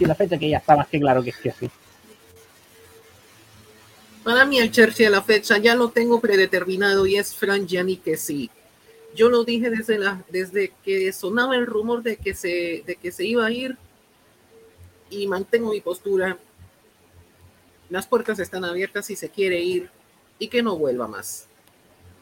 la 0.00 0.14
fecha 0.14 0.38
que 0.38 0.48
ya 0.48 0.58
está 0.58 0.76
más 0.76 0.88
que 0.88 1.00
claro 1.00 1.22
que 1.22 1.30
es 1.30 1.36
que 1.36 1.50
sí. 1.50 1.70
Para 4.24 4.46
mí 4.46 4.58
el 4.58 4.70
Chelsea 4.70 5.06
de 5.06 5.10
la 5.10 5.22
fecha 5.22 5.58
ya 5.58 5.74
lo 5.74 5.90
tengo 5.90 6.18
predeterminado 6.18 7.06
y 7.06 7.16
es 7.16 7.34
Fran 7.34 7.68
Gianni 7.68 7.98
que 7.98 8.16
sí. 8.16 8.50
Yo 9.14 9.28
lo 9.28 9.44
dije 9.44 9.68
desde, 9.68 9.98
la, 9.98 10.24
desde 10.30 10.72
que 10.82 11.12
sonaba 11.12 11.56
el 11.56 11.66
rumor 11.66 12.02
de 12.02 12.16
que, 12.16 12.34
se, 12.34 12.82
de 12.86 12.96
que 12.96 13.12
se 13.12 13.26
iba 13.26 13.44
a 13.44 13.52
ir 13.52 13.76
y 15.10 15.26
mantengo 15.26 15.72
mi 15.72 15.82
postura. 15.82 16.38
Las 17.90 18.06
puertas 18.06 18.38
están 18.38 18.64
abiertas 18.64 19.04
si 19.06 19.14
se 19.14 19.28
quiere 19.28 19.60
ir 19.60 19.90
y 20.38 20.48
que 20.48 20.62
no 20.62 20.78
vuelva 20.78 21.06
más. 21.06 21.46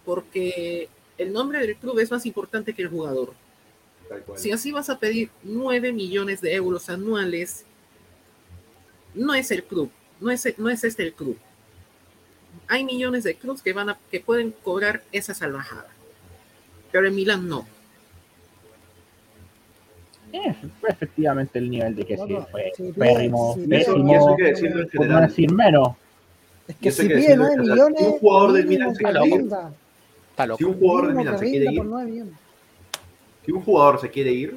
Porque 0.04 0.88
el 1.18 1.32
nombre 1.32 1.60
del 1.60 1.76
club 1.76 2.00
es 2.00 2.10
más 2.10 2.26
importante 2.26 2.74
que 2.74 2.82
el 2.82 2.88
jugador. 2.88 3.32
Si 4.34 4.50
así 4.50 4.72
vas 4.72 4.90
a 4.90 4.98
pedir 4.98 5.30
9 5.44 5.92
millones 5.92 6.40
de 6.40 6.54
euros 6.54 6.90
anuales, 6.90 7.64
no 9.14 9.34
es 9.34 9.52
el 9.52 9.62
club, 9.62 9.90
no 10.20 10.32
es, 10.32 10.58
no 10.58 10.68
es 10.68 10.82
este 10.82 11.04
el 11.04 11.14
club. 11.14 11.38
Hay 12.72 12.84
millones 12.84 13.22
de 13.22 13.34
clubes 13.34 13.60
que, 13.60 13.74
van 13.74 13.90
a, 13.90 13.98
que 14.10 14.18
pueden 14.20 14.50
cobrar 14.50 15.02
esa 15.12 15.34
salvajada, 15.34 15.88
pero 16.90 17.06
en 17.06 17.14
Milán 17.14 17.46
no. 17.46 17.66
Eh, 20.32 20.54
efectivamente 20.88 21.58
el 21.58 21.68
nivel 21.68 21.94
de 21.94 22.06
que 22.06 22.16
sí 22.16 22.22
Bueno, 22.22 22.46
fue 22.50 22.72
sí, 22.74 22.92
pérrimo, 22.96 23.54
sí, 23.56 23.66
Y 23.68 23.74
eso, 23.74 23.92
pésimo, 23.92 24.10
y 24.10 24.16
eso 24.16 24.28
hay 24.30 24.36
que 24.36 24.42
decirlo 24.44 24.80
en 24.80 24.88
por 24.88 24.94
no 24.94 25.02
general. 25.02 25.28
decir 25.28 25.52
menos. 25.52 25.88
Es 26.66 26.76
que 26.76 26.90
si 26.90 27.02
pide 27.02 27.14
decirlo, 27.16 27.44
9 27.44 27.52
o 27.52 27.64
sea, 27.66 27.74
millones, 27.74 27.98
si 27.98 28.06
un 28.06 28.18
jugador 28.18 28.52
del 28.52 28.66
Milan 28.66 28.94
se 28.94 29.04
quiere 29.04 29.26
ir. 29.26 29.44
Si 30.56 30.64
un 30.64 30.74
jugador 30.78 31.06
del 31.08 31.16
Milan 31.16 31.34
que 31.34 31.38
se 31.44 31.50
quiere 31.50 31.72
ir, 31.72 31.76
por 31.76 31.86
9 31.86 32.10
millones. 32.10 32.34
si 33.44 33.52
un 33.52 33.60
jugador 33.60 34.00
se 34.00 34.10
quiere 34.10 34.32
ir, 34.32 34.56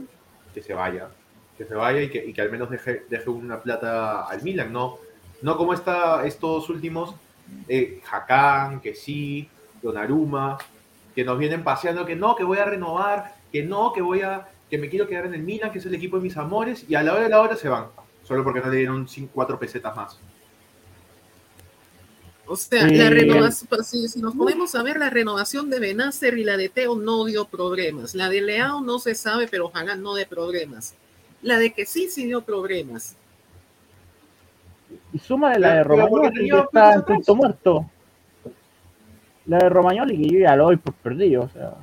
que 0.54 0.62
se 0.64 0.74
vaya. 0.74 1.10
Que 1.58 1.66
se 1.66 1.76
vaya 1.76 2.02
y 2.02 2.10
que, 2.10 2.26
y 2.26 2.32
que 2.32 2.42
al 2.42 2.50
menos 2.50 2.70
deje, 2.70 3.04
deje 3.10 3.30
una 3.30 3.62
plata 3.62 4.22
al 4.24 4.42
Milan, 4.42 4.72
no, 4.72 5.00
no 5.42 5.58
como 5.58 5.74
está 5.74 6.26
estos 6.26 6.70
últimos 6.70 7.14
eh, 7.68 8.02
Hakan, 8.10 8.82
que 8.82 8.96
sí, 8.96 9.48
Donnarumma, 9.82 10.58
que 11.14 11.24
nos 11.24 11.38
vienen 11.38 11.64
paseando 11.64 12.06
que 12.06 12.16
no, 12.16 12.36
que 12.36 12.44
voy 12.44 12.58
a 12.58 12.66
renovar, 12.66 13.36
que 13.52 13.64
no, 13.64 13.94
que 13.94 14.02
voy 14.02 14.22
a, 14.22 14.48
que 14.70 14.78
me 14.78 14.90
quiero 14.90 15.08
quedar 15.08 15.26
en 15.26 15.34
el 15.34 15.44
Milan, 15.44 15.72
que 15.72 15.80
es 15.80 15.86
el 15.86 15.96
equipo 15.96 16.18
de 16.18 16.24
mis 16.24 16.38
amores, 16.38 16.86
y 16.88 16.96
a 16.96 17.04
la 17.04 17.14
hora 17.14 17.24
de 17.24 17.30
la 17.30 17.42
hora 17.42 17.56
se 17.56 17.70
van, 17.70 17.86
solo 18.24 18.44
porque 18.44 18.60
no 18.60 18.70
le 18.70 18.78
dieron 18.78 19.08
4 19.34 19.60
pesetas 19.60 19.96
más. 19.96 20.20
O 22.48 22.56
sea, 22.56 22.88
Eh, 22.88 22.96
la 22.96 23.10
renovación, 23.10 23.68
pues, 23.70 23.88
si, 23.88 24.08
si 24.08 24.22
nos 24.22 24.36
ponemos 24.36 24.76
a 24.76 24.84
ver 24.84 24.98
la 24.98 25.10
renovación 25.10 25.70
de 25.70 25.80
Benacer 25.80 26.38
y 26.38 26.44
la 26.44 26.58
de 26.58 26.70
Teo 26.70 26.96
no 26.96 27.26
dio 27.26 27.46
problemas. 27.46 28.14
La 28.14 28.30
de 28.30 28.42
Leao 28.42 28.82
no 28.82 29.00
se 29.00 29.16
sabe, 29.16 29.48
pero 29.48 29.72
Hagan 29.74 30.04
no 30.04 30.14
de 30.14 30.28
problemas. 30.28 30.94
La 31.42 31.58
de 31.58 31.74
que 31.74 31.86
sí, 31.86 32.08
sí 32.10 32.26
dio 32.26 32.42
problemas. 32.42 33.16
Y 35.14 35.20
súmale 35.20 35.60
la 35.60 35.76
de 35.76 35.84
pero 35.86 36.08
porque 36.08 36.28
Romagnoli, 36.28 36.50
que 36.50 36.60
está 36.60 36.94
en 36.94 37.02
punto 37.04 37.36
muerto. 37.36 37.86
La 39.46 39.58
de 39.60 39.70
Romagnoli, 39.70 40.18
que 40.18 40.34
yo 40.34 40.40
ya 40.40 40.56
lo 40.56 40.66
doy 40.66 40.78
por 40.78 40.94
perdido, 40.96 41.44
o 41.44 41.50
sea, 41.50 41.74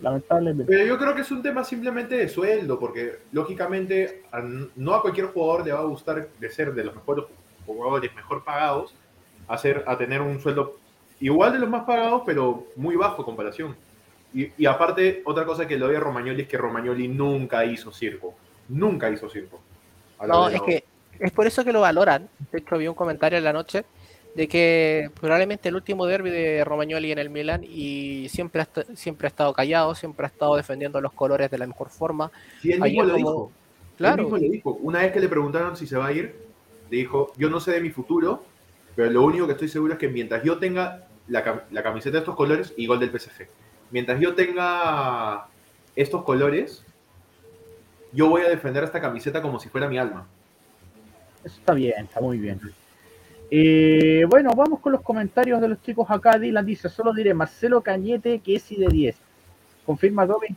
lamentablemente. 0.00 0.64
Pero 0.66 0.86
yo 0.86 0.98
creo 0.98 1.14
que 1.14 1.20
es 1.20 1.30
un 1.30 1.42
tema 1.42 1.62
simplemente 1.64 2.16
de 2.16 2.28
sueldo, 2.28 2.78
porque 2.78 3.18
lógicamente 3.32 4.22
a- 4.32 4.42
no 4.76 4.94
a 4.94 5.02
cualquier 5.02 5.26
jugador 5.26 5.64
le 5.66 5.72
va 5.72 5.80
a 5.80 5.84
gustar 5.84 6.28
de 6.38 6.50
ser 6.50 6.74
de 6.74 6.84
los 6.84 6.94
mejores 6.94 7.24
jugadores 7.66 8.14
mejor 8.14 8.42
pagados 8.44 8.94
a, 9.46 9.58
ser, 9.58 9.84
a 9.86 9.96
tener 9.96 10.20
un 10.22 10.40
sueldo 10.40 10.78
igual 11.20 11.52
de 11.52 11.58
los 11.60 11.68
más 11.68 11.84
pagados, 11.84 12.22
pero 12.24 12.66
muy 12.76 12.96
bajo 12.96 13.18
en 13.22 13.24
comparación. 13.26 13.76
Y, 14.34 14.48
y 14.56 14.66
aparte, 14.66 15.22
otra 15.26 15.44
cosa 15.44 15.68
que 15.68 15.76
le 15.78 15.84
doy 15.84 15.94
a 15.96 16.00
Romagnoli 16.00 16.42
es 16.42 16.48
que 16.48 16.56
Romagnoli 16.56 17.06
nunca 17.08 17.64
hizo 17.66 17.92
circo. 17.92 18.34
Nunca 18.68 19.10
hizo 19.10 19.28
circo. 19.28 19.60
A 20.18 20.26
la 20.26 20.32
No, 20.34 20.48
de 20.48 20.54
es 20.54 20.60
la 20.60 20.66
que 20.66 20.84
es 21.22 21.32
por 21.32 21.46
eso 21.46 21.64
que 21.64 21.72
lo 21.72 21.80
valoran. 21.80 22.28
De 22.50 22.58
hecho, 22.58 22.76
vi 22.78 22.88
un 22.88 22.94
comentario 22.94 23.38
en 23.38 23.44
la 23.44 23.52
noche 23.52 23.84
de 24.34 24.48
que 24.48 25.10
probablemente 25.20 25.68
el 25.68 25.74
último 25.74 26.06
derby 26.06 26.30
de 26.30 26.64
Romagnoli 26.64 27.12
en 27.12 27.18
el 27.18 27.28
Milan 27.30 27.62
y 27.64 28.28
siempre 28.30 28.62
ha, 28.62 28.68
siempre 28.94 29.26
ha 29.26 29.28
estado 29.28 29.52
callado, 29.52 29.94
siempre 29.94 30.24
ha 30.26 30.28
estado 30.28 30.56
defendiendo 30.56 31.00
los 31.00 31.12
colores 31.12 31.50
de 31.50 31.58
la 31.58 31.66
mejor 31.66 31.90
forma. 31.90 32.30
Sí, 32.60 32.72
él 32.72 32.80
mismo 32.80 33.02
lo 33.04 33.12
como- 33.12 33.16
dijo. 33.18 33.52
Él 33.52 33.96
Claro, 33.98 34.22
mismo 34.24 34.36
lo 34.38 34.42
dijo. 34.48 34.72
Una 34.80 35.00
vez 35.00 35.12
que 35.12 35.20
le 35.20 35.28
preguntaron 35.28 35.76
si 35.76 35.86
se 35.86 35.96
va 35.98 36.06
a 36.06 36.12
ir, 36.12 36.34
le 36.90 36.96
dijo, 36.96 37.32
yo 37.36 37.50
no 37.50 37.60
sé 37.60 37.72
de 37.72 37.80
mi 37.82 37.90
futuro, 37.90 38.42
pero 38.96 39.10
lo 39.10 39.22
único 39.22 39.46
que 39.46 39.52
estoy 39.52 39.68
seguro 39.68 39.92
es 39.94 39.98
que 39.98 40.08
mientras 40.08 40.42
yo 40.42 40.58
tenga 40.58 41.06
la, 41.28 41.44
cam- 41.44 41.62
la 41.70 41.82
camiseta 41.82 42.14
de 42.14 42.20
estos 42.20 42.34
colores, 42.34 42.72
igual 42.78 43.00
del 43.00 43.10
PSG, 43.10 43.46
mientras 43.90 44.18
yo 44.18 44.34
tenga 44.34 45.46
estos 45.94 46.24
colores, 46.24 46.84
yo 48.12 48.28
voy 48.28 48.42
a 48.42 48.48
defender 48.48 48.82
esta 48.84 49.00
camiseta 49.00 49.40
como 49.42 49.60
si 49.60 49.68
fuera 49.68 49.88
mi 49.88 49.98
alma. 49.98 50.26
Eso 51.44 51.56
está 51.58 51.74
bien, 51.74 52.04
está 52.04 52.20
muy 52.20 52.38
bien. 52.38 52.60
Eh, 53.50 54.24
bueno, 54.28 54.54
vamos 54.54 54.80
con 54.80 54.92
los 54.92 55.02
comentarios 55.02 55.60
de 55.60 55.68
los 55.68 55.82
chicos 55.82 56.06
acá. 56.10 56.38
Dylan 56.38 56.64
dice, 56.64 56.88
solo 56.88 57.12
diré 57.12 57.34
Marcelo 57.34 57.80
Cañete, 57.80 58.38
que 58.40 58.56
es 58.56 58.72
y 58.72 58.76
de 58.76 58.86
10. 58.88 59.16
¿Confirma, 59.84 60.26
Toby? 60.26 60.48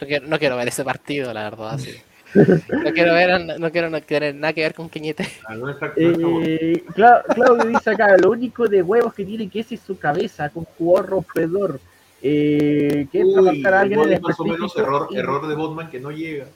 no 0.00 0.06
quiero, 0.06 0.26
no 0.26 0.38
quiero 0.38 0.56
ver 0.56 0.68
ese 0.68 0.84
partido, 0.84 1.32
la 1.32 1.44
verdad. 1.44 1.74
así. 1.74 1.94
No 2.34 2.92
quiero 2.92 3.14
ver, 3.14 3.58
no 3.60 3.70
quiero 3.70 3.90
no 3.90 4.02
tener 4.02 4.34
nada 4.34 4.52
que 4.52 4.62
ver 4.62 4.74
con 4.74 4.90
Quiñete. 4.90 5.24
Ah. 5.48 5.54
Eh, 5.96 6.82
Cla- 6.94 7.22
Claudio 7.32 7.64
dice 7.70 7.90
acá, 7.90 8.16
lo 8.16 8.32
único 8.32 8.66
de 8.66 8.82
huevos 8.82 9.14
que 9.14 9.24
tiene 9.24 9.48
que 9.48 9.60
es 9.60 9.68
su 9.80 9.96
cabeza, 9.98 10.48
con 10.50 10.64
jugador 10.64 11.10
rompedor. 11.10 11.80
Eh, 12.20 13.06
que 13.12 13.20
entra 13.20 13.38
a 13.38 13.42
Uy, 13.44 13.52
marcar 13.62 13.74
a 13.74 13.80
alguien 13.80 14.00
en 14.00 14.08
gol 14.08 14.20
más 14.22 14.40
o 14.40 14.44
menos 14.44 14.76
error, 14.76 15.08
y- 15.10 15.16
error 15.16 15.46
de 15.46 15.54
Botman 15.54 15.90
que 15.90 16.00
no 16.00 16.10
llega. 16.10 16.46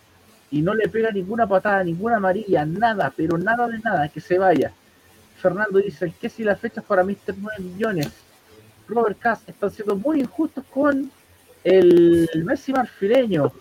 Y 0.51 0.63
no 0.63 0.75
le 0.75 0.89
pega 0.89 1.11
ninguna 1.11 1.47
patada, 1.47 1.85
ninguna 1.85 2.17
amarilla, 2.17 2.65
nada, 2.65 3.13
pero 3.15 3.37
nada 3.39 3.67
de 3.69 3.79
nada, 3.79 4.09
que 4.09 4.21
se 4.21 4.39
vaya. 4.39 4.73
Fernando 5.41 5.79
dice 5.79 6.13
que 6.21 6.29
si 6.29 6.43
las 6.43 6.59
fechas 6.59 6.85
para 6.85 7.05
Mr. 7.05 7.35
9 7.37 7.61
millones. 7.61 8.09
Robert 8.89 9.19
Cass 9.19 9.41
están 9.47 9.71
siendo 9.71 9.95
muy 9.97 10.21
injustos 10.21 10.65
con 10.71 11.11
el 11.63 12.27
Messi 12.45 12.73
marfileño. 12.73 13.53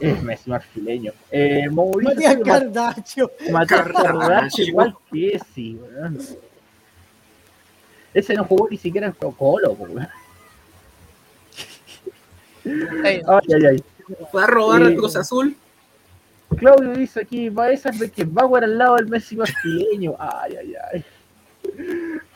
Es 0.00 0.20
Messi 0.20 0.50
marfileño. 0.50 1.12
Eh, 1.30 1.68
Mauricio 1.70 2.12
Matías 2.14 2.32
Silva, 2.34 2.44
Cardaccio. 2.58 3.30
Matías. 3.52 3.82
Cardacio, 3.92 4.64
igual 4.64 4.96
que 5.12 5.28
ese, 5.36 5.76
weón. 5.76 6.18
Ese 8.12 8.34
no 8.34 8.44
jugó 8.44 8.68
ni 8.68 8.76
siquiera 8.78 9.06
en 9.06 9.12
Colo, 9.12 9.72
weón. 9.74 10.08
Ay, 13.04 13.22
ay, 13.26 13.64
ay. 13.70 13.84
Fue 14.32 14.42
a 14.42 14.46
robar 14.46 14.82
Eh, 14.82 14.86
al 14.86 14.96
Cruz 14.96 15.14
Azul. 15.16 15.56
Claudio 16.56 16.92
dice 16.92 17.20
aquí, 17.20 17.48
va 17.48 17.70
esa 17.70 17.90
de 17.90 18.10
que 18.10 18.24
Bauer 18.24 18.64
al 18.64 18.78
lado 18.78 18.96
del 18.96 19.06
Messi 19.08 19.36
brasileño. 19.36 20.14
Ay, 20.18 20.56
ay, 20.56 20.74
ay. 20.92 21.04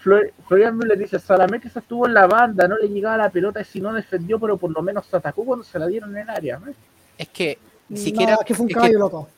Flor- 0.02 0.32
Florian 0.48 0.76
Müller 0.76 0.98
dice, 0.98 1.18
Salamé 1.18 1.60
que 1.60 1.70
se 1.70 1.78
estuvo 1.78 2.06
en 2.06 2.14
la 2.14 2.26
banda, 2.26 2.66
no 2.66 2.76
le 2.76 2.88
llegaba 2.88 3.16
la 3.16 3.30
pelota 3.30 3.60
y 3.60 3.64
si 3.64 3.80
no 3.80 3.92
defendió, 3.92 4.38
pero 4.40 4.56
por 4.56 4.70
lo 4.72 4.82
menos 4.82 5.06
se 5.06 5.16
atacó 5.16 5.44
cuando 5.44 5.64
se 5.64 5.78
la 5.78 5.86
dieron 5.86 6.10
en 6.16 6.22
el 6.22 6.30
área. 6.30 6.58
¿no? 6.58 6.72
es 7.16 7.28
que 7.28 7.58
ni 7.88 7.98
No, 7.98 8.04
siquiera. 8.04 8.34
es 8.34 8.40
que 8.44 8.54
fue 8.54 8.66
un 8.66 8.72
caballo 8.72 8.98
loco. 8.98 9.28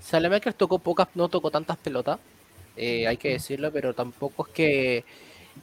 Salemaker 0.00 0.54
tocó 0.54 0.78
pocas, 0.78 1.08
no 1.14 1.28
tocó 1.28 1.50
tantas 1.50 1.76
pelotas, 1.76 2.18
eh, 2.76 3.06
hay 3.06 3.16
que 3.16 3.30
decirlo, 3.30 3.70
pero 3.72 3.92
tampoco 3.94 4.46
es 4.46 4.52
que 4.54 4.96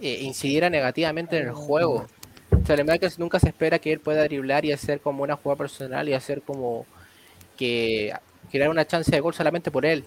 eh, 0.01 0.19
incidiera 0.21 0.69
negativamente 0.69 1.39
en 1.39 1.47
el 1.47 1.53
juego. 1.53 2.05
Salemaker 2.67 3.11
nunca 3.17 3.39
se 3.39 3.49
espera 3.49 3.79
que 3.79 3.91
él 3.93 3.99
pueda 3.99 4.23
driblar 4.23 4.65
y 4.65 4.71
hacer 4.71 4.99
como 4.99 5.23
una 5.23 5.35
jugada 5.35 5.57
personal 5.57 6.07
y 6.09 6.13
hacer 6.13 6.41
como 6.41 6.85
que 7.55 8.13
crear 8.51 8.69
una 8.69 8.85
chance 8.85 9.11
de 9.11 9.19
gol 9.19 9.33
solamente 9.33 9.71
por 9.71 9.85
él. 9.85 10.05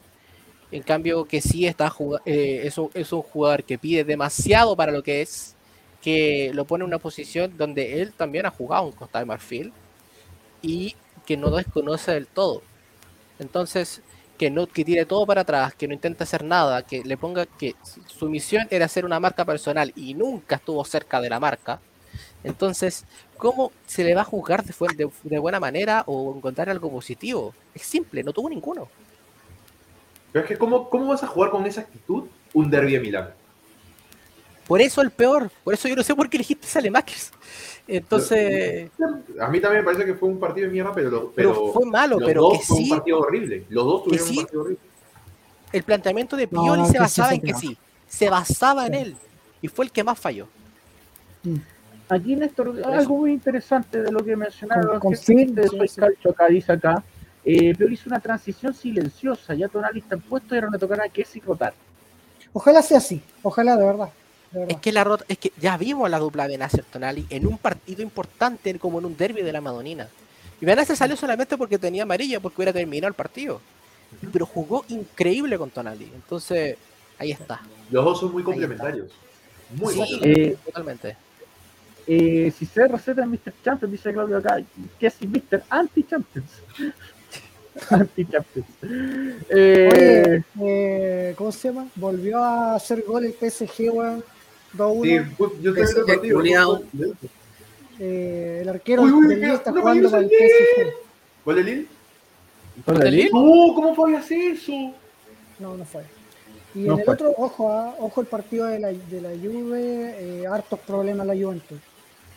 En 0.71 0.83
cambio, 0.83 1.25
que 1.25 1.41
sí 1.41 1.67
está 1.67 1.93
eh, 2.27 2.63
es, 2.65 2.79
un, 2.79 2.91
un 2.95 3.23
jugador 3.23 3.65
que 3.65 3.79
pide 3.79 4.05
demasiado 4.05 4.77
para 4.77 4.93
lo 4.93 5.03
que 5.03 5.23
es, 5.23 5.55
que 6.03 6.51
lo 6.55 6.65
pone 6.65 6.85
en 6.85 6.89
una 6.89 6.99
posición 6.99 7.57
donde 7.57 8.03
él 8.03 8.13
también 8.13 8.47
ha 8.47 8.51
jugado 8.51 8.87
en 8.87 8.93
Costa 8.93 9.19
de 9.19 9.25
Marfil 9.25 9.73
y 10.63 10.95
que 11.27 11.37
no 11.37 11.51
desconoce 11.51 12.13
del 12.13 12.27
todo. 12.27 12.63
Entonces, 13.39 14.03
que 14.39 14.51
no 14.51 14.67
que 14.67 14.85
tire 14.85 15.05
todo 15.05 15.27
para 15.27 15.43
atrás, 15.43 15.75
que 15.75 15.89
no 15.89 15.95
intente 15.95 16.23
hacer 16.23 16.45
nada, 16.45 16.83
que 16.83 17.03
le 17.03 17.17
ponga 17.17 17.47
que 17.47 17.75
su 18.07 18.31
misión 18.31 18.67
era 18.71 18.87
hacer 18.87 19.05
una 19.05 19.21
marca 19.21 19.45
personal 19.45 19.93
y 19.97 20.15
nunca 20.15 20.57
estuvo 20.57 20.85
cerca 20.85 21.21
de 21.21 21.29
la 21.29 21.41
marca. 21.41 21.81
Entonces, 22.45 23.05
¿cómo 23.37 23.73
se 23.87 24.05
le 24.05 24.15
va 24.15 24.23
a 24.23 24.25
juzgar 24.25 24.65
de, 24.65 24.75
de- 24.97 25.11
de 25.23 25.39
buena 25.39 25.61
manera 25.61 26.05
o 26.07 26.35
encontrar 26.37 26.71
algo 26.71 26.91
positivo? 26.91 27.55
Es 27.75 27.83
simple, 27.83 28.23
no 28.23 28.33
tuvo 28.33 28.49
ninguno. 28.49 28.89
Pero 30.33 30.45
es 30.45 30.49
que, 30.49 30.59
¿cómo, 30.59 30.89
¿cómo 30.89 31.07
vas 31.09 31.23
a 31.23 31.27
jugar 31.27 31.51
con 31.51 31.67
esa 31.67 31.81
actitud 31.83 32.25
un 32.55 32.71
derby 32.71 32.93
de 32.93 33.01
Milán? 33.01 33.35
Por 34.67 34.81
eso 34.83 35.01
el 35.01 35.11
peor, 35.11 35.51
por 35.65 35.73
eso 35.73 35.89
yo 35.89 35.97
no 35.97 36.03
sé 36.03 36.15
por 36.15 36.29
qué 36.29 36.37
elegiste 36.37 36.67
Salemakers. 36.67 37.33
Entonces, 37.87 38.91
A 39.41 39.49
mí 39.49 39.61
también 39.61 39.83
me 39.83 39.85
parece 39.85 40.05
que 40.05 40.15
fue 40.15 40.29
un 40.29 40.39
partido 40.39 40.67
de 40.67 40.73
mierda, 40.73 40.93
pero, 40.95 41.11
lo- 41.11 41.33
pero, 41.33 41.53
pero 41.55 41.73
fue 41.73 41.87
malo, 41.87 42.19
los 42.19 42.27
pero 42.27 42.43
dos 42.43 42.59
que 42.59 42.67
fue 42.67 42.77
un 42.77 42.85
sí, 42.85 42.91
partido 42.91 43.21
horrible. 43.21 43.65
Los 43.71 43.85
dos 43.87 44.05
tuvieron 44.05 44.29
sí. 44.29 44.37
un 44.37 44.43
partido 44.45 44.61
horrible. 44.63 44.83
el 45.73 45.83
planteamiento 45.83 46.37
de 46.37 46.49
Pioli 46.49 46.83
no, 46.83 46.89
se 46.89 46.99
basaba 46.99 47.33
en 47.35 47.41
que 47.41 47.55
sí, 47.55 47.79
se 48.07 48.29
basaba 48.29 48.87
en 48.87 48.95
él 48.95 49.17
y 49.63 49.69
fue 49.69 49.87
el 49.87 49.93
que 49.93 50.05
más 50.05 50.19
falló. 50.19 50.49
Aquí, 52.09 52.37
Néstor, 52.37 52.75
algo 52.85 53.19
muy 53.19 53.33
interesante 53.33 54.03
de 54.03 54.11
lo 54.11 54.25
que 54.25 54.35
mencionaron 54.35 54.85
Con- 54.85 54.93
los 54.95 55.03
con 55.03 55.13
jefes 55.13 55.55
de 55.55 55.69
sí, 55.69 55.77
Soy 55.77 55.89
sí. 55.89 56.01
Calcio 56.01 56.31
acá, 56.31 56.47
dice 56.49 56.73
acá. 56.73 57.03
Eh, 57.45 57.75
Pioli 57.75 57.95
hizo 57.95 58.09
una 58.09 58.21
transición 58.21 58.75
silenciosa, 58.75 59.55
ya 59.55 59.69
Tonali 59.69 60.01
está 60.01 60.15
en 60.15 60.21
puesto 60.23 60.55
y 60.55 60.59
ahora 60.59 60.71
le 60.73 60.79
tocará 60.79 61.05
a 61.05 61.09
Kessi 61.09 61.41
rotar. 61.41 61.75
Ojalá 62.53 62.83
sea 62.83 62.99
así, 62.99 63.23
ojalá 63.43 63.77
de 63.77 63.85
verdad. 63.85 64.09
de 64.53 64.65
Es 64.69 64.77
que 64.79 64.91
la 64.93 65.05
rota, 65.05 65.25
es 65.29 65.39
que 65.39 65.53
ya 65.59 65.77
vimos 65.77 66.09
la 66.11 66.19
dupla 66.19 66.47
Benacer 66.47 66.85
Tonali 66.85 67.27
en 67.31 67.47
un 67.47 67.59
partido 67.59 68.03
importante 68.03 68.77
como 68.79 68.99
en 68.99 69.05
un 69.05 69.17
derby 69.17 69.43
de 69.43 69.53
la 69.53 69.61
Madonina. 69.61 70.09
Y 70.61 70.65
Benacer 70.65 70.97
salió 70.97 71.17
solamente 71.17 71.57
porque 71.57 71.79
tenía 71.79 72.03
amarilla, 72.05 72.41
porque 72.41 72.57
hubiera 72.57 72.73
terminado 72.73 73.09
el 73.09 73.15
partido. 73.15 73.61
Pero 74.33 74.47
jugó 74.47 74.85
increíble 74.89 75.57
con 75.59 75.71
Tonali. 75.71 76.11
Entonces, 76.15 76.77
ahí 77.19 77.31
está. 77.33 77.61
Los 77.91 78.05
dos 78.05 78.21
son 78.21 78.33
muy 78.33 78.43
complementarios. 78.43 79.09
Muy 79.77 79.93
Sí. 79.95 79.99
complementarios. 80.01 80.49
Eh, 80.49 80.59
Totalmente. 80.65 81.17
Eh, 82.09 82.53
si 82.59 82.65
se 82.67 82.89
receta 82.89 83.23
en 83.23 83.31
Mr. 83.31 83.53
Champions, 83.63 83.93
dice 83.93 84.13
Claudio 84.13 84.39
acá, 84.39 84.61
Kessi 84.99 85.27
Mr. 85.27 85.63
Anti-Champions. 85.69 86.51
Anti-Champions. 87.91 88.67
Eh, 89.51 89.89
Oye, 89.93 90.45
eh, 91.31 91.35
¿cómo 91.37 91.53
se 91.53 91.69
llama? 91.69 91.87
Volvió 91.95 92.39
a 92.43 92.75
hacer 92.75 93.03
gol 93.07 93.25
el 93.25 93.33
PSG, 93.35 93.91
weón. 93.93 94.25
2-1. 94.77 95.03
Sí, 95.27 95.35
pues, 95.39 95.53
yo 95.63 95.75
Ese 95.75 96.01
partido. 96.05 96.83
Eh, 98.01 98.59
el 98.63 98.69
arquero 98.69 99.03
Uy, 99.03 99.11
uy, 99.13 99.27
del 99.29 99.39
qué- 99.41 99.45
Lille 99.47 99.55
está 99.57 99.73
jugando 99.73 100.11
para 100.11 100.23
el 100.23 100.29
PSG. 100.31 100.93
¿Cuál 101.45 101.57
de 101.57 101.63
Lille? 101.65 101.87
¿Con 102.85 103.03
el 103.03 103.11
Lille? 103.15 103.31
No, 103.33 103.75
¿cómo 103.75 103.95
fallas 103.95 104.31
eso? 104.31 104.73
No, 105.59 105.77
no 105.77 105.85
fue. 105.85 106.03
Y 106.75 106.81
No 106.81 106.93
en 106.95 106.99
el 107.01 107.05
fue. 107.05 107.15
otro, 107.15 107.35
ojo, 107.37 107.73
ah, 107.73 107.95
ojo 107.99 108.21
el 108.21 108.27
partido 108.29 108.67
de 108.67 108.79
la, 108.79 108.89
de 108.89 109.21
la 109.21 109.31
Juve, 109.31 110.15
eh, 110.43 110.47
hartos 110.47 110.79
problemas 110.81 111.27
la 111.27 111.35
Juventus. 111.35 111.79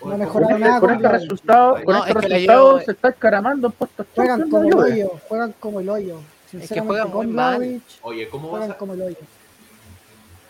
No 0.03 0.17
mejoraron 0.17 0.51
Con 0.51 0.61
nada 0.61 0.73
este, 0.75 0.79
con 0.79 0.89
con 0.89 1.05
este 1.05 1.17
resultado, 1.17 1.77
No, 1.77 1.83
con 1.83 1.95
es 1.95 2.01
este 2.01 2.13
que 2.13 2.27
resultado 2.27 2.79
se 2.81 2.91
está 2.91 3.09
escaramando 3.09 3.67
en 3.67 3.73
puestos 3.73 4.07
Juegan 4.15 4.49
como 4.49 4.63
el 4.63 4.73
hoyo, 4.73 5.11
juegan 5.27 5.53
como 5.59 5.79
el 5.79 5.89
hoyo. 5.89 6.17
Sinceramente, 6.49 6.87
juegan 6.87 7.07
muy 7.07 7.25
con 7.27 7.35
mal. 7.35 7.81
Oye, 8.01 8.29
¿cómo 8.29 8.43
vas 8.49 8.59
juegan 8.59 8.71
a 8.71 8.77
como 8.77 8.93
el 8.93 9.01
hoyo. 9.01 9.17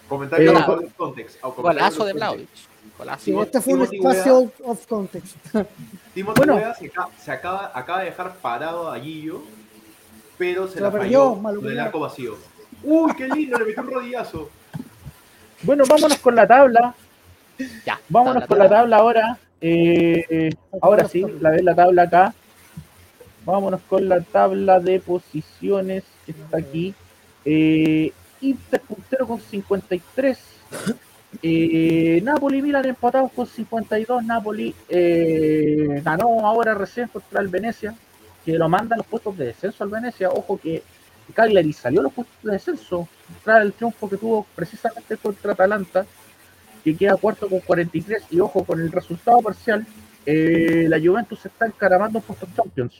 comentario 0.07 0.51
Eh, 0.51 0.55
of 0.55 0.93
context? 0.95 1.41
Golazo 1.41 2.05
de. 2.05 2.13
Golazo. 2.97 3.23
Sí, 3.23 3.37
este 3.39 3.61
fue 3.61 3.73
un 3.73 3.81
espacio 3.83 4.35
out 4.35 4.53
of 4.63 4.87
context. 4.87 5.35
Timothy 6.13 6.37
Bueno. 6.37 6.59
Se, 6.77 6.85
acaba, 6.87 7.09
se 7.17 7.31
acaba, 7.31 7.71
acaba 7.73 7.99
de 7.99 8.05
dejar 8.05 8.35
parado 8.37 8.89
a 8.91 8.97
Guillo, 8.97 9.41
pero 10.37 10.67
se, 10.67 10.75
Se 10.75 10.81
la 10.81 10.91
perdió, 10.91 11.29
falló 11.29 11.35
malo 11.41 11.57
con 11.57 11.65
el 11.65 11.71
culiao. 11.71 11.85
arco 11.85 11.99
vacío. 11.99 12.37
Uy, 12.83 13.13
qué 13.15 13.27
lindo, 13.27 13.59
le 13.59 13.65
metió 13.65 13.83
un 13.83 13.91
rodillazo. 13.91 14.49
Bueno, 15.63 15.83
vámonos 15.87 16.17
con 16.17 16.35
la 16.35 16.47
tabla. 16.47 16.95
Ya. 17.85 17.99
Vámonos 18.09 18.45
con 18.45 18.57
la 18.57 18.69
tabla. 18.69 18.97
ahora. 18.97 19.37
Eh, 19.63 20.49
ahora 20.81 21.07
sí, 21.07 21.23
la 21.39 21.51
ves 21.51 21.63
la 21.63 21.75
tabla 21.75 22.03
acá. 22.03 22.33
Vámonos 23.45 23.81
con 23.89 24.07
la 24.07 24.21
tabla 24.21 24.79
de 24.79 24.99
posiciones 24.99 26.03
que 26.25 26.31
está 26.31 26.57
aquí. 26.57 26.93
Eh, 27.45 28.11
Inter 28.41 28.81
puntero 28.81 29.27
con 29.27 29.39
53. 29.39 30.37
Eh, 31.43 32.19
Napoli 32.23 32.61
Milan 32.61 32.85
empatados 32.85 33.31
con 33.31 33.47
52. 33.47 34.23
Napoli 34.23 34.75
eh, 34.89 36.01
ganó 36.03 36.45
ahora 36.45 36.73
recién 36.73 37.07
contra 37.07 37.41
el 37.41 37.47
Venecia, 37.47 37.95
que 38.45 38.53
lo 38.53 38.69
manda 38.69 38.95
a 38.95 38.97
los 38.97 39.07
puestos 39.07 39.37
de 39.37 39.45
descenso 39.45 39.83
al 39.83 39.89
Venecia. 39.89 40.29
Ojo 40.29 40.59
que 40.59 40.83
Cagliari 41.33 41.73
salió 41.73 42.01
a 42.01 42.03
los 42.03 42.13
puestos 42.13 42.35
de 42.43 42.51
descenso 42.51 43.07
tras 43.43 43.63
el 43.63 43.73
triunfo 43.73 44.09
que 44.09 44.17
tuvo 44.17 44.45
precisamente 44.55 45.17
contra 45.17 45.53
Atalanta, 45.53 46.05
que 46.83 46.95
queda 46.95 47.15
cuarto 47.17 47.47
con 47.47 47.59
43. 47.59 48.23
Y 48.31 48.39
ojo 48.39 48.63
con 48.63 48.79
el 48.79 48.91
resultado 48.91 49.41
parcial, 49.41 49.85
eh, 50.25 50.85
la 50.87 50.99
Juventus 50.99 51.39
se 51.39 51.47
está 51.47 51.65
encaramando 51.65 52.19
en 52.19 52.23
puestos 52.23 52.49
Champions 52.55 52.93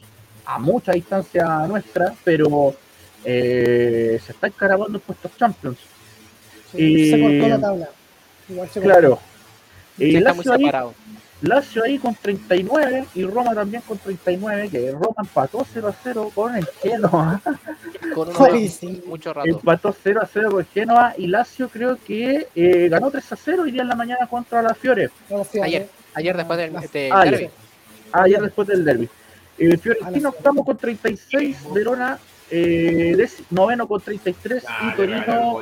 a 0.45 0.59
mucha 0.59 0.91
distancia 0.91 1.45
nuestra, 1.67 2.13
pero 2.23 2.75
eh, 3.23 4.19
se 4.23 4.31
está 4.31 4.47
encaramando 4.47 4.97
en 4.97 5.01
puestos 5.01 5.31
Champions. 5.37 5.77
Sí, 6.71 7.09
se 7.09 7.21
cortó 7.21 7.47
la 7.47 7.59
tabla. 7.59 7.89
Igual 8.49 8.69
se 8.69 8.79
cortó. 8.81 8.89
Claro. 8.89 9.19
Eh, 9.99 10.17
está 10.17 10.33
muy 10.33 10.45
Lazio, 10.45 10.53
ahí, 10.53 10.59
separado. 10.59 10.93
Lazio 11.41 11.83
ahí 11.83 11.97
con 11.97 12.13
39 12.15 13.05
y 13.15 13.23
Roma 13.25 13.55
también 13.55 13.81
con 13.87 13.97
39, 13.97 14.69
que 14.69 14.91
Roma 14.91 15.15
empató 15.19 15.65
0 15.73 15.87
a 15.87 15.93
0 16.03 16.31
con 16.35 16.55
el 16.55 16.65
Genoa. 16.81 17.41
Con 18.13 18.27
mucho 19.07 19.33
rato. 19.33 19.47
Empató 19.49 19.95
0 20.03 20.19
a 20.21 20.25
0 20.31 20.51
con 20.51 20.65
Genoa 20.73 21.13
y 21.17 21.27
Lazio 21.27 21.69
creo 21.69 21.97
que 22.05 22.47
eh, 22.55 22.89
ganó 22.89 23.09
3 23.09 23.31
a 23.31 23.35
0 23.37 23.63
hoy 23.63 23.71
día 23.71 23.83
en 23.83 23.87
la 23.87 23.95
mañana 23.95 24.27
contra 24.27 24.61
la 24.61 24.73
Fiore. 24.73 25.09
Ayer, 25.63 25.87
ayer 26.13 26.35
después 26.35 26.57
del 26.59 26.73
La- 26.73 26.81
de 26.81 27.09
Ah, 27.11 27.23
derbi. 27.23 27.43
ya. 27.45 28.21
Ayer 28.21 28.41
después 28.41 28.67
del 28.67 28.83
derby. 28.83 29.09
Eh, 29.57 29.79
la 30.19 30.29
octavo 30.29 30.65
con 30.65 30.77
36, 30.77 31.57
Verona 31.73 32.19
eh, 32.49 33.15
noveno 33.51 33.87
con 33.87 34.01
33 34.01 34.65
Ah, 34.67 34.91
y 34.91 34.95
Torino 34.97 35.59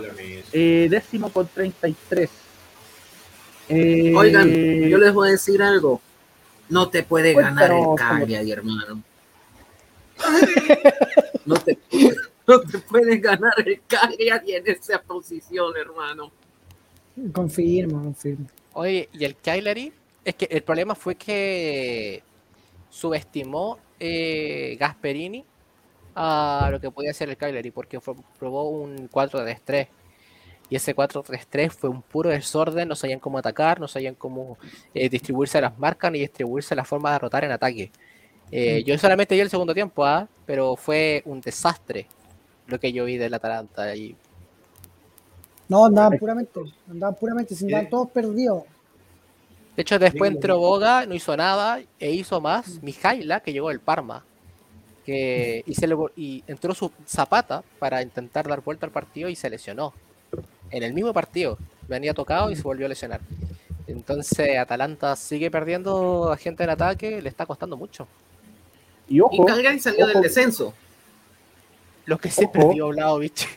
eh, 0.52 0.88
décimo 0.90 1.30
con 1.32 1.48
33. 1.48 2.30
Eh, 3.70 4.14
Oigan, 4.16 4.50
yo 4.90 4.98
les 4.98 5.14
voy 5.14 5.30
a 5.30 5.32
decir 5.32 5.62
algo. 5.62 6.02
No 6.70 6.90
te 6.90 7.04
puede 7.04 7.34
ganar 7.34 7.72
el 7.72 7.84
Cagliari, 7.96 8.52
hermano. 8.52 9.04
No 11.46 11.56
te, 11.56 11.80
no 12.48 12.60
te 12.62 12.78
puede 12.80 13.18
ganar 13.18 13.54
el 13.66 13.82
Cagliari 13.88 14.54
en 14.56 14.68
esa 14.68 15.02
posición, 15.02 15.74
hermano. 15.78 16.32
Confirmo, 17.32 18.04
confirmo. 18.04 18.46
Oye, 18.74 19.10
y 19.14 19.26
el 19.26 19.36
Cagliari, 19.36 19.92
es 20.24 20.36
que 20.36 20.46
el 20.52 20.62
problema 20.62 20.94
fue 20.94 21.16
que 21.16 22.22
subestimó 22.90 23.80
eh, 24.00 24.78
Gasperini 24.80 25.44
a 26.16 26.70
lo 26.72 26.80
que 26.80 26.92
podía 26.92 27.12
hacer 27.12 27.30
el 27.30 27.38
Cagliari, 27.38 27.72
porque 27.72 28.00
fue- 28.00 28.16
probó 28.38 28.70
un 28.70 29.10
4-3-3. 29.10 29.88
Y 30.70 30.76
ese 30.76 30.96
4-3-3 30.96 31.72
fue 31.72 31.90
un 31.90 32.02
puro 32.02 32.30
desorden, 32.30 32.88
no 32.88 32.96
sabían 32.96 33.20
cómo 33.20 33.38
atacar, 33.40 33.80
no 33.80 33.88
sabían 33.88 34.16
cómo 34.16 34.58
eh, 34.94 35.10
distribuirse 35.10 35.60
las 35.62 35.78
marcas 35.80 36.12
ni 36.12 36.20
distribuirse 36.20 36.76
la 36.76 36.86
forma 36.86 37.12
de 37.14 37.20
rotar 37.20 37.44
en 37.44 37.52
ataque. 37.52 37.92
Eh, 38.52 38.84
yo 38.86 38.98
solamente 38.98 39.36
vi 39.36 39.42
el 39.42 39.50
segundo 39.50 39.74
tiempo, 39.74 40.06
¿ah? 40.06 40.28
pero 40.46 40.76
fue 40.76 41.22
un 41.26 41.42
desastre 41.42 42.08
lo 42.68 42.80
que 42.80 42.92
yo 42.94 43.06
vi 43.06 43.18
del 43.18 43.34
Atalanta. 43.34 43.96
Y 43.96 44.16
No, 45.68 45.86
andaban 45.86 46.18
puramente, 46.18 46.60
andaban 46.90 47.16
puramente, 47.16 47.56
sin 47.56 47.68
andaban 47.68 47.86
Eh. 47.86 47.90
todos 47.90 48.10
perdidos. 48.12 48.64
De 49.76 49.82
hecho, 49.84 49.98
después 49.98 50.32
entró 50.32 50.58
Boga, 50.58 51.06
no 51.06 51.16
hizo 51.16 51.36
nada, 51.38 51.80
e 52.00 52.12
hizo 52.12 52.42
más 52.42 52.82
Mijaila, 52.84 53.40
que 53.40 53.54
llegó 53.54 53.70
del 53.70 53.80
Parma. 53.80 54.24
Que, 55.06 55.64
y, 55.66 55.74
se 55.74 55.88
le, 55.88 55.96
y 56.16 56.44
entró 56.46 56.74
su 56.76 56.92
Zapata 57.08 57.64
para 57.80 58.02
intentar 58.02 58.48
dar 58.48 58.62
vuelta 58.62 58.86
al 58.86 58.92
partido 58.92 59.30
y 59.30 59.36
se 59.36 59.50
lesionó. 59.50 59.94
En 60.72 60.84
el 60.84 60.94
mismo 60.94 61.14
partido. 61.14 61.58
Venía 61.88 62.14
tocado 62.14 62.52
y 62.52 62.56
se 62.56 62.62
volvió 62.62 62.86
a 62.86 62.90
lesionar. 62.90 63.22
Entonces, 63.88 64.58
Atalanta 64.60 65.16
sigue 65.16 65.50
perdiendo 65.50 66.32
a 66.32 66.38
gente 66.38 66.64
en 66.64 66.70
ataque, 66.70 67.22
le 67.22 67.30
está 67.30 67.46
costando 67.46 67.76
mucho. 67.76 68.08
y 69.08 69.16
Y 69.18 69.22
ojo, 69.22 69.46
Cagliari 69.46 69.80
salió 69.80 70.06
ojo. 70.06 70.14
del 70.14 70.22
descenso. 70.22 70.74
Lo 72.06 72.18
que 72.18 72.30
se 72.30 72.46
Ojo. 72.46 72.52
perdió 72.54 72.88
Vlahovic. 72.90 73.48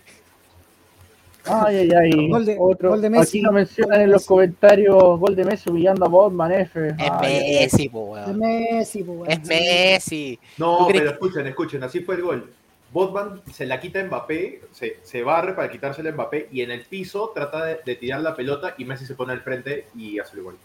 ay, 1.45 1.77
ay, 1.77 1.91
ay, 1.93 2.29
Gol 2.31 2.45
de- 2.47 2.57
otro. 2.59 2.91
gol 2.91 3.03
de 3.03 3.11
Messi. 3.11 3.39
Aquí 3.39 3.43
nos 3.43 3.53
mencionan 3.55 4.01
en 4.03 4.11
los 4.13 4.25
comentarios 4.25 5.19
gol 5.21 5.35
de 5.37 5.45
Messi 5.45 5.69
humillando 5.71 6.05
a 6.05 6.09
Botman 6.09 6.53
F. 6.53 6.89
Es 6.89 6.95
Ay. 6.99 7.59
Messi, 7.61 7.89
po, 7.89 8.17
Es 8.17 8.27
weón. 8.29 8.39
Messi, 8.39 9.03
pues, 9.05 9.19
weón. 9.19 9.31
Es 9.31 9.47
Messi. 9.47 10.39
No, 10.59 10.79
¿Tú 10.79 10.87
crees 10.87 11.01
pero 11.03 11.13
escuchen, 11.13 11.47
escuchen, 11.47 11.83
así 11.85 12.01
fue 12.01 12.15
el 12.17 12.23
gol. 12.23 12.53
Botman 12.93 13.41
se 13.53 13.65
la 13.67 13.81
quita 13.81 14.01
a 14.01 14.05
Mbappé, 14.05 14.63
se, 14.73 14.99
se 15.03 15.23
barre 15.23 15.55
para 15.55 15.71
quitársela 15.71 16.11
a 16.11 16.13
Mbappé 16.13 16.49
y 16.53 16.61
en 16.61 16.71
el 16.71 16.83
piso 16.85 17.33
trata 17.35 17.65
de, 17.65 17.81
de 17.85 17.97
tirar 17.97 18.21
la 18.21 18.37
pelota 18.37 18.75
y 18.77 18.85
Messi 18.85 19.07
se 19.07 19.15
pone 19.15 19.33
al 19.33 19.41
frente 19.41 19.87
y 19.97 20.19
hace 20.19 20.37
el 20.37 20.43
gol. 20.43 20.59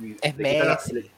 Y 0.00 0.16
Es 0.20 0.36
la- 0.38 0.74
Messi. 0.74 1.10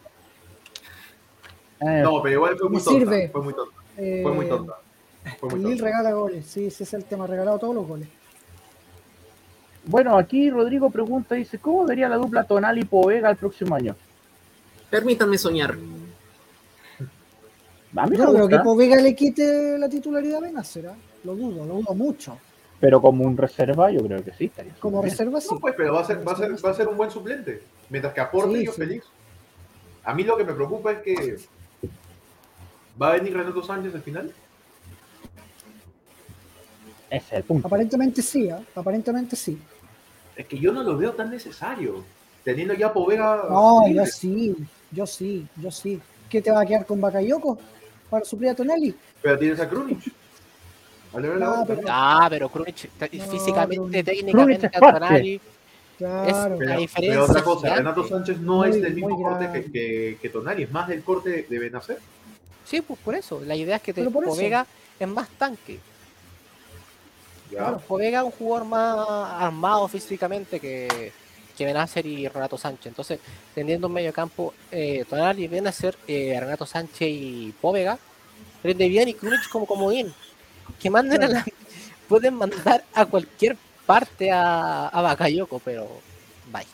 Eh, 1.80 2.00
No, 2.02 2.22
pero 2.22 2.34
igual 2.34 2.56
fue 2.56 2.68
muy 2.70 2.82
tonta. 2.82 2.98
sirve. 3.00 3.28
Fue 3.30 3.42
muy 3.42 3.52
tonta. 3.54 3.76
Eh, 3.96 4.20
Fue 4.22 4.32
muy 4.32 4.46
tonta. 4.48 4.74
Fue 5.40 5.48
muy 5.58 5.74
regala 5.76 6.12
goles, 6.12 6.44
sí, 6.46 6.66
ese 6.66 6.84
es 6.84 6.94
el 6.94 7.04
tema, 7.04 7.26
regalado 7.26 7.58
todos 7.58 7.74
los 7.74 7.86
goles. 7.86 8.08
Bueno, 9.86 10.16
aquí 10.16 10.50
Rodrigo 10.50 10.88
pregunta, 10.90 11.34
dice, 11.34 11.58
¿cómo 11.58 11.84
vería 11.84 12.08
la 12.08 12.16
dupla 12.16 12.44
Tonal 12.44 12.78
y 12.78 12.84
Povega 12.84 13.30
el 13.30 13.36
próximo 13.36 13.74
año? 13.74 13.96
Permítanme 14.90 15.36
soñar. 15.38 15.76
A 17.96 18.06
mí 18.06 18.16
Yo 18.16 18.32
creo 18.32 18.48
que 18.48 18.58
Povega 18.58 18.96
le 18.96 19.14
quite 19.14 19.78
la 19.78 19.88
titularidad 19.88 20.38
a 20.38 20.40
Benacer, 20.40 20.88
¿ah? 20.88 20.94
lo 21.22 21.34
dudo, 21.36 21.64
lo 21.64 21.74
dudo 21.76 21.94
mucho. 21.94 22.36
pero 22.80 23.00
como 23.00 23.24
un 23.24 23.36
reserva 23.36 23.90
yo 23.90 24.00
creo 24.04 24.22
que 24.24 24.32
sí 24.32 24.46
estaría 24.46 24.74
Como 24.80 25.00
bien. 25.00 25.10
reserva 25.12 25.40
sí. 25.40 25.48
No, 25.50 25.60
pues, 25.60 25.74
pero 25.76 25.94
va 25.94 26.00
a 26.00 26.04
ser, 26.04 26.26
va 26.26 26.32
a 26.32 26.36
ser, 26.36 26.52
va 26.64 26.70
a 26.70 26.74
ser 26.74 26.88
un 26.88 26.96
buen 26.96 27.10
suplente. 27.10 27.62
Mientras 27.90 28.12
que 28.12 28.20
aporte, 28.20 28.58
Sí, 28.58 28.64
yo 28.66 28.72
sí. 28.72 28.78
feliz. 28.80 29.02
A 30.04 30.12
mí 30.14 30.22
lo 30.24 30.36
que 30.36 30.44
me 30.44 30.52
preocupa 30.52 30.92
es 30.92 30.98
que 30.98 31.36
va 33.00 33.08
a 33.10 33.12
venir 33.12 33.32
Renato 33.34 33.62
Sánchez 33.62 33.94
al 33.94 34.02
final. 34.02 34.32
Ese 37.10 37.26
es 37.26 37.32
el 37.32 37.44
punto. 37.44 37.66
Aparentemente 37.68 38.22
sí, 38.22 38.50
¿ah? 38.50 38.60
aparentemente 38.74 39.36
sí. 39.36 39.58
Es 40.36 40.46
que 40.46 40.58
yo 40.58 40.72
no 40.72 40.82
lo 40.82 40.96
veo 40.96 41.12
tan 41.12 41.30
necesario. 41.30 42.02
Teniendo 42.42 42.74
ya 42.74 42.92
Povega. 42.92 43.44
No, 43.48 43.84
libre. 43.86 44.04
yo 44.04 44.06
sí, 44.10 44.56
yo 44.90 45.06
sí, 45.06 45.46
yo 45.56 45.70
sí. 45.70 46.00
¿Qué 46.28 46.42
te 46.42 46.50
va 46.50 46.62
a 46.62 46.66
quedar 46.66 46.84
con 46.84 47.00
Bakayoko 47.00 47.58
para 48.14 48.24
suplir 48.24 48.50
a 48.50 48.54
Tonelli? 48.54 48.94
Pero 49.22 49.38
tienes 49.38 49.60
a 49.60 49.68
Krunic. 49.68 49.98
A 51.12 51.18
Ah, 51.18 51.60
otra. 51.62 51.76
pero- 51.76 51.88
Ah, 51.88 52.26
pero 52.30 52.48
Krunic, 52.48 52.88
te- 52.98 53.16
No, 53.18 53.24
físicamente, 53.24 54.02
técnicamente, 54.04 54.32
Krunic 54.32 54.64
es 54.74 54.78
fuerte. 54.78 54.98
Tonali, 55.00 55.40
Claro. 55.96 56.24
Pero, 56.26 56.48
La 56.50 56.58
pero 56.58 56.80
diferencia 56.80 57.22
otra 57.22 57.42
cosa, 57.44 57.60
gigante. 57.60 57.78
Renato 57.82 58.08
Sánchez 58.08 58.38
no 58.40 58.56
Muy- 58.56 58.70
es 58.70 58.82
del 58.82 58.94
mismo 58.94 59.16
corte 59.22 59.48
que, 59.52 59.70
que, 59.70 60.18
que 60.20 60.28
Tonali, 60.28 60.64
es 60.64 60.70
más 60.72 60.88
del 60.88 61.02
corte 61.04 61.46
de 61.48 61.58
Benacer. 61.60 61.98
Sí, 62.64 62.80
pues 62.80 62.98
por 62.98 63.14
eso. 63.14 63.40
La 63.44 63.54
idea 63.54 63.76
es 63.76 63.82
que 63.82 63.92
te, 63.94 64.00
Pero. 64.04 64.10
Povega 64.10 64.66
es 64.98 65.06
más 65.08 65.28
tanque. 65.38 65.78
Ya. 67.50 67.76
Povega 67.78 68.18
es 68.20 68.24
un 68.24 68.30
jugador 68.32 68.66
más 68.66 69.06
armado 69.40 69.86
físicamente 69.86 70.58
que, 70.58 71.12
que 71.56 71.64
Benacer 71.64 72.04
y 72.06 72.28
Renato 72.28 72.58
Sánchez. 72.58 72.86
Entonces, 72.86 73.20
teniendo 73.54 73.86
un 73.86 73.92
medio 73.92 74.12
campo, 74.12 74.52
eh, 74.70 75.04
Tonali, 75.08 75.48
Benacer, 75.48 75.96
eh, 76.08 76.36
Renato 76.40 76.66
Sánchez 76.66 77.08
y 77.10 77.54
Povega, 77.60 77.98
rinde 78.62 78.88
bien 78.88 79.08
y 79.08 79.14
Krunic 79.14 79.48
como 79.50 79.66
comodín. 79.66 80.12
Que 80.80 80.90
manden 80.90 81.22
a 81.22 81.28
la... 81.28 81.44
Pueden 82.08 82.34
mandar 82.34 82.84
a 82.94 83.06
cualquier 83.06 83.56
parte 83.86 84.30
a, 84.30 84.88
a 84.88 85.00
Bakayoko, 85.02 85.58
pero... 85.64 85.88
Bye. 86.52 86.66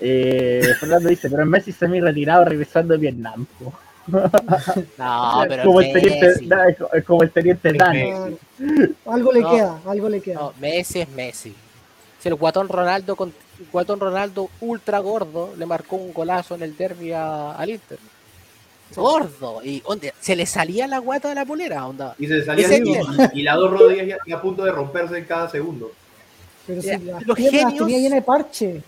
Eh, 0.00 0.74
Fernando 0.80 1.08
dice, 1.08 1.30
pero 1.30 1.46
Messi 1.46 1.72
semi 1.72 2.00
retirado 2.00 2.44
regresando 2.44 2.94
de 2.94 2.98
Vietnam. 3.00 3.46
po. 3.58 3.72
No, 4.98 5.44
pero 5.48 5.64
como 5.64 5.80
el 5.80 5.92
teniente, 5.92 6.26
Messi. 6.28 6.46
da, 6.46 6.68
es 6.68 6.76
co- 6.76 6.92
es 6.92 7.04
como 7.04 7.22
el 7.22 7.30
teniente 7.30 7.72
Dan. 7.72 8.36
Algo 9.06 9.32
le 9.32 9.40
No. 9.40 9.50
queda, 9.50 9.80
algo 9.86 10.08
le 10.10 10.20
queda. 10.20 10.34
No, 10.40 10.52
Messi 10.60 11.00
es 11.00 11.08
Messi. 11.08 11.54
Si 12.24 12.28
el 12.30 12.36
guatón 12.36 12.70
Ronaldo 12.70 13.16
con 13.16 13.28
el 13.60 13.66
guatón 13.70 14.00
Ronaldo 14.00 14.48
ultra 14.62 14.98
gordo 14.98 15.52
le 15.58 15.66
marcó 15.66 15.96
un 15.96 16.14
golazo 16.14 16.54
en 16.54 16.62
el 16.62 16.74
derby 16.74 17.12
a- 17.12 17.52
al 17.52 17.68
Inter. 17.68 17.98
Gordo. 18.96 19.60
Y 19.62 19.82
onda, 19.84 20.08
se 20.20 20.34
le 20.34 20.46
salía 20.46 20.86
la 20.86 21.00
guata 21.00 21.28
de 21.28 21.34
la 21.34 21.44
polera, 21.44 21.86
onda. 21.86 22.14
Y 22.18 22.26
se 22.26 22.42
salía 22.42 22.64
Ese 22.66 22.78
y, 22.82 22.92
y- 22.92 23.40
y 23.40 23.42
las 23.42 23.56
dos 23.56 23.70
rodillas 23.78 24.06
ya, 24.06 24.16
ya 24.26 24.36
a 24.36 24.40
punto 24.40 24.64
de 24.64 24.72
romperse 24.72 25.18
en 25.18 25.24
cada 25.26 25.50
segundo. 25.50 25.92
Pero 26.66 26.80
si 26.80 26.88
las 26.96 27.26
los 27.26 27.36
genios- 27.36 27.74
tenía 27.76 27.98
llena 27.98 28.14
de 28.16 28.22
parche. 28.22 28.82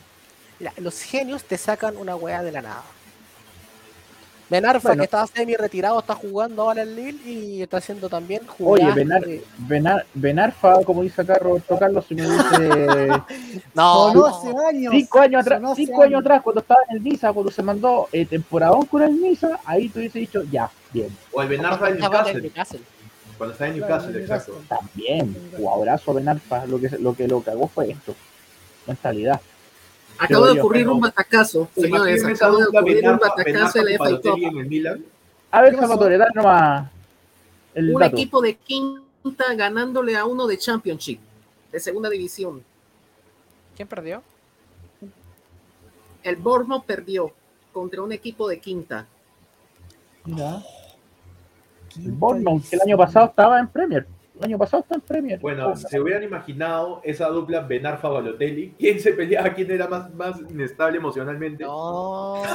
Mira, 0.58 0.72
los 0.78 0.98
genios 1.02 1.44
te 1.44 1.58
sacan 1.58 1.98
una 1.98 2.16
weá 2.16 2.42
de 2.42 2.52
la 2.52 2.62
nada. 2.62 2.84
Ben 4.48 4.64
Arfa, 4.64 4.90
Bueno. 4.90 5.00
que 5.00 5.04
estaba 5.06 5.26
semi 5.26 5.56
retirado, 5.56 5.98
está 5.98 6.14
jugando 6.14 6.62
ahora 6.62 6.82
en 6.82 6.94
Lille 6.94 7.30
y 7.30 7.62
está 7.62 7.78
haciendo 7.78 8.08
también 8.08 8.42
Oye, 8.60 8.82
jugadas 8.84 8.94
Benar, 8.94 9.24
de- 9.24 9.44
Benar, 9.58 10.06
Benarfa, 10.14 10.84
como 10.84 11.02
dice 11.02 11.22
acá 11.22 11.34
Roberto 11.34 11.76
Carlos, 11.76 12.04
si 12.08 12.14
me 12.14 12.22
dice 12.22 13.08
No, 13.74 14.14
no, 14.14 14.26
hace 14.26 14.48
años. 14.68 14.92
cinco 14.94 15.18
años 15.20 15.40
atrás, 15.42 15.62
cinco 15.74 16.02
años 16.02 16.20
atrás, 16.20 16.42
cuando 16.42 16.60
estaba 16.60 16.80
en 16.90 16.96
el 16.98 17.02
Niza, 17.02 17.32
cuando 17.32 17.50
se 17.50 17.62
mandó 17.64 18.08
eh, 18.12 18.24
temporadón 18.24 18.86
con 18.86 19.02
el 19.02 19.20
Niza, 19.20 19.58
ahí 19.64 19.88
tú 19.88 19.98
hubiese 19.98 20.20
dicho, 20.20 20.42
ya, 20.44 20.70
bien, 20.92 21.08
O 21.32 21.42
el 21.42 21.48
Benarfa 21.48 21.88
en 21.88 21.94
estaba 21.96 22.22
Newcastle. 22.32 22.80
Cuando 23.36 23.52
está 23.52 23.66
en 23.66 23.74
Newcastle, 23.78 24.20
exacto. 24.20 24.62
También, 24.68 25.36
jugadorazo 25.56 26.14
Benarfa, 26.14 26.66
lo 26.66 26.78
que, 26.80 26.88
lo 27.00 27.14
que 27.16 27.26
lo 27.26 27.40
cagó 27.40 27.66
fue 27.66 27.90
esto, 27.90 28.14
mentalidad. 28.86 29.40
Acaba 30.18 30.52
de 30.52 30.60
ocurrir 30.60 30.88
un 30.88 31.00
batacazo, 31.00 31.68
señores. 31.74 32.24
Acaba 32.24 32.58
de 32.58 32.64
ocurrir 32.64 33.08
un 33.08 33.18
batacazo 33.18 33.78
en 33.80 33.84
la 33.84 33.96
FA 33.96 34.20
Cup. 34.20 35.04
A 35.50 35.62
ver. 35.62 35.76
Salvatore, 35.76 36.18
da 36.18 36.28
nomás 36.34 36.90
el 37.74 37.94
Un 37.94 38.00
dato. 38.00 38.16
equipo 38.16 38.40
de 38.40 38.54
quinta 38.56 39.54
ganándole 39.54 40.16
a 40.16 40.24
uno 40.24 40.46
de 40.46 40.58
Championship, 40.58 41.20
de 41.70 41.80
segunda 41.80 42.08
división. 42.08 42.62
¿Quién 43.76 43.88
perdió? 43.88 44.22
El 46.22 46.36
Bournemouth 46.36 46.84
perdió 46.84 47.32
contra 47.72 48.02
un 48.02 48.12
equipo 48.12 48.48
de 48.48 48.58
quinta. 48.58 49.06
Mira. 50.24 50.62
El 51.96 52.12
Bournemouth, 52.12 52.68
que 52.68 52.76
el 52.76 52.82
año 52.82 52.96
pasado 52.96 53.26
estaba 53.26 53.58
en 53.60 53.68
Premier. 53.68 54.06
El 54.38 54.44
año 54.44 54.58
pasado 54.58 54.82
está 54.82 54.94
en 54.96 55.00
Premier. 55.00 55.40
Bueno, 55.40 55.68
Oh, 55.70 55.76
se 55.76 55.98
hubieran 55.98 56.22
imaginado 56.22 57.00
esa 57.04 57.28
dupla 57.28 57.60
Benarfa 57.60 58.08
Balotelli. 58.08 58.74
¿Quién 58.78 59.00
se 59.00 59.12
peleaba? 59.12 59.48
¿Quién 59.54 59.70
era 59.70 59.88
más, 59.88 60.12
más 60.14 60.38
inestable 60.50 60.98
emocionalmente? 60.98 61.64
No. 61.64 62.42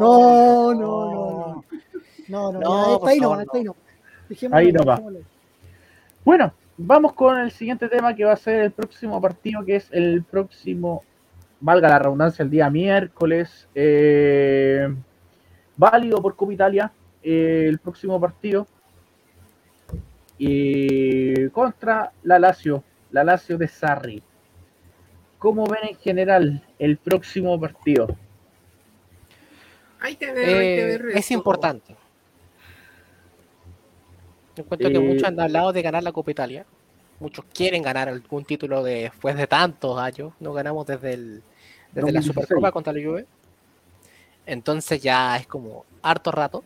No, 0.00 0.74
no, 0.74 0.74
no, 0.74 1.64
no. 2.28 2.52
No, 2.52 2.52
no, 2.52 2.94
está 2.96 3.10
ahí 3.10 3.18
no, 3.20 3.28
favor, 3.30 3.42
está 3.42 3.58
ahí 3.58 3.64
no. 3.64 3.76
Dejémoslo, 4.28 4.58
Ahí 4.58 4.72
no 4.72 4.84
va. 4.84 4.94
dejémoslo. 4.96 5.20
Bueno, 6.24 6.52
vamos 6.76 7.12
con 7.14 7.38
el 7.38 7.50
siguiente 7.50 7.88
tema 7.88 8.14
que 8.14 8.24
va 8.24 8.32
a 8.32 8.36
ser 8.36 8.60
el 8.60 8.70
próximo 8.72 9.20
partido, 9.20 9.64
que 9.64 9.76
es 9.76 9.88
el 9.90 10.22
próximo, 10.22 11.02
valga 11.60 11.88
la 11.88 11.98
redundancia, 11.98 12.42
el 12.44 12.50
día 12.50 12.70
miércoles, 12.70 13.66
eh, 13.74 14.94
válido 15.76 16.22
por 16.22 16.36
Copa 16.36 16.52
Italia, 16.52 16.92
eh, 17.22 17.66
el 17.68 17.78
próximo 17.78 18.20
partido, 18.20 18.66
y 20.42 21.48
contra 21.50 22.12
la 22.22 22.38
Lazio, 22.38 22.82
la 23.10 23.22
Lazio 23.24 23.58
de 23.58 23.68
Sarri. 23.68 24.22
¿Cómo 25.38 25.66
ven 25.66 25.90
en 25.90 25.96
general 25.96 26.66
el 26.78 26.96
próximo 26.96 27.60
partido? 27.60 28.08
Hay 30.00 30.16
que 30.16 30.32
ver, 30.32 30.48
hay 30.48 30.54
que 30.76 30.80
Eh, 30.94 30.98
ver. 30.98 31.06
es 31.14 31.30
importante. 31.30 31.94
Encuentro 34.56 34.88
que 34.90 34.96
Eh, 34.96 35.00
muchos 35.00 35.24
han 35.24 35.38
hablado 35.38 35.72
de 35.72 35.82
ganar 35.82 36.02
la 36.02 36.12
Copa 36.12 36.30
Italia. 36.30 36.64
Muchos 37.18 37.44
quieren 37.54 37.82
ganar 37.82 38.08
algún 38.08 38.44
título 38.44 38.82
de- 38.82 39.02
después 39.02 39.36
de 39.36 39.46
tantos 39.46 39.98
años. 39.98 40.32
No 40.40 40.54
ganamos 40.54 40.86
desde, 40.86 41.12
el, 41.14 41.42
desde 41.92 42.12
la 42.12 42.20
2016. 42.20 42.34
Supercopa 42.34 42.72
contra 42.72 42.92
la 42.94 43.00
Juve. 43.06 43.26
Entonces 44.46 45.02
ya 45.02 45.36
es 45.36 45.46
como 45.46 45.84
harto 46.02 46.32
rato. 46.32 46.64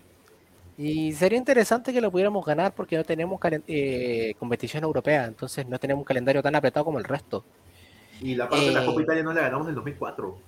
Y 0.76 1.12
sería 1.12 1.38
interesante 1.38 1.92
que 1.92 2.00
lo 2.00 2.10
pudiéramos 2.10 2.44
ganar 2.44 2.74
porque 2.74 2.96
no 2.96 3.04
tenemos 3.04 3.38
eh, 3.68 4.34
competición 4.38 4.82
europea. 4.84 5.24
Entonces 5.26 5.66
no 5.68 5.78
tenemos 5.78 6.00
un 6.00 6.04
calendario 6.04 6.42
tan 6.42 6.54
apretado 6.56 6.84
como 6.84 6.98
el 6.98 7.04
resto. 7.04 7.44
Y 8.20 8.34
la 8.34 8.48
parte 8.48 8.66
de 8.66 8.72
la 8.72 8.82
Eh, 8.82 8.86
Copa 8.86 9.02
Italia 9.02 9.22
no 9.22 9.32
la 9.32 9.42
ganamos 9.42 9.66
en 9.66 9.70
el 9.70 9.74
2004. 9.76 10.38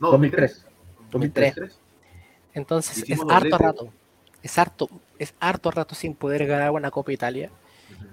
No, 0.00 0.10
2003. 0.10 0.66
2003. 1.10 1.54
2003. 1.54 1.80
Entonces 2.54 2.98
Hicimos 2.98 3.26
es 3.26 3.32
harto 3.32 3.58
rato. 3.58 3.88
Es 4.42 4.58
harto, 4.58 4.88
es 5.18 5.34
harto 5.40 5.70
rato 5.70 5.94
sin 5.94 6.14
poder 6.14 6.46
ganar 6.46 6.70
una 6.70 6.90
Copa 6.90 7.12
Italia. 7.12 7.50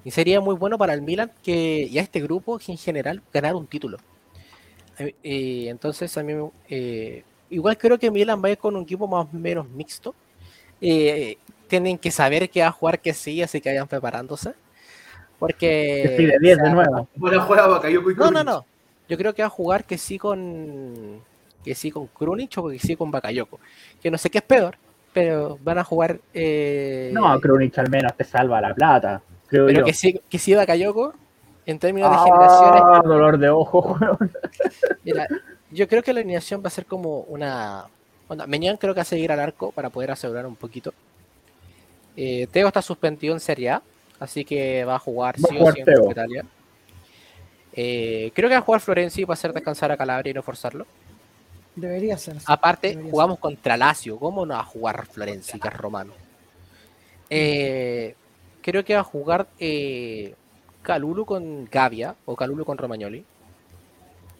Y 0.03 0.11
sería 0.11 0.41
muy 0.41 0.55
bueno 0.55 0.77
para 0.77 0.93
el 0.93 1.01
Milan 1.01 1.31
que, 1.43 1.87
y 1.89 1.97
a 1.99 2.01
este 2.01 2.21
grupo 2.21 2.59
en 2.67 2.77
general 2.77 3.21
ganar 3.33 3.55
un 3.55 3.67
título. 3.67 3.97
Eh, 4.97 5.67
entonces 5.69 6.15
a 6.17 6.23
mí 6.23 6.33
me- 6.33 6.51
eh, 6.69 7.23
igual 7.49 7.77
creo 7.77 7.97
que 7.97 8.11
Milan 8.11 8.41
va 8.43 8.47
a 8.49 8.51
ir 8.51 8.57
con 8.57 8.75
un 8.75 8.83
equipo 8.83 9.07
más 9.07 9.25
o 9.31 9.37
menos 9.37 9.67
mixto. 9.69 10.13
Eh, 10.79 11.37
tienen 11.71 11.97
que 11.97 12.11
saber 12.11 12.49
que 12.49 12.61
va 12.61 12.67
a 12.67 12.71
jugar 12.71 12.99
que 12.99 13.13
sí, 13.13 13.41
así 13.41 13.61
que 13.61 13.69
vayan 13.69 13.87
preparándose. 13.87 14.53
Porque 15.39 16.03
Que 16.03 16.17
sí, 16.17 16.25
de 16.25 16.37
10 16.39 16.57
o 16.57 16.59
sea, 16.59 16.69
de 16.69 16.75
nuevo. 16.75 17.07
Juega 17.17 17.79
no, 18.17 18.31
no, 18.31 18.43
no. 18.43 18.65
Yo 19.07 19.17
creo 19.17 19.33
que 19.33 19.41
va 19.41 19.47
a 19.47 19.49
jugar 19.49 19.85
que 19.85 19.97
sí 19.97 20.19
con 20.19 21.21
que 21.63 21.73
sí 21.73 21.89
con 21.89 22.07
Krunic 22.07 22.57
o 22.57 22.69
que 22.69 22.77
sí 22.77 22.95
con 22.95 23.09
Bakayoko. 23.09 23.59
Que 24.01 24.11
no 24.11 24.17
sé 24.17 24.29
qué 24.29 24.39
es 24.39 24.43
peor, 24.43 24.75
pero 25.13 25.57
van 25.63 25.77
a 25.77 25.83
jugar 25.83 26.19
eh, 26.33 27.09
No, 27.13 27.39
Krunic 27.39 27.77
al 27.79 27.89
menos 27.89 28.15
te 28.15 28.23
salva 28.25 28.59
la 28.61 28.75
plata, 28.75 29.21
creo 29.47 29.65
pero 29.67 29.79
yo. 29.79 29.85
que 29.85 29.93
sí 29.93 30.19
que 30.29 30.37
sí 30.37 30.53
Bakayoko 30.53 31.13
en 31.65 31.79
términos 31.79 32.11
de 32.11 32.17
generaciones. 32.17 32.81
Ah, 32.85 33.01
dolor 33.03 33.37
de 33.37 33.49
ojo. 33.49 33.97
Mira, 35.05 35.27
yo 35.71 35.87
creo 35.87 36.03
que 36.03 36.13
la 36.13 36.19
alineación 36.19 36.61
va 36.61 36.67
a 36.67 36.71
ser 36.71 36.85
como 36.85 37.21
una 37.21 37.85
onda, 38.27 38.45
Meñán 38.45 38.77
creo 38.77 38.93
que 38.93 38.99
va 38.99 39.03
a 39.03 39.05
seguir 39.05 39.31
al 39.31 39.39
arco 39.39 39.71
para 39.71 39.89
poder 39.89 40.11
asegurar 40.11 40.45
un 40.45 40.55
poquito. 40.55 40.93
Eh, 42.15 42.47
Teo 42.51 42.67
está 42.67 42.81
suspendido 42.81 43.33
en 43.33 43.39
Serie 43.39 43.69
A, 43.71 43.81
así 44.19 44.43
que 44.45 44.83
va 44.85 44.95
a 44.95 44.99
jugar 44.99 45.35
Va 45.35 45.47
a 45.47 45.49
sí 45.49 45.55
o 45.55 45.59
jugar 45.59 45.73
sí 45.75 45.79
en 45.81 45.85
Teo. 45.85 46.11
Italia. 46.11 46.45
Eh, 47.73 48.31
creo 48.35 48.49
que 48.49 48.55
va 48.55 48.59
a 48.59 48.63
jugar 48.63 48.81
Florenzi 48.81 49.25
para 49.25 49.33
hacer 49.35 49.53
descansar 49.53 49.91
a 49.91 49.97
Calabria 49.97 50.31
y 50.31 50.33
no 50.33 50.43
forzarlo. 50.43 50.85
Debería 51.75 52.17
ser. 52.17 52.35
Aparte, 52.47 52.89
Debería 52.89 53.11
jugamos 53.11 53.39
contra 53.39 53.77
Lazio. 53.77 54.17
¿Cómo 54.19 54.45
no 54.45 54.53
va 54.55 54.59
a 54.59 54.65
jugar 54.65 55.05
Florenzi, 55.05 55.57
que 55.59 55.67
es 55.69 55.73
romano? 55.73 56.11
Eh, 57.29 58.13
creo 58.61 58.83
que 58.83 58.93
va 58.93 58.99
a 58.99 59.05
jugar 59.05 59.47
eh, 59.57 60.35
Calulu 60.81 61.25
con 61.25 61.65
Gavia 61.71 62.13
o 62.25 62.35
Calulu 62.35 62.65
con 62.65 62.77
Romagnoli. 62.77 63.23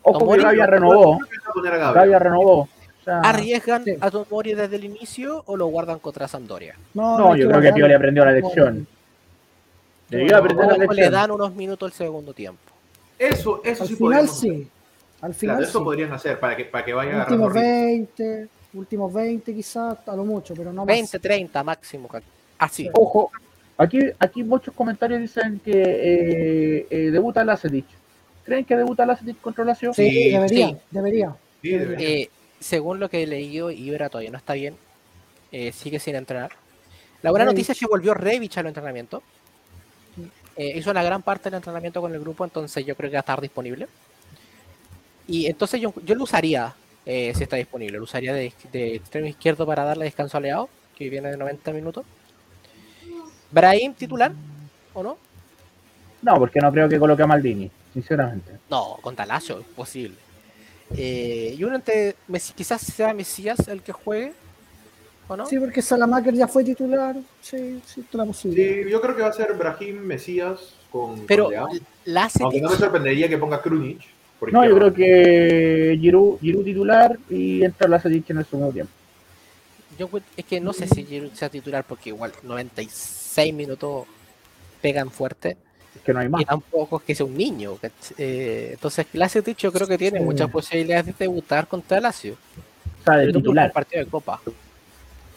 Ojo 0.03 0.13
que 0.13 0.19
Tomori, 0.19 0.43
Gavia 0.43 0.65
renovó. 0.65 1.19
que 1.19 1.37
va 1.37 1.49
a 1.49 1.53
poner 1.53 1.73
a 1.73 1.77
Gabriel. 1.77 2.03
Gavia 2.03 2.19
renovó. 2.19 2.69
Sea, 3.03 3.19
¿Arriesgan 3.21 3.83
sí. 3.83 3.95
a 3.99 4.11
Tomori 4.11 4.53
desde 4.53 4.75
el 4.75 4.85
inicio 4.85 5.43
o 5.47 5.57
lo 5.57 5.67
guardan 5.67 5.99
contra 5.99 6.27
Sampdoria? 6.27 6.75
no, 6.93 7.35
yo 7.35 7.47
creo 7.49 7.61
que 7.61 7.73
Pioli 7.73 7.93
aprendió 7.93 8.23
la 8.25 8.31
lección. 8.31 8.85
Debió 10.09 10.37
aprender 10.37 10.67
la 10.67 10.73
O 10.73 10.77
le 10.77 10.87
lección. 10.87 11.11
dan 11.11 11.31
unos 11.31 11.55
minutos 11.55 11.91
el 11.91 11.97
segundo 11.97 12.33
tiempo. 12.33 12.59
Eso, 13.17 13.61
eso 13.63 13.83
Al 13.83 13.89
sí 13.89 13.95
final 13.95 13.99
podríamos 14.27 14.39
sí. 14.39 14.67
Al 15.21 15.33
final 15.35 15.55
Claro, 15.57 15.69
eso 15.69 15.79
sí. 15.79 15.85
podrían 15.85 16.13
hacer 16.13 16.39
para 16.39 16.55
que, 16.55 16.65
para 16.65 16.83
que 16.85 16.93
vaya 16.93 17.11
agarrando 17.11 17.45
Últimos 17.45 17.53
ritmo. 17.53 17.85
20, 18.17 18.47
últimos 18.73 19.13
20 19.13 19.53
quizás, 19.53 19.97
a 20.07 20.15
lo 20.15 20.25
mucho, 20.25 20.53
pero 20.55 20.73
no 20.73 20.81
más. 20.85 20.87
20, 20.87 21.19
30 21.19 21.63
máximo. 21.63 22.09
Así. 22.57 22.89
Ojo, 22.93 23.31
aquí, 23.77 23.99
aquí 24.19 24.43
muchos 24.43 24.73
comentarios 24.73 25.21
dicen 25.21 25.59
que 25.63 25.71
eh, 25.73 26.87
eh, 26.89 26.97
debuta 27.11 27.43
Lacetic. 27.45 27.85
¿Creen 28.43 28.65
que 28.65 28.75
debuta 28.75 29.05
Lacetic 29.05 29.39
contra 29.39 29.63
Lazio? 29.63 29.93
Sí, 29.93 30.09
Sí, 30.09 30.29
debería, 30.31 30.67
sí. 30.69 30.77
debería. 30.89 31.35
Sí, 31.61 31.69
debería. 31.69 32.09
Eh, 32.09 32.29
según 32.61 32.99
lo 33.01 33.09
que 33.09 33.23
he 33.23 33.27
leído, 33.27 33.71
Ibra 33.71 34.09
todavía 34.09 34.31
no 34.31 34.37
está 34.39 34.53
bien. 34.53 34.77
eh, 35.51 35.73
sigue 35.73 35.99
sin 35.99 36.15
entrenar. 36.15 36.51
La 37.23 37.31
buena 37.31 37.45
Revich. 37.45 37.45
noticia 37.45 37.73
es 37.73 37.79
que 37.79 37.87
volvió 37.87 38.13
Revich 38.13 38.57
al 38.57 38.67
entrenamiento. 38.67 39.23
Eh, 40.55 40.73
hizo 40.77 40.93
la 40.93 41.03
gran 41.03 41.23
parte 41.23 41.45
del 41.49 41.55
entrenamiento 41.57 42.01
con 42.01 42.13
el 42.13 42.19
grupo, 42.21 42.45
entonces 42.45 42.85
yo 42.85 42.95
creo 42.95 43.09
que 43.09 43.15
va 43.15 43.19
a 43.19 43.21
estar 43.21 43.41
disponible. 43.41 43.89
Y 45.27 45.47
entonces 45.47 45.79
yo, 45.81 45.93
yo 46.03 46.15
lo 46.15 46.23
usaría 46.23 46.75
eh, 47.05 47.33
si 47.35 47.43
está 47.43 47.55
disponible. 47.57 47.97
Lo 47.97 48.03
usaría 48.05 48.33
de, 48.33 48.53
de 48.71 48.95
extremo 48.95 49.27
izquierdo 49.27 49.65
para 49.65 49.83
darle 49.83 50.05
descanso 50.05 50.37
a 50.37 50.41
Leao, 50.41 50.69
que 50.95 51.09
viene 51.09 51.31
de 51.31 51.37
90 51.37 51.71
minutos. 51.73 52.05
Brahim 53.51 53.93
titular, 53.93 54.33
¿o 54.93 55.03
no? 55.03 55.17
No, 56.21 56.35
porque 56.37 56.59
no 56.59 56.71
creo 56.71 56.87
que 56.89 56.99
coloque 56.99 57.23
a 57.23 57.27
Maldini, 57.27 57.71
sinceramente. 57.93 58.59
No, 58.69 58.97
contra 59.01 59.25
Lazio, 59.25 59.59
es 59.59 59.65
posible. 59.67 60.17
Eh, 60.97 61.55
y 61.57 61.63
uno 61.63 61.75
entre, 61.75 62.15
Messi- 62.29 62.53
quizás 62.53 62.81
sea 62.81 63.13
Mesías 63.13 63.67
el 63.67 63.81
que 63.81 63.91
juegue, 63.91 64.33
¿o 65.27 65.37
no? 65.37 65.45
Sí, 65.45 65.57
porque 65.59 65.81
Salamaker 65.81 66.33
ya 66.33 66.47
fue 66.47 66.63
titular. 66.63 67.15
Sí, 67.41 67.81
sí, 67.85 68.01
toda 68.11 68.25
la 68.25 68.27
posibilidad. 68.31 68.83
Sí, 68.83 68.89
yo 68.89 69.01
creo 69.01 69.15
que 69.15 69.21
va 69.21 69.29
a 69.29 69.33
ser 69.33 69.53
Brahim 69.53 69.99
Mesías 70.01 70.73
con, 70.91 71.25
Pero 71.25 71.45
con 71.45 71.53
Aunque 72.41 72.61
no 72.61 72.69
me 72.69 72.75
sorprendería 72.75 73.29
que 73.29 73.37
ponga 73.37 73.61
Krunic. 73.61 74.01
por 74.39 74.51
No, 74.51 74.65
yo 74.67 74.75
creo 74.75 74.93
que 74.93 75.97
Giroud, 76.01 76.39
Giroud 76.39 76.65
titular 76.65 77.17
y 77.29 77.63
entra 77.63 77.87
Lacetic 77.87 78.29
en 78.31 78.39
el 78.39 78.45
segundo 78.45 78.71
tiempo. 78.73 78.91
yo 79.97 80.09
es 80.35 80.45
que 80.45 80.59
no 80.59 80.73
sé 80.73 80.87
si 80.87 81.05
Giroud 81.05 81.31
sea 81.33 81.49
titular 81.49 81.85
porque 81.87 82.09
igual 82.09 82.33
96 82.43 83.53
minutos 83.53 84.07
pegan 84.81 85.11
fuerte 85.11 85.57
que 86.01 86.13
no 86.13 86.19
hay 86.19 86.29
más. 86.29 86.41
y 86.41 86.45
tampoco 86.45 86.97
es 86.97 87.03
que 87.03 87.15
sea 87.15 87.25
un 87.25 87.35
niño. 87.37 87.77
Eh, 88.17 88.69
entonces 88.73 89.05
Lacetic 89.13 89.57
yo 89.57 89.71
creo 89.71 89.87
que 89.87 89.97
tiene 89.97 90.19
Sí. 90.19 90.25
muchas 90.25 90.49
posibilidades 90.49 91.05
de 91.07 91.13
debutar 91.17 91.67
contra 91.67 91.99
Lazio. 91.99 92.33
O 92.33 93.03
sea, 93.03 93.17
de 93.17 93.31
titular. 93.33 93.65
el 93.67 93.71
partido 93.71 94.03
de 94.03 94.09
Copa. 94.09 94.41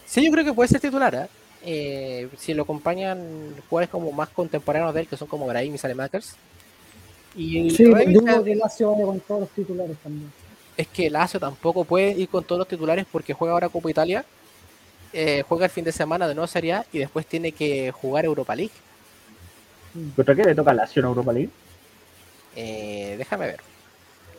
Sí, 0.05 0.25
yo 0.25 0.31
creo 0.31 0.45
que 0.45 0.53
puede 0.53 0.67
ser 0.69 0.79
titular. 0.81 1.13
¿eh? 1.15 1.27
Eh, 1.67 2.29
si 2.37 2.53
lo 2.53 2.63
acompañan 2.63 3.55
jugadores 3.69 3.89
como 3.89 4.11
más 4.11 4.29
contemporáneos 4.29 4.93
de 4.93 5.01
él, 5.01 5.07
que 5.07 5.17
son 5.17 5.27
como 5.27 5.47
Brahim 5.47 5.73
y 5.73 5.77
Salemakers. 5.77 6.35
Y 7.35 7.69
Sí, 7.71 7.83
que 7.85 8.55
Lazio 8.55 8.93
con 8.93 9.19
todos 9.21 9.41
los 9.41 9.49
titulares 9.49 9.97
también. 10.03 10.31
es 10.77 10.87
que 10.87 11.09
Lazio 11.09 11.39
tampoco 11.39 11.83
puede 11.83 12.11
ir 12.11 12.29
con 12.29 12.43
todos 12.43 12.59
los 12.59 12.67
titulares 12.67 13.05
porque 13.11 13.33
juega 13.33 13.53
ahora 13.53 13.69
Copa 13.69 13.89
Italia, 13.89 14.23
eh, 15.11 15.43
juega 15.47 15.65
el 15.65 15.71
fin 15.71 15.83
de 15.85 15.91
semana 15.91 16.27
de 16.27 16.35
nuevo 16.35 16.47
Serie 16.47 16.73
A 16.73 16.85
y 16.93 16.99
después 16.99 17.25
tiene 17.25 17.51
que 17.51 17.91
jugar 17.91 18.25
Europa 18.25 18.55
League. 18.55 18.71
¿Contra 20.15 20.35
qué 20.35 20.43
le 20.43 20.55
toca 20.55 20.71
a 20.71 20.73
Lazio 20.73 21.01
en 21.01 21.05
Europa 21.07 21.33
League? 21.33 21.49
Eh, 22.55 23.15
déjame 23.17 23.47
ver. 23.47 23.59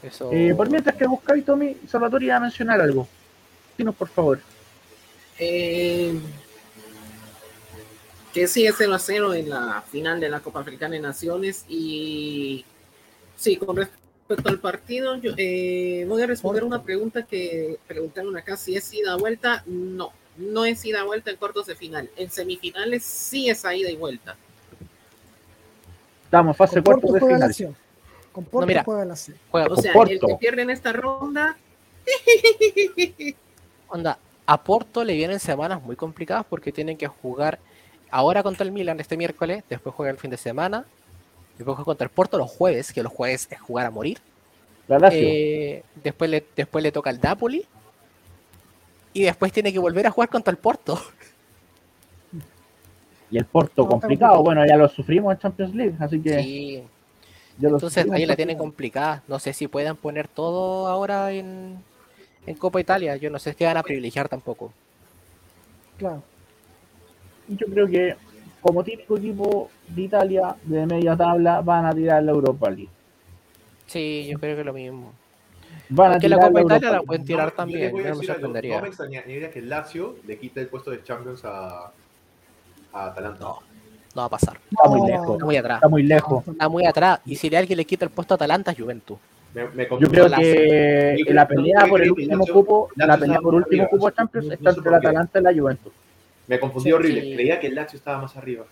Eso... 0.03 0.31
Eh, 0.33 0.55
por 0.55 0.70
mientras 0.70 0.97
que 0.97 1.07
buscáis, 1.07 1.45
Tommy, 1.45 1.77
Salvatore 1.89 2.27
iba 2.27 2.37
a 2.37 2.41
mencionar 2.41 2.81
algo. 2.81 3.09
Dinos, 3.77 3.95
por 3.95 4.09
favor. 4.09 4.41
Eh, 5.39 6.19
que 8.33 8.47
sí 8.47 8.66
es 8.66 8.74
0 8.77 8.95
a 8.95 8.99
0 8.99 9.35
en 9.35 9.51
la 9.51 9.83
final 9.91 10.20
de 10.20 10.28
la 10.28 10.41
Copa 10.41 10.61
Africana 10.61 10.95
de 10.95 11.01
Naciones 11.01 11.65
y 11.69 12.65
sí, 13.37 13.57
con 13.57 13.77
respecto 13.77 14.49
al 14.49 14.61
partido, 14.61 15.16
yo 15.16 15.33
eh, 15.37 16.05
voy 16.09 16.23
a 16.23 16.27
responder 16.27 16.65
una 16.65 16.83
pregunta 16.83 17.23
que 17.24 17.78
preguntaron 17.87 18.37
acá, 18.37 18.57
si 18.57 18.77
es 18.77 18.93
ida 18.93 19.16
vuelta, 19.16 19.62
no, 19.66 20.12
no 20.37 20.65
es 20.66 20.85
ida 20.85 21.05
vuelta 21.05 21.31
en 21.31 21.37
cuartos 21.37 21.66
de 21.66 21.77
final, 21.77 22.11
en 22.16 22.31
semifinales 22.31 23.05
sí 23.05 23.49
es 23.49 23.65
a 23.65 23.74
ida 23.74 23.91
y 23.91 23.97
vuelta. 23.97 24.37
Estamos 26.27 26.55
en 26.55 26.57
fase 26.57 26.82
cuarto 26.82 27.07
Porto 27.07 27.27
de 27.27 27.35
final. 27.55 27.77
Con 28.32 28.44
Porto 28.44 28.66
mira. 28.66 28.85
juega 28.85 29.05
Lazio. 29.05 29.35
Juega 29.51 29.69
O 29.73 29.77
sea, 29.77 29.93
Porto. 29.93 30.12
el 30.12 30.20
que 30.20 30.35
pierde 30.39 30.62
en 30.62 30.70
esta 30.70 30.93
ronda, 30.93 31.57
Onda, 33.89 34.19
a 34.44 34.62
Porto 34.62 35.05
le 35.05 35.15
vienen 35.15 35.40
semanas 35.40 35.82
muy 35.82 35.97
complicadas 35.97 36.44
porque 36.48 36.73
tienen 36.73 36.97
que 36.97 37.07
jugar 37.07 37.59
ahora 38.11 38.43
contra 38.43 38.65
el 38.65 38.73
Milan 38.73 38.98
este 39.01 39.16
miércoles, 39.16 39.62
después 39.69 39.94
juega 39.94 40.11
el 40.11 40.19
fin 40.19 40.31
de 40.31 40.36
semana, 40.36 40.85
después 41.57 41.77
juega 41.77 41.85
contra 41.85 42.05
el 42.05 42.11
Porto 42.11 42.39
los 42.39 42.51
jueves, 42.51 42.93
que 42.93 43.03
los 43.03 43.12
jueves 43.12 43.48
es 43.51 43.61
jugar 43.61 43.86
a 43.86 43.90
morir. 43.90 44.19
La 44.89 44.98
Lazio. 44.98 45.20
Eh, 45.23 45.85
después, 46.03 46.28
le, 46.28 46.44
después 46.55 46.82
le 46.82 46.93
toca 46.93 47.11
el 47.11 47.20
Napoli 47.20 47.66
y 49.12 49.23
después 49.23 49.53
tiene 49.53 49.73
que 49.73 49.78
volver 49.78 50.07
a 50.07 50.11
jugar 50.11 50.28
contra 50.28 50.51
el 50.51 50.59
Porto. 50.59 51.01
Y 53.31 53.39
el 53.39 53.44
Porto 53.44 53.82
No, 53.82 53.89
complicado. 53.89 54.43
Bueno, 54.43 54.65
ya 54.66 54.77
lo 54.77 54.89
sufrimos 54.89 55.32
en 55.35 55.39
Champions 55.40 55.74
League, 55.74 55.94
así 55.98 56.20
que 56.20 56.43
Sí, 56.43 56.82
ya 57.59 57.69
lo 57.69 57.77
entonces 57.77 58.07
ahí 58.11 58.23
en 58.23 58.28
la 58.28 58.36
tienen 58.36 58.55
Champions 58.57 58.70
complicada. 58.70 59.23
No 59.28 59.39
sé 59.39 59.53
si 59.53 59.69
puedan 59.69 59.97
poner 59.97 60.28
todo 60.28 60.86
ahora 60.86 61.32
en, 61.32 61.78
en 62.47 62.55
Copa 62.57 62.81
Italia. 62.81 63.16
Yo 63.16 63.31
no 63.31 63.39
sé 63.39 63.53
si 63.55 63.65
van 63.65 63.77
a 63.77 63.82
privilegiar 63.82 64.28
tampoco. 64.28 64.73
Claro. 65.98 66.23
Y 67.48 67.57
yo 67.57 67.66
creo 67.66 67.86
que, 67.86 68.16
como 68.61 68.85
típico 68.85 69.16
equipo 69.16 69.70
de 69.89 70.03
Italia 70.03 70.57
de 70.65 70.86
media 70.86 71.16
tabla, 71.16 71.61
van 71.61 71.86
a 71.86 71.93
tirar 71.93 72.23
la 72.23 72.32
Europa 72.32 72.70
League. 72.70 72.90
Sí, 73.86 74.27
yo 74.31 74.39
creo 74.39 74.57
que 74.57 74.65
lo 74.65 74.73
mismo. 74.73 75.12
Van 75.89 76.11
a 76.11 76.15
Porque 76.15 76.28
la 76.28 76.36
tirar 76.36 76.53
Copa 76.53 76.62
Italia 76.62 76.90
la 76.90 77.03
pueden 77.03 77.24
tirar 77.24 77.51
también. 77.53 77.97
yo 77.97 78.09
no 78.11 78.16
me 78.16 78.27
sorprendería. 78.27 78.77
No 78.77 78.82
me 78.82 78.89
extrañaría 78.89 79.51
que 79.51 79.62
Lazio 79.62 80.16
le 80.27 80.39
quite 80.39 80.61
el 80.61 80.69
puesto 80.69 80.90
de 80.90 81.03
Champions 81.03 81.43
a, 81.44 81.93
a 82.93 83.07
Atalanta. 83.07 83.41
No, 83.41 83.59
no 84.15 84.23
va 84.23 84.25
a 84.25 84.29
pasar. 84.31 84.59
Está 84.71 84.89
muy 84.89 85.11
lejos. 85.11 85.33
Está 85.33 85.45
muy 85.45 85.57
atrás. 85.57 85.77
Está 85.79 85.89
muy 85.89 86.03
lejos. 86.03 86.49
Está 86.49 86.69
muy 86.69 86.87
atrás. 86.87 87.21
Y 87.27 87.37
si 87.37 87.55
alguien 87.55 87.77
le 87.77 87.85
quita 87.85 88.05
el 88.05 88.11
puesto 88.11 88.35
a 88.35 88.37
Atalanta, 88.37 88.73
es 88.73 88.79
Juventus. 88.79 89.19
Me, 89.55 89.69
me 89.69 89.85
Yo 89.89 90.09
creo 90.11 90.29
que 90.31 91.17
Yo 91.27 91.33
la 91.35 91.43
yo 91.45 91.49
pelea 91.49 91.87
por 91.87 92.03
el 92.03 92.11
último 92.13 92.47
cupo, 92.47 92.89
Lazio 92.95 93.07
la 93.07 93.19
pelea 93.19 93.39
por 93.41 93.55
último 93.55 93.83
arriba. 93.85 93.89
cupo 93.91 94.11
de 94.11 94.17
Champions 94.17 94.51
está 94.53 94.71
entre 94.71 94.91
qué. 94.91 94.97
Atalanta 94.97 95.39
y 95.39 95.43
la 95.43 95.55
Juventus. 95.55 95.93
Me 96.47 96.61
confundí 96.61 96.89
Sí, 96.89 96.93
horrible. 96.93 97.21
sí. 97.23 97.35
Creía 97.35 97.59
que 97.61 97.67
el 97.69 97.75
Lazio 97.75 97.97
estaba 97.97 98.21
más 98.23 98.37
arriba. 98.37 98.65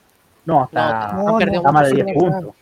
No, 0.45 0.65
está, 0.65 1.13
No, 1.15 1.23
No, 1.23 1.29
han 1.31 1.39
perdido 1.39 1.57
está 1.61 1.73
más 1.73 1.89
de 1.89 1.95
mucho 1.95 2.05
10 2.05 2.15
sí, 2.17 2.21
puntos. 2.21 2.55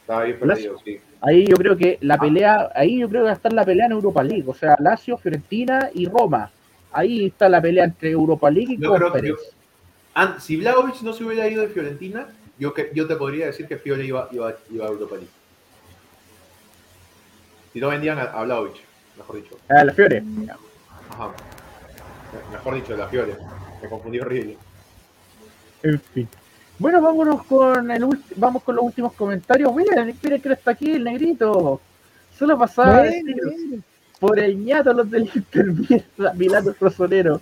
Estaba 0.00 0.24
bien 0.24 0.38
perdido, 0.38 0.78
sí. 0.84 1.00
Ahí 1.20 1.46
yo 1.46 1.56
creo 1.56 1.76
que 1.76 1.98
la 2.02 2.18
pelea, 2.18 2.70
ahí 2.74 2.98
yo 3.00 3.08
creo 3.08 3.22
que 3.22 3.26
va 3.26 3.30
a 3.30 3.34
estar 3.34 3.52
la 3.52 3.64
pelea 3.64 3.86
en 3.86 3.92
Europa 3.92 4.22
League, 4.22 4.44
o 4.46 4.54
sea, 4.54 4.76
Lazio, 4.78 5.16
Fiorentina 5.16 5.88
y 5.94 6.06
Roma. 6.06 6.50
Ahí 6.92 7.26
está 7.26 7.48
la 7.48 7.60
pelea 7.62 7.84
entre 7.84 8.10
Europa 8.10 8.50
League 8.50 8.74
y 8.74 8.78
Yo 8.82 8.92
creo 8.94 9.10
Conference. 9.10 9.42
An- 9.48 9.63
si 10.40 10.56
Vlaovic 10.56 11.00
no 11.02 11.12
se 11.12 11.24
hubiera 11.24 11.48
ido 11.48 11.62
de 11.62 11.68
Fiorentina, 11.68 12.28
yo, 12.58 12.72
que, 12.72 12.90
yo 12.94 13.06
te 13.06 13.16
podría 13.16 13.46
decir 13.46 13.66
que 13.66 13.78
Fiore 13.78 14.04
iba, 14.04 14.28
iba, 14.32 14.54
iba 14.70 14.86
a 14.86 14.88
Europa 14.88 15.16
League. 15.16 15.30
Si 17.72 17.80
no 17.80 17.88
vendían 17.88 18.18
a, 18.18 18.22
a 18.24 18.44
Vlahovic, 18.44 18.76
mejor 19.16 19.36
dicho. 19.36 19.56
Ah, 19.68 19.84
la 19.84 19.92
Fiore. 19.92 20.22
Ajá. 21.10 21.28
Me- 21.28 22.56
Mejor 22.56 22.74
dicho, 22.76 22.96
la 22.96 23.08
Fiore. 23.08 23.36
Me 23.82 23.88
confundí 23.88 24.20
horrible. 24.20 24.56
En 25.82 26.00
fin. 26.00 26.28
Bueno, 26.78 27.00
vámonos 27.00 27.44
con 27.44 27.90
el 27.90 28.04
vamos 28.36 28.62
con 28.62 28.76
los 28.76 28.84
últimos 28.84 29.12
comentarios. 29.14 29.74
Miren, 29.74 30.16
miren 30.22 30.40
que 30.40 30.52
está 30.52 30.72
aquí 30.72 30.92
el 30.92 31.04
negrito. 31.04 31.80
Solo 32.36 32.58
pasaba 32.58 32.96
a 32.96 33.00
bueno. 33.00 33.82
Por 34.20 34.38
el 34.38 34.64
ñato 34.64 34.92
los 34.92 35.10
del 35.10 35.28
Inter 35.34 35.66
mierda, 35.66 36.32
Milano 36.34 36.74
Rosonero. 36.80 37.40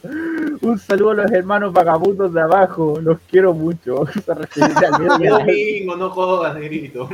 Un 0.63 0.79
saludo 0.79 1.11
a 1.11 1.15
los 1.15 1.31
hermanos 1.33 1.73
vagabundos 1.73 2.33
de 2.33 2.41
abajo. 2.41 2.99
Los 3.01 3.19
quiero 3.31 3.53
mucho. 3.55 4.05
Se 4.25 4.35
refiere 4.35 4.75
al 4.87 5.01
medio 5.01 5.19
¡Qué 5.19 5.25
de 5.25 5.31
la- 5.31 5.39
domingo! 5.45 5.97
No 5.97 6.11
jodas, 6.11 6.55
negrito. 6.55 7.09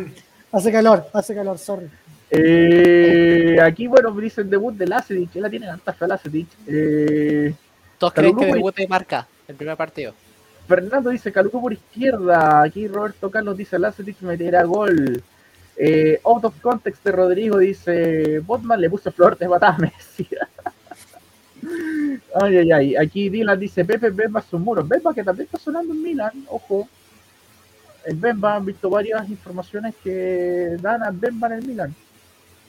Hace 0.53 0.73
calor, 0.73 1.07
hace 1.13 1.35
calor, 1.35 1.59
sorry. 1.59 1.87
Eh, 2.31 3.59
aquí, 3.63 3.87
bueno, 3.87 4.13
me 4.13 4.23
dicen 4.23 4.49
debut 4.51 4.75
de 4.75 4.87
Lacetic. 4.87 5.37
Él 5.37 5.43
la 5.43 5.51
tiene 5.51 5.67
tanta 5.67 5.93
fe 5.93 6.07
Lacetic. 6.07 6.47
Eh, 6.67 7.55
¿Todos 7.99 8.13
creen 8.15 8.37
que 8.37 8.45
güey. 8.47 8.53
debute 8.55 8.87
marca 8.89 9.27
el 9.47 9.55
primer 9.57 9.77
partido? 9.77 10.13
Fernando 10.67 11.11
dice 11.11 11.33
Caluco 11.33 11.61
por 11.61 11.73
izquierda. 11.73 12.63
Aquí 12.63 12.87
Roberto 12.89 13.31
Carlos 13.31 13.57
dice 13.57 13.79
Lacetic 13.79 14.21
meterá 14.23 14.63
gol. 14.65 15.23
Eh, 15.81 16.21
out 16.25 16.45
of 16.45 16.61
context 16.61 17.05
de 17.05 17.13
Rodrigo 17.13 17.59
dice 17.59 18.41
Botman 18.41 18.81
le 18.81 18.91
puso 18.91 19.13
flor 19.13 19.39
de 19.39 19.49
patada. 19.49 19.79
Ay, 22.41 22.57
ay, 22.57 22.73
ay. 22.73 22.97
Aquí 22.97 23.29
Dylan 23.29 23.59
dice 23.59 23.85
Pepe 23.85 24.11
Bemba 24.11 24.41
su 24.43 24.59
muro. 24.59 24.85
Bemba 24.85 25.13
que 25.13 25.25
también 25.25 25.47
está 25.47 25.59
sonando 25.59 25.93
en 25.93 26.03
Milan, 26.03 26.33
ojo. 26.49 26.89
El 28.05 28.17
Bemba 28.17 28.57
han 28.57 28.65
visto 28.65 28.89
varias 28.89 29.29
informaciones 29.29 29.95
que 30.03 30.77
dan 30.81 31.03
a 31.03 31.11
Bemba 31.11 31.49
en 31.49 31.53
el 31.55 31.67
Milan. 31.67 31.95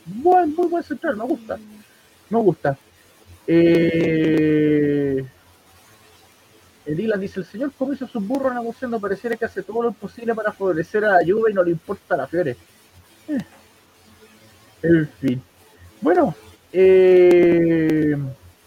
Buen, 0.06 0.56
muy 0.56 0.68
buen 0.68 0.84
central, 0.84 1.18
me 1.18 1.26
gusta. 1.26 1.58
Me 2.30 2.40
gusta. 2.40 2.78
Eh, 3.48 5.26
Dylan 6.86 7.20
dice, 7.20 7.40
el 7.40 7.46
señor 7.46 7.72
cómo 7.78 7.94
hizo 7.94 8.08
su 8.08 8.20
burro 8.20 8.54
negociando, 8.54 9.00
pareciera 9.00 9.36
que 9.36 9.46
hace 9.46 9.64
todo 9.64 9.84
lo 9.84 9.92
posible 9.92 10.34
para 10.34 10.52
favorecer 10.52 11.06
a 11.06 11.14
la 11.14 11.26
Juve 11.26 11.52
y 11.52 11.54
no 11.54 11.64
le 11.64 11.72
importa 11.72 12.16
a 12.16 12.18
la 12.18 12.28
Fiore. 12.28 12.58
En 14.82 15.08
fin. 15.20 15.42
Bueno, 16.02 16.34
eh, 16.72 18.16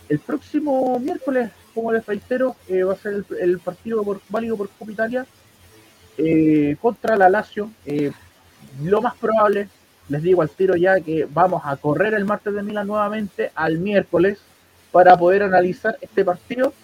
el 0.08 0.18
próximo 0.18 0.98
miércoles, 0.98 1.50
como 1.74 1.92
les 1.92 2.04
reitero, 2.04 2.56
eh, 2.68 2.82
va 2.82 2.92
a 2.92 2.96
ser 2.96 3.14
el, 3.14 3.26
el 3.40 3.58
partido 3.58 4.02
por- 4.02 4.20
válido 4.28 4.56
por 4.56 4.68
Copa 4.70 4.92
Italia 4.92 5.26
eh, 6.18 6.76
contra 6.80 7.16
la 7.16 7.28
Lazio. 7.28 7.70
Eh, 7.86 8.12
lo 8.82 9.00
más 9.00 9.14
probable, 9.16 9.68
les 10.08 10.22
digo 10.22 10.42
al 10.42 10.50
tiro 10.50 10.76
ya 10.76 11.00
que 11.00 11.26
vamos 11.32 11.62
a 11.64 11.76
correr 11.76 12.14
el 12.14 12.24
martes 12.24 12.54
de 12.54 12.62
Milán 12.62 12.86
nuevamente 12.86 13.50
al 13.54 13.78
miércoles 13.78 14.38
para 14.90 15.16
poder 15.16 15.42
analizar 15.42 15.96
este 16.00 16.24
partido. 16.24 16.74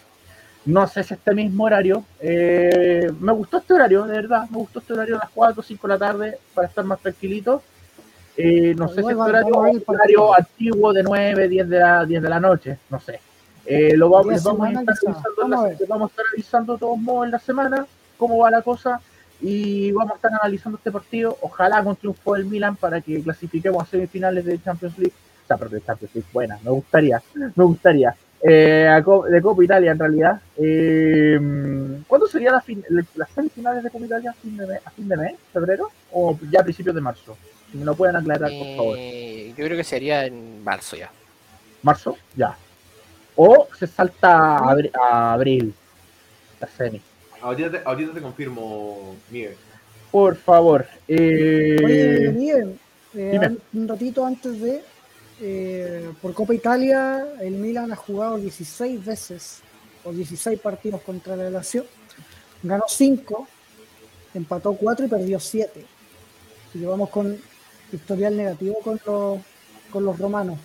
No 0.68 0.86
sé 0.86 1.02
si 1.02 1.14
este 1.14 1.34
mismo 1.34 1.64
horario. 1.64 2.04
eh, 2.20 3.10
me 3.20 3.32
gustó 3.32 3.56
este 3.58 3.72
horario, 3.72 4.04
de 4.04 4.12
verdad. 4.16 4.48
Me 4.50 4.58
gustó 4.58 4.80
este 4.80 4.92
horario 4.92 5.16
a 5.16 5.18
las 5.20 5.30
4 5.30 5.60
o 5.60 5.62
5 5.62 5.86
de 5.88 5.94
la 5.94 5.98
tarde 5.98 6.38
para 6.54 6.68
estar 6.68 6.84
más 6.84 7.00
tranquilito. 7.00 7.62
Eh, 8.36 8.74
no 8.76 8.86
sé 8.88 8.96
si 8.96 9.00
este 9.00 9.14
horario 9.14 9.66
es 9.66 9.76
el 9.76 9.84
horario 9.86 10.34
antiguo 10.38 10.92
de 10.92 11.02
9, 11.02 11.48
10 11.48 11.68
de 11.68 11.78
la, 11.78 12.04
10 12.04 12.22
de 12.22 12.28
la 12.28 12.38
noche. 12.40 12.78
No 12.90 13.00
sé. 13.00 13.18
Eh, 13.64 13.96
lo 13.96 14.08
vamos, 14.10 14.32
a 14.32 14.36
estar 14.36 14.52
Vamos 15.38 15.58
a 15.64 15.68
la- 15.68 15.86
vamos 15.88 16.10
a 16.10 16.12
estar 16.12 16.24
avisando 16.32 16.72
de 16.74 16.78
todos 16.80 16.98
modos 16.98 17.24
en 17.26 17.30
la 17.32 17.38
semana 17.38 17.86
cómo 18.16 18.38
va 18.38 18.50
la 18.50 18.62
cosa 18.62 19.00
y 19.40 19.90
vamos 19.92 20.12
a 20.12 20.16
estar 20.16 20.32
analizando 20.42 20.76
este 20.78 20.90
partido. 20.92 21.36
Ojalá 21.40 21.82
con 21.82 21.96
triunfo 21.96 22.34
del 22.34 22.44
Milan 22.44 22.76
para 22.76 23.00
que 23.00 23.22
clasifiquemos 23.22 23.82
a 23.82 23.86
semifinales 23.86 24.44
de 24.44 24.62
Champions 24.62 24.98
League. 24.98 25.14
O 25.44 25.46
sea, 25.46 25.56
pero 25.56 25.70
de 25.70 25.80
Champions 25.82 26.14
League, 26.14 26.28
buena, 26.32 26.58
me 26.62 26.70
gustaría, 26.70 27.22
me 27.34 27.64
gustaría. 27.64 28.14
Eh, 28.42 28.88
de 29.30 29.42
Copa 29.42 29.64
Italia 29.64 29.92
en 29.92 29.98
realidad. 29.98 30.40
Eh, 30.56 31.38
¿Cuándo 32.06 32.26
sería 32.26 32.52
la 32.52 32.60
fin- 32.60 32.84
las 33.16 33.30
semifinales 33.30 33.82
de 33.84 33.90
Copa 33.90 34.04
Italia? 34.04 34.30
¿A 34.30 34.34
fin 34.34 34.56
de, 34.56 34.66
mes, 34.66 34.80
¿A 34.84 34.90
fin 34.90 35.08
de 35.08 35.16
mes? 35.16 35.32
¿Febrero? 35.52 35.90
¿O 36.12 36.38
ya 36.50 36.60
a 36.60 36.64
principios 36.64 36.94
de 36.94 37.00
marzo? 37.00 37.36
Si 37.70 37.76
me 37.78 37.84
lo 37.84 37.94
pueden 37.94 38.16
aclarar, 38.16 38.50
por 38.50 38.76
favor. 38.76 38.96
Eh, 38.98 39.48
yo 39.56 39.64
creo 39.64 39.76
que 39.76 39.84
sería 39.84 40.24
en 40.24 40.62
marzo 40.64 40.96
ya. 40.96 41.10
¿Marzo? 41.82 42.16
Ya. 42.36 42.56
O 43.36 43.68
se 43.78 43.86
salta 43.86 44.56
a, 44.58 44.60
abri- 44.74 44.90
a 44.98 45.32
abril. 45.34 45.74
La 46.60 46.66
semi. 46.66 47.00
Ahorita 47.40 47.70
te, 47.70 47.80
ahorita 47.84 48.12
te 48.14 48.20
confirmo, 48.20 49.16
Miguel. 49.30 49.54
Por 50.10 50.34
favor. 50.36 50.86
Eh, 51.06 51.76
Oye, 51.84 52.32
Miguel, 52.32 52.78
eh, 53.14 53.56
un 53.74 53.86
ratito 53.88 54.24
antes 54.26 54.60
de, 54.60 54.82
eh, 55.40 56.10
por 56.20 56.34
Copa 56.34 56.54
Italia, 56.54 57.24
el 57.40 57.52
Milan 57.52 57.92
ha 57.92 57.96
jugado 57.96 58.38
16 58.38 59.04
veces 59.04 59.60
o 60.04 60.12
16 60.12 60.58
partidos 60.60 61.00
contra 61.02 61.36
la 61.36 61.48
Lazio. 61.50 61.86
Ganó 62.62 62.84
5, 62.88 63.46
empató 64.34 64.72
4 64.72 65.06
y 65.06 65.08
perdió 65.08 65.38
7. 65.38 65.84
Y 66.74 66.78
llevamos 66.78 67.10
con 67.10 67.38
historial 67.92 68.36
negativo 68.36 68.78
con 68.82 69.00
los, 69.06 69.38
con 69.90 70.04
los 70.04 70.18
romanos. 70.18 70.58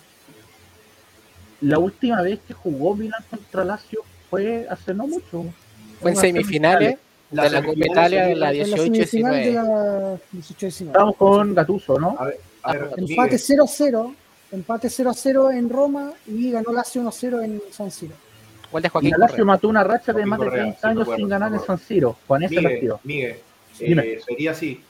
La 1.60 1.78
última 1.78 2.20
vez 2.20 2.40
que 2.46 2.52
jugó 2.52 2.96
Milan 2.96 3.24
contra 3.30 3.64
Lazio 3.64 4.02
fue 4.28 4.66
hace 4.68 4.92
no 4.92 5.06
mucho. 5.06 5.44
Fue 6.00 6.10
en 6.10 6.16
semifinales. 6.16 6.98
La 7.30 7.44
de 7.44 7.50
la 7.50 7.64
Copa 7.64 7.78
Italia 7.78 8.26
de 8.26 8.34
la 8.36 8.52
18-19. 8.52 10.20
Estamos 10.62 11.16
con 11.16 11.54
Gatuso, 11.54 11.98
¿no? 11.98 12.16
A 12.18 12.26
ver, 12.26 12.40
a 12.62 12.72
ver, 12.74 12.90
empate 12.96 13.36
0-0 13.36 14.14
Empate 14.54 14.88
0 14.88 15.10
a 15.10 15.14
0 15.14 15.50
en 15.50 15.68
Roma 15.68 16.12
y 16.26 16.50
ganó 16.50 16.72
Lazio 16.72 17.00
1 17.00 17.08
a 17.08 17.12
0 17.12 17.42
en 17.42 17.62
San 17.70 17.90
Siro. 17.90 18.14
¿Cuál 18.70 18.82
de 18.82 18.88
Joaquín 18.88 19.14
Lazio 19.18 19.44
mató 19.44 19.68
una 19.68 19.82
racha 19.84 20.12
Joaquín 20.12 20.24
de 20.24 20.26
más 20.26 20.40
de 20.40 20.50
30 20.50 20.88
años 20.88 21.08
sin 21.16 21.28
ganar 21.28 21.52
en 21.52 21.60
San 21.60 21.78
Siro. 21.78 22.16
Con 22.26 22.42
ese 22.42 22.54
Miguel, 22.54 22.72
partido. 22.72 23.00
Miguel, 23.04 23.36
eh, 23.80 24.20
sería 24.24 24.52
así. 24.52 24.80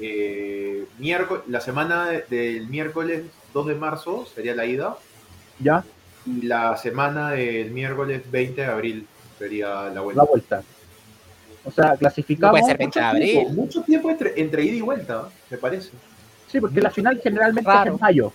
Eh, 0.00 0.86
miércoles, 0.98 1.44
la 1.48 1.60
semana 1.60 2.08
del 2.28 2.68
miércoles 2.68 3.24
2 3.52 3.66
de 3.66 3.74
marzo 3.74 4.26
sería 4.26 4.54
la 4.54 4.66
ida. 4.66 4.96
Ya. 5.58 5.84
Y 6.26 6.42
la 6.42 6.76
semana 6.76 7.30
del 7.30 7.70
miércoles 7.70 8.22
20 8.30 8.60
de 8.60 8.66
abril 8.66 9.06
sería 9.38 9.90
la 9.90 10.00
vuelta. 10.00 10.22
La 10.22 10.28
vuelta. 10.28 10.62
O 11.64 11.70
sea, 11.70 11.96
clasificamos. 11.96 12.52
No 12.52 12.60
puede 12.60 12.70
ser 12.70 12.78
20 12.78 12.98
de 12.98 13.04
abril. 13.04 13.48
Mucho 13.52 13.82
tiempo 13.82 14.10
entre, 14.10 14.40
entre, 14.40 14.64
ida 14.64 14.74
y 14.76 14.80
vuelta, 14.80 15.28
me 15.50 15.58
parece. 15.58 15.90
Sí, 16.46 16.60
porque 16.60 16.80
la 16.80 16.90
final 16.90 17.20
generalmente 17.22 17.70
Raro. 17.70 17.90
es 17.90 17.94
en 17.94 18.00
mayo. 18.00 18.32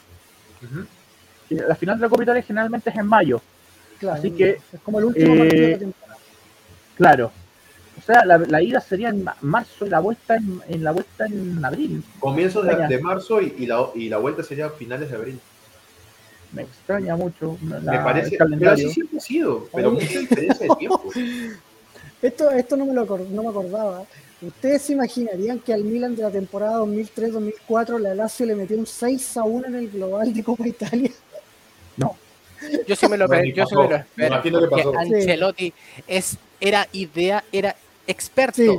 La 1.49 1.75
final 1.75 1.97
de 1.97 2.01
la 2.03 2.09
Copa 2.09 2.23
Italia 2.23 2.41
generalmente 2.41 2.89
es 2.89 2.95
en 2.95 3.05
mayo. 3.05 3.41
Claro, 3.99 4.17
Así 4.19 4.31
que, 4.31 4.49
es 4.73 4.79
como 4.83 4.99
el 4.99 5.05
último 5.05 5.33
eh, 5.35 5.37
partido 5.39 5.61
de 5.65 5.71
la 5.71 5.77
temporada. 5.79 6.17
Claro. 6.95 7.31
O 7.97 8.01
sea, 8.01 8.25
la, 8.25 8.37
la 8.39 8.61
ida 8.61 8.81
sería 8.81 9.09
en 9.09 9.23
ma- 9.23 9.35
marzo 9.41 9.85
y 9.85 9.89
la 9.89 9.99
vuelta 9.99 10.35
en, 10.35 10.61
en 10.67 10.83
la 10.83 10.91
vuelta 10.91 11.25
en 11.25 11.63
abril. 11.63 12.03
Comienzos 12.19 12.65
de, 12.65 12.87
de 12.87 12.99
marzo 12.99 13.39
y, 13.41 13.53
y 13.59 13.65
la, 13.67 13.87
y 13.93 14.09
la 14.09 14.17
vuelta 14.17 14.43
sería 14.43 14.69
finales 14.71 15.09
de 15.11 15.15
abril. 15.15 15.39
Me 16.53 16.63
extraña 16.63 17.15
mucho 17.15 17.57
la- 17.61 17.91
me 17.91 17.99
parece, 17.99 18.35
el 18.39 18.57
pero 18.59 18.71
así 18.71 18.89
siempre 18.89 19.17
ha 19.17 19.21
sido, 19.21 19.67
pero 19.73 19.91
mucha 19.91 20.19
diferencia 20.19 20.67
de 20.67 20.75
tiempo. 20.75 21.03
Esto, 22.21 22.49
esto 22.51 22.77
no 22.77 22.85
me 22.85 22.93
lo 22.93 23.05
no 23.05 23.43
me 23.43 23.49
acordaba. 23.49 24.03
¿Ustedes 24.45 24.81
se 24.81 24.93
imaginarían 24.93 25.59
que 25.59 25.73
al 25.73 25.83
Milan 25.83 26.15
de 26.15 26.23
la 26.23 26.31
temporada 26.31 26.79
2003-2004 26.79 27.97
la 27.99 28.13
Lazio 28.15 28.45
le 28.45 28.55
metió 28.55 28.77
un 28.77 28.85
6 28.85 29.37
a 29.37 29.43
1 29.43 29.67
en 29.67 29.75
el 29.75 29.89
global 29.89 30.33
de 30.33 30.43
Copa 30.43 30.67
Italia? 30.67 31.11
Yo 32.87 32.95
sí 32.95 33.07
me 33.09 33.17
lo, 33.17 33.27
No, 33.27 33.43
yo 33.43 33.65
sí 33.67 33.75
me 33.75 33.83
lo 33.83 33.89
Me 33.89 33.97
espero. 33.99 34.27
imagino 34.27 34.59
que 34.61 34.67
pasó. 34.67 34.97
Ancelotti 34.97 35.73
es, 36.07 36.37
era 36.61 36.87
idea, 36.93 37.43
era 37.51 37.75
experto 38.07 38.55
Sí. 38.61 38.69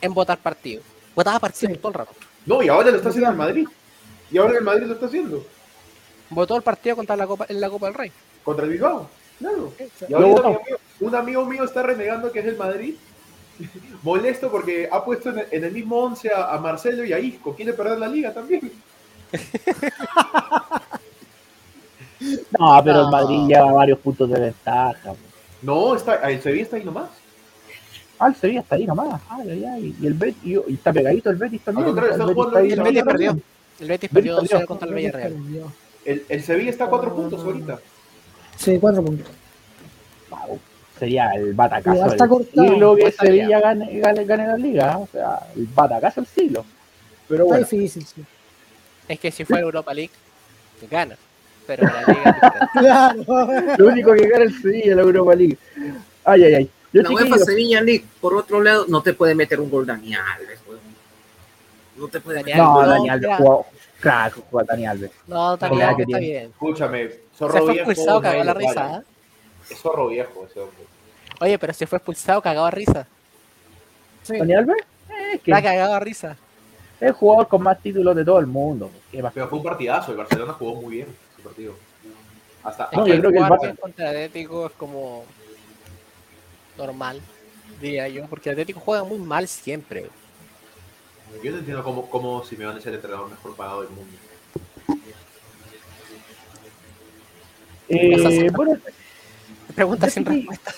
en 0.00 0.14
votar 0.14 0.38
partidos. 0.38 0.84
Votaba 1.14 1.40
partidos 1.40 1.72
Sí. 1.74 1.78
todo 1.80 1.88
el 1.88 1.94
rato. 1.94 2.12
No, 2.46 2.62
y 2.62 2.68
ahora 2.68 2.90
lo 2.92 2.96
está 2.98 3.08
haciendo 3.08 3.30
en 3.30 3.36
Madrid. 3.36 3.66
Y 4.30 4.38
ahora 4.38 4.52
en 4.52 4.58
el 4.58 4.64
Madrid 4.64 4.86
lo 4.86 4.94
está 4.94 5.06
haciendo. 5.06 5.44
Votó 6.30 6.56
el 6.56 6.62
partido 6.62 6.94
contra 6.94 7.16
la 7.16 7.26
Copa, 7.26 7.46
en 7.48 7.60
la 7.60 7.68
Copa 7.68 7.86
del 7.86 7.94
Rey. 7.94 8.12
Contra 8.44 8.64
el 8.64 8.70
Bilbao. 8.70 9.10
Claro. 9.40 9.72
Y 10.08 10.12
votó. 10.12 10.48
mi 10.48 10.54
amigo- 10.54 10.60
un 11.00 11.14
amigo 11.16 11.44
mío 11.44 11.64
está 11.64 11.82
renegando 11.82 12.30
que 12.30 12.38
es 12.38 12.46
el 12.46 12.56
Madrid. 12.56 12.94
Molesto 14.02 14.50
porque 14.50 14.88
ha 14.90 15.04
puesto 15.04 15.30
en 15.50 15.64
el, 15.64 15.72
mismo 15.72 15.98
11 15.98 16.30
a, 16.32 16.54
a 16.54 16.58
Marcelo 16.58 17.04
y 17.04 17.12
a 17.12 17.18
Isco. 17.18 17.54
Quiere 17.54 17.72
perder 17.72 17.98
la 17.98 18.08
liga 18.08 18.32
también. 18.32 18.70
No, 22.58 22.80
pero 22.82 23.02
el. 23.02 23.10
Madrid 23.10 23.46
lleva 23.46 23.72
varios 23.72 23.98
puntos 23.98 24.28
de 24.30 24.40
ventaja. 24.40 25.14
No, 25.62 25.94
está, 25.94 26.14
el 26.30 26.40
Sevilla 26.40 26.62
está 26.64 26.76
ahí 26.76 26.84
nomás. 26.84 27.10
Ah, 28.18 28.28
el 28.28 28.34
Sevilla 28.36 28.60
está 28.60 28.76
ahí 28.76 28.86
nomás. 28.86 29.20
Ay, 29.28 29.50
ay, 29.50 29.64
ay. 29.64 29.96
Y 30.00 30.06
el 30.06 30.14
Betis, 30.14 30.42
y, 30.42 30.54
y 30.54 30.74
está 30.74 30.92
pegadito 30.92 31.30
el 31.30 31.36
Betis 31.36 31.60
también. 31.62 31.86
Contrario, 31.86 32.14
El 32.14 32.20
está 32.20 32.24
Betis 32.24 32.34
jugando 32.34 32.58
ahí 32.58 32.66
bien. 32.66 32.78
El 32.78 32.84
Betis 32.84 33.04
perdió. 33.04 33.30
El 33.30 33.88
Betis 33.88 33.88
Betis 33.88 34.10
perdió 34.10 34.36
perdió. 34.36 34.58
2-0 34.58 34.66
contra 34.66 34.88
el 34.88 34.94
Villarreal. 34.94 35.34
El, 36.04 36.24
el 36.28 36.42
Sevilla 36.42 36.70
está 36.70 36.84
a 36.84 36.88
cuatro 36.88 37.14
puntos 37.14 37.44
ahorita. 37.44 37.78
Sí, 38.56 38.78
4 38.80 39.04
puntos. 39.04 39.26
Sería 40.98 41.30
el 41.32 41.52
batacazo 41.52 42.06
está 42.06 42.24
del 42.24 42.28
cortado. 42.28 42.68
siglo 42.68 42.96
que 42.96 43.02
está 43.08 43.24
Sevilla 43.26 43.60
gane, 43.60 43.98
gane, 44.00 44.24
gane 44.24 44.46
la 44.46 44.56
liga. 44.56 44.98
O 44.98 45.06
sea, 45.12 45.40
el 45.54 45.66
batacazo 45.66 46.20
del 46.22 46.28
siglo. 46.30 46.64
Pero 47.28 47.44
Está 47.44 47.56
bueno, 47.56 47.66
difícil, 47.70 48.06
sí. 48.06 48.24
Es 49.08 49.20
que 49.20 49.30
si 49.30 49.44
fuera 49.44 49.62
Europa 49.62 49.92
League, 49.92 50.12
gana. 50.90 51.16
Pero 51.66 51.82
la 51.84 52.00
Liga. 52.02 52.70
Claro. 52.72 53.24
lo 53.78 53.86
único 53.88 54.12
que 54.14 54.28
gana 54.28 54.44
el 54.44 54.62
Sevilla 54.62 54.90
es 54.90 54.96
la 54.96 55.02
Europa 55.02 55.34
League. 55.34 55.58
Ay, 56.24 56.44
ay, 56.44 56.54
ay. 56.54 56.70
Yo, 56.92 57.02
La 57.02 57.10
UEFA 57.10 57.38
Sevilla 57.38 57.80
League, 57.82 58.04
por 58.20 58.34
otro 58.36 58.62
lado, 58.62 58.86
no 58.88 59.02
te 59.02 59.12
puede 59.12 59.34
meter 59.34 59.60
un 59.60 59.68
gol 59.68 59.84
Dani 59.84 60.14
Alves, 60.14 60.60
weón. 60.68 60.80
No 61.96 62.08
te 62.08 62.20
puede 62.20 62.38
meter 62.44 62.56
Dani 62.58 62.68
No, 62.68 62.82
No, 62.82 62.88
Dani 62.88 63.08
Alves 63.10 63.36
jugó. 63.36 63.66
Crack, 64.00 64.34
jugó 64.34 64.62
Dani 64.64 64.86
Alves. 64.86 65.10
No, 65.26 65.58
también 65.58 65.82
Ojalá 65.82 65.96
que 65.96 66.02
está 66.04 66.18
bien. 66.18 66.44
Escúchame, 66.50 67.08
Se 67.08 67.20
zorro 67.36 67.64
fue 67.64 67.72
viejo. 67.72 67.90
expulsado, 67.90 68.20
cagó 68.22 68.44
la 68.44 68.54
risa. 68.54 68.86
vale. 68.86 69.04
Es 69.70 69.78
zorro 69.78 70.08
viejo 70.08 70.46
ese 70.48 70.60
hombre. 70.60 70.84
Oye, 71.40 71.58
pero 71.58 71.72
si 71.72 71.86
fue 71.86 71.98
expulsado, 71.98 72.40
cagado 72.40 72.66
a 72.66 72.70
risa. 72.70 73.06
Sí. 74.22 74.38
¿Dani 74.38 74.54
Alves? 74.54 74.76
Eh, 75.10 75.38
que 75.44 75.50
Está 75.50 75.62
cagado 75.62 75.94
a 75.94 76.00
risa. 76.00 76.36
es 77.00 77.08
el 77.08 77.12
jugador 77.12 77.48
con 77.48 77.62
más 77.62 77.80
títulos 77.80 78.16
de 78.16 78.24
todo 78.24 78.38
el 78.38 78.46
mundo. 78.46 78.90
¿Qué 79.10 79.22
más? 79.22 79.32
Pero 79.32 79.48
fue 79.48 79.58
un 79.58 79.64
partidazo. 79.64 80.12
El 80.12 80.18
Barcelona 80.18 80.52
jugó 80.54 80.80
muy 80.80 80.96
bien 80.96 81.08
ese 81.34 81.42
partido. 81.42 81.74
Hasta, 82.62 82.88
No, 82.92 83.06
yo 83.06 83.14
que 83.14 83.20
creo 83.20 83.32
que 83.32 83.38
el 83.38 83.58
bien 83.60 83.76
contra 83.76 84.08
Atlético 84.08 84.66
es 84.66 84.72
como 84.72 85.24
normal, 86.76 87.20
diría 87.80 88.08
yo, 88.08 88.26
porque 88.26 88.50
Atlético 88.50 88.80
juega 88.80 89.04
muy 89.04 89.18
mal 89.18 89.46
siempre. 89.46 90.06
Yo 91.42 91.50
no 91.52 91.58
entiendo 91.58 91.82
cómo, 91.84 92.08
cómo 92.08 92.44
Simeone 92.44 92.80
es 92.80 92.86
el 92.86 92.94
entrenador 92.94 93.30
mejor 93.30 93.54
pagado 93.54 93.82
del 93.82 93.90
mundo. 93.90 94.16
Eh, 97.88 98.50
bueno, 98.52 98.76
Preguntas 99.74 100.12
sin 100.12 100.24
respuesta. 100.24 100.74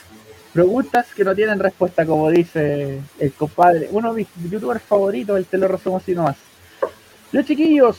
Preguntas 0.52 1.06
que 1.14 1.24
no 1.24 1.34
tienen 1.34 1.58
respuesta, 1.58 2.06
como 2.06 2.30
dice 2.30 3.00
el 3.18 3.32
compadre. 3.32 3.88
Uno 3.92 4.12
de 4.12 4.26
mis 4.34 4.50
youtubers 4.50 4.82
favoritos, 4.82 5.36
el 5.36 5.46
te 5.46 5.58
lo 5.58 5.68
resumo 5.68 5.98
así 5.98 6.14
nomás. 6.14 6.36
Los 7.30 7.44
chiquillos, 7.44 7.98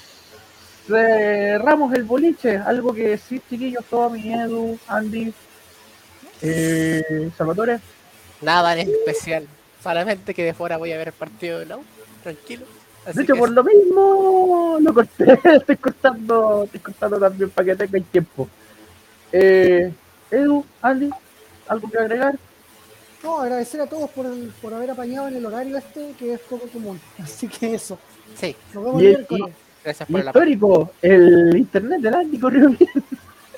cerramos 0.87 1.93
el 1.93 2.03
boliche. 2.03 2.57
Algo 2.57 2.93
que 2.93 3.09
decir, 3.09 3.41
chiquillos, 3.49 3.85
Tommy, 3.85 4.33
Edu, 4.33 4.77
Andy, 4.87 5.33
eh, 6.41 7.29
Salvatore. 7.37 7.79
Nada 8.41 8.73
en 8.73 8.89
especial. 8.89 9.47
Solamente 9.83 10.33
que 10.33 10.43
de 10.43 10.53
fuera 10.53 10.77
voy 10.77 10.91
a 10.91 10.97
ver 10.97 11.09
el 11.09 11.13
partido 11.13 11.59
de 11.59 11.65
la 11.67 11.77
U. 11.77 11.83
Tranquilo. 12.23 12.65
Así 13.05 13.17
De 13.17 13.23
hecho, 13.23 13.35
por 13.35 13.51
lo 13.51 13.63
mismo 13.63 14.77
lo 14.81 14.93
corté. 14.93 15.39
estoy 15.55 15.77
cortando, 15.77 16.63
estoy 16.65 16.79
cortando 16.79 17.19
también 17.19 17.49
para 17.51 17.65
que 17.65 17.75
tengan 17.75 18.03
tiempo. 18.03 18.49
Eh, 19.31 19.93
Edu, 20.31 20.63
Andy, 20.81 21.09
¿algo 21.67 21.89
que 21.89 21.97
agregar? 21.97 22.37
No, 23.23 23.39
agradecer 23.41 23.81
a 23.81 23.87
todos 23.87 24.09
por, 24.11 24.25
el- 24.25 24.53
por 24.61 24.73
haber 24.73 24.91
apañado 24.91 25.27
en 25.27 25.35
el 25.37 25.45
horario 25.45 25.77
este, 25.77 26.13
que 26.17 26.33
es 26.35 26.39
poco 26.41 26.67
común. 26.67 26.99
Así 27.23 27.47
que 27.47 27.73
eso. 27.75 27.97
Sí, 28.39 28.55
Nos 28.73 28.83
vemos 28.85 29.01
Y 29.01 29.05
el 29.07 29.11
miércoles. 29.17 29.55
gracias 29.83 30.09
Y 30.09 30.13
por 30.13 30.23
la 30.23 30.29
histórico, 30.29 30.91
el 31.01 31.57
internet 31.57 32.01
del 32.01 32.13
Andy 32.13 32.39
corrió 32.39 32.69
bien. 32.69 32.89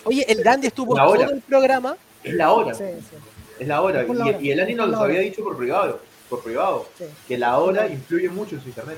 Oye, 0.03 0.25
el 0.31 0.43
Dandy 0.43 0.67
estuvo 0.67 0.95
La 0.95 1.07
hora. 1.07 1.25
todo 1.25 1.35
el 1.35 1.41
programa. 1.41 1.95
Es 2.23 2.33
la 2.33 2.51
hora, 2.53 2.73
Sí, 2.73 2.83
sí, 2.99 3.15
es 3.59 3.67
la 3.67 3.81
hora. 3.81 4.01
Es 4.01 4.07
por 4.07 4.15
la 4.15 4.25
Y, 4.25 4.29
hora. 4.29 4.41
y 4.41 4.51
el 4.51 4.59
Es 4.61 4.75
nos 4.77 4.89
los 4.89 4.99
había 4.99 5.19
dicho 5.19 5.43
por 5.43 5.57
privado, 5.57 5.99
por 6.29 6.41
privado, 6.43 6.87
sí. 6.97 7.05
que 7.27 7.37
la 7.37 7.57
hora 7.59 7.87
influye 7.87 8.29
mucho 8.29 8.55
en 8.55 8.61
su 8.61 8.69
internet. 8.69 8.97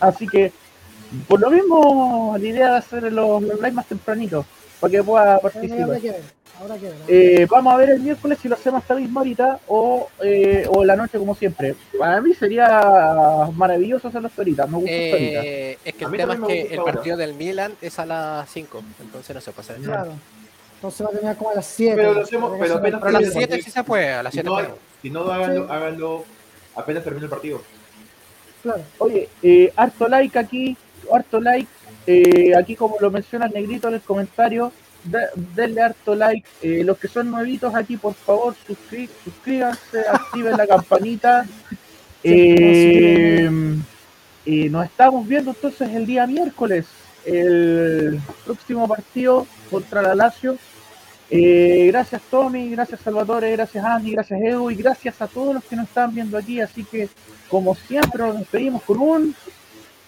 Así 0.00 0.26
que, 0.26 0.52
por 1.28 1.38
lo 1.40 1.50
mismo, 1.50 2.34
la 2.38 2.44
idea 2.46 2.70
de 2.72 2.76
hacer 2.78 3.12
los, 3.12 3.42
los 3.42 3.56
live 3.56 3.72
más 3.72 3.86
tempranitos, 3.86 4.44
para 4.80 4.90
que 4.90 5.02
pueda 5.04 5.38
participar. 5.40 6.00
Eh, 7.06 7.46
vamos 7.48 7.72
a 7.72 7.76
ver 7.76 7.90
el 7.90 8.00
miércoles 8.00 8.38
si 8.42 8.48
lo 8.48 8.54
hacemos 8.56 8.82
esta 8.82 8.94
misma 8.94 9.20
horita 9.20 9.60
o, 9.68 10.08
eh, 10.22 10.66
o 10.68 10.84
la 10.84 10.96
noche 10.96 11.18
como 11.18 11.34
siempre. 11.34 11.74
Para 11.98 12.20
mí 12.20 12.34
sería 12.34 13.48
maravilloso 13.54 14.08
hacerlo 14.08 14.28
hasta 14.28 14.42
ahorita, 14.42 14.66
me 14.66 14.76
gusta 14.78 14.90
hasta 14.94 15.12
ahorita. 15.12 15.40
Eh, 15.44 15.78
es 15.84 15.94
que 15.94 16.04
A 16.04 16.08
el 16.08 16.16
tema 16.16 16.34
es 16.34 16.40
que 16.40 16.60
el 16.62 16.66
esta 16.72 16.84
partido 16.84 17.16
del 17.16 17.34
Milan 17.34 17.72
es 17.80 17.98
a 17.98 18.06
las 18.06 18.50
5. 18.50 18.82
Entonces 19.00 19.34
no 19.34 19.40
se 19.40 19.52
puede 19.52 19.70
hacer. 19.72 19.82
claro. 19.84 20.12
Entonces 20.76 21.04
va 21.06 21.10
a 21.10 21.12
terminar 21.12 21.36
como 21.36 21.50
a 21.50 21.54
las 21.54 21.66
7. 21.66 21.96
Pero 21.96 22.14
lo 22.14 22.20
hacemos- 22.22 22.52
pero 22.58 22.74
apenas 22.76 23.00
Pero 23.02 23.16
a 23.16 23.20
las 23.20 23.32
Sí, 23.32 23.38
7 23.38 23.62
sí. 23.62 23.70
se 23.70 23.84
puede. 23.84 24.12
A 24.12 24.22
las 24.22 24.32
Si 24.32 24.36
7 24.36 24.48
no, 24.48 24.54
podemos. 24.56 24.78
si 25.02 25.10
no 25.10 25.20
háganlo, 25.32 25.62
Sí. 25.66 25.72
háganlo 25.72 26.24
apenas 26.76 27.04
termine 27.04 27.24
el 27.24 27.30
partido. 27.30 27.62
Claro. 28.62 28.82
Oye, 28.98 29.28
eh, 29.42 29.72
harto 29.76 30.08
like 30.08 30.38
aquí, 30.38 30.76
harto 31.12 31.40
like. 31.40 31.68
eh, 32.10 32.52
aquí 32.56 32.74
como 32.74 32.96
lo 33.00 33.10
menciona 33.10 33.46
el 33.46 33.52
negrito 33.52 33.88
en 33.88 33.94
el 33.94 34.00
comentario, 34.00 34.72
de- 35.04 35.28
denle 35.54 35.82
harto 35.82 36.14
like. 36.14 36.48
Eh, 36.62 36.82
los 36.84 36.98
que 36.98 37.08
son 37.08 37.30
nuevitos 37.30 37.74
aquí, 37.74 37.96
por 37.96 38.14
favor, 38.14 38.54
suscri- 38.68 39.08
suscríbanse, 39.24 40.00
activen 40.12 40.56
la 40.56 40.66
campanita. 40.66 41.46
Eh, 42.22 43.48
eh, 44.46 44.68
nos 44.70 44.84
estamos 44.84 45.26
viendo 45.26 45.50
entonces 45.52 45.88
el 45.94 46.06
día 46.06 46.26
miércoles, 46.26 46.86
el 47.24 48.20
próximo 48.44 48.88
partido 48.88 49.46
contra 49.70 50.02
la 50.02 50.14
Lazio. 50.14 50.56
Eh, 51.30 51.88
gracias 51.88 52.22
Tommy, 52.30 52.70
gracias 52.70 53.00
Salvatore, 53.02 53.52
gracias 53.52 53.84
Andy, 53.84 54.12
gracias 54.12 54.40
Edu 54.40 54.70
y 54.70 54.76
gracias 54.76 55.20
a 55.20 55.26
todos 55.26 55.52
los 55.54 55.64
que 55.64 55.76
nos 55.76 55.86
están 55.86 56.14
viendo 56.14 56.38
aquí. 56.38 56.60
Así 56.60 56.84
que, 56.84 57.08
como 57.50 57.74
siempre, 57.74 58.22
nos 58.22 58.38
despedimos 58.38 58.82
con 58.82 58.98
un 58.98 59.34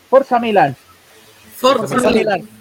Forza 0.09 0.39
Milan. 0.39 0.75
Forza 1.57 1.87
Forza 1.89 2.11
Milan. 2.11 2.41
Milan. 2.41 2.60